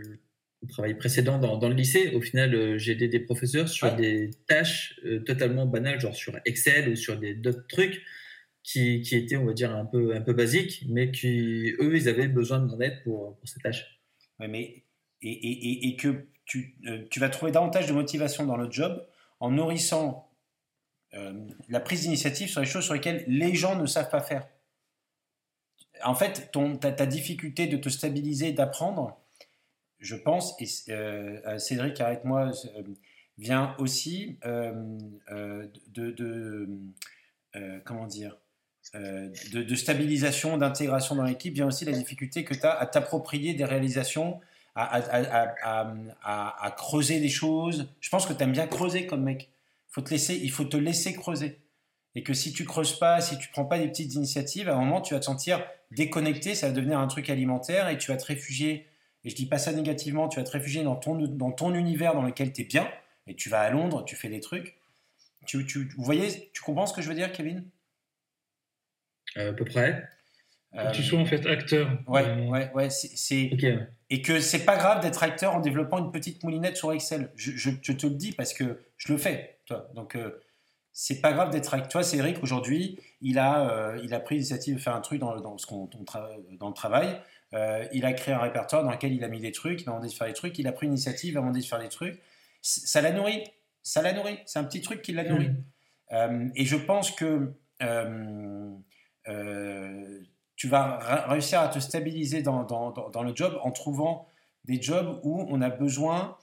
le 0.62 0.68
travail 0.68 0.96
précédent 0.96 1.38
dans, 1.38 1.58
dans 1.58 1.68
le 1.68 1.74
lycée. 1.74 2.14
Au 2.14 2.20
final, 2.20 2.54
euh, 2.54 2.78
j'ai 2.78 2.92
aidé 2.92 3.08
des 3.08 3.20
professeurs 3.20 3.68
sur 3.68 3.88
Ouais. 3.88 3.96
des 3.96 4.30
tâches 4.46 4.98
euh, 5.04 5.20
totalement 5.20 5.66
banales, 5.66 6.00
genre 6.00 6.14
sur 6.16 6.38
Excel 6.46 6.88
ou 6.88 6.96
sur 6.96 7.20
d'autres 7.36 7.66
trucs 7.68 8.02
qui, 8.62 9.02
qui 9.02 9.16
étaient, 9.16 9.36
on 9.36 9.44
va 9.44 9.52
dire, 9.52 9.74
un 9.74 9.84
peu, 9.84 10.14
un 10.14 10.20
peu 10.22 10.32
basiques, 10.32 10.84
mais 10.88 11.10
qui, 11.10 11.74
eux, 11.80 11.94
ils 11.96 12.08
avaient 12.08 12.28
besoin 12.28 12.58
de 12.58 12.66
mon 12.66 12.80
aide 12.80 13.02
pour, 13.04 13.36
pour 13.38 13.48
ces 13.48 13.60
tâches. 13.60 14.00
Ouais, 14.40 14.48
mais 14.48 14.84
et, 15.20 15.30
et- 15.30 15.88
et- 15.88 15.96
que 15.96 16.26
tu, 16.44 16.76
tu 17.10 17.20
vas 17.20 17.28
trouver 17.28 17.52
davantage 17.52 17.86
de 17.86 17.92
motivation 17.92 18.46
dans 18.46 18.56
le 18.56 18.70
job 18.70 19.06
en 19.40 19.50
nourrissant 19.50 20.30
la 21.68 21.80
prise 21.80 22.02
d'initiative 22.02 22.48
sur 22.48 22.60
les 22.60 22.66
choses 22.66 22.84
sur 22.84 22.94
lesquelles 22.94 23.24
les 23.26 23.54
gens 23.54 23.78
ne 23.80 23.86
savent 23.86 24.10
pas 24.10 24.20
faire. 24.22 24.46
En 26.04 26.14
fait, 26.14 26.50
ton, 26.52 26.76
ta, 26.76 27.06
difficulté 27.06 27.66
de 27.66 27.76
te 27.76 27.88
stabiliser, 27.88 28.52
d'apprendre, 28.52 29.18
je 29.98 30.16
pense, 30.16 30.54
et 30.60 30.66
euh, 30.90 31.40
euh, 31.46 31.58
Cédric, 31.58 32.00
arrête-moi, 32.00 32.50
euh, 32.76 32.82
vient 33.36 33.74
aussi 33.78 34.38
de, 34.42 36.68
comment 37.84 38.06
dire, 38.06 38.36
de, 38.94 39.74
stabilisation, 39.74 40.58
d'intégration 40.58 41.14
dans 41.14 41.24
l'équipe, 41.24 41.54
vient 41.54 41.66
aussi 41.66 41.84
la 41.84 41.92
difficulté 41.92 42.44
que 42.44 42.54
tu 42.54 42.66
as 42.66 42.72
à 42.72 42.86
t'approprier 42.86 43.54
des 43.54 43.64
réalisations, 43.64 44.40
à 44.74 46.74
creuser 46.76 47.20
des 47.20 47.28
choses. 47.28 47.88
Je 48.00 48.10
pense 48.10 48.26
que 48.26 48.32
tu 48.32 48.42
aimes 48.42 48.52
bien 48.52 48.66
creuser 48.66 49.06
comme 49.06 49.22
mec. 49.22 49.50
Faut 49.88 50.02
te 50.02 50.10
laisser, 50.10 50.36
il 50.36 50.50
faut 50.50 50.64
te 50.64 50.76
laisser 50.76 51.14
creuser. 51.14 51.58
Et 52.18 52.24
que 52.24 52.34
si 52.34 52.52
tu 52.52 52.64
creuses 52.64 52.98
pas, 52.98 53.20
si 53.20 53.38
tu 53.38 53.46
prends 53.50 53.64
pas 53.64 53.78
des 53.78 53.86
petites 53.86 54.12
initiatives, 54.14 54.68
à 54.68 54.74
un 54.74 54.78
moment, 54.80 55.00
tu 55.00 55.14
vas 55.14 55.20
te 55.20 55.24
sentir 55.26 55.64
déconnecté, 55.92 56.56
ça 56.56 56.66
va 56.66 56.72
devenir 56.72 56.98
un 56.98 57.06
truc 57.06 57.30
alimentaire 57.30 57.88
et 57.90 57.96
tu 57.96 58.10
vas 58.10 58.16
te 58.16 58.24
réfugier. 58.24 58.86
Et 59.22 59.30
je 59.30 59.36
dis 59.36 59.46
pas 59.46 59.58
ça 59.58 59.72
négativement, 59.72 60.28
tu 60.28 60.40
vas 60.40 60.44
te 60.44 60.50
réfugier 60.50 60.82
dans 60.82 60.96
ton, 60.96 61.14
dans 61.14 61.52
ton 61.52 61.72
univers 61.74 62.14
dans 62.14 62.22
lequel 62.22 62.52
tu 62.52 62.62
es 62.62 62.64
bien. 62.64 62.90
Et 63.28 63.36
tu 63.36 63.48
vas 63.48 63.60
à 63.60 63.70
Londres, 63.70 64.04
tu 64.04 64.16
fais 64.16 64.28
des 64.28 64.40
trucs. 64.40 64.74
Tu, 65.46 65.64
tu, 65.64 65.88
vous 65.96 66.02
voyez, 66.02 66.50
tu 66.52 66.60
comprends 66.60 66.86
ce 66.86 66.92
que 66.92 67.02
je 67.02 67.08
veux 67.08 67.14
dire, 67.14 67.30
Kevin? 67.30 67.64
Euh, 69.36 69.50
à 69.50 69.52
peu 69.52 69.64
près. 69.64 70.08
Que 70.74 70.92
tu 70.92 71.04
sois 71.04 71.20
en 71.20 71.24
fait 71.24 71.46
acteur. 71.46 71.88
Ouais, 72.08 72.24
Euh, 72.26 72.46
ouais, 72.48 72.70
ouais. 72.74 72.90
c'est- 72.90 73.16
c'est 73.16 73.50
Ok, 73.52 73.62
ouais. 73.62 73.88
et 74.10 74.22
que 74.22 74.40
c'est 74.40 74.64
pas 74.64 74.76
grave 74.76 75.00
d'être 75.02 75.22
acteur 75.22 75.54
en 75.54 75.60
développant 75.60 75.98
une 75.98 76.10
petite 76.10 76.42
moulinette 76.42 76.76
sur 76.76 76.92
Excel. 76.92 77.30
Je, 77.36 77.52
je- 77.52 77.70
je 77.80 77.92
te 77.92 78.06
le 78.06 78.14
dis 78.14 78.32
parce 78.32 78.52
que 78.52 78.82
je 78.96 79.12
le 79.12 79.18
fais. 79.18 79.58
Toi. 79.66 79.88
Donc 79.94 80.14
euh, 80.16 80.40
c'est 81.00 81.20
pas 81.20 81.32
grave 81.32 81.50
d'être 81.50 81.72
acteur. 81.74 81.88
Toi, 81.88 82.02
c'est 82.02 82.16
Eric 82.16 82.42
aujourd'hui, 82.42 82.98
il 83.20 83.38
a, 83.38 83.70
euh, 83.70 84.00
il 84.02 84.12
a 84.14 84.18
pris 84.18 84.34
l'initiative 84.34 84.74
de 84.74 84.80
faire 84.80 84.96
un 84.96 85.00
truc 85.00 85.20
dans, 85.20 85.32
le- 85.32 85.40
dans, 85.40 85.56
ce 85.56 85.64
qu'on- 85.64 85.88
dans 86.58 86.66
le 86.68 86.74
travail. 86.74 87.20
Euh, 87.54 87.86
il 87.92 88.04
a 88.04 88.12
créé 88.12 88.34
un 88.34 88.40
répertoire 88.40 88.82
dans 88.82 88.90
lequel 88.90 89.12
il 89.12 89.22
a 89.22 89.28
mis 89.28 89.40
des 89.40 89.52
trucs, 89.52 89.82
il 89.82 89.84
a 89.84 89.92
demandé 89.92 90.08
de 90.08 90.12
faire 90.12 90.26
des 90.26 90.32
trucs, 90.32 90.58
il 90.58 90.66
a 90.66 90.72
pris 90.72 90.86
une 90.86 90.94
initiative, 90.94 91.34
il 91.34 91.38
a 91.38 91.40
demandé 91.40 91.60
de 91.60 91.64
faire 91.64 91.78
des 91.78 91.88
trucs. 91.88 92.20
Ça 92.62 93.00
l'a 93.00 93.12
nourri. 93.12 93.44
Ça 93.84 94.02
l'a 94.02 94.12
nourri. 94.12 94.40
C'est 94.44 94.58
un 94.58 94.64
petit 94.64 94.80
truc 94.82 95.00
qui 95.02 95.12
l'a 95.12 95.22
nourri. 95.22 95.50
Euh, 96.12 96.48
et 96.56 96.64
je 96.64 96.76
pense 96.76 97.12
que 97.12 97.52
euh, 97.80 98.74
tu 100.56 100.66
vas 100.68 100.98
réussir 101.28 101.60
à 101.60 101.68
te 101.68 101.78
stabiliser 101.78 102.42
dans, 102.42 102.64
dans- 102.64 102.90
dans- 102.90 103.08
dans 103.10 103.22
le 103.22 103.36
job 103.36 103.56
en 103.62 103.70
trouvant 103.70 104.26
des 104.64 104.82
jobs 104.82 105.20
où 105.22 105.46
on 105.48 105.60
a 105.62 105.70
besoin 105.70 106.36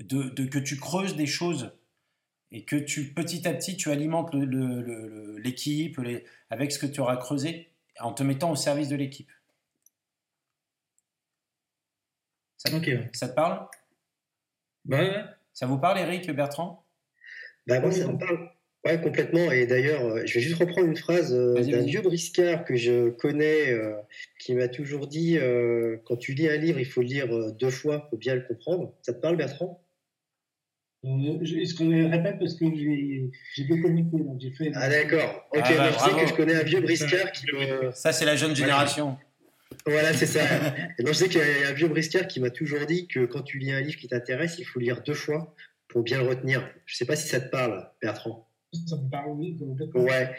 de, 0.00 0.24
de- 0.24 0.46
que 0.46 0.58
tu 0.58 0.80
creuses 0.80 1.14
des 1.14 1.26
choses 1.26 1.70
et 2.52 2.64
que 2.64 2.76
tu 2.76 3.12
petit 3.12 3.46
à 3.46 3.54
petit 3.54 3.76
tu 3.76 3.90
alimentes 3.90 4.32
le- 4.34 4.44
le- 4.44 4.80
le- 4.80 5.08
le- 5.08 5.38
l'équipe 5.38 6.00
avec 6.50 6.72
ce 6.72 6.78
que 6.78 6.86
tu 6.86 7.00
auras 7.00 7.16
creusé 7.16 7.68
en 8.00 8.12
te 8.12 8.22
mettant 8.22 8.50
au 8.50 8.56
service 8.56 8.88
de 8.88 8.96
l'équipe. 8.96 9.30
Ça, 12.56 12.70
ça 13.12 13.28
te 13.28 13.34
parle? 13.34 13.66
Bah 14.84 14.98
ouais. 14.98 15.24
Ça 15.52 15.66
vous 15.66 15.78
parle, 15.78 15.98
Eric, 15.98 16.30
Bertrand? 16.30 16.84
Bah, 17.66 17.80
moi, 17.80 17.90
ça 17.90 18.06
me 18.06 18.18
parle. 18.18 18.50
Ouais, 18.84 19.00
complètement. 19.00 19.50
Et 19.50 19.66
d'ailleurs, 19.66 20.04
euh, 20.04 20.22
je 20.26 20.34
vais 20.34 20.40
juste 20.40 20.58
reprendre 20.58 20.86
une 20.86 20.96
phrase 20.96 21.34
euh, 21.34 21.54
d'un 21.54 21.82
vieux 21.82 22.02
briscard 22.02 22.64
que 22.64 22.76
je 22.76 23.10
connais, 23.10 23.72
euh, 23.72 23.96
qui 24.38 24.54
m'a 24.54 24.68
toujours 24.68 25.08
dit 25.08 25.38
euh, 25.38 25.96
quand 26.04 26.16
tu 26.16 26.34
lis 26.34 26.48
un 26.48 26.56
livre, 26.56 26.78
il 26.78 26.84
faut 26.84 27.00
le 27.00 27.08
lire 27.08 27.34
euh, 27.34 27.50
deux 27.52 27.70
fois 27.70 28.08
pour 28.08 28.18
bien 28.18 28.36
le 28.36 28.42
comprendre. 28.42 28.94
Ça 29.02 29.12
te 29.12 29.20
parle, 29.20 29.36
Bertrand? 29.36 29.82
Euh, 31.06 31.38
je- 31.42 31.56
Est-ce 31.56 31.74
je 31.76 32.10
répète 32.10 32.38
parce 32.38 32.54
que 32.54 32.64
j'ai 32.74 33.30
j'ai 33.54 33.64
déconnecté, 33.64 34.18
donc 34.18 34.40
j'ai 34.40 34.50
fait. 34.50 34.70
Ah, 34.74 34.88
d'accord. 34.88 35.46
Ok, 35.52 35.60
Ah, 35.64 35.72
bah, 35.76 35.90
je 35.92 35.98
sais 35.98 36.20
que 36.22 36.28
je 36.28 36.34
connais 36.34 36.54
un 36.54 36.62
vieux 36.64 36.80
briscard 36.80 37.30
qui 37.32 37.46
me. 37.52 37.92
Ça, 37.92 38.12
c'est 38.12 38.24
la 38.24 38.34
jeune 38.36 38.56
génération. 38.56 39.16
Voilà, 39.86 40.12
c'est 40.14 40.26
ça. 40.26 40.40
Et 40.98 41.02
donc, 41.02 41.12
je 41.14 41.18
sais 41.18 41.28
qu'il 41.28 41.40
y 41.40 41.64
a 41.64 41.68
un 41.68 41.72
vieux 41.72 41.88
briscard 41.88 42.26
qui 42.26 42.40
m'a 42.40 42.50
toujours 42.50 42.84
dit 42.86 43.06
que 43.06 43.24
quand 43.26 43.42
tu 43.42 43.58
lis 43.58 43.70
un 43.72 43.80
livre 43.80 43.96
qui 43.98 44.08
t'intéresse, 44.08 44.56
il 44.58 44.64
faut 44.64 44.78
le 44.80 44.84
lire 44.86 45.02
deux 45.02 45.14
fois 45.14 45.54
pour 45.88 46.02
bien 46.02 46.18
le 46.22 46.28
retenir. 46.28 46.68
Je 46.86 46.96
sais 46.96 47.04
pas 47.04 47.14
si 47.16 47.28
ça 47.28 47.40
te 47.40 47.48
parle, 47.50 47.88
Bertrand. 48.02 48.48
Ça 48.88 48.96
me 48.96 49.08
parle, 49.08 49.30
oui. 49.36 49.56
Ouais. 49.94 50.34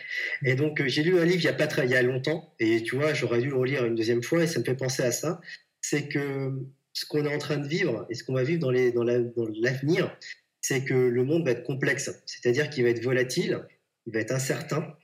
Et 0.46 0.56
donc, 0.56 0.82
euh, 0.82 0.88
j'ai 0.88 1.02
lu 1.04 1.18
un 1.18 1.24
livre 1.26 1.38
il 1.40 1.46
y 1.46 1.48
a 1.48 1.54
pas 1.54 1.68
très, 1.68 1.86
il 1.86 1.92
y 1.92 1.96
a 1.96 2.02
longtemps, 2.04 2.54
et 2.60 2.84
tu 2.84 2.96
vois, 2.96 3.14
j'aurais 3.14 3.40
dû 3.42 3.48
le 3.50 3.56
relire 3.56 3.86
une 3.86 3.96
deuxième 3.96 4.22
fois, 4.22 4.44
et 4.44 4.48
ça 4.48 4.60
me 4.60 4.66
fait 4.66 4.76
penser 4.76 5.02
à 5.04 5.12
ça. 5.12 5.40
C'est 5.82 6.08
que 6.08 6.52
ce 6.94 7.06
qu'on 7.06 7.24
est 7.26 7.34
en 7.34 7.38
train 7.40 7.58
de 7.58 7.68
vivre 7.68 8.06
et 8.10 8.16
ce 8.16 8.24
qu'on 8.24 8.34
va 8.34 8.44
vivre 8.44 8.60
dans 8.60 8.72
les, 8.72 8.92
dans 8.92 9.04
la- 9.04 9.20
dans 9.20 9.48
l'avenir, 9.62 10.16
c'est 10.68 10.84
que 10.84 10.94
le 10.94 11.24
monde 11.24 11.46
va 11.46 11.52
être 11.52 11.64
complexe. 11.64 12.12
C'est-à-dire 12.26 12.70
qu'il 12.70 12.84
va 12.84 12.90
être 12.90 13.02
volatile, 13.02 13.66
il 14.06 14.12
va 14.14 14.20
être 14.20 14.34
incertain, 14.34 14.98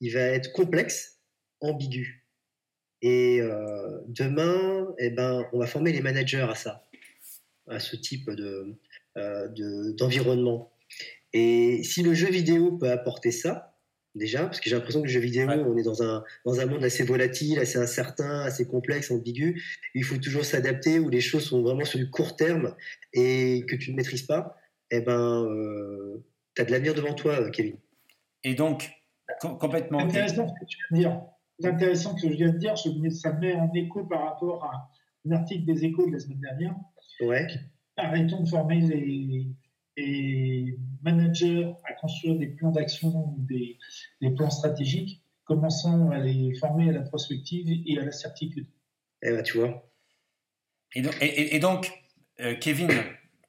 il 0.00 0.12
va 0.12 0.20
être 0.22 0.50
complexe, 0.52 1.20
ambigu. 1.60 2.26
Et 3.00 3.40
euh, 3.40 4.00
demain, 4.08 4.88
eh 4.98 5.10
ben, 5.10 5.46
on 5.52 5.60
va 5.60 5.66
former 5.66 5.92
les 5.92 6.00
managers 6.00 6.46
à 6.50 6.56
ça, 6.56 6.88
à 7.68 7.78
ce 7.78 7.94
type 7.94 8.28
de, 8.30 8.74
euh, 9.18 9.46
de- 9.48 9.92
d'environnement. 9.92 10.72
Et 11.32 11.84
si 11.84 12.02
le 12.02 12.12
jeu 12.12 12.28
vidéo 12.28 12.76
peut 12.76 12.90
apporter 12.90 13.30
ça, 13.30 13.78
déjà, 14.16 14.46
parce 14.46 14.58
que 14.58 14.68
j'ai 14.68 14.74
l'impression 14.74 15.00
que 15.00 15.06
le 15.06 15.12
jeu 15.12 15.20
vidéo, 15.20 15.46
Ouais. 15.46 15.62
on 15.64 15.76
est 15.78 15.84
dans 15.84 16.02
un, 16.02 16.24
dans 16.44 16.58
un 16.58 16.66
monde 16.66 16.82
assez 16.84 17.04
volatile, 17.04 17.60
assez 17.60 17.78
incertain, 17.78 18.40
assez 18.40 18.66
complexe, 18.66 19.12
ambigu, 19.12 19.62
il 19.94 20.02
faut 20.02 20.18
toujours 20.18 20.44
s'adapter, 20.44 20.98
où 20.98 21.08
les 21.08 21.20
choses 21.20 21.44
sont 21.44 21.62
vraiment 21.62 21.84
sur 21.84 22.00
du 22.00 22.10
court 22.10 22.34
terme 22.36 22.74
et 23.12 23.64
que 23.68 23.76
tu 23.76 23.92
ne 23.92 23.96
maîtrises 23.96 24.22
pas, 24.26 24.56
eh 24.94 25.00
ben, 25.00 25.44
euh, 25.44 26.24
tu 26.54 26.62
as 26.62 26.64
de 26.64 26.70
l'avenir 26.70 26.94
devant 26.94 27.14
toi, 27.14 27.32
euh, 27.40 27.50
Kevin. 27.50 27.76
Et 28.44 28.54
donc, 28.54 28.90
com- 29.40 29.58
complètement. 29.58 29.98
C'est 30.00 30.04
intéressant 30.20 30.48
ce 30.48 30.52
que 30.60 30.64
tu 30.66 30.78
viens 30.78 30.96
de 30.98 31.02
dire. 31.02 31.22
C'est 31.58 31.68
intéressant 31.68 32.16
ce 32.16 32.22
que 32.22 32.30
je 32.32 32.36
viens 32.36 32.50
de 32.52 32.58
dire. 32.58 32.76
Ça 32.76 33.32
me 33.32 33.38
met 33.40 33.54
en 33.54 33.72
écho 33.72 34.04
par 34.04 34.22
rapport 34.24 34.64
à 34.64 34.90
un 35.26 35.30
article 35.32 35.64
des 35.64 35.84
échos 35.84 36.06
de 36.06 36.12
la 36.12 36.18
semaine 36.18 36.40
dernière. 36.40 36.74
Ouais, 37.20 37.46
Arrêtons 37.96 38.42
de 38.42 38.48
former 38.48 38.80
les, 38.80 39.46
les 39.96 40.78
managers 41.02 41.72
à 41.84 41.92
construire 41.94 42.36
des 42.38 42.48
plans 42.48 42.70
d'action 42.72 43.08
ou 43.08 43.36
des, 43.48 43.78
des 44.20 44.30
plans 44.30 44.50
stratégiques. 44.50 45.22
Commençons 45.44 46.10
à 46.10 46.18
les 46.18 46.54
former 46.54 46.88
à 46.88 46.92
la 46.92 47.02
prospective 47.02 47.66
et 47.86 47.98
à 47.98 48.04
la 48.04 48.12
certitude. 48.12 48.66
eh 49.22 49.30
ben, 49.30 49.42
tu 49.42 49.58
vois. 49.58 49.88
Et 50.94 51.02
donc, 51.02 51.16
et- 51.22 51.26
et- 51.26 51.56
et 51.56 51.58
donc, 51.58 51.92
euh, 52.40 52.54
Kevin, 52.56 52.88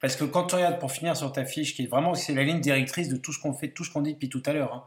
parce 0.04 0.16
que 0.16 0.24
quand 0.24 0.44
tu 0.44 0.56
regardes 0.56 0.78
pour 0.80 0.92
finir 0.92 1.16
sur 1.16 1.32
ta 1.32 1.46
fiche, 1.46 1.74
qui 1.74 1.84
est 1.84 1.86
vraiment 1.86 2.12
c'est 2.12 2.34
la 2.34 2.44
ligne 2.44 2.60
directrice 2.60 3.08
de 3.08 3.16
tout 3.16 3.32
ce 3.32 3.40
qu'on 3.40 3.54
fait, 3.54 3.68
tout 3.68 3.84
ce 3.84 3.90
qu'on 3.90 4.02
dit 4.02 4.12
depuis 4.12 4.28
tout 4.28 4.42
à 4.44 4.52
l'heure. 4.52 4.74
Hein, 4.74 4.84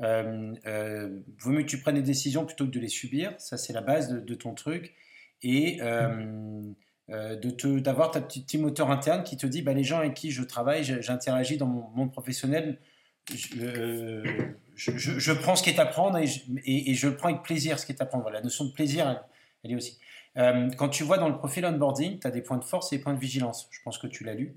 euh, 0.00 0.52
euh, 0.66 1.20
vaut 1.38 1.52
mieux 1.52 1.62
que 1.62 1.68
tu 1.68 1.78
prennes 1.78 1.94
des 1.94 2.02
décisions 2.02 2.44
plutôt 2.44 2.66
que 2.66 2.72
de 2.72 2.80
les 2.80 2.88
subir. 2.88 3.32
Ça, 3.38 3.56
c'est 3.56 3.72
la 3.72 3.82
base 3.82 4.08
de, 4.08 4.34
ton 4.34 4.54
truc. 4.54 4.96
Et 5.44 5.78
euh, 5.80 6.72
euh, 7.10 7.36
d'avoir 7.78 8.10
ta 8.10 8.20
petite 8.20 8.46
petit 8.46 8.58
moteur 8.58 8.90
interne 8.90 9.22
qui 9.22 9.36
te 9.36 9.46
dit 9.46 9.62
bah, 9.62 9.74
les 9.74 9.84
gens 9.84 10.00
avec 10.00 10.14
qui 10.14 10.32
je 10.32 10.42
travaille, 10.42 10.82
j'interagis 10.82 11.56
dans 11.56 11.66
mon 11.66 11.88
monde 11.90 12.10
professionnel, 12.10 12.80
je, 13.30 15.32
prends 15.34 15.54
ce 15.54 15.62
qui 15.62 15.70
est 15.70 15.78
à 15.78 15.86
prendre 15.86 16.18
et 16.18 16.26
je, 16.26 16.40
et, 16.64 17.12
prends 17.12 17.28
avec 17.28 17.44
plaisir, 17.44 17.78
ce 17.78 17.86
qui 17.86 17.92
est 17.92 18.02
à 18.02 18.06
prendre. 18.06 18.28
La 18.30 18.40
notion 18.40 18.64
de 18.64 18.72
plaisir, 18.72 19.22
elle 19.62 19.70
est 19.70 19.76
aussi. 19.76 20.00
Euh, 20.38 20.68
quand 20.76 20.88
tu 20.88 21.02
vois 21.02 21.18
dans 21.18 21.28
le 21.28 21.36
profil 21.36 21.64
onboarding, 21.66 22.20
tu 22.20 22.26
as 22.26 22.30
des 22.30 22.42
points 22.42 22.58
de 22.58 22.64
force 22.64 22.92
et 22.92 22.96
des 22.96 23.02
points 23.02 23.14
de 23.14 23.18
vigilance. 23.18 23.68
Je 23.70 23.80
pense 23.84 23.98
que 23.98 24.06
tu 24.06 24.24
l'as 24.24 24.34
lu. 24.34 24.56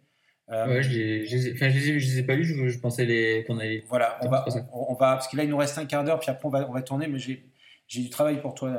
Euh, 0.51 0.67
Ouais, 0.67 0.83
je 0.83 0.99
ai- 0.99 1.53
enfin, 1.53 1.69
je 1.69 1.79
les 1.79 1.99
les 1.99 2.19
ai 2.19 2.23
pas 2.23 2.35
lus, 2.35 2.43
je, 2.45 2.67
je 2.67 2.79
pensais 2.79 3.43
qu'on 3.47 3.57
allait. 3.57 3.83
Voilà, 3.89 4.17
on 4.21 4.29
va, 4.29 4.45
on, 4.73 4.91
on 4.91 4.95
parce 4.95 5.27
que 5.27 5.37
là 5.37 5.43
il 5.43 5.49
nous 5.49 5.57
reste 5.57 5.77
un 5.77 5.85
quart 5.85 6.03
d'heure, 6.03 6.19
puis 6.19 6.29
après 6.29 6.45
on 6.45 6.49
va, 6.51 6.69
on 6.69 6.73
va 6.73 6.81
tourner, 6.81 7.07
mais 7.07 7.19
j'ai, 7.19 7.45
j'ai 7.87 8.01
du 8.01 8.09
travail 8.09 8.41
pour 8.41 8.53
toi. 8.53 8.69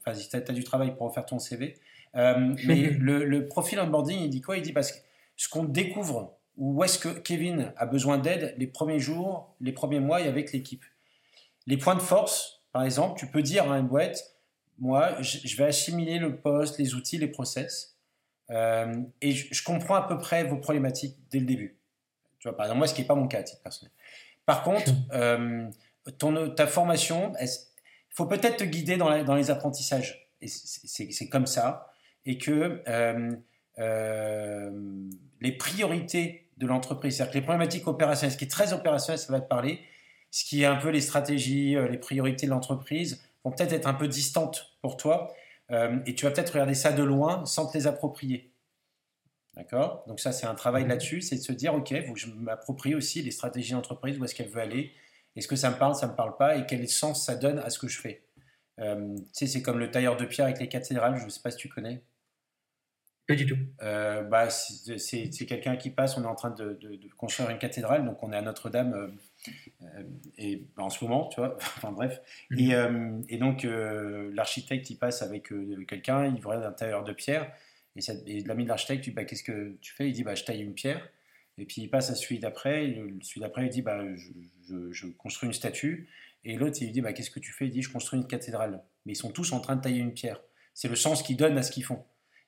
Enfin, 0.00 0.16
tu 0.18 0.36
as, 0.36 0.40
du 0.52 0.64
travail 0.64 0.94
pour 0.96 1.08
refaire 1.08 1.26
ton 1.26 1.38
CV. 1.38 1.74
Euh, 2.14 2.54
mais 2.66 2.90
le, 2.90 3.24
le 3.24 3.46
profil 3.46 3.78
onboarding, 3.80 4.20
il 4.20 4.30
dit 4.30 4.40
quoi? 4.40 4.56
Il 4.56 4.62
dit 4.62 4.72
parce 4.72 4.92
que 4.92 4.98
ce 5.36 5.48
qu'on 5.48 5.64
découvre, 5.64 6.38
où 6.56 6.82
est-ce 6.84 6.98
que 6.98 7.08
Kevin 7.18 7.72
a 7.76 7.86
besoin 7.86 8.18
d'aide 8.18 8.54
les 8.58 8.66
premiers 8.66 8.98
jours, 9.00 9.54
les 9.60 9.72
premiers 9.72 10.00
mois 10.00 10.20
et 10.20 10.28
avec 10.28 10.52
l'équipe. 10.52 10.84
Les 11.66 11.76
points 11.76 11.94
de 11.94 12.00
force, 12.00 12.62
par 12.72 12.84
exemple, 12.84 13.18
tu 13.18 13.26
peux 13.26 13.42
dire 13.42 13.70
à 13.70 13.78
une 13.78 13.86
boîte, 13.88 14.37
moi, 14.78 15.20
je, 15.20 15.56
vais 15.56 15.64
assimiler 15.64 16.18
le 16.18 16.36
poste, 16.36 16.78
les 16.78 16.94
outils, 16.94 17.18
les 17.18 17.26
process, 17.26 17.96
euh, 18.50 18.94
et 19.20 19.32
je, 19.32 19.62
comprends 19.62 19.96
à 19.96 20.08
peu 20.08 20.16
près 20.18 20.44
vos 20.44 20.56
problématiques 20.56 21.16
dès 21.30 21.40
le 21.40 21.46
début. 21.46 21.76
Tu 22.38 22.48
vois, 22.48 22.56
par 22.56 22.66
exemple, 22.66 22.78
moi, 22.78 22.86
ce 22.86 22.94
qui 22.94 23.02
n'est 23.02 23.06
pas 23.06 23.14
mon 23.14 23.26
cas 23.28 23.40
à 23.40 23.42
titre 23.42 23.60
personnel. 23.60 23.92
Par 24.46 24.62
contre, 24.62 24.90
euh, 25.12 25.68
ton, 26.18 26.50
ta 26.50 26.66
formation, 26.66 27.32
il 27.40 27.48
faut 28.10 28.26
peut-être 28.26 28.58
te 28.58 28.64
guider 28.64 28.96
dans, 28.96 29.08
la- 29.08 29.24
dans 29.24 29.34
les 29.34 29.50
apprentissages. 29.50 30.30
Et 30.40 30.46
c'est- 30.48 31.28
comme 31.28 31.46
ça. 31.46 31.92
Et 32.24 32.38
que 32.38 32.82
euh, 32.88 33.36
les 35.40 35.52
priorités 35.52 36.48
de 36.56 36.66
l'entreprise, 36.66 37.16
c'est-à-dire 37.16 37.32
que 37.32 37.38
les 37.38 37.44
problématiques 37.44 37.86
opérationnelles, 37.86 38.32
ce 38.32 38.38
qui 38.38 38.44
est 38.44 38.48
très 38.48 38.72
opérationnel, 38.72 39.18
ça 39.18 39.32
va 39.32 39.40
te 39.40 39.48
parler. 39.48 39.80
Ce 40.30 40.44
qui 40.44 40.62
est 40.62 40.66
un 40.66 40.76
peu 40.76 40.90
les 40.90 41.00
stratégies, 41.00 41.74
les 41.74 41.98
priorités 41.98 42.46
de 42.46 42.50
l'entreprise 42.50 43.27
vont 43.44 43.52
peut-être 43.52 43.72
être 43.72 43.86
un 43.86 43.94
peu 43.94 44.08
distantes 44.08 44.76
pour 44.82 44.96
toi. 44.96 45.32
Euh, 45.70 45.98
et 46.06 46.14
tu 46.14 46.24
vas 46.24 46.30
peut-être 46.30 46.50
regarder 46.50 46.74
ça 46.74 46.92
de 46.92 47.02
loin 47.02 47.44
sans 47.44 47.66
te 47.66 47.76
les 47.76 47.86
approprier. 47.86 48.52
D'accord? 49.54 50.04
Donc 50.06 50.20
ça, 50.20 50.32
c'est 50.32 50.46
un 50.46 50.54
travail 50.54 50.86
là-dessus, 50.86 51.20
c'est 51.20 51.36
de 51.36 51.40
se 51.40 51.52
dire, 51.52 51.74
OK, 51.74 51.92
faut 52.06 52.12
que 52.12 52.18
je 52.20 52.30
m'approprie 52.30 52.94
aussi 52.94 53.22
les 53.22 53.32
stratégies 53.32 53.72
d'entreprise, 53.72 54.18
où 54.18 54.24
est-ce 54.24 54.34
qu'elle 54.34 54.48
veut 54.48 54.60
aller, 54.60 54.92
est-ce 55.34 55.48
que 55.48 55.56
ça 55.56 55.70
me 55.70 55.76
parle, 55.76 55.94
ça 55.94 56.06
me 56.06 56.14
parle 56.14 56.36
pas, 56.36 56.56
et 56.56 56.64
quel 56.64 56.88
sens 56.88 57.26
ça 57.26 57.34
donne 57.34 57.58
à 57.58 57.68
ce 57.68 57.78
que 57.78 57.88
je 57.88 58.00
fais? 58.00 58.24
Euh, 58.78 59.16
tu 59.16 59.24
sais, 59.32 59.46
c'est 59.48 59.60
comme 59.62 59.78
le 59.78 59.90
tailleur 59.90 60.16
de 60.16 60.24
pierre 60.24 60.46
avec 60.46 60.60
les 60.60 60.68
cathédrales, 60.68 61.18
je 61.18 61.24
ne 61.24 61.28
sais 61.28 61.40
pas 61.40 61.50
si 61.50 61.56
tu 61.56 61.68
connais. 61.68 62.04
Pas 63.26 63.34
du 63.34 63.46
tout. 63.46 63.58
Euh, 63.82 64.22
bah, 64.22 64.48
c'est 64.48 65.28
quelqu'un 65.46 65.76
qui 65.76 65.90
passe, 65.90 66.16
on 66.16 66.22
est 66.22 66.28
en 66.28 66.36
train 66.36 66.50
de, 66.50 66.74
de- 66.74 66.94
de 66.94 67.08
construire 67.16 67.50
une 67.50 67.58
cathédrale, 67.58 68.04
donc 68.04 68.22
on 68.22 68.32
est 68.32 68.36
à 68.36 68.42
Notre-Dame, 68.42 69.12
et 70.36 70.64
bah, 70.76 70.84
en 70.84 70.90
ce 70.90 71.04
moment, 71.04 71.28
tu 71.28 71.40
vois, 71.40 71.56
enfin 71.76 71.92
bref. 71.92 72.20
Et, 72.56 72.74
euh, 72.74 73.20
et 73.28 73.38
donc 73.38 73.64
euh, 73.64 74.30
l'architecte, 74.34 74.88
il 74.90 74.96
passe 74.96 75.22
avec 75.22 75.52
euh, 75.52 75.84
quelqu'un, 75.86 76.26
il 76.26 76.40
voit 76.40 76.56
un 76.66 76.72
tailleur 76.72 77.04
de 77.04 77.12
pierre, 77.12 77.52
et, 77.96 78.00
et 78.26 78.40
l'ami 78.44 78.64
de 78.64 78.68
l'architecte, 78.68 79.04
dit, 79.04 79.10
bah, 79.10 79.24
qu'est-ce 79.24 79.42
que 79.44 79.76
tu 79.80 79.92
fais? 79.94 80.08
Il 80.08 80.12
dit, 80.12 80.22
bah, 80.24 80.34
je 80.34 80.44
taille 80.44 80.62
une 80.62 80.74
pierre, 80.74 81.08
et 81.58 81.64
puis 81.64 81.82
il 81.82 81.88
passe 81.88 82.10
à 82.10 82.14
celui 82.14 82.38
d'après, 82.38 82.96
celui 83.22 83.40
d'après, 83.40 83.64
il 83.66 83.70
dit, 83.70 83.82
bah, 83.82 84.00
je, 84.14 84.30
je- 84.68 84.92
je 84.92 85.06
construis 85.08 85.46
une 85.48 85.54
statue, 85.54 86.08
et 86.44 86.56
l'autre, 86.56 86.76
il 86.80 86.86
lui 86.86 86.92
dit, 86.92 87.00
bah, 87.00 87.12
qu'est-ce 87.12 87.30
que 87.30 87.40
tu 87.40 87.52
fais? 87.52 87.66
Il 87.66 87.70
dit, 87.72 87.82
je 87.82 87.90
construis 87.92 88.18
une 88.20 88.26
cathédrale. 88.26 88.82
Mais 89.04 89.12
ils 89.12 89.16
sont 89.16 89.30
tous 89.32 89.52
en 89.52 89.60
train 89.60 89.74
de 89.76 89.80
tailler 89.80 89.98
une 90.00 90.12
pierre. 90.14 90.40
C'est 90.74 90.88
le 90.88 90.94
sens 90.96 91.22
qu'ils 91.22 91.36
donnent 91.36 91.58
à 91.58 91.62
ce 91.62 91.70
qu'ils 91.72 91.84
font. 91.84 92.04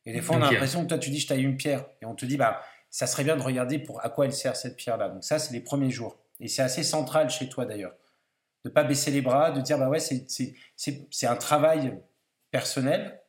Et 0.06 0.12
des 0.12 0.20
fois, 0.22 0.36
on 0.36 0.43
a 0.43 0.47
l'impression 0.52 0.82
que 0.85 0.89
toi, 0.89 0.98
tu 0.98 1.10
dis, 1.10 1.18
je 1.20 1.27
taille 1.27 1.43
une 1.43 1.56
pierre. 1.56 1.85
Et 2.01 2.06
on 2.06 2.14
te 2.14 2.24
dit, 2.24 2.36
bah, 2.36 2.62
ça 2.89 3.06
serait 3.09 3.24
bien 3.24 3.36
de 3.36 3.43
regarder 3.43 3.78
pour 3.81 4.02
à 4.05 4.09
quoi 4.09 4.27
elle 4.27 4.32
sert 4.32 4.55
cette 4.56 4.77
pierre-là. 4.77 5.09
Donc, 5.09 5.24
ça, 5.24 5.39
c'est 5.40 5.52
les 5.52 5.60
premiers 5.60 5.90
jours. 5.90 6.18
Et 6.40 6.48
c'est 6.48 6.62
assez 6.62 6.82
central 6.82 7.30
chez 7.30 7.48
toi, 7.48 7.66
d'ailleurs. 7.66 7.94
de 8.64 8.68
pas 8.70 8.84
baisser 8.84 9.10
les 9.10 9.22
bras, 9.22 9.52
de 9.52 9.62
dire 9.62 9.78
bah 9.78 9.88
ouais, 9.88 10.00
c'est- 10.00 11.26
un 11.26 11.36
travail 11.36 11.98
personnel, 12.50 13.22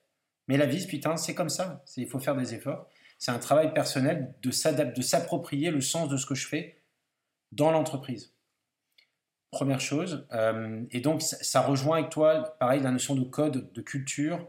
mais 0.49 0.57
la 0.57 0.65
vie, 0.65 0.85
putain, 0.85 1.15
c'est 1.15 1.33
comme 1.35 1.47
ça. 1.47 1.83
Il 1.95 2.07
faut 2.07 2.19
faire 2.19 2.35
des 2.35 2.53
efforts. 2.53 2.85
C'est 3.17 3.31
un 3.31 3.39
travail 3.39 3.73
personnel 3.73 4.33
de 4.41 4.49
de 4.95 5.01
s'approprier 5.01 5.71
le 5.71 5.79
sens 5.79 6.09
de 6.09 6.17
ce 6.17 6.25
que 6.25 6.35
je 6.35 6.47
fais 6.47 6.81
dans 7.53 7.71
l'entreprise. 7.71 8.33
Première 9.51 9.81
chose. 9.81 10.27
Euh, 10.33 10.83
et 10.91 11.01
donc, 11.01 11.21
ça 11.21 11.61
rejoint 11.61 11.99
avec 11.99 12.09
toi, 12.09 12.55
pareil, 12.59 12.81
la 12.81 12.91
notion 12.91 13.15
de 13.15 13.23
code, 13.23 13.71
de 13.73 13.81
culture, 13.81 14.47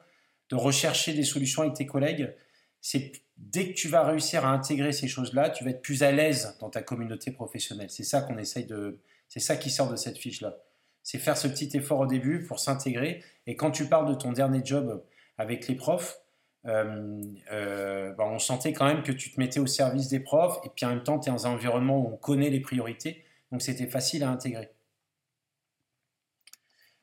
de 0.50 0.56
rechercher 0.56 1.12
des 1.14 1.24
solutions 1.24 1.62
avec 1.62 1.74
tes 1.74 1.86
collègues. 1.86 2.34
C'est 2.82 3.12
dès 3.38 3.68
que 3.68 3.74
tu 3.74 3.88
vas 3.88 4.02
réussir 4.02 4.44
à 4.44 4.50
intégrer 4.50 4.92
ces 4.92 5.08
choses-là, 5.08 5.48
tu 5.50 5.64
vas 5.64 5.70
être 5.70 5.80
plus 5.80 6.02
à 6.02 6.12
l'aise 6.12 6.56
dans 6.60 6.68
ta 6.68 6.82
communauté 6.82 7.30
professionnelle. 7.30 7.88
C'est 7.90 8.04
ça 8.04 8.20
qu'on 8.20 8.36
essaye 8.36 8.66
de. 8.66 8.98
C'est 9.28 9.40
ça 9.40 9.56
qui 9.56 9.70
sort 9.70 9.90
de 9.90 9.96
cette 9.96 10.18
fiche-là. 10.18 10.58
C'est 11.02 11.18
faire 11.18 11.36
ce 11.36 11.48
petit 11.48 11.74
effort 11.74 12.00
au 12.00 12.06
début 12.06 12.44
pour 12.44 12.60
s'intégrer. 12.60 13.22
Et 13.46 13.56
quand 13.56 13.70
tu 13.70 13.86
parles 13.86 14.08
de 14.08 14.14
ton 14.14 14.32
dernier 14.32 14.60
job 14.62 15.02
avec 15.38 15.66
les 15.66 15.74
profs, 15.74 16.20
euh, 16.66 17.20
euh, 17.50 18.12
bah, 18.12 18.24
on 18.26 18.38
sentait 18.38 18.72
quand 18.72 18.86
même 18.86 19.02
que 19.02 19.10
tu 19.10 19.32
te 19.32 19.40
mettais 19.40 19.58
au 19.58 19.66
service 19.66 20.08
des 20.08 20.20
profs 20.20 20.58
et 20.64 20.68
puis 20.68 20.84
en 20.84 20.90
même 20.90 21.02
temps, 21.02 21.18
tu 21.18 21.28
es 21.28 21.32
dans 21.32 21.46
un 21.46 21.50
environnement 21.50 21.98
où 21.98 22.12
on 22.12 22.16
connaît 22.16 22.50
les 22.50 22.60
priorités. 22.60 23.24
Donc 23.50 23.62
c'était 23.62 23.86
facile 23.86 24.22
à 24.22 24.30
intégrer. 24.30 24.70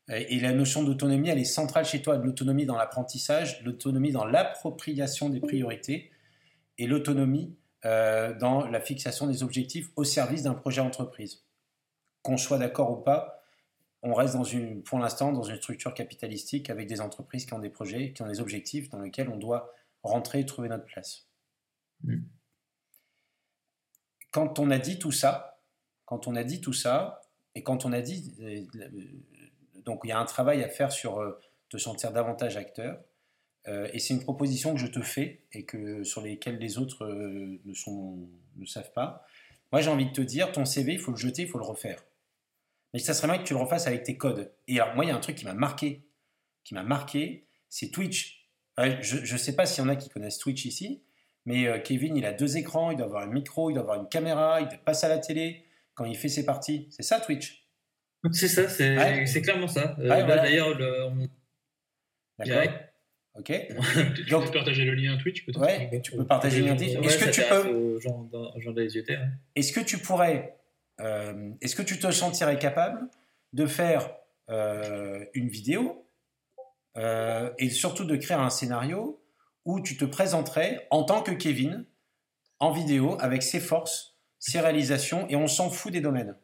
Et 0.09 0.39
la 0.39 0.53
notion 0.53 0.83
d'autonomie, 0.83 1.29
elle 1.29 1.37
est 1.37 1.43
centrale 1.43 1.85
chez 1.85 2.01
toi, 2.01 2.17
de 2.17 2.25
l'autonomie 2.25 2.65
dans 2.65 2.75
l'apprentissage, 2.75 3.61
l'autonomie 3.63 4.11
dans 4.11 4.25
l'appropriation 4.25 5.29
des 5.29 5.39
priorités 5.39 6.11
et 6.79 6.87
l'autonomie 6.87 7.55
euh, 7.85 8.33
dans 8.33 8.67
la 8.67 8.81
fixation 8.81 9.27
des 9.27 9.43
objectifs 9.43 9.89
au 9.95 10.03
service 10.03 10.43
d'un 10.43 10.55
projet 10.55 10.81
entreprise. 10.81 11.43
Qu'on 12.23 12.37
soit 12.37 12.57
d'accord 12.57 12.91
ou 12.91 12.95
pas, 12.95 13.43
on 14.01 14.13
reste 14.13 14.33
dans 14.33 14.43
une, 14.43 14.81
pour 14.81 14.97
l'instant 14.97 15.31
dans 15.31 15.43
une 15.43 15.57
structure 15.57 15.93
capitalistique 15.93 16.69
avec 16.69 16.87
des 16.87 17.01
entreprises 17.01 17.45
qui 17.45 17.53
ont 17.53 17.59
des 17.59 17.69
projets, 17.69 18.13
qui 18.13 18.21
ont 18.21 18.27
des 18.27 18.39
objectifs 18.39 18.89
dans 18.89 18.99
lesquels 18.99 19.29
on 19.29 19.37
doit 19.37 19.73
rentrer 20.03 20.39
et 20.39 20.45
trouver 20.45 20.69
notre 20.69 20.85
place. 20.85 21.27
Mm. 22.03 22.21
Quand 24.31 24.59
on 24.59 24.71
a 24.71 24.79
dit 24.79 24.97
tout 24.97 25.11
ça, 25.11 25.61
quand 26.05 26.27
on 26.27 26.35
a 26.35 26.43
dit 26.43 26.61
tout 26.61 26.73
ça, 26.73 27.21
et 27.55 27.63
quand 27.63 27.85
on 27.85 27.91
a 27.91 28.01
dit, 28.01 28.35
euh, 28.41 28.63
donc 29.85 30.01
il 30.03 30.09
y 30.09 30.11
a 30.11 30.19
un 30.19 30.25
travail 30.25 30.63
à 30.63 30.69
faire 30.69 30.91
sur 30.91 31.19
euh, 31.19 31.39
te 31.69 31.77
sentir 31.77 32.11
davantage 32.11 32.57
acteur, 32.57 32.99
euh, 33.67 33.89
et 33.93 33.99
c'est 33.99 34.13
une 34.13 34.23
proposition 34.23 34.73
que 34.73 34.79
je 34.79 34.87
te 34.87 35.01
fais 35.01 35.45
et 35.51 35.65
que 35.65 36.03
sur 36.03 36.21
lesquelles 36.21 36.57
les 36.57 36.77
autres 36.77 37.05
euh, 37.05 37.59
ne, 37.65 37.73
sont, 37.73 38.29
ne 38.55 38.65
savent 38.65 38.93
pas. 38.93 39.25
Moi, 39.71 39.81
j'ai 39.81 39.89
envie 39.89 40.07
de 40.07 40.11
te 40.11 40.21
dire, 40.21 40.51
ton 40.51 40.65
CV, 40.65 40.93
il 40.93 40.99
faut 40.99 41.11
le 41.11 41.17
jeter, 41.17 41.43
il 41.43 41.47
faut 41.47 41.59
le 41.59 41.65
refaire. 41.65 42.03
Mais 42.93 42.99
ça 42.99 43.13
serait 43.13 43.27
bien 43.27 43.37
que 43.37 43.43
tu 43.43 43.53
le 43.53 43.59
refasses 43.59 43.85
avec 43.85 44.03
tes 44.03 44.17
codes. 44.17 44.51
Et 44.67 44.79
alors, 44.79 44.95
moi, 44.95 45.05
il 45.05 45.09
y 45.09 45.11
a 45.11 45.15
un 45.15 45.19
truc 45.19 45.35
qui 45.35 45.45
m'a 45.45 45.53
marqué, 45.53 46.07
qui 46.63 46.73
m'a 46.73 46.83
marqué, 46.83 47.47
c'est 47.67 47.91
Twitch. 47.91 48.49
Je 48.77 49.33
ne 49.33 49.37
sais 49.37 49.55
pas 49.55 49.65
s'il 49.65 49.83
y 49.83 49.85
en 49.85 49.89
a 49.89 49.95
qui 49.95 50.09
connaissent 50.09 50.39
Twitch 50.39 50.65
ici, 50.65 51.03
mais 51.45 51.83
Kevin, 51.83 52.15
il 52.15 52.25
a 52.25 52.31
deux 52.31 52.57
écrans, 52.57 52.91
il 52.91 52.97
doit 52.97 53.05
avoir 53.05 53.23
un 53.23 53.27
micro, 53.27 53.69
il 53.69 53.73
doit 53.73 53.83
avoir 53.83 54.01
une 54.01 54.07
caméra, 54.07 54.61
il 54.61 54.69
passe 54.85 55.03
à 55.03 55.09
la 55.09 55.19
télé 55.19 55.65
quand 55.93 56.05
il 56.05 56.17
fait 56.17 56.29
ses 56.29 56.45
parties. 56.45 56.87
C'est 56.89 57.03
ça, 57.03 57.19
Twitch? 57.19 57.58
C'est 58.33 58.47
ça, 58.47 58.67
c'est 58.67 58.97
Ouais. 58.97 59.41
clairement 59.41 59.67
ça. 59.67 59.95
Euh, 59.99 60.09
Ouais, 60.09 60.23
voilà. 60.23 60.37
D'ailleurs, 60.43 60.77
le- 60.77 61.05
on-. 61.05 61.27
Ok. 63.35 63.51
Tu 64.15 64.25
Donc- 64.25 64.45
peux 64.47 64.51
partager 64.51 64.83
le 64.85 64.93
lien 64.95 65.17
Twitch 65.17 65.45
peut-être 65.45 65.59
Ouais, 65.61 66.01
tu 66.01 66.11
peux 66.11 66.25
partager 66.25 66.59
le 66.61 66.67
lien 66.67 66.75
Twitch. 66.75 66.95
Est-ce 66.95 67.17
que 67.17 67.29
tu 67.29 67.41
peux 67.41 67.99
hein. 69.13 69.29
Est-ce 69.55 69.71
que 69.71 69.79
tu 69.79 69.97
pourrais, 69.99 70.57
euh, 70.99 71.51
est-ce 71.61 71.75
que 71.75 71.81
tu 71.81 71.99
te 71.99 72.11
sentirais 72.11 72.57
capable 72.59 73.07
de 73.53 73.65
faire 73.65 74.11
euh, 74.49 75.23
une 75.33 75.47
vidéo 75.49 76.05
et 77.57 77.69
surtout 77.69 78.03
de 78.03 78.15
créer 78.17 78.35
un 78.37 78.49
scénario 78.49 79.23
où 79.63 79.79
tu 79.79 79.95
te 79.95 80.03
présenterais 80.03 80.85
en 80.91 81.03
tant 81.03 81.21
que 81.21 81.31
Kevin 81.31 81.85
en 82.59 82.71
vidéo 82.71 83.15
avec 83.21 83.41
ses 83.43 83.61
forces, 83.61 84.17
ses 84.39 84.59
réalisations 84.59 85.25
et 85.29 85.35
on 85.37 85.47
s'en 85.47 85.69
fout 85.69 85.93
des 85.93 86.01
domaines? 86.01 86.35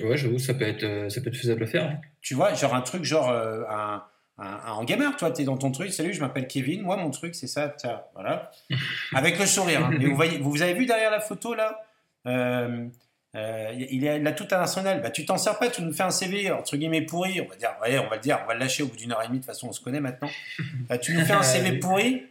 Ouais, 0.00 0.16
j'avoue, 0.16 0.38
ça 0.38 0.54
peut 0.54 0.66
être, 0.66 0.82
euh, 0.84 1.08
ça 1.08 1.20
peut 1.20 1.28
être 1.28 1.36
faisable 1.36 1.62
à 1.64 1.66
faire. 1.66 1.84
hein. 1.84 2.00
Tu 2.20 2.34
vois, 2.34 2.54
genre 2.54 2.74
un 2.74 2.80
truc 2.80 3.04
genre 3.04 3.30
euh, 3.30 3.62
un, 3.70 4.02
un, 4.38 4.60
un 4.78 4.84
gamer, 4.84 5.16
toi, 5.16 5.30
tu 5.30 5.42
es 5.42 5.44
dans 5.44 5.56
ton 5.56 5.70
truc, 5.70 5.92
salut, 5.92 6.12
je 6.14 6.20
m'appelle 6.20 6.46
Kevin, 6.48 6.82
moi 6.82 6.96
mon 6.96 7.10
truc 7.10 7.34
c'est 7.34 7.46
ça, 7.46 7.68
tiens, 7.68 8.00
voilà. 8.14 8.50
Avec 9.14 9.38
le 9.38 9.46
sourire. 9.46 9.84
hein. 9.86 9.92
Et 10.00 10.06
vous, 10.06 10.16
voyez, 10.16 10.38
vous 10.38 10.62
avez 10.62 10.74
vu 10.74 10.86
derrière 10.86 11.10
la 11.10 11.20
photo 11.20 11.54
là 11.54 11.80
euh, 12.26 12.86
euh, 13.36 13.72
il 13.90 14.04
est 14.04 14.20
là 14.20 14.30
tout 14.32 14.44
international. 14.44 15.02
Bah, 15.02 15.10
tu 15.10 15.26
t'en 15.26 15.36
sers 15.38 15.58
pas, 15.58 15.68
tu 15.68 15.82
nous 15.82 15.92
fais 15.92 16.04
un 16.04 16.10
CV 16.10 16.52
entre 16.52 16.76
guillemets 16.76 17.02
pourri. 17.02 17.40
On 17.40 17.48
va 17.48 17.56
dire, 17.56 17.70
ouais, 17.82 17.98
on 17.98 18.08
va 18.08 18.14
le 18.16 18.22
dire, 18.22 18.38
on 18.44 18.46
va 18.46 18.54
le 18.54 18.60
lâcher 18.60 18.84
au 18.84 18.86
bout 18.86 18.96
d'une 18.96 19.10
heure 19.10 19.22
et 19.22 19.26
demie. 19.26 19.38
De 19.40 19.42
toute 19.44 19.50
façon, 19.52 19.66
on 19.68 19.72
se 19.72 19.80
connaît 19.80 20.00
maintenant. 20.00 20.30
Bah, 20.88 20.98
tu 20.98 21.12
nous 21.14 21.24
fais 21.24 21.32
un 21.32 21.42
CV 21.42 21.78
pourri 21.80 22.22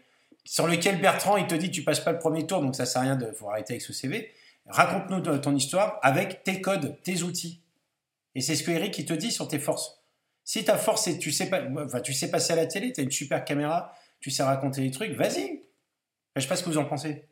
sur 0.46 0.66
lequel 0.66 1.00
Bertrand 1.02 1.36
il 1.38 1.46
te 1.46 1.56
dit 1.56 1.72
tu 1.72 1.84
passes 1.84 2.00
pas 2.00 2.12
le 2.14 2.20
premier 2.20 2.46
tour, 2.48 2.62
donc 2.62 2.76
ça 2.76 2.86
sert 2.86 3.02
à 3.02 3.06
rien 3.06 3.16
de 3.18 3.26
faut 3.34 3.50
arrêter 3.50 3.74
avec 3.74 3.82
ce 3.82 3.92
CV. 3.94 4.32
Raconte-nous 4.68 5.38
ton 5.40 5.56
histoire 5.56 6.00
avec 6.02 6.44
tes 6.44 6.62
codes, 6.62 6.98
tes 7.04 7.22
outils. 7.24 7.62
Et 8.36 8.42
c'est 8.42 8.56
ce 8.56 8.64
que 8.64 8.72
Eric 8.72 8.98
il 8.98 9.06
te 9.06 9.14
dit 9.14 9.32
sur 9.32 9.48
tes 9.48 9.60
forces. 9.60 10.02
Si 10.46 10.64
ta 10.66 10.78
force 10.78 11.04
c'est 11.06 11.18
tu 11.20 11.32
sais 11.32 11.50
pas, 11.50 11.62
enfin, 11.78 12.02
tu 12.02 12.14
sais 12.14 12.30
passer 12.32 12.54
à 12.54 12.56
la 12.56 12.66
télé, 12.66 12.92
tu 12.92 13.02
as 13.02 13.04
une 13.04 13.12
super 13.12 13.44
caméra, 13.46 13.94
tu 14.20 14.32
sais 14.32 14.44
raconter 14.44 14.82
des 14.82 14.92
trucs, 14.92 15.12
vas-y. 15.12 15.62
Je 16.36 16.42
sais 16.42 16.48
pas 16.48 16.56
ce 16.56 16.64
que 16.64 16.70
vous 16.70 16.78
en 16.78 16.86
pensez. 16.86 17.26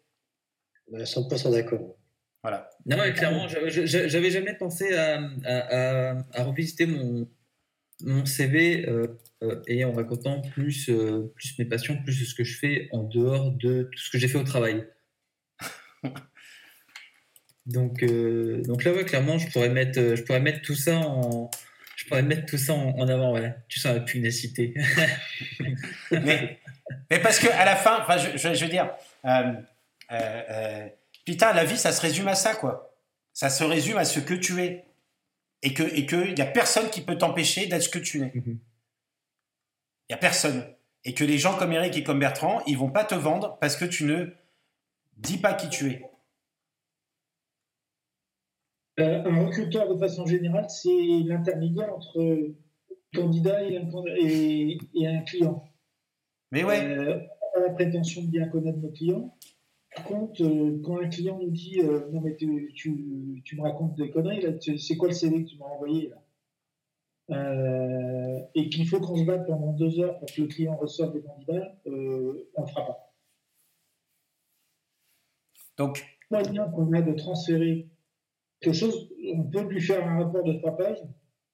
Euh, 0.94 1.04
100% 1.04 1.52
d'accord. 1.52 1.96
Voilà. 2.44 2.70
Non, 2.86 2.98
ouais, 2.98 3.14
clairement, 3.14 3.48
j'avais 3.48 4.32
jamais 4.32 4.56
pensé 4.56 4.94
à, 4.96 5.20
à, 5.46 6.12
à- 6.14 6.18
à 6.34 6.44
revisiter 6.44 6.86
mon, 6.88 7.30
mon 8.02 8.26
CV 8.26 8.88
euh, 8.90 9.08
euh, 9.44 9.62
et 9.68 9.86
en 9.86 9.94
racontant 9.94 10.42
plus, 10.42 10.90
euh, 10.90 11.32
plus 11.36 11.58
mes 11.60 11.66
passions, 11.66 12.02
plus 12.04 12.14
ce 12.26 12.36
que 12.36 12.44
je 12.44 12.58
fais 12.58 12.90
en 12.92 13.04
dehors 13.04 13.52
de 13.52 13.90
tout 13.92 14.00
ce 14.00 14.10
que 14.10 14.18
j'ai 14.18 14.28
fait 14.28 14.38
au 14.40 14.44
travail. 14.44 14.88
Donc, 17.66 18.04
euh, 18.04 18.62
donc 18.64 18.84
là, 18.84 18.92
ouais, 18.92 19.06
clairement, 19.06 19.38
je 19.38 19.48
pourrais 19.50 19.70
mettre, 19.70 20.00
euh, 20.00 20.16
je 20.16 20.24
pourrais 20.24 20.40
mettre 20.40 20.62
tout 20.62 20.76
ça 20.76 20.98
en, 20.98 21.50
je 21.96 22.06
pourrais 22.06 22.24
mettre 22.24 22.46
tout 22.48 22.58
ça 22.58 22.74
en, 22.74 22.98
en 22.98 23.08
avant. 23.08 23.34
Ouais. 23.34 23.54
Tu 23.68 23.80
sens 23.80 23.94
la 23.94 24.00
pugnacité. 24.02 24.74
mais, 26.12 26.60
mais 27.10 27.20
parce 27.20 27.40
que 27.40 27.48
à 27.50 27.66
la 27.66 27.76
fin, 27.76 28.00
enfin, 28.02 28.18
je, 28.18 28.38
je- 28.38 28.54
je 28.56 28.66
veux 28.66 28.72
dire, 28.72 28.90
euh, 29.26 30.88
putain, 31.26 31.54
la 31.54 31.64
vie, 31.64 31.78
ça 31.78 31.92
se 31.92 32.02
résume 32.02 32.28
à 32.28 32.36
ça, 32.36 32.56
quoi. 32.56 32.96
Ça 33.34 33.50
se 33.50 33.64
résume 33.64 33.98
à 33.98 34.06
ce 34.06 34.20
que 34.20 34.34
tu 34.34 34.62
es. 34.62 34.86
Et 35.64 35.76
que 35.76 35.84
et 35.84 36.08
que 36.08 36.36
y 36.38 36.42
a 36.42 36.46
personne 36.48 36.90
qui 36.90 37.02
peut 37.02 37.18
t'empêcher 37.20 37.68
d'être 37.68 37.84
ce 37.84 37.90
que 37.90 38.00
tu 38.00 38.24
es. 38.24 38.32
Il 38.34 38.42
Mhm. 38.42 38.60
y 40.10 40.14
a 40.14 40.18
personne. 40.18 40.66
Et 41.06 41.14
que 41.14 41.24
les 41.24 41.38
gens 41.38 41.56
comme 41.56 41.72
Eric 41.72 41.96
et 41.96 42.04
comme 42.04 42.20
Bertrand, 42.20 42.64
ils 42.66 42.78
vont 42.78 42.90
pas 42.90 43.04
te 43.06 43.14
vendre 43.16 43.58
parce 43.62 43.76
que 43.76 43.86
tu 43.86 44.06
ne 44.06 44.26
dis 45.18 45.38
pas 45.38 45.54
qui 45.54 45.70
tu 45.70 45.92
es. 45.92 46.02
Euh, 49.02 49.24
un 49.26 49.46
recruteur, 49.46 49.94
de 49.94 49.98
façon 50.00 50.26
générale, 50.26 50.70
c'est 50.70 50.90
l'intermédiaire 51.26 51.94
entre 51.96 52.22
le 52.22 52.56
candidat 53.16 53.64
et 53.64 53.78
un, 53.78 53.90
et- 54.18 54.78
et 54.94 55.08
un 55.08 55.22
client. 55.22 55.64
Mais 56.52 56.64
ouais, 56.64 56.84
Euh, 56.86 57.20
on 57.56 57.60
a 57.62 57.68
la 57.68 57.74
prétention 57.74 58.22
de 58.24 58.28
bien 58.28 58.48
connaître 58.48 58.78
nos 58.80 58.92
clients. 58.92 59.36
Par 59.96 60.06
contre, 60.06 60.42
euh, 60.44 60.80
quand 60.84 61.00
un 61.02 61.10
client 61.10 61.38
nous 61.42 61.50
dit 61.52 61.82
euh, 61.82 62.10
Non, 62.12 62.22
mais 62.22 62.36
tu, 62.36 62.72
tu- 62.76 63.42
tu 63.44 63.56
me 63.58 63.62
racontes 63.64 63.96
des 63.96 64.10
conneries, 64.12 64.42
là, 64.42 64.52
c'est 64.78 64.96
quoi 64.98 65.08
le 65.10 65.14
CV 65.14 65.44
que 65.44 65.50
tu 65.50 65.58
m'as 65.58 65.66
envoyé 65.66 66.10
là? 66.10 66.18
Euh, 67.32 68.40
Et 68.56 68.70
qu'il 68.70 68.86
faut 68.88 69.00
qu'on 69.00 69.16
se 69.18 69.24
batte 69.24 69.48
pendant 69.48 69.72
deux 69.74 70.00
heures 70.00 70.20
pour 70.20 70.28
que 70.32 70.42
le 70.42 70.48
client 70.48 70.76
reçoive 70.76 71.14
des 71.14 71.22
candidats, 71.22 71.76
euh, 71.88 72.50
on 72.56 72.62
ne 72.62 72.66
le 72.68 72.72
fera 72.72 72.86
pas. 72.88 73.08
donc 75.78 76.04
moyen 76.30 76.70
qu'on 76.70 76.92
a 76.94 77.02
de 77.02 77.14
transférer 77.14 77.88
quelque 78.62 78.76
chose, 78.76 79.10
on 79.34 79.44
peut 79.44 79.64
lui 79.64 79.82
faire 79.82 80.08
un 80.08 80.24
rapport 80.24 80.44
de 80.44 80.54
trois 80.54 80.78
pages, 80.78 81.02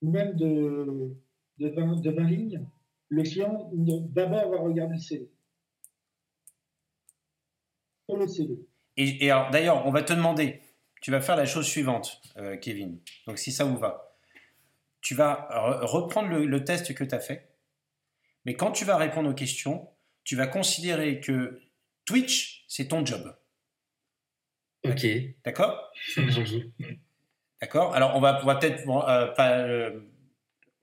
ou 0.02 0.12
même 0.12 0.36
de, 0.36 1.16
de, 1.58 1.70
20, 1.70 2.02
de 2.02 2.12
20 2.12 2.24
lignes. 2.26 2.68
Le 3.10 3.24
client, 3.24 3.72
d'abord, 3.74 4.52
va 4.52 4.60
regarder 4.60 4.94
le 4.94 5.00
CV. 5.00 5.30
Et, 8.98 9.28
d'ailleurs, 9.52 9.86
on 9.86 9.92
va 9.92 10.02
te 10.02 10.14
demander, 10.14 10.62
tu 11.02 11.12
vas 11.12 11.22
faire 11.22 11.36
la 11.36 11.46
chose 11.46 11.66
suivante, 11.66 12.22
euh, 12.38 12.58
Kevin. 12.58 13.00
Donc, 13.28 13.38
si 13.38 13.52
ça 13.52 13.64
vous 13.64 13.78
va, 13.78 14.16
tu 15.02 15.14
vas 15.16 15.48
re- 15.52 15.86
reprendre 15.86 16.30
le, 16.30 16.46
le 16.46 16.64
test 16.64 16.94
que 16.94 17.04
tu 17.04 17.16
as 17.16 17.20
fait, 17.20 17.50
mais 18.46 18.56
quand 18.56 18.72
tu 18.72 18.86
vas 18.86 18.98
répondre 18.98 19.30
aux 19.30 19.34
questions, 19.34 19.90
tu 20.24 20.36
vas 20.36 20.48
considérer 20.48 21.20
que 21.20 21.62
Twitch, 22.06 22.66
c'est 22.68 22.88
ton 22.88 23.06
job. 23.06 23.36
Ok. 24.92 25.08
D'accord? 25.46 25.92
D'accord 27.62 27.96
Alors, 27.96 28.16
on 28.16 28.20
va, 28.20 28.34
peut-être 28.36 28.88
euh, 28.88 29.34
euh, 29.40 30.00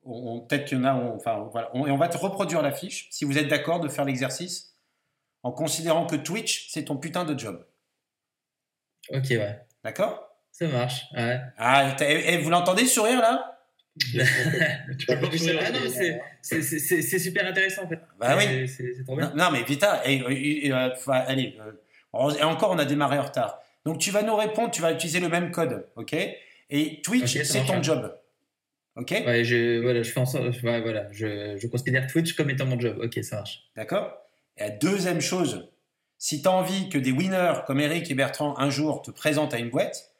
on- 0.05 0.37
on- 0.37 0.41
peut-être 0.41 0.65
qu'il 0.67 0.79
y 0.79 0.81
en 0.81 0.85
a. 0.85 0.95
on- 0.95 1.17
enfin, 1.17 1.49
voilà. 1.53 1.71
On- 1.75 1.87
et 1.87 1.91
on 1.91 1.97
va 1.97 2.09
te 2.09 2.19
reproduire 2.19 2.63
la 2.63 2.73
fiche, 2.73 3.09
si 3.11 3.25
vous 3.25 3.39
êtes 3.39 3.49
d'accord 3.49 3.81
de 3.81 3.89
faire 3.89 4.05
l'exercice, 4.05 4.75
en 5.43 5.53
considérant 5.53 6.07
que 6.07 6.17
Twitch, 6.17 6.69
c'est 6.71 6.85
ton 6.87 6.97
putain 6.97 7.25
de 7.25 7.39
job. 7.39 7.65
Ok, 9.11 9.27
ouais. 9.31 9.61
D'accord? 9.85 10.31
Ça 10.51 10.67
marche. 10.69 11.05
Ouais. 11.15 11.39
Ah, 11.59 11.95
t'as- 11.97 12.09
eh, 12.11 12.39
vous 12.39 12.51
l'entendez 12.51 12.87
sourire 12.87 13.21
là? 13.21 13.51
Ah 15.09 15.71
non, 15.71 15.79
mais 15.83 15.89
c'est- 15.91 17.19
super 17.19 17.47
intéressant 17.47 17.85
en 17.85 17.89
fait. 17.89 18.01
Bah 18.19 18.37
oui. 18.37 18.67
C'est- 18.69 19.05
trop 19.05 19.17
bien. 19.17 19.31
Non, 19.35 19.45
non, 19.45 19.51
mais 19.53 19.65
putain, 19.65 20.01
eh, 20.05 20.21
eh, 20.29 20.67
eh, 20.67 20.73
euh, 20.73 20.91
enfin, 20.93 21.23
allez, 21.27 21.57
euh, 21.61 21.73
et 22.39 22.43
encore 22.43 22.71
on 22.73 22.79
a 22.79 22.85
démarré 22.85 23.19
en 23.19 23.23
retard. 23.23 23.61
Donc 23.85 23.99
tu 23.99 24.11
vas 24.11 24.23
nous 24.23 24.35
répondre, 24.37 24.71
tu 24.71 24.81
vas 24.83 24.93
utiliser 24.93 25.21
le 25.21 25.29
même 25.29 25.51
code, 25.51 25.87
ok? 25.97 26.15
Et 26.71 27.03
Twitch, 27.03 27.23
c'est 27.45 27.59
ton 27.67 27.83
job, 27.83 28.19
ok? 28.97 29.11
Ouais, 29.27 29.45
je, 29.45 29.81
voilà, 29.83 30.03
je 30.03 30.11
fais 30.11 30.21
en 30.21 30.27
sorte, 30.27 30.45
ouais, 30.63 30.81
voilà, 30.81 31.07
je, 31.13 31.57
je 31.59 31.67
considère 31.67 32.07
Twitch 32.07 32.33
comme 32.35 32.49
étant 32.51 32.67
mon 32.67 32.81
job. 32.81 32.99
Ok, 33.03 33.23
ça 33.23 33.37
marche. 33.37 33.65
D'accord? 33.77 34.17
Et 34.57 34.63
la 34.63 34.71
deuxième 34.71 35.21
chose, 35.21 35.69
si 36.19 36.41
tu 36.41 36.49
as 36.49 36.53
envie 36.53 36.89
que 36.89 36.97
des 36.97 37.13
winners 37.13 37.55
comme 37.67 37.81
Eric 37.81 38.11
et 38.11 38.15
Bertrand 38.15 38.59
un 38.59 38.71
jour 38.71 39.03
te 39.03 39.11
présentent 39.11 39.53
à 39.53 39.59
une 39.59 39.69
boîte, 39.71 40.15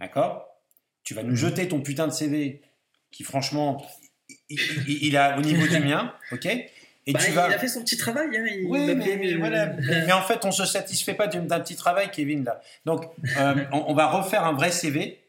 d'accord? 0.00 0.46
Tu 1.02 1.14
vas 1.14 1.22
nous 1.22 1.36
jeter 1.36 1.68
ton 1.68 1.80
putain 1.80 2.06
de 2.06 2.12
CV 2.12 2.62
qui 3.10 3.24
franchement, 3.24 3.84
il, 4.48 4.58
il- 4.86 5.04
il 5.08 5.16
a 5.16 5.36
au 5.38 5.40
niveau 5.42 5.66
du 5.66 5.78
mien, 5.80 6.14
ok? 6.32 6.46
Et 7.06 7.12
Bah, 7.12 7.18
tu 7.22 7.30
il 7.30 7.34
vas... 7.34 7.44
a 7.46 7.58
fait 7.58 7.68
son 7.68 7.82
petit 7.82 7.96
travail. 7.96 8.28
Hein, 8.36 8.46
il 8.46 8.66
Oui, 8.66 8.86
m'a 8.86 8.94
mais, 8.94 9.16
mais 9.20 9.34
voilà. 9.34 9.66
mais 10.06 10.12
en 10.12 10.22
fait, 10.22 10.44
on 10.44 10.50
se 10.52 10.64
satisfait 10.64 11.14
pas 11.14 11.26
d'un 11.26 11.60
petit 11.60 11.76
travail, 11.76 12.10
Kevin, 12.10 12.44
là. 12.44 12.60
Donc, 12.84 13.04
euh, 13.36 13.64
on, 13.72 13.84
on 13.88 13.94
va 13.94 14.06
refaire 14.06 14.44
un 14.44 14.52
vrai 14.54 14.70
CV 14.70 15.20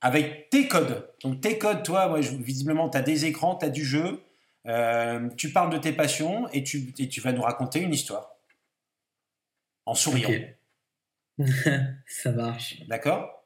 avec 0.00 0.48
tes 0.50 0.68
codes. 0.68 1.08
Donc, 1.22 1.40
tes 1.40 1.58
codes, 1.58 1.82
toi, 1.82 2.10
ouais, 2.12 2.20
visiblement, 2.20 2.88
tu 2.88 2.96
as 2.96 3.02
des 3.02 3.24
écrans, 3.26 3.56
tu 3.56 3.66
as 3.66 3.70
du 3.70 3.84
jeu, 3.84 4.22
euh, 4.66 5.28
tu 5.36 5.50
parles 5.52 5.70
de 5.70 5.78
tes 5.78 5.92
passions 5.92 6.48
et 6.52 6.62
tu, 6.64 6.92
et 6.98 7.08
tu 7.08 7.20
vas 7.20 7.32
nous 7.32 7.42
raconter 7.42 7.80
une 7.80 7.92
histoire. 7.92 8.30
En 9.86 9.94
souriant. 9.94 10.30
Ça 12.06 12.32
marche. 12.32 12.76
D'accord? 12.88 13.44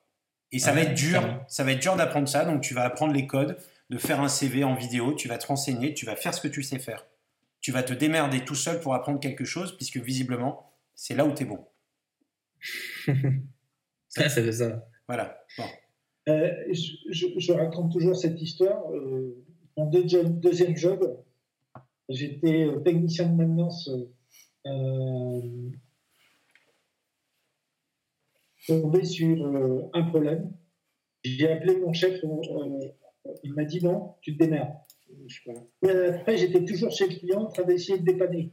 Et 0.51 0.59
ça 0.59 0.71
Ouais, 0.73 0.85
va 0.85 0.91
être 0.91 0.95
dur. 0.95 1.23
Ça 1.49 1.65
va 1.65 1.73
être 1.73 1.81
dur 1.81 1.97
d'apprendre 1.97 2.29
ça. 2.29 2.45
Donc, 2.45 2.61
tu 2.63 2.75
vas 2.75 2.85
apprendre 2.85 3.13
les 3.15 3.27
codes, 3.27 3.57
de 3.91 3.99
faire 3.99 4.21
un 4.21 4.29
CV 4.29 4.65
en 4.65 4.75
vidéo, 4.75 5.15
tu 5.15 5.29
vas 5.29 5.39
te 5.39 5.47
renseigner, 5.47 5.95
tu 5.95 6.05
vas 6.07 6.17
faire 6.17 6.35
ce 6.35 6.41
que 6.41 6.49
tu 6.49 6.63
sais 6.63 6.79
faire. 6.79 7.07
Tu 7.63 7.73
vas 7.73 7.83
te 7.83 7.93
démerder 7.95 8.45
tout 8.45 8.55
seul 8.55 8.81
pour 8.81 8.93
apprendre 8.95 9.21
quelque 9.21 9.45
chose, 9.45 9.75
puisque 9.77 9.97
visiblement, 9.99 10.73
c'est 10.95 11.15
là 11.15 11.25
où 11.25 11.33
tu 11.33 11.45
es 11.45 11.47
bon. 11.47 11.65
Ça, 14.09 14.29
ça 14.29 14.43
fait 14.43 14.53
ça. 14.53 14.85
Voilà. 15.09 15.39
Bon. 15.57 15.65
Euh, 16.29 16.51
je, 16.71 16.93
je- 17.11 17.39
je 17.39 17.53
raconte 17.53 17.93
toujours 17.93 18.17
cette 18.17 18.41
histoire. 18.41 18.91
Euh, 18.93 19.45
mon 19.77 19.87
deuxième, 19.87 20.39
deuxième 20.41 20.77
job, 20.77 21.23
j'étais 22.09 22.69
technicien 22.85 23.27
de 23.29 23.37
maintenance. 23.37 23.89
Euh, 24.67 25.41
tombé 28.67 29.05
sur 29.05 29.45
euh, 29.47 29.83
un 29.95 30.03
problème. 30.05 30.53
J'ai 31.25 31.51
appelé 31.51 31.77
mon 31.81 31.93
chef. 31.93 32.23
euh, 32.25 33.29
il 33.45 33.55
m'a 33.55 33.65
dit 33.65 33.83
non, 33.85 34.15
tu 34.21 34.37
te 34.37 34.43
démerdes. 34.45 34.75
Je 35.27 35.35
sais 35.35 35.53
pas. 35.53 35.61
Mais 35.83 36.07
Après, 36.09 36.37
j'étais 36.37 36.65
toujours 36.65 36.91
chez 36.91 37.09
le 37.09 37.17
client 37.17 37.43
en 37.43 37.47
train 37.47 37.65
d'essayer 37.65 37.99
de 37.99 38.05
dépanner. 38.05 38.53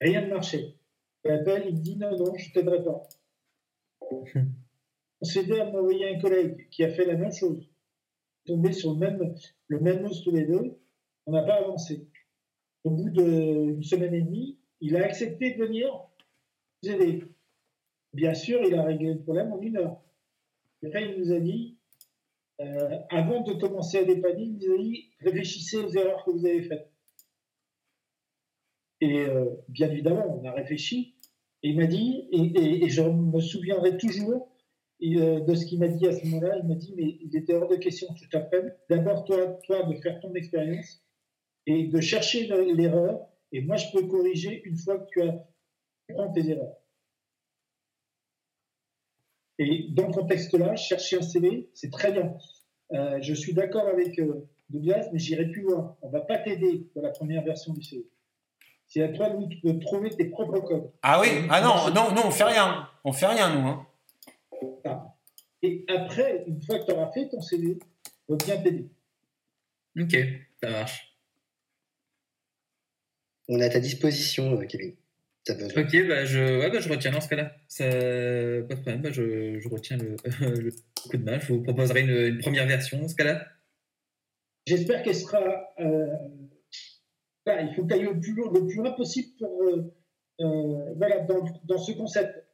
Rien 0.00 0.22
ne 0.22 0.30
marchait. 0.30 0.74
Il 1.24 1.30
m'appelle, 1.32 1.64
il 1.68 1.74
me 1.76 1.80
dit 1.80 1.96
non, 1.96 2.16
non, 2.16 2.34
je 2.36 2.52
t'aiderai 2.52 2.84
pas. 2.84 3.02
On 5.20 5.24
s'est 5.24 5.40
aidé 5.40 5.60
à 5.60 5.70
m'envoyer 5.70 6.14
un 6.14 6.20
collègue 6.20 6.68
qui 6.70 6.84
a 6.84 6.90
fait 6.90 7.04
la 7.04 7.16
même 7.16 7.32
chose. 7.32 7.68
Tombé 8.46 8.72
sur 8.72 8.92
le 8.92 8.98
même, 8.98 9.34
le 9.66 9.80
même 9.80 10.04
os 10.04 10.22
tous 10.22 10.30
les 10.30 10.46
deux. 10.46 10.78
On 11.26 11.32
n'a 11.32 11.42
pas 11.42 11.56
avancé. 11.56 12.08
Au 12.84 12.90
bout 12.90 13.10
d'une 13.10 13.82
semaine 13.82 14.14
et 14.14 14.22
demie, 14.22 14.58
il 14.80 14.96
a 14.96 15.04
accepté 15.04 15.54
de 15.54 15.64
venir 15.64 15.92
nous 16.82 16.90
aider. 16.90 17.24
Bien 18.14 18.34
sûr, 18.34 18.62
il 18.62 18.74
a 18.74 18.84
réglé 18.84 19.14
le 19.14 19.20
problème 19.20 19.52
en 19.52 19.60
une 19.60 19.76
heure. 19.76 20.00
Après, 20.84 21.10
il 21.10 21.20
nous 21.20 21.32
a 21.32 21.40
dit, 21.40 21.77
euh, 22.60 22.98
avant 23.10 23.42
de 23.42 23.52
commencer 23.54 23.98
à 23.98 24.04
dépanner, 24.04 24.42
il 24.42 24.58
nous 24.58 24.74
a 24.74 24.78
dit, 24.78 25.10
réfléchissez 25.20 25.78
aux 25.78 25.90
erreurs 25.90 26.24
que 26.24 26.30
vous 26.30 26.44
avez 26.44 26.62
faites. 26.62 26.90
Et 29.00 29.20
euh, 29.20 29.46
bien 29.68 29.90
évidemment, 29.90 30.40
on 30.40 30.44
a 30.44 30.52
réfléchi. 30.52 31.14
Et 31.62 31.70
il 31.70 31.76
m'a 31.76 31.86
dit, 31.86 32.28
et, 32.32 32.88
je 32.88 33.02
me 33.02 33.40
souviendrai 33.40 33.96
toujours 33.96 34.52
euh, 35.02 35.40
de 35.40 35.54
ce 35.54 35.66
qu'il 35.66 35.78
m'a 35.78 35.88
dit 35.88 36.06
à 36.06 36.12
ce 36.12 36.26
moment-là. 36.26 36.58
Il 36.62 36.68
m'a 36.68 36.74
dit, 36.74 36.94
mais 36.96 37.18
il 37.20 37.36
était 37.36 37.54
hors 37.54 37.68
de 37.68 37.76
question 37.76 38.08
que 38.14 38.28
t'apprenne. 38.28 38.74
D'abord, 38.90 39.24
toi, 39.24 39.58
toi, 39.64 39.82
de 39.84 39.94
faire 39.96 40.20
ton 40.20 40.34
expérience 40.34 41.04
et 41.66 41.86
de 41.86 42.00
chercher 42.00 42.46
le- 42.46 42.72
l'erreur. 42.72 43.20
Et 43.52 43.60
moi, 43.60 43.76
je 43.76 43.86
peux 43.92 44.06
corriger 44.06 44.62
une 44.64 44.76
fois 44.76 44.98
que 44.98 45.06
tu 45.10 45.22
as 45.22 45.48
prends 46.08 46.32
tes 46.32 46.48
erreurs. 46.50 46.76
Et 49.58 49.88
dans 49.90 50.12
ce 50.12 50.18
contexte-là, 50.18 50.76
chercher 50.76 51.18
un 51.18 51.22
CV, 51.22 51.68
c'est 51.74 51.90
très 51.90 52.12
bien. 52.12 52.34
Euh, 52.92 53.18
je 53.20 53.34
suis 53.34 53.54
d'accord 53.54 53.86
avec 53.88 54.18
euh, 54.18 54.48
Douglas, 54.70 55.08
mais 55.12 55.18
j'irai 55.18 55.46
plus 55.50 55.62
loin. 55.62 55.96
On 56.02 56.08
ne 56.08 56.12
va 56.12 56.20
pas 56.20 56.38
t'aider 56.38 56.86
dans 56.94 57.02
la 57.02 57.10
première 57.10 57.42
version 57.42 57.72
du 57.72 57.82
CV. 57.82 58.06
C'est 58.86 59.02
à 59.02 59.08
toi 59.08 59.30
de, 59.30 59.72
de 59.72 59.78
trouver 59.80 60.10
tes 60.10 60.26
propres 60.26 60.60
codes. 60.60 60.90
Ah 61.02 61.20
oui? 61.20 61.28
Ah 61.50 61.60
non, 61.60 61.92
non, 61.92 62.14
non, 62.14 62.22
on 62.26 62.30
fait 62.30 62.44
rien. 62.44 62.88
On 63.04 63.12
fait 63.12 63.26
rien, 63.26 63.54
nous. 63.54 63.66
Hein. 63.66 63.86
Ah. 64.84 65.14
Et 65.62 65.84
après, 65.88 66.44
une 66.46 66.62
fois 66.62 66.78
que 66.78 66.86
tu 66.86 66.92
auras 66.92 67.10
fait 67.12 67.28
ton 67.28 67.40
CV, 67.40 67.78
on 68.28 68.34
va 68.34 68.44
bien 68.44 68.56
t'aider. 68.58 68.88
Ok, 70.00 70.16
ça 70.62 70.70
marche. 70.70 71.16
On 73.48 73.58
est 73.60 73.64
à 73.64 73.70
ta 73.70 73.80
disposition, 73.80 74.52
euh, 74.52 74.64
Kevin. 74.64 74.94
Ok, 75.76 76.08
bah 76.08 76.24
je, 76.24 76.58
ouais, 76.60 76.70
bah 76.70 76.80
je 76.80 76.88
retiens 76.88 77.10
dans 77.10 77.20
ce 77.20 77.28
cas-là. 77.28 77.52
Ça, 77.68 77.84
pas 77.84 78.74
de 78.74 78.80
problème, 78.80 79.02
bah 79.02 79.10
je, 79.12 79.58
je 79.58 79.68
retiens 79.68 79.96
le, 79.96 80.16
le 80.62 80.70
coup 81.08 81.16
de 81.16 81.24
main. 81.24 81.38
Je 81.38 81.52
vous 81.52 81.62
proposerai 81.62 82.00
une, 82.00 82.34
une 82.34 82.38
première 82.38 82.66
version 82.66 82.98
dans 83.00 83.08
ce 83.08 83.14
cas-là. 83.16 83.46
J'espère 84.66 85.02
qu'elle 85.02 85.14
sera. 85.14 85.40
euh, 85.80 86.06
il 87.46 87.72
faut 87.74 87.82
que 87.84 87.88
tu 87.88 87.94
ailles 87.94 88.02
le 88.04 88.20
plus, 88.20 88.34
loin, 88.34 88.52
le 88.52 88.66
plus 88.66 88.76
loin 88.76 88.90
possible 88.92 89.28
pour. 89.38 89.62
euh, 89.62 89.94
euh, 90.40 90.94
voilà, 90.96 91.20
dans, 91.20 91.44
dans 91.64 91.78
ce 91.78 91.92
concept. 91.92 92.44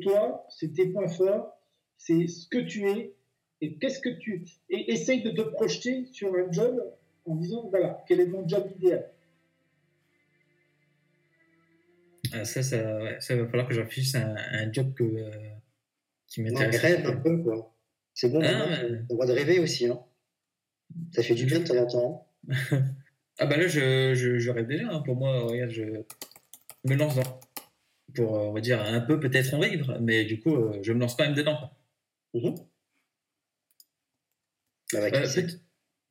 Toi, 0.00 0.46
c'est 0.48 0.72
tes 0.72 0.86
points 0.86 1.08
forts, 1.08 1.54
c'est 1.98 2.26
ce 2.26 2.48
que 2.48 2.58
tu 2.58 2.88
es, 2.88 3.14
et 3.60 3.76
qu'est-ce 3.78 4.00
que 4.00 4.08
tu. 4.08 4.44
Et 4.70 4.90
essaye 4.92 5.22
de 5.22 5.30
te 5.30 5.42
projeter 5.42 6.06
sur 6.12 6.34
un 6.34 6.50
job 6.50 6.82
en 7.26 7.36
disant 7.36 7.68
voilà, 7.68 8.02
quel 8.08 8.20
est 8.20 8.26
mon 8.26 8.48
job 8.48 8.70
idéal. 8.76 9.11
Ah, 12.32 12.44
ça, 12.44 12.62
ça, 12.62 12.76
ouais, 13.02 13.20
ça 13.20 13.36
va 13.36 13.46
falloir 13.46 13.68
que 13.68 13.74
à 14.16 14.18
un, 14.26 14.36
un 14.68 14.72
job 14.72 14.94
que, 14.94 15.04
euh, 15.04 15.30
qui 16.26 16.42
m'intéresse. 16.42 16.80
rêve 16.80 17.06
un 17.06 17.16
peu, 17.16 17.42
quoi. 17.42 17.74
C'est 18.14 18.28
bon, 18.30 18.40
Ah, 18.42 18.66
mais- 18.68 18.76
t'as 18.76 18.82
le 18.88 19.02
droit 19.08 19.26
de 19.26 19.32
rêver 19.32 19.58
aussi. 19.58 19.86
Hein. 19.86 20.00
Ça 21.12 21.22
fait 21.22 21.34
du 21.34 21.46
bien 21.46 21.60
de 21.60 21.64
temps 21.66 21.76
en 21.76 21.86
temps. 21.86 22.28
Ah 23.38 23.46
bah 23.46 23.56
là, 23.56 23.66
je, 23.66 24.14
je, 24.14 24.38
je 24.38 24.50
rêve 24.50 24.66
déjà. 24.66 24.88
hein. 24.92 25.00
Pour 25.00 25.16
moi, 25.16 25.40
regarde, 25.46 25.70
je 25.70 25.82
me 26.84 26.94
lance 26.94 27.16
dans. 27.16 27.40
Pour, 28.14 28.36
euh, 28.36 28.48
on 28.48 28.52
va 28.52 28.60
dire, 28.60 28.80
un 28.82 29.00
peu 29.00 29.18
peut-être 29.18 29.54
en 29.54 29.60
vivre, 29.60 29.98
mais 30.02 30.24
du 30.26 30.38
coup, 30.38 30.54
euh, 30.54 30.78
je 30.82 30.92
me 30.92 31.00
lance 31.00 31.14
quand 31.16 31.24
même 31.24 31.34
dedans. 31.34 31.56
quoi. 31.56 31.72
Bah, 34.92 35.10
bah, 35.10 35.26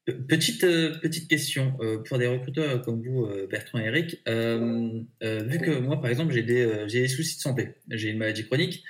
Petite, 0.06 0.64
euh, 0.64 0.98
petite 1.00 1.30
question 1.30 1.78
euh, 1.80 2.00
pour 2.00 2.18
des 2.18 2.26
recruteurs 2.26 2.82
comme 2.82 3.04
vous, 3.04 3.26
euh, 3.26 3.48
Bertrand 3.48 3.78
et 3.78 3.84
Eric. 3.84 4.16
Vu 4.26 5.60
que 5.60 5.80
moi, 5.80 6.02
par 6.02 6.10
exemple, 6.10 6.34
j'ai 6.34 6.42
des, 6.42 7.08
soucis 7.08 7.38
de 7.38 7.42
santé, 7.42 7.76
j'ai 7.88 8.10
une 8.10 8.18
maladie 8.18 8.46
chronique, 8.46 8.84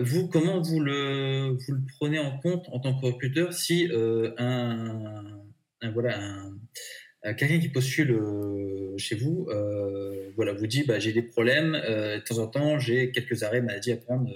vous, 0.00 0.28
comment 0.28 0.62
vous 0.62 0.80
le, 0.80 1.58
prenez 1.98 2.18
en 2.18 2.38
compte 2.38 2.66
en 2.72 2.80
tant 2.80 2.98
que 2.98 3.04
recruteur 3.04 3.52
si 3.52 3.90
un, 4.38 5.42
quelqu'un 7.36 7.58
qui 7.58 7.68
postule 7.68 8.18
chez 8.96 9.16
vous 9.16 9.46
voilà, 10.34 10.54
vous 10.54 10.66
dit 10.66 10.84
bah, 10.84 10.98
j'ai 10.98 11.12
des 11.12 11.22
problèmes, 11.22 11.72
de 11.72 12.20
temps 12.20 12.38
en 12.38 12.46
temps, 12.46 12.78
j'ai 12.78 13.10
quelques 13.10 13.42
arrêts 13.42 13.60
maladie 13.60 13.92
à 13.92 13.98
prendre 13.98 14.32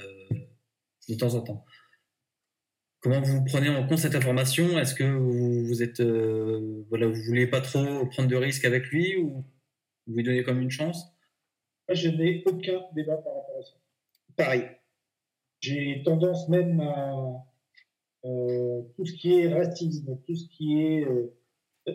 de 1.09 1.15
temps 1.15 1.35
en 1.35 1.41
temps? 1.41 1.65
Comment 3.03 3.21
vous 3.21 3.45
prenez 3.45 3.69
en 3.69 3.85
compte 3.85 3.99
cette 3.99 4.15
information? 4.15 4.79
Est-ce 4.79 4.95
que 4.95 5.03
vous, 5.03 5.67
vous 5.67 5.83
êtes 5.83 5.99
euh, 5.99 6.85
voilà, 6.89 7.09
vous 7.09 7.21
voulez 7.27 7.49
pas 7.49 7.61
trop 7.61 8.07
prendre 8.07 8.29
de 8.29 8.37
risques 8.37 8.65
avec 8.65 8.87
lui 8.87 9.17
ou 9.17 9.45
vous 10.07 10.15
lui 10.15 10.23
donnez 10.23 10.45
comme 10.45 10.61
une 10.61 10.71
chance? 10.71 11.13
Je 11.89 12.09
n'ai 12.09 12.45
aucun 12.47 12.81
débat 12.95 13.17
par 13.17 13.35
rapport 13.35 13.57
à 13.59 13.63
ça. 13.65 13.75
Pareil. 14.37 14.63
J'ai 15.61 16.03
tendance 16.05 16.49
même 16.49 16.81
à 16.81 17.45
euh, 18.25 18.83
tout 18.95 19.05
ce 19.05 19.15
qui 19.15 19.35
est 19.35 19.53
racisme, 19.53 20.17
tout 20.25 20.37
ce 20.37 20.47
qui 20.57 20.81
est 20.81 21.05
euh, 21.05 21.35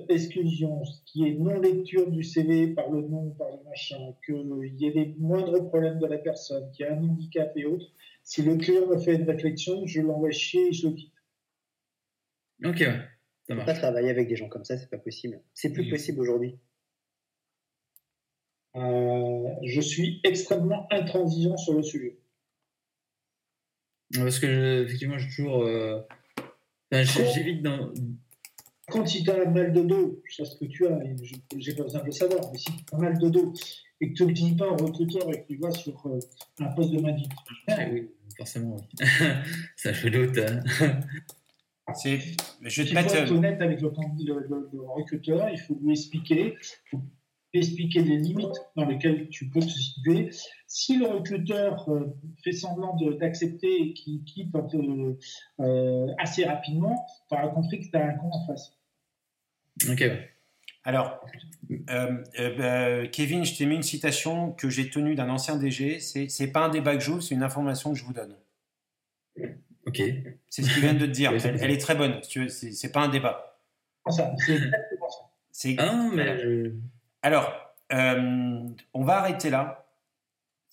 exclusion, 0.10 0.84
ce 0.84 1.00
qui 1.06 1.26
est 1.26 1.36
non-lecture 1.36 2.12
du 2.12 2.22
CV 2.22 2.68
par 2.68 2.90
le 2.90 3.02
nom, 3.02 3.32
par 3.32 3.48
le 3.50 3.64
machin, 3.64 4.14
qu'il 4.26 4.76
y 4.78 4.88
ait 4.88 4.92
les 4.92 5.16
moindres 5.20 5.70
problèmes 5.70 6.00
de 6.00 6.08
la 6.08 6.18
personne, 6.18 6.70
qu'il 6.72 6.86
y 6.86 6.90
a 6.90 6.94
un 6.94 7.02
handicap 7.02 7.54
et 7.56 7.66
autres. 7.66 7.88
Si 8.30 8.42
le 8.42 8.58
client 8.58 8.86
me 8.88 8.98
fait 9.00 9.16
une 9.16 9.24
réflexion, 9.24 9.86
je 9.88 10.02
l'envoie 10.02 10.32
chier 10.32 10.68
et 10.68 10.74
je 10.74 10.90
le 10.90 10.94
quitte. 10.96 11.14
Ok, 12.66 12.80
ça 12.80 12.92
Pas 13.48 13.56
marche. 13.56 13.78
travailler 13.80 14.10
avec 14.10 14.28
des 14.28 14.36
gens 14.36 14.50
comme 14.50 14.66
ça, 14.66 14.78
c'est 14.78 14.90
pas 14.90 14.98
possible. 14.98 15.42
C'est 15.54 15.72
plus 15.72 15.84
Oui. 15.84 15.90
possible 15.90 16.20
aujourd'hui. 16.20 16.60
Euh, 18.76 19.48
je 19.64 19.80
suis 19.80 20.20
extrêmement 20.26 20.88
intransigeant 20.92 21.56
sur 21.56 21.74
le 21.76 21.84
sujet. 21.84 22.20
Parce 24.14 24.40
que 24.40 24.48
je- 24.48 24.84
effectivement, 24.84 25.18
j'ai 25.18 25.30
toujours. 25.30 25.64
euh, 25.64 26.02
J'évite 26.92 27.62
dans. 27.64 27.94
Si 29.06 29.24
tu 29.24 29.30
as 29.32 29.42
un 29.42 29.50
mal 29.52 29.72
de 29.72 29.82
dos, 29.84 30.22
je 30.26 30.36
sais 30.36 30.46
ce 30.46 30.58
que 30.58 30.66
tu 30.66 30.86
as, 30.86 31.00
j'ai 31.58 31.76
pas 31.76 31.84
besoin 31.84 32.02
de 32.02 32.06
le 32.08 32.12
savoir, 32.12 32.52
mais 32.52 32.58
si 32.58 32.66
tu 32.66 32.84
as 32.92 32.96
un 32.98 33.00
mal 33.00 33.18
de 33.20 33.30
dos 33.30 33.54
et 34.02 34.10
que 34.10 34.14
tu 34.18 34.24
ne 34.24 34.28
le 34.30 34.34
dis 34.34 34.56
pas 34.56 34.68
au 34.68 34.78
recruteur 34.78 35.30
et 35.34 35.42
que 35.44 35.48
tu 35.48 35.58
vas 35.58 35.72
sur 35.72 36.06
euh, 36.08 36.20
un 36.60 36.68
poste 36.68 36.92
de 36.92 37.00
main 37.02 37.14
Ah 37.68 37.86
oui, 37.92 38.10
forcément, 38.38 38.76
oui. 38.76 39.06
Ça, 39.76 39.94
je 39.94 40.08
doute. 40.10 40.38
hein. 40.38 40.62
C'est, 41.96 42.20
je 42.20 42.26
vais 42.26 42.36
Il 42.66 42.74
te 42.84 42.88
faut 42.90 42.94
mettre. 42.96 43.16
être 43.16 43.32
honnête 43.32 43.62
avec 43.62 43.80
le, 43.82 43.90
le- 43.90 44.48
le- 44.50 44.70
le 44.74 44.82
recruteur, 44.90 45.50
il 45.50 45.58
faut 45.58 45.80
lui 45.82 45.92
expliquer, 45.92 46.56
il 46.58 46.90
faut 46.92 46.98
lui 47.54 47.60
expliquer 47.62 48.02
les 48.04 48.18
limites 48.18 48.56
dans 48.76 48.84
lesquelles 48.86 49.30
tu 49.30 49.50
peux 49.50 49.62
te 49.62 49.70
situer. 49.70 50.30
Si 50.68 50.98
le 50.98 51.08
recruteur 51.08 51.88
euh, 51.90 52.14
fait 52.44 52.52
semblant 52.52 52.96
de- 52.98 53.14
d'accepter 53.14 53.82
et 53.82 53.94
qu'il 53.94 54.22
quitte 54.26 54.54
euh, 54.54 55.18
euh, 55.62 56.08
assez 56.18 56.44
rapidement, 56.44 57.06
tu 57.30 57.36
auras 57.36 57.48
compris 57.48 57.80
que 57.80 57.90
tu 57.90 57.96
as 57.96 58.06
un 58.06 58.14
con 58.18 58.30
en 58.34 58.46
face. 58.48 58.74
Ok, 59.90 60.00
ouais. 60.02 60.30
Alors, 60.88 61.20
euh, 61.90 62.24
euh, 62.40 63.02
bah, 63.04 63.08
Kevin, 63.10 63.44
je 63.44 63.58
t'ai 63.58 63.66
mis 63.66 63.76
une 63.76 63.84
citation 63.84 64.54
que 64.54 64.70
j'ai 64.70 64.90
tenue 64.90 65.16
d'un 65.16 65.28
ancien 65.30 65.58
DG. 65.58 66.00
C'est, 66.00 66.30
c'est 66.30 66.48
pas 66.48 66.62
un 66.62 66.70
débat 66.70 66.96
que 66.96 67.04
j'ouvre, 67.04 67.22
c'est 67.22 67.36
une 67.36 67.44
information 67.44 67.92
que 67.92 68.00
je 68.00 68.06
vous 68.06 68.14
donne. 68.14 68.34
Ok. 69.86 70.02
C'est 70.50 70.64
ce 70.64 70.74
qu'il 70.74 70.82
vient 70.82 70.94
de 70.94 71.06
te 71.06 71.12
dire. 71.12 71.34
Elle, 71.44 71.58
elle 71.62 71.72
est 71.72 71.78
très 71.78 71.94
bonne. 71.94 72.24
si 72.24 72.40
veux, 72.40 72.48
C'est, 72.48 72.92
pas 72.94 73.02
un 73.02 73.10
débat. 73.10 73.60
Ça, 74.10 74.34
C'est 74.46 74.54
exactement 74.54 75.10
ça. 75.10 75.30
C'est, 75.52 75.76
Ah 75.78 76.10
mais. 76.14 76.72
Alors, 77.22 77.52
euh, 77.92 78.62
on 78.94 79.04
va 79.04 79.18
arrêter 79.18 79.50
là, 79.50 79.87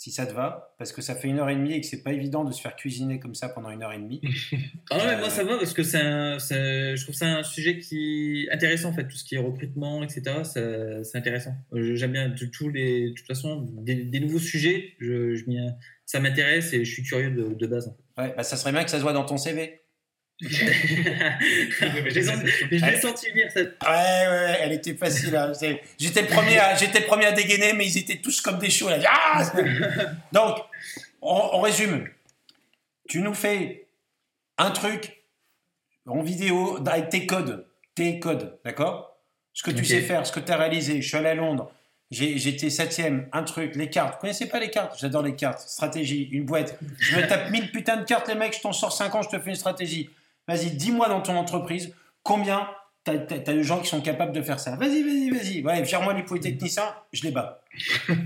si 0.05 0.11
ça 0.11 0.27
te 0.27 0.35
va, 0.35 0.75
parce 0.77 0.93
que 0.93 1.01
ça 1.01 1.15
fait 1.15 1.29
une 1.29 1.39
heure 1.39 1.49
et 1.49 1.57
demie 1.57 1.73
et 1.73 1.81
que 1.81 1.87
c'est 1.87 2.03
pas 2.03 2.13
évident 2.13 2.45
de 2.45 2.53
se 2.53 2.61
faire 2.61 2.77
cuisiner 2.77 3.19
comme 3.19 3.35
ça 3.35 3.49
pendant 3.49 3.71
une 3.71 3.83
heure 3.83 3.95
et 3.95 3.99
demie. 3.99 4.21
Ah 4.91 4.99
non, 4.99 5.05
mais 5.07 5.17
moi 5.17 5.31
ça 5.31 5.45
va 5.45 5.57
parce 5.57 5.73
que 5.73 5.83
c'est 5.83 5.99
je 5.99 7.03
trouve 7.03 7.15
ça 7.15 7.39
un 7.39 7.43
sujet 7.43 7.79
qui 7.79 8.47
intéressant 8.53 8.91
en 8.91 8.93
fait, 8.93 9.09
tout 9.09 9.17
ce 9.17 9.25
qui 9.25 9.35
est 9.35 9.39
recrutement, 9.39 10.03
etc. 10.03 10.43
C'est 10.45 11.17
intéressant. 11.17 11.55
Euh, 11.73 11.97
J'aime 11.97 12.13
bien 12.13 12.29
de, 12.29 12.45
tous 12.45 12.69
les, 12.69 13.09
de 13.09 13.15
toute 13.15 13.27
façon 13.27 13.63
des, 13.63 13.95
des 13.95 14.21
nouveaux 14.21 14.39
sujets. 14.39 14.93
Je, 14.99 15.35
je 15.37 15.45
ça 16.05 16.21
m'intéresse 16.21 16.75
et 16.75 16.85
je 16.85 16.93
suis 16.93 17.03
curieux 17.03 17.31
de, 17.31 17.55
de 17.55 17.67
base. 17.67 17.89
En 17.89 18.23
Ouais, 18.23 18.35
bah, 18.37 18.43
ça 18.43 18.59
serait 18.59 18.73
bien 18.73 18.85
que 18.85 18.91
ça 18.91 18.99
se 18.99 19.03
voit 19.03 19.15
dans 19.15 19.25
ton 19.25 19.39
CV. 19.39 19.84
je 20.41 22.15
l'ai 22.15 23.01
senti, 23.01 23.31
venir 23.31 23.51
cette. 23.53 23.81
Ouais, 23.83 23.89
ouais, 23.89 24.59
elle 24.61 24.73
était 24.73 24.95
facile. 24.95 25.35
hein. 25.37 25.53
J'étais 25.99 26.23
le 26.23 26.29
premier, 26.29 26.59
à, 26.59 26.75
j'étais 26.75 27.01
le 27.01 27.07
premier 27.07 27.27
à 27.27 27.33
dégainer, 27.33 27.73
mais 27.73 27.87
ils 27.87 27.99
étaient 27.99 28.17
tous 28.17 28.41
comme 28.41 28.59
des 28.59 28.69
là. 28.69 28.99
Ah 29.09 29.43
Donc, 30.33 30.59
on, 31.23 31.51
on 31.53 31.61
résume. 31.61 32.09
Tu 33.09 33.21
nous 33.21 33.35
fais 33.35 33.87
un 34.59 34.71
truc 34.71 35.23
en 36.07 36.23
vidéo 36.23 36.79
avec 36.87 37.11
tes 37.11 37.27
codes, 37.27 37.67
tes 37.95 38.19
codes, 38.19 38.59
d'accord? 38.65 39.17
Ce 39.53 39.63
que 39.63 39.71
tu 39.71 39.85
sais 39.85 40.01
faire, 40.01 40.27
ce 40.27 40.33
que 40.33 40.41
tu 40.41 40.51
as 40.51 40.57
réalisé. 40.57 41.01
Je 41.01 41.07
suis 41.09 41.17
allé 41.17 41.29
à 41.29 41.35
Londres. 41.35 41.71
J'étais 42.11 42.71
septième, 42.71 43.29
un 43.33 43.45
truc, 43.45 43.77
les 43.77 43.89
cartes. 43.89 44.15
Vous 44.15 44.21
connaissez 44.23 44.47
pas 44.47 44.59
les 44.61 44.71
cartes? 44.71 44.99
J'adore 44.99 45.23
les 45.23 45.35
cartes. 45.37 45.61
Stratégie, 45.61 46.29
une 46.33 46.45
boîte. 46.45 46.79
Je 46.99 47.17
me 47.17 47.27
tape 47.27 47.51
1000 47.51 47.71
putains 47.71 47.97
de 47.97 48.05
cartes, 48.05 48.29
les 48.29 48.35
mecs, 48.35 48.57
je 48.57 48.61
t'en 48.61 48.73
sors 48.73 48.93
5 48.93 49.15
ans, 49.15 49.23
je 49.23 49.29
te 49.31 49.39
fais 49.39 49.51
une 49.51 49.57
stratégie. 49.57 50.11
Vas-y, 50.49 50.71
dis-moi 50.73 51.09
dans 51.09 51.23
ton 51.23 51.37
entreprise 51.37 51.95
combien 52.23 52.69
t'as 53.05 53.13
as, 53.13 53.53
de 53.53 53.63
gens 53.63 53.81
qui 53.81 53.89
sont 53.89 54.01
capables 54.01 54.33
de 54.33 54.43
faire 54.43 54.59
ça. 54.59 54.77
Vas-y, 54.77 55.03
vas-y, 55.03 55.31
vas-y. 55.31 55.63
Ouais, 55.63 55.83
vire-moi 55.83 56.15
les 56.15 56.23
polytechniciens, 56.23 56.95
je 57.13 57.23
les 57.23 57.31
bats. 57.31 57.63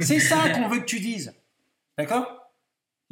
C'est 0.00 0.20
ça 0.20 0.50
qu'on 0.50 0.68
veut 0.68 0.80
que 0.80 0.84
tu 0.84 1.00
dises. 1.00 1.34
D'accord? 1.96 2.52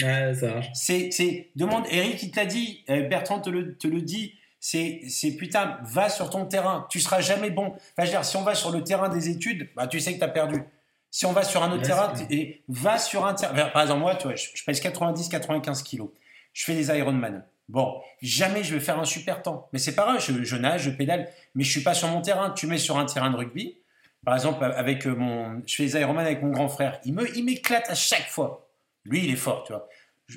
Ouais, 0.01 0.35
ça 0.35 0.55
marche. 0.55 0.69
C'est, 0.75 1.11
c'est, 1.11 1.51
demande, 1.57 1.85
Eric, 1.91 2.23
il 2.23 2.31
te 2.31 2.37
l'a 2.37 2.47
dit, 2.47 2.85
euh, 2.91 3.09
Bertrand 3.09 3.41
te 3.41 3.51
le, 3.51 3.77
te 3.77 3.89
le 3.89 4.03
dit, 4.03 4.35
c'est, 4.61 5.03
c'est 5.09 5.33
putain, 5.37 5.79
va 5.83 6.09
sur 6.09 6.31
ton 6.31 6.47
terrain, 6.47 6.87
tu 6.91 7.01
seras 7.01 7.21
jamais 7.21 7.51
bon. 7.51 7.69
Enfin, 7.69 7.81
je 8.01 8.03
veux 8.03 8.11
dire, 8.11 8.25
si 8.25 8.37
on 8.37 8.43
va 8.43 8.55
sur 8.55 8.71
le 8.71 8.85
terrain 8.85 9.09
des 9.09 9.29
études, 9.29 9.71
bah, 9.75 9.87
tu 9.87 10.01
sais 10.01 10.13
que 10.15 10.19
tu 10.19 10.25
as 10.25 10.29
perdu. 10.29 10.63
Si 11.11 11.25
on 11.25 11.33
va 11.33 11.45
sur 11.45 11.63
un 11.63 11.69
autre 11.69 11.83
Ouais, 11.83 11.87
terrain, 11.87 12.13
et 12.31 12.63
va 12.69 12.99
sur 12.99 13.25
un 13.25 13.35
terrain. 13.35 13.71
Par 13.71 13.83
exemple, 13.83 14.01
moi, 14.01 14.17
tu 14.17 14.25
vois, 14.27 14.37
je, 14.37 14.49
je 14.55 14.65
pèse 14.65 14.81
90-95 14.83 15.83
kilos. 15.83 16.11
Je 16.53 16.65
fais 16.65 16.75
des 16.75 16.89
Ironman. 16.89 17.45
Bon, 17.69 18.01
jamais 18.23 18.63
je 18.63 18.75
vais 18.75 18.81
faire 18.81 18.99
un 18.99 19.05
super 19.05 19.43
temps. 19.43 19.69
Mais 19.73 19.79
c'est 19.79 19.95
pas 19.95 20.05
grave, 20.05 20.25
je, 20.25 20.45
je 20.45 20.57
nage, 20.57 20.83
je 20.83 20.91
pédale, 20.91 21.29
mais 21.55 21.65
je 21.65 21.71
suis 21.71 21.83
pas 21.83 21.95
sur 21.95 22.09
mon 22.09 22.21
terrain. 22.21 22.51
Tu 22.51 22.67
mets 22.67 22.79
sur 22.79 22.97
un 22.99 23.07
terrain 23.07 23.31
de 23.31 23.37
rugby, 23.37 23.77
par 24.25 24.35
exemple, 24.35 24.65
avec 24.65 25.07
euh, 25.07 25.15
mon. 25.17 25.63
Je 25.67 25.75
fais 25.75 25.85
des 25.87 25.99
Ironman 26.01 26.25
avec 26.25 26.43
mon 26.43 26.51
grand 26.51 26.69
frère. 26.69 27.01
Il 27.05 27.15
me, 27.15 27.29
il 27.37 27.45
m'éclate 27.45 27.91
à 27.91 27.95
chaque 27.95 28.29
fois. 28.29 28.69
Lui, 29.05 29.25
il 29.25 29.31
est 29.33 29.37
fort, 29.37 29.65
tu 29.65 29.73
vois. 29.73 29.89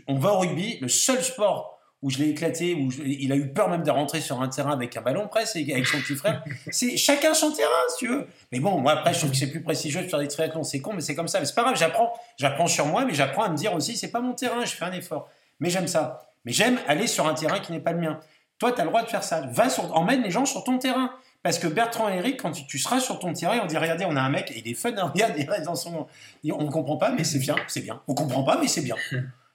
On 0.07 0.15
va 0.17 0.33
au 0.33 0.39
rugby, 0.39 0.77
le 0.81 0.87
seul 0.87 1.23
sport 1.23 1.75
où 2.01 2.09
je 2.09 2.17
l'ai 2.19 2.29
éclaté, 2.29 2.75
où 2.75 2.89
je- 2.91 3.01
il 3.01 3.31
a 3.31 3.35
eu 3.35 3.51
peur 3.51 3.67
même 3.67 3.83
de 3.83 3.91
rentrer 3.91 4.21
sur 4.21 4.41
un 4.41 4.47
terrain 4.47 4.71
avec 4.71 4.95
un 4.95 5.01
ballon 5.01 5.27
presse 5.27 5.55
et 5.57 5.69
avec 5.73 5.85
son 5.85 5.99
petit 5.99 6.15
frère. 6.15 6.43
C'est 6.71 6.95
chacun 6.95 7.33
son 7.33 7.51
terrain, 7.51 7.69
si 7.89 8.05
tu 8.05 8.07
veux. 8.07 8.25
Mais 8.53 8.59
bon, 8.59 8.79
moi 8.79 8.93
après, 8.93 9.13
je 9.13 9.19
trouve 9.19 9.31
que 9.31 9.37
c'est 9.37 9.51
plus 9.51 9.61
prestigieux 9.61 10.01
de 10.03 10.07
faire 10.07 10.19
des 10.19 10.27
triathlons. 10.29 10.63
C'est 10.63 10.79
con, 10.79 10.93
mais 10.93 11.01
c'est 11.01 11.13
comme 11.15 11.27
ça. 11.27 11.39
Mais 11.41 11.45
c'est 11.45 11.55
pas 11.55 11.63
grave, 11.63 11.75
j'apprends, 11.77 12.13
j'apprends 12.37 12.67
sur 12.67 12.85
moi, 12.85 13.03
mais 13.05 13.13
j'apprends 13.13 13.43
à 13.43 13.49
me 13.49 13.57
dire 13.57 13.73
aussi, 13.73 13.97
c'est 13.97 14.11
pas 14.11 14.21
mon 14.21 14.33
terrain, 14.33 14.63
je 14.63 14.71
fais 14.75 14.85
un 14.85 14.93
effort. 14.93 15.27
Mais 15.59 15.69
j'aime 15.69 15.87
ça. 15.87 16.28
Mais 16.45 16.51
j'aime 16.51 16.79
aller 16.87 17.07
sur 17.07 17.27
un 17.27 17.33
terrain 17.33 17.59
qui 17.59 17.71
n'est 17.71 17.79
pas 17.79 17.91
le 17.91 17.99
mien. 17.99 18.19
Toi, 18.59 18.71
tu 18.73 18.81
as 18.81 18.83
le 18.83 18.89
droit 18.89 19.03
de 19.03 19.07
faire 19.09 19.23
ça. 19.23 19.41
Va 19.51 19.69
sur, 19.69 19.95
emmène 19.95 20.21
les 20.21 20.31
gens 20.31 20.45
sur 20.45 20.63
ton 20.63 20.77
terrain. 20.77 21.11
Parce 21.43 21.57
que 21.57 21.67
Bertrand 21.67 22.09
et 22.09 22.17
Eric, 22.17 22.41
quand 22.41 22.51
tu, 22.51 22.65
tu 22.67 22.77
seras 22.77 22.99
sur 22.99 23.17
ton 23.19 23.31
terrain, 23.31 23.59
on 23.63 23.65
dit 23.65 23.77
regardez, 23.77 24.03
on 24.05 24.15
a 24.17 24.21
un 24.21 24.29
mec, 24.29 24.51
il 24.55 24.69
est 24.69 24.73
fun, 24.73 24.91
hein, 24.97 25.11
regarde, 25.13 25.33
il 25.37 25.49
reste 25.49 25.63
dans 25.65 25.75
son. 25.75 26.07
On 26.51 26.63
ne 26.63 26.69
comprend 26.69 26.97
pas, 26.97 27.11
mais 27.11 27.23
c'est 27.23 27.39
bien, 27.39 27.55
c'est 27.67 27.81
bien. 27.81 28.01
On 28.07 28.13
comprend 28.13 28.43
pas, 28.43 28.59
mais 28.59 28.67
c'est 28.67 28.81
bien. 28.81 28.95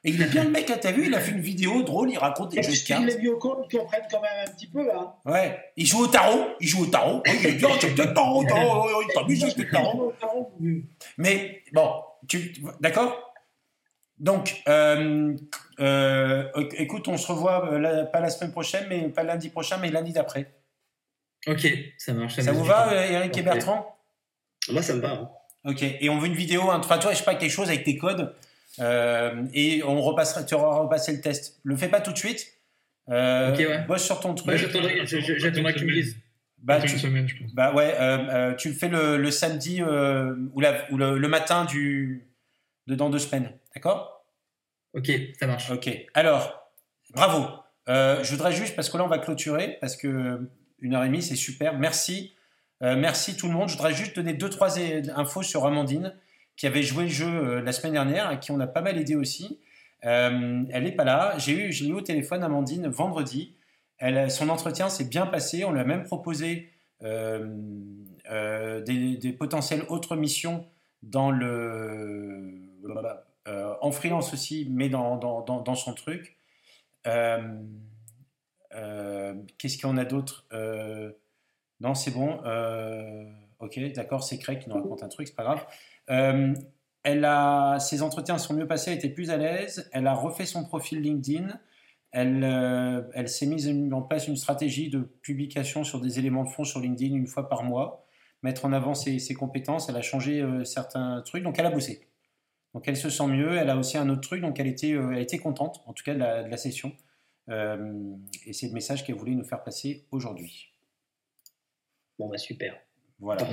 Et 0.07 0.11
il 0.11 0.21
est 0.21 0.27
bien 0.27 0.45
le 0.45 0.51
mec, 0.51 0.71
hein, 0.71 0.77
t'as 0.81 0.93
vu, 0.93 1.07
il 1.07 1.15
a 1.15 1.21
fait 1.21 1.33
une 1.33 1.41
vidéo 1.41 1.83
drôle, 1.83 2.11
il 2.11 2.19
raconte 2.19 2.51
des 2.51 2.61
de 2.61 2.67
Est-ce 2.67 2.87
cartes. 2.87 3.01
qu'il 3.01 3.09
les 3.15 3.19
biocons 3.19 3.57
qui 3.69 3.77
comprennent 3.79 4.07
quand 4.11 4.21
même 4.21 4.47
un 4.47 4.51
petit 4.51 4.67
peu 4.67 4.87
là 4.87 5.17
Ouais, 5.27 5.59
il 5.77 5.87
joue 5.87 6.05
au 6.05 6.07
tarot, 6.07 6.47
il 6.61 6.69
joue 6.69 6.83
au 6.85 6.87
tarot. 6.87 7.23
Oh, 7.27 7.31
il 7.41 7.47
est 7.47 7.53
bien, 7.53 7.69
c'est 7.81 7.95
peut-être 7.95 8.15
tarot, 8.15 8.45
tarot, 8.45 8.87
oh, 8.95 9.03
il 9.07 9.15
t'amuse 9.15 9.45
avec 9.45 9.57
le 9.57 9.71
tarot. 9.71 10.13
Mais 11.19 11.63
bon, 11.73 11.91
tu, 12.29 12.55
d'accord? 12.81 13.34
Donc, 14.19 14.63
euh, 14.69 15.35
euh, 15.81 16.45
écoute, 16.77 17.09
on 17.09 17.17
se 17.17 17.27
revoit 17.31 17.73
euh, 17.73 17.79
la- 17.79 18.05
pas 18.05 18.21
la 18.21 18.31
semaine 18.31 18.53
prochaine, 18.53 18.87
mais 18.89 19.09
pas 19.09 19.23
lundi 19.25 19.49
prochain, 19.51 19.79
mais 19.79 19.91
lundi 19.91 20.13
d'après. 20.13 20.53
Ok, 21.47 21.67
ça 21.99 22.13
marche. 22.15 22.39
Ça 22.41 22.53
vous 22.53 22.65
va, 22.65 22.93
euh, 22.93 23.03
Eric 23.11 23.37
et. 23.37 23.43
Bertrand? 23.43 23.99
Moi, 24.71 24.83
ça 24.83 24.95
me 24.95 25.01
va. 25.01 25.11
hein. 25.13 25.31
Ok, 25.65 25.83
et 25.83 26.09
on 26.11 26.19
veut 26.19 26.27
une 26.29 26.35
vidéo, 26.35 26.71
un, 26.71 26.79
enfin, 26.79 26.99
toi, 26.99 27.13
je 27.13 27.19
sais 27.19 27.25
pas, 27.25 27.35
quelque 27.35 27.51
chose 27.51 27.69
avec 27.69 27.85
tes 27.85 27.97
codes, 27.97 28.35
euh, 28.81 29.45
et 29.53 29.83
on 29.83 30.01
repassera, 30.01 30.45
tu 30.45 30.55
auras 30.55 30.79
repassé 30.79 31.13
le 31.13 31.21
test. 31.21 31.59
Le 31.65 31.77
fais 31.77 31.89
pas 31.89 32.01
tout 32.01 32.13
de 32.13 32.19
suite. 32.19 32.47
Euh, 33.11 33.53
Ok, 33.53 33.59
ouais. 33.59 33.85
Bosse 33.87 34.05
sur 34.05 34.21
ton 34.21 34.35
truc. 34.35 34.47
Bah, 34.47 34.57
J'attendrai 34.57 35.05
j'attendrai 35.07 35.75
qu'ils 35.75 35.87
me 35.87 35.93
disent. 35.93 36.17
Bah, 36.59 36.75
Attends 36.77 36.87
tu- 36.87 36.93
une 36.95 36.99
semaine, 36.99 37.29
je 37.29 37.37
pense. 37.43 37.53
Bah 37.53 37.75
ouais, 37.75 37.95
euh, 38.01 38.19
euh, 38.31 38.55
tu 38.55 38.69
le 38.71 38.75
fais 38.75 38.89
le, 38.89 39.19
le 39.19 39.31
samedi 39.31 39.83
euh, 39.83 40.35
ou, 40.55 40.61
la- 40.61 40.91
ou 40.91 40.97
le, 40.97 41.19
le 41.19 41.29
matin 41.29 41.67
du, 41.67 42.27
de 42.87 42.95
dans 42.95 43.11
deux 43.11 43.19
semaines, 43.19 43.53
d'accord? 43.75 44.25
Ok, 44.93 45.11
ça 45.39 45.47
marche. 45.47 45.71
Ok. 45.71 45.91
Alors, 46.15 46.71
bravo. 47.15 47.47
Euh, 47.89 48.23
je 48.25 48.31
voudrais 48.31 48.53
juste, 48.53 48.77
parce 48.77 48.89
que 48.89 48.97
là 48.97 49.05
on 49.05 49.09
va 49.09 49.19
clôturer, 49.19 49.77
parce 49.81 49.97
que 49.97 50.49
une 50.81 50.95
heure 50.95 51.05
et 51.05 51.09
demie 51.09 51.23
c'est 51.23 51.37
super. 51.37 51.79
Merci, 51.79 52.35
Euh, 52.83 52.97
merci 52.97 53.37
tout 53.37 53.47
le 53.47 53.53
monde. 53.55 53.69
Je 53.69 53.77
voudrais 53.77 53.95
juste 53.95 54.17
donner 54.17 54.35
deux 54.35 54.51
trois 54.51 54.79
infos 54.79 55.43
sur 55.43 55.65
Amandine, 55.65 56.13
qui 56.57 56.67
avait 56.67 56.83
joué 56.83 57.05
le 57.05 57.11
jeu 57.11 57.27
euh, 57.29 57.63
la 57.63 57.73
semaine 57.73 57.93
dernière 57.95 58.31
et 58.33 58.41
qui 58.41 58.51
on 58.51 58.61
a 58.61 58.67
pas 58.67 58.83
mal 58.83 58.99
aidé 58.99 59.15
aussi. 59.17 59.61
Euh, 60.05 60.63
elle 60.71 60.83
n'est 60.83 60.93
pas 60.93 61.05
là. 61.05 61.35
J'ai 61.39 61.53
eu, 61.53 61.73
j'ai 61.73 61.87
eu 61.87 61.93
au 61.93 62.01
téléphone 62.03 62.43
Amandine 62.43 62.89
vendredi. 62.89 63.55
Elle, 63.99 64.31
son 64.31 64.49
entretien 64.51 64.89
s'est 64.89 65.05
bien 65.09 65.27
passé. 65.27 65.65
On 65.65 65.73
lui 65.73 65.81
a 65.81 65.85
même 65.85 66.03
proposé 66.03 66.71
euh, 67.03 67.49
euh, 68.31 68.83
des, 68.83 69.17
des 69.17 69.33
potentielles 69.33 69.85
autres 69.89 70.17
missions 70.17 70.67
dans 71.03 71.31
le, 71.31 72.64
euh, 73.47 73.75
en 73.81 73.91
freelance 73.91 74.33
aussi, 74.33 74.67
mais 74.71 74.89
dans, 74.89 75.17
dans, 75.17 75.43
dans, 75.43 75.75
son 75.75 75.93
truc. 75.95 76.37
Euh, 77.07 77.63
euh, 78.75 79.35
Qu'est-ce 79.59 79.81
qu'on 79.81 79.97
a 79.97 80.05
d'autre 80.05 80.47
Non, 81.81 81.95
c'est 81.95 82.11
bon. 82.11 82.41
Ok, 83.61 83.79
d'accord, 83.95 84.23
c'est 84.23 84.39
Craig 84.39 84.61
qui 84.61 84.69
nous 84.69 84.77
raconte 84.77 85.03
un 85.03 85.09
truc, 85.09 85.29
c'est 85.29 85.37
pas 85.37 85.45
grave. 85.45 85.67
Elle 87.03 87.25
a, 87.27 87.79
ses 87.81 88.01
entretiens 88.01 88.39
sont 88.39 88.55
mieux 88.55 88.67
passés, 88.67 88.93
elle 88.93 88.99
était 88.99 89.11
plus 89.11 89.31
à 89.31 89.37
l'aise. 89.37 89.91
Elle 89.93 90.07
a 90.07 90.15
refait 90.15 90.47
son 90.47 90.65
profil 90.65 91.01
LinkedIn. 91.01 91.49
Elle, 92.13 92.45
elle 93.13 93.29
s'est 93.29 93.47
mise 93.47 93.69
en 93.93 94.03
place 94.03 94.29
une 94.29 94.37
stratégie 94.37 94.89
de 94.89 95.01
publication 95.01 95.85
sur 95.85 96.01
des 96.01 96.19
éléments 96.19 96.45
de 96.45 96.49
fond 96.49 96.65
sur 96.65 96.81
LinkedIn 96.81 97.15
une 97.15 97.27
fois 97.27 97.49
par 97.49 97.65
mois, 97.65 98.07
mettre 98.43 98.65
en 98.65 98.73
avant 98.73 98.95
ses, 98.95 99.35
compétences. 99.35 99.91
Elle 99.91 99.97
a 99.97 100.03
changé 100.03 100.43
certains 100.65 101.21
trucs, 101.27 101.43
donc 101.43 101.59
elle 101.59 101.67
a 101.67 101.71
bossé. 101.71 102.09
Donc 102.75 102.89
elle 102.89 102.97
se 102.97 103.09
sent 103.09 103.27
mieux. 103.27 103.57
Elle 103.57 103.71
a 103.71 103.77
aussi 103.77 103.97
un 103.97 104.09
autre 104.09 104.23
truc, 104.23 104.41
donc 104.41 104.59
elle 104.61 104.67
était, 104.67 104.93
euh, 104.93 105.13
elle 105.13 105.23
était 105.23 105.39
contente, 105.39 105.83
en 105.87 105.93
tout 105.93 106.05
cas 106.05 106.15
de 106.15 106.19
la, 106.19 106.43
de 106.43 106.51
la 106.51 106.57
session. 106.57 106.93
Euh, 107.49 107.93
et 108.47 108.53
c'est 108.53 108.67
le 108.67 108.73
message 108.73 109.05
qu'elle 109.05 109.15
voulait 109.17 109.35
nous 109.35 109.45
faire 109.45 109.63
passer 109.63 110.05
aujourd'hui. 110.11 110.73
Bon, 112.19 112.29
bah 112.29 112.39
super. 112.39 112.77
Voilà. 113.21 113.45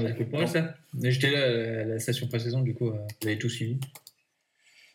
Ça. 0.47 0.73
J'étais 1.03 1.29
là 1.31 1.81
à 1.81 1.85
la 1.85 1.99
station 1.99 2.27
précédente, 2.27 2.63
du 2.63 2.73
coup, 2.73 2.89
euh, 2.89 2.97
vous 3.21 3.27
avez 3.27 3.37
tout 3.37 3.49
suivi. 3.49 3.79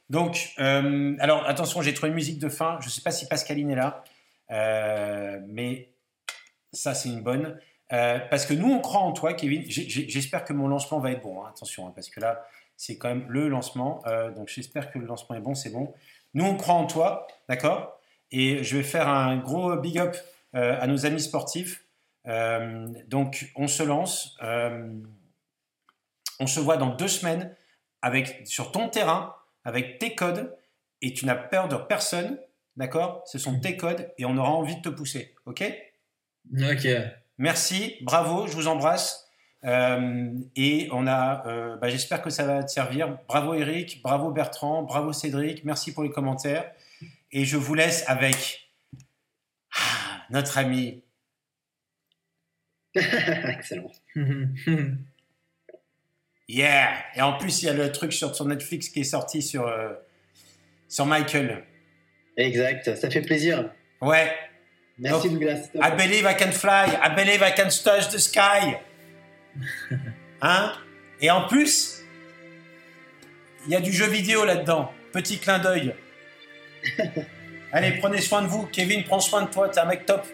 Donc, 0.09 0.51
euh, 0.59 1.17
alors 1.19 1.47
attention, 1.47 1.83
j'ai 1.83 1.95
trouvé 1.95 2.11
une 2.11 2.15
musique 2.15 2.39
de 2.39 2.49
fin. 2.49 2.79
Je 2.81 2.87
ne 2.87 2.91
sais 2.91 3.03
pas 3.03 3.11
si 3.11 3.27
Pascaline 3.27 3.71
est 3.71 3.77
là, 3.77 4.05
euh, 4.51 5.41
mais 5.49 5.93
ça, 6.73 6.95
c'est 6.95 7.09
une 7.09 7.23
bonne. 7.23 7.59
Euh, 7.93 8.19
parce 8.31 8.47
que 8.47 8.55
nous, 8.55 8.73
on 8.73 8.81
croit 8.81 9.01
en 9.01 9.13
toi, 9.13 9.35
Kevin. 9.35 9.63
J'espère 9.69 10.45
que 10.45 10.53
mon 10.53 10.69
lancement 10.69 10.99
va 11.01 11.13
être 11.13 11.23
bon. 11.23 11.43
hein. 11.45 11.51
Attention, 11.55 11.89
hein, 11.89 11.93
parce 11.95 12.09
que 12.11 12.21
là, 12.21 12.45
c'est 12.77 12.99
quand 12.99 13.09
même 13.09 13.27
le 13.29 13.49
lancement. 13.49 14.03
Euh, 14.07 14.31
donc, 14.31 14.49
j'espère 14.49 14.91
que 14.91 14.99
le 14.99 15.07
lancement 15.07 15.37
est 15.37 15.41
bon, 15.41 15.55
c'est 15.55 15.71
bon. 15.71 15.95
Nous, 16.35 16.45
on 16.45 16.57
croit 16.57 16.75
en 16.75 16.87
toi, 16.87 17.27
d'accord? 17.49 18.01
Et 18.31 18.63
je 18.63 18.77
vais 18.77 18.83
faire 18.83 19.09
un 19.09 19.37
gros 19.39 19.77
big 19.77 19.99
up 19.99 20.17
euh, 20.55 20.79
à 20.81 20.87
nos 20.87 21.07
amis 21.07 21.21
sportifs. 21.21 21.85
Euh, 22.27 22.87
donc, 23.07 23.53
on 23.57 23.69
se 23.69 23.83
lance. 23.83 24.37
On 26.39 26.47
se 26.47 26.61
voit 26.61 26.77
dans 26.77 26.95
deux 26.95 27.09
semaines 27.09 27.55
avec, 28.03 28.43
sur 28.45 28.73
ton 28.73 28.89
terrain, 28.89 29.35
avec 29.65 29.99
tes 29.99 30.15
codes, 30.15 30.55
et 31.01 31.15
tu 31.15 31.25
n'as 31.25 31.35
peur 31.35 31.69
de 31.69 31.77
personne, 31.77 32.39
d'accord? 32.77 33.23
Ce 33.27 33.39
sont 33.39 33.59
tes 33.59 33.77
codes, 33.77 34.13
et 34.19 34.27
on 34.27 34.37
aura 34.37 34.51
envie 34.51 34.77
de 34.77 34.83
te 34.83 34.89
pousser, 34.91 35.35
ok? 35.47 35.65
Ok. 36.53 36.87
Merci, 37.39 37.97
bravo, 38.03 38.47
je 38.47 38.53
vous 38.53 38.69
embrasse. 38.69 39.26
Euh, 39.65 40.33
et 40.55 40.89
on 40.93 41.07
a, 41.07 41.47
euh, 41.47 41.77
bah, 41.77 41.89
j'espère 41.89 42.23
que 42.23 42.31
ça 42.31 42.45
va 42.45 42.63
te 42.63 42.71
servir. 42.71 43.19
Bravo 43.27 43.55
Eric, 43.55 44.01
bravo 44.03 44.31
Bertrand, 44.31 44.83
bravo 44.83 45.13
Cédric, 45.13 45.65
merci 45.65 45.93
pour 45.93 46.03
les 46.03 46.11
commentaires. 46.11 46.71
Et 47.33 47.45
je 47.45 47.57
vous 47.57 47.75
laisse 47.75 48.05
avec 48.07 48.71
ah, 49.75 50.23
notre 50.31 50.59
ami. 50.59 51.03
Excellent. 52.95 53.93
Yeah 56.49 56.95
Et 57.17 57.23
en 57.23 57.37
plus, 57.37 57.63
il 57.63 57.67
y 57.67 57.69
a 57.69 57.73
le 57.73 57.91
truc 57.91 58.13
sur, 58.13 58.33
sur 58.37 58.45
Netflix 58.45 58.89
qui 58.89 59.01
est 59.01 59.05
sorti 59.05 59.43
sur, 59.43 59.67
euh, 59.67 59.95
sur 60.87 61.05
Michael. 61.05 61.65
Exact, 62.37 62.95
ça 62.95 63.11
fait 63.11 63.23
plaisir. 63.23 63.69
Ouais, 64.01 64.33
Merci 64.99 65.29
Donc, 65.29 65.41
Douglas. 65.41 65.69
I 65.75 65.91
believe 65.91 66.25
I 66.25 66.35
can 66.35 66.53
fly. 66.53 66.87
I 67.03 67.15
believe 67.15 67.43
I 67.43 67.51
can 67.51 67.69
touch 67.69 68.09
the 68.11 68.19
sky. 68.19 68.79
Hein? 70.43 70.73
Et 71.21 71.31
en 71.31 71.47
plus, 71.47 72.03
il 73.67 73.73
y 73.73 73.77
a 73.77 73.81
du 73.81 73.93
jeu 73.93 74.07
vidéo 74.07 74.45
là-dedans. 74.45 74.93
Petit 75.13 75.39
clin 75.39 75.59
d'œil. 75.59 75.95
Allez, 77.73 77.93
prenez 77.99 78.21
soin 78.21 78.43
de 78.43 78.47
vous. 78.47 78.67
Kevin, 78.67 79.05
prends 79.05 79.21
soin 79.21 79.43
de 79.43 79.51
toi. 79.51 79.69
T'es 79.69 79.81
un 79.81 79.87
mec 79.87 80.07
top. 80.07 80.27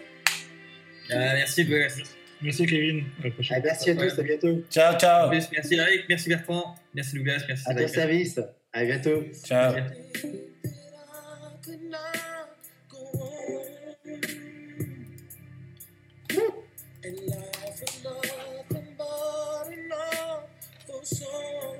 Ah, 1.09 1.33
merci, 1.33 1.63
Douglas. 1.65 1.97
Merci 2.41 2.65
Kevin. 2.65 3.05
À. 3.23 3.27
Ah, 3.27 3.59
merci 3.63 3.89
à 3.89 3.95
tous, 3.95 4.19
à 4.19 4.23
bientôt. 4.23 4.63
Ciao, 4.69 4.97
ciao. 4.97 5.29
Merci 5.29 5.75
Eric, 5.75 6.05
merci 6.09 6.29
Bertrand, 6.29 6.75
merci 6.93 7.15
Douglas, 7.15 7.43
merci 7.47 7.63
À 7.65 7.73
ton 7.73 7.87
service. 7.87 8.39
À 8.73 8.83
bientôt. 8.83 9.23
Ciao. 9.45 9.75
so 21.05 21.72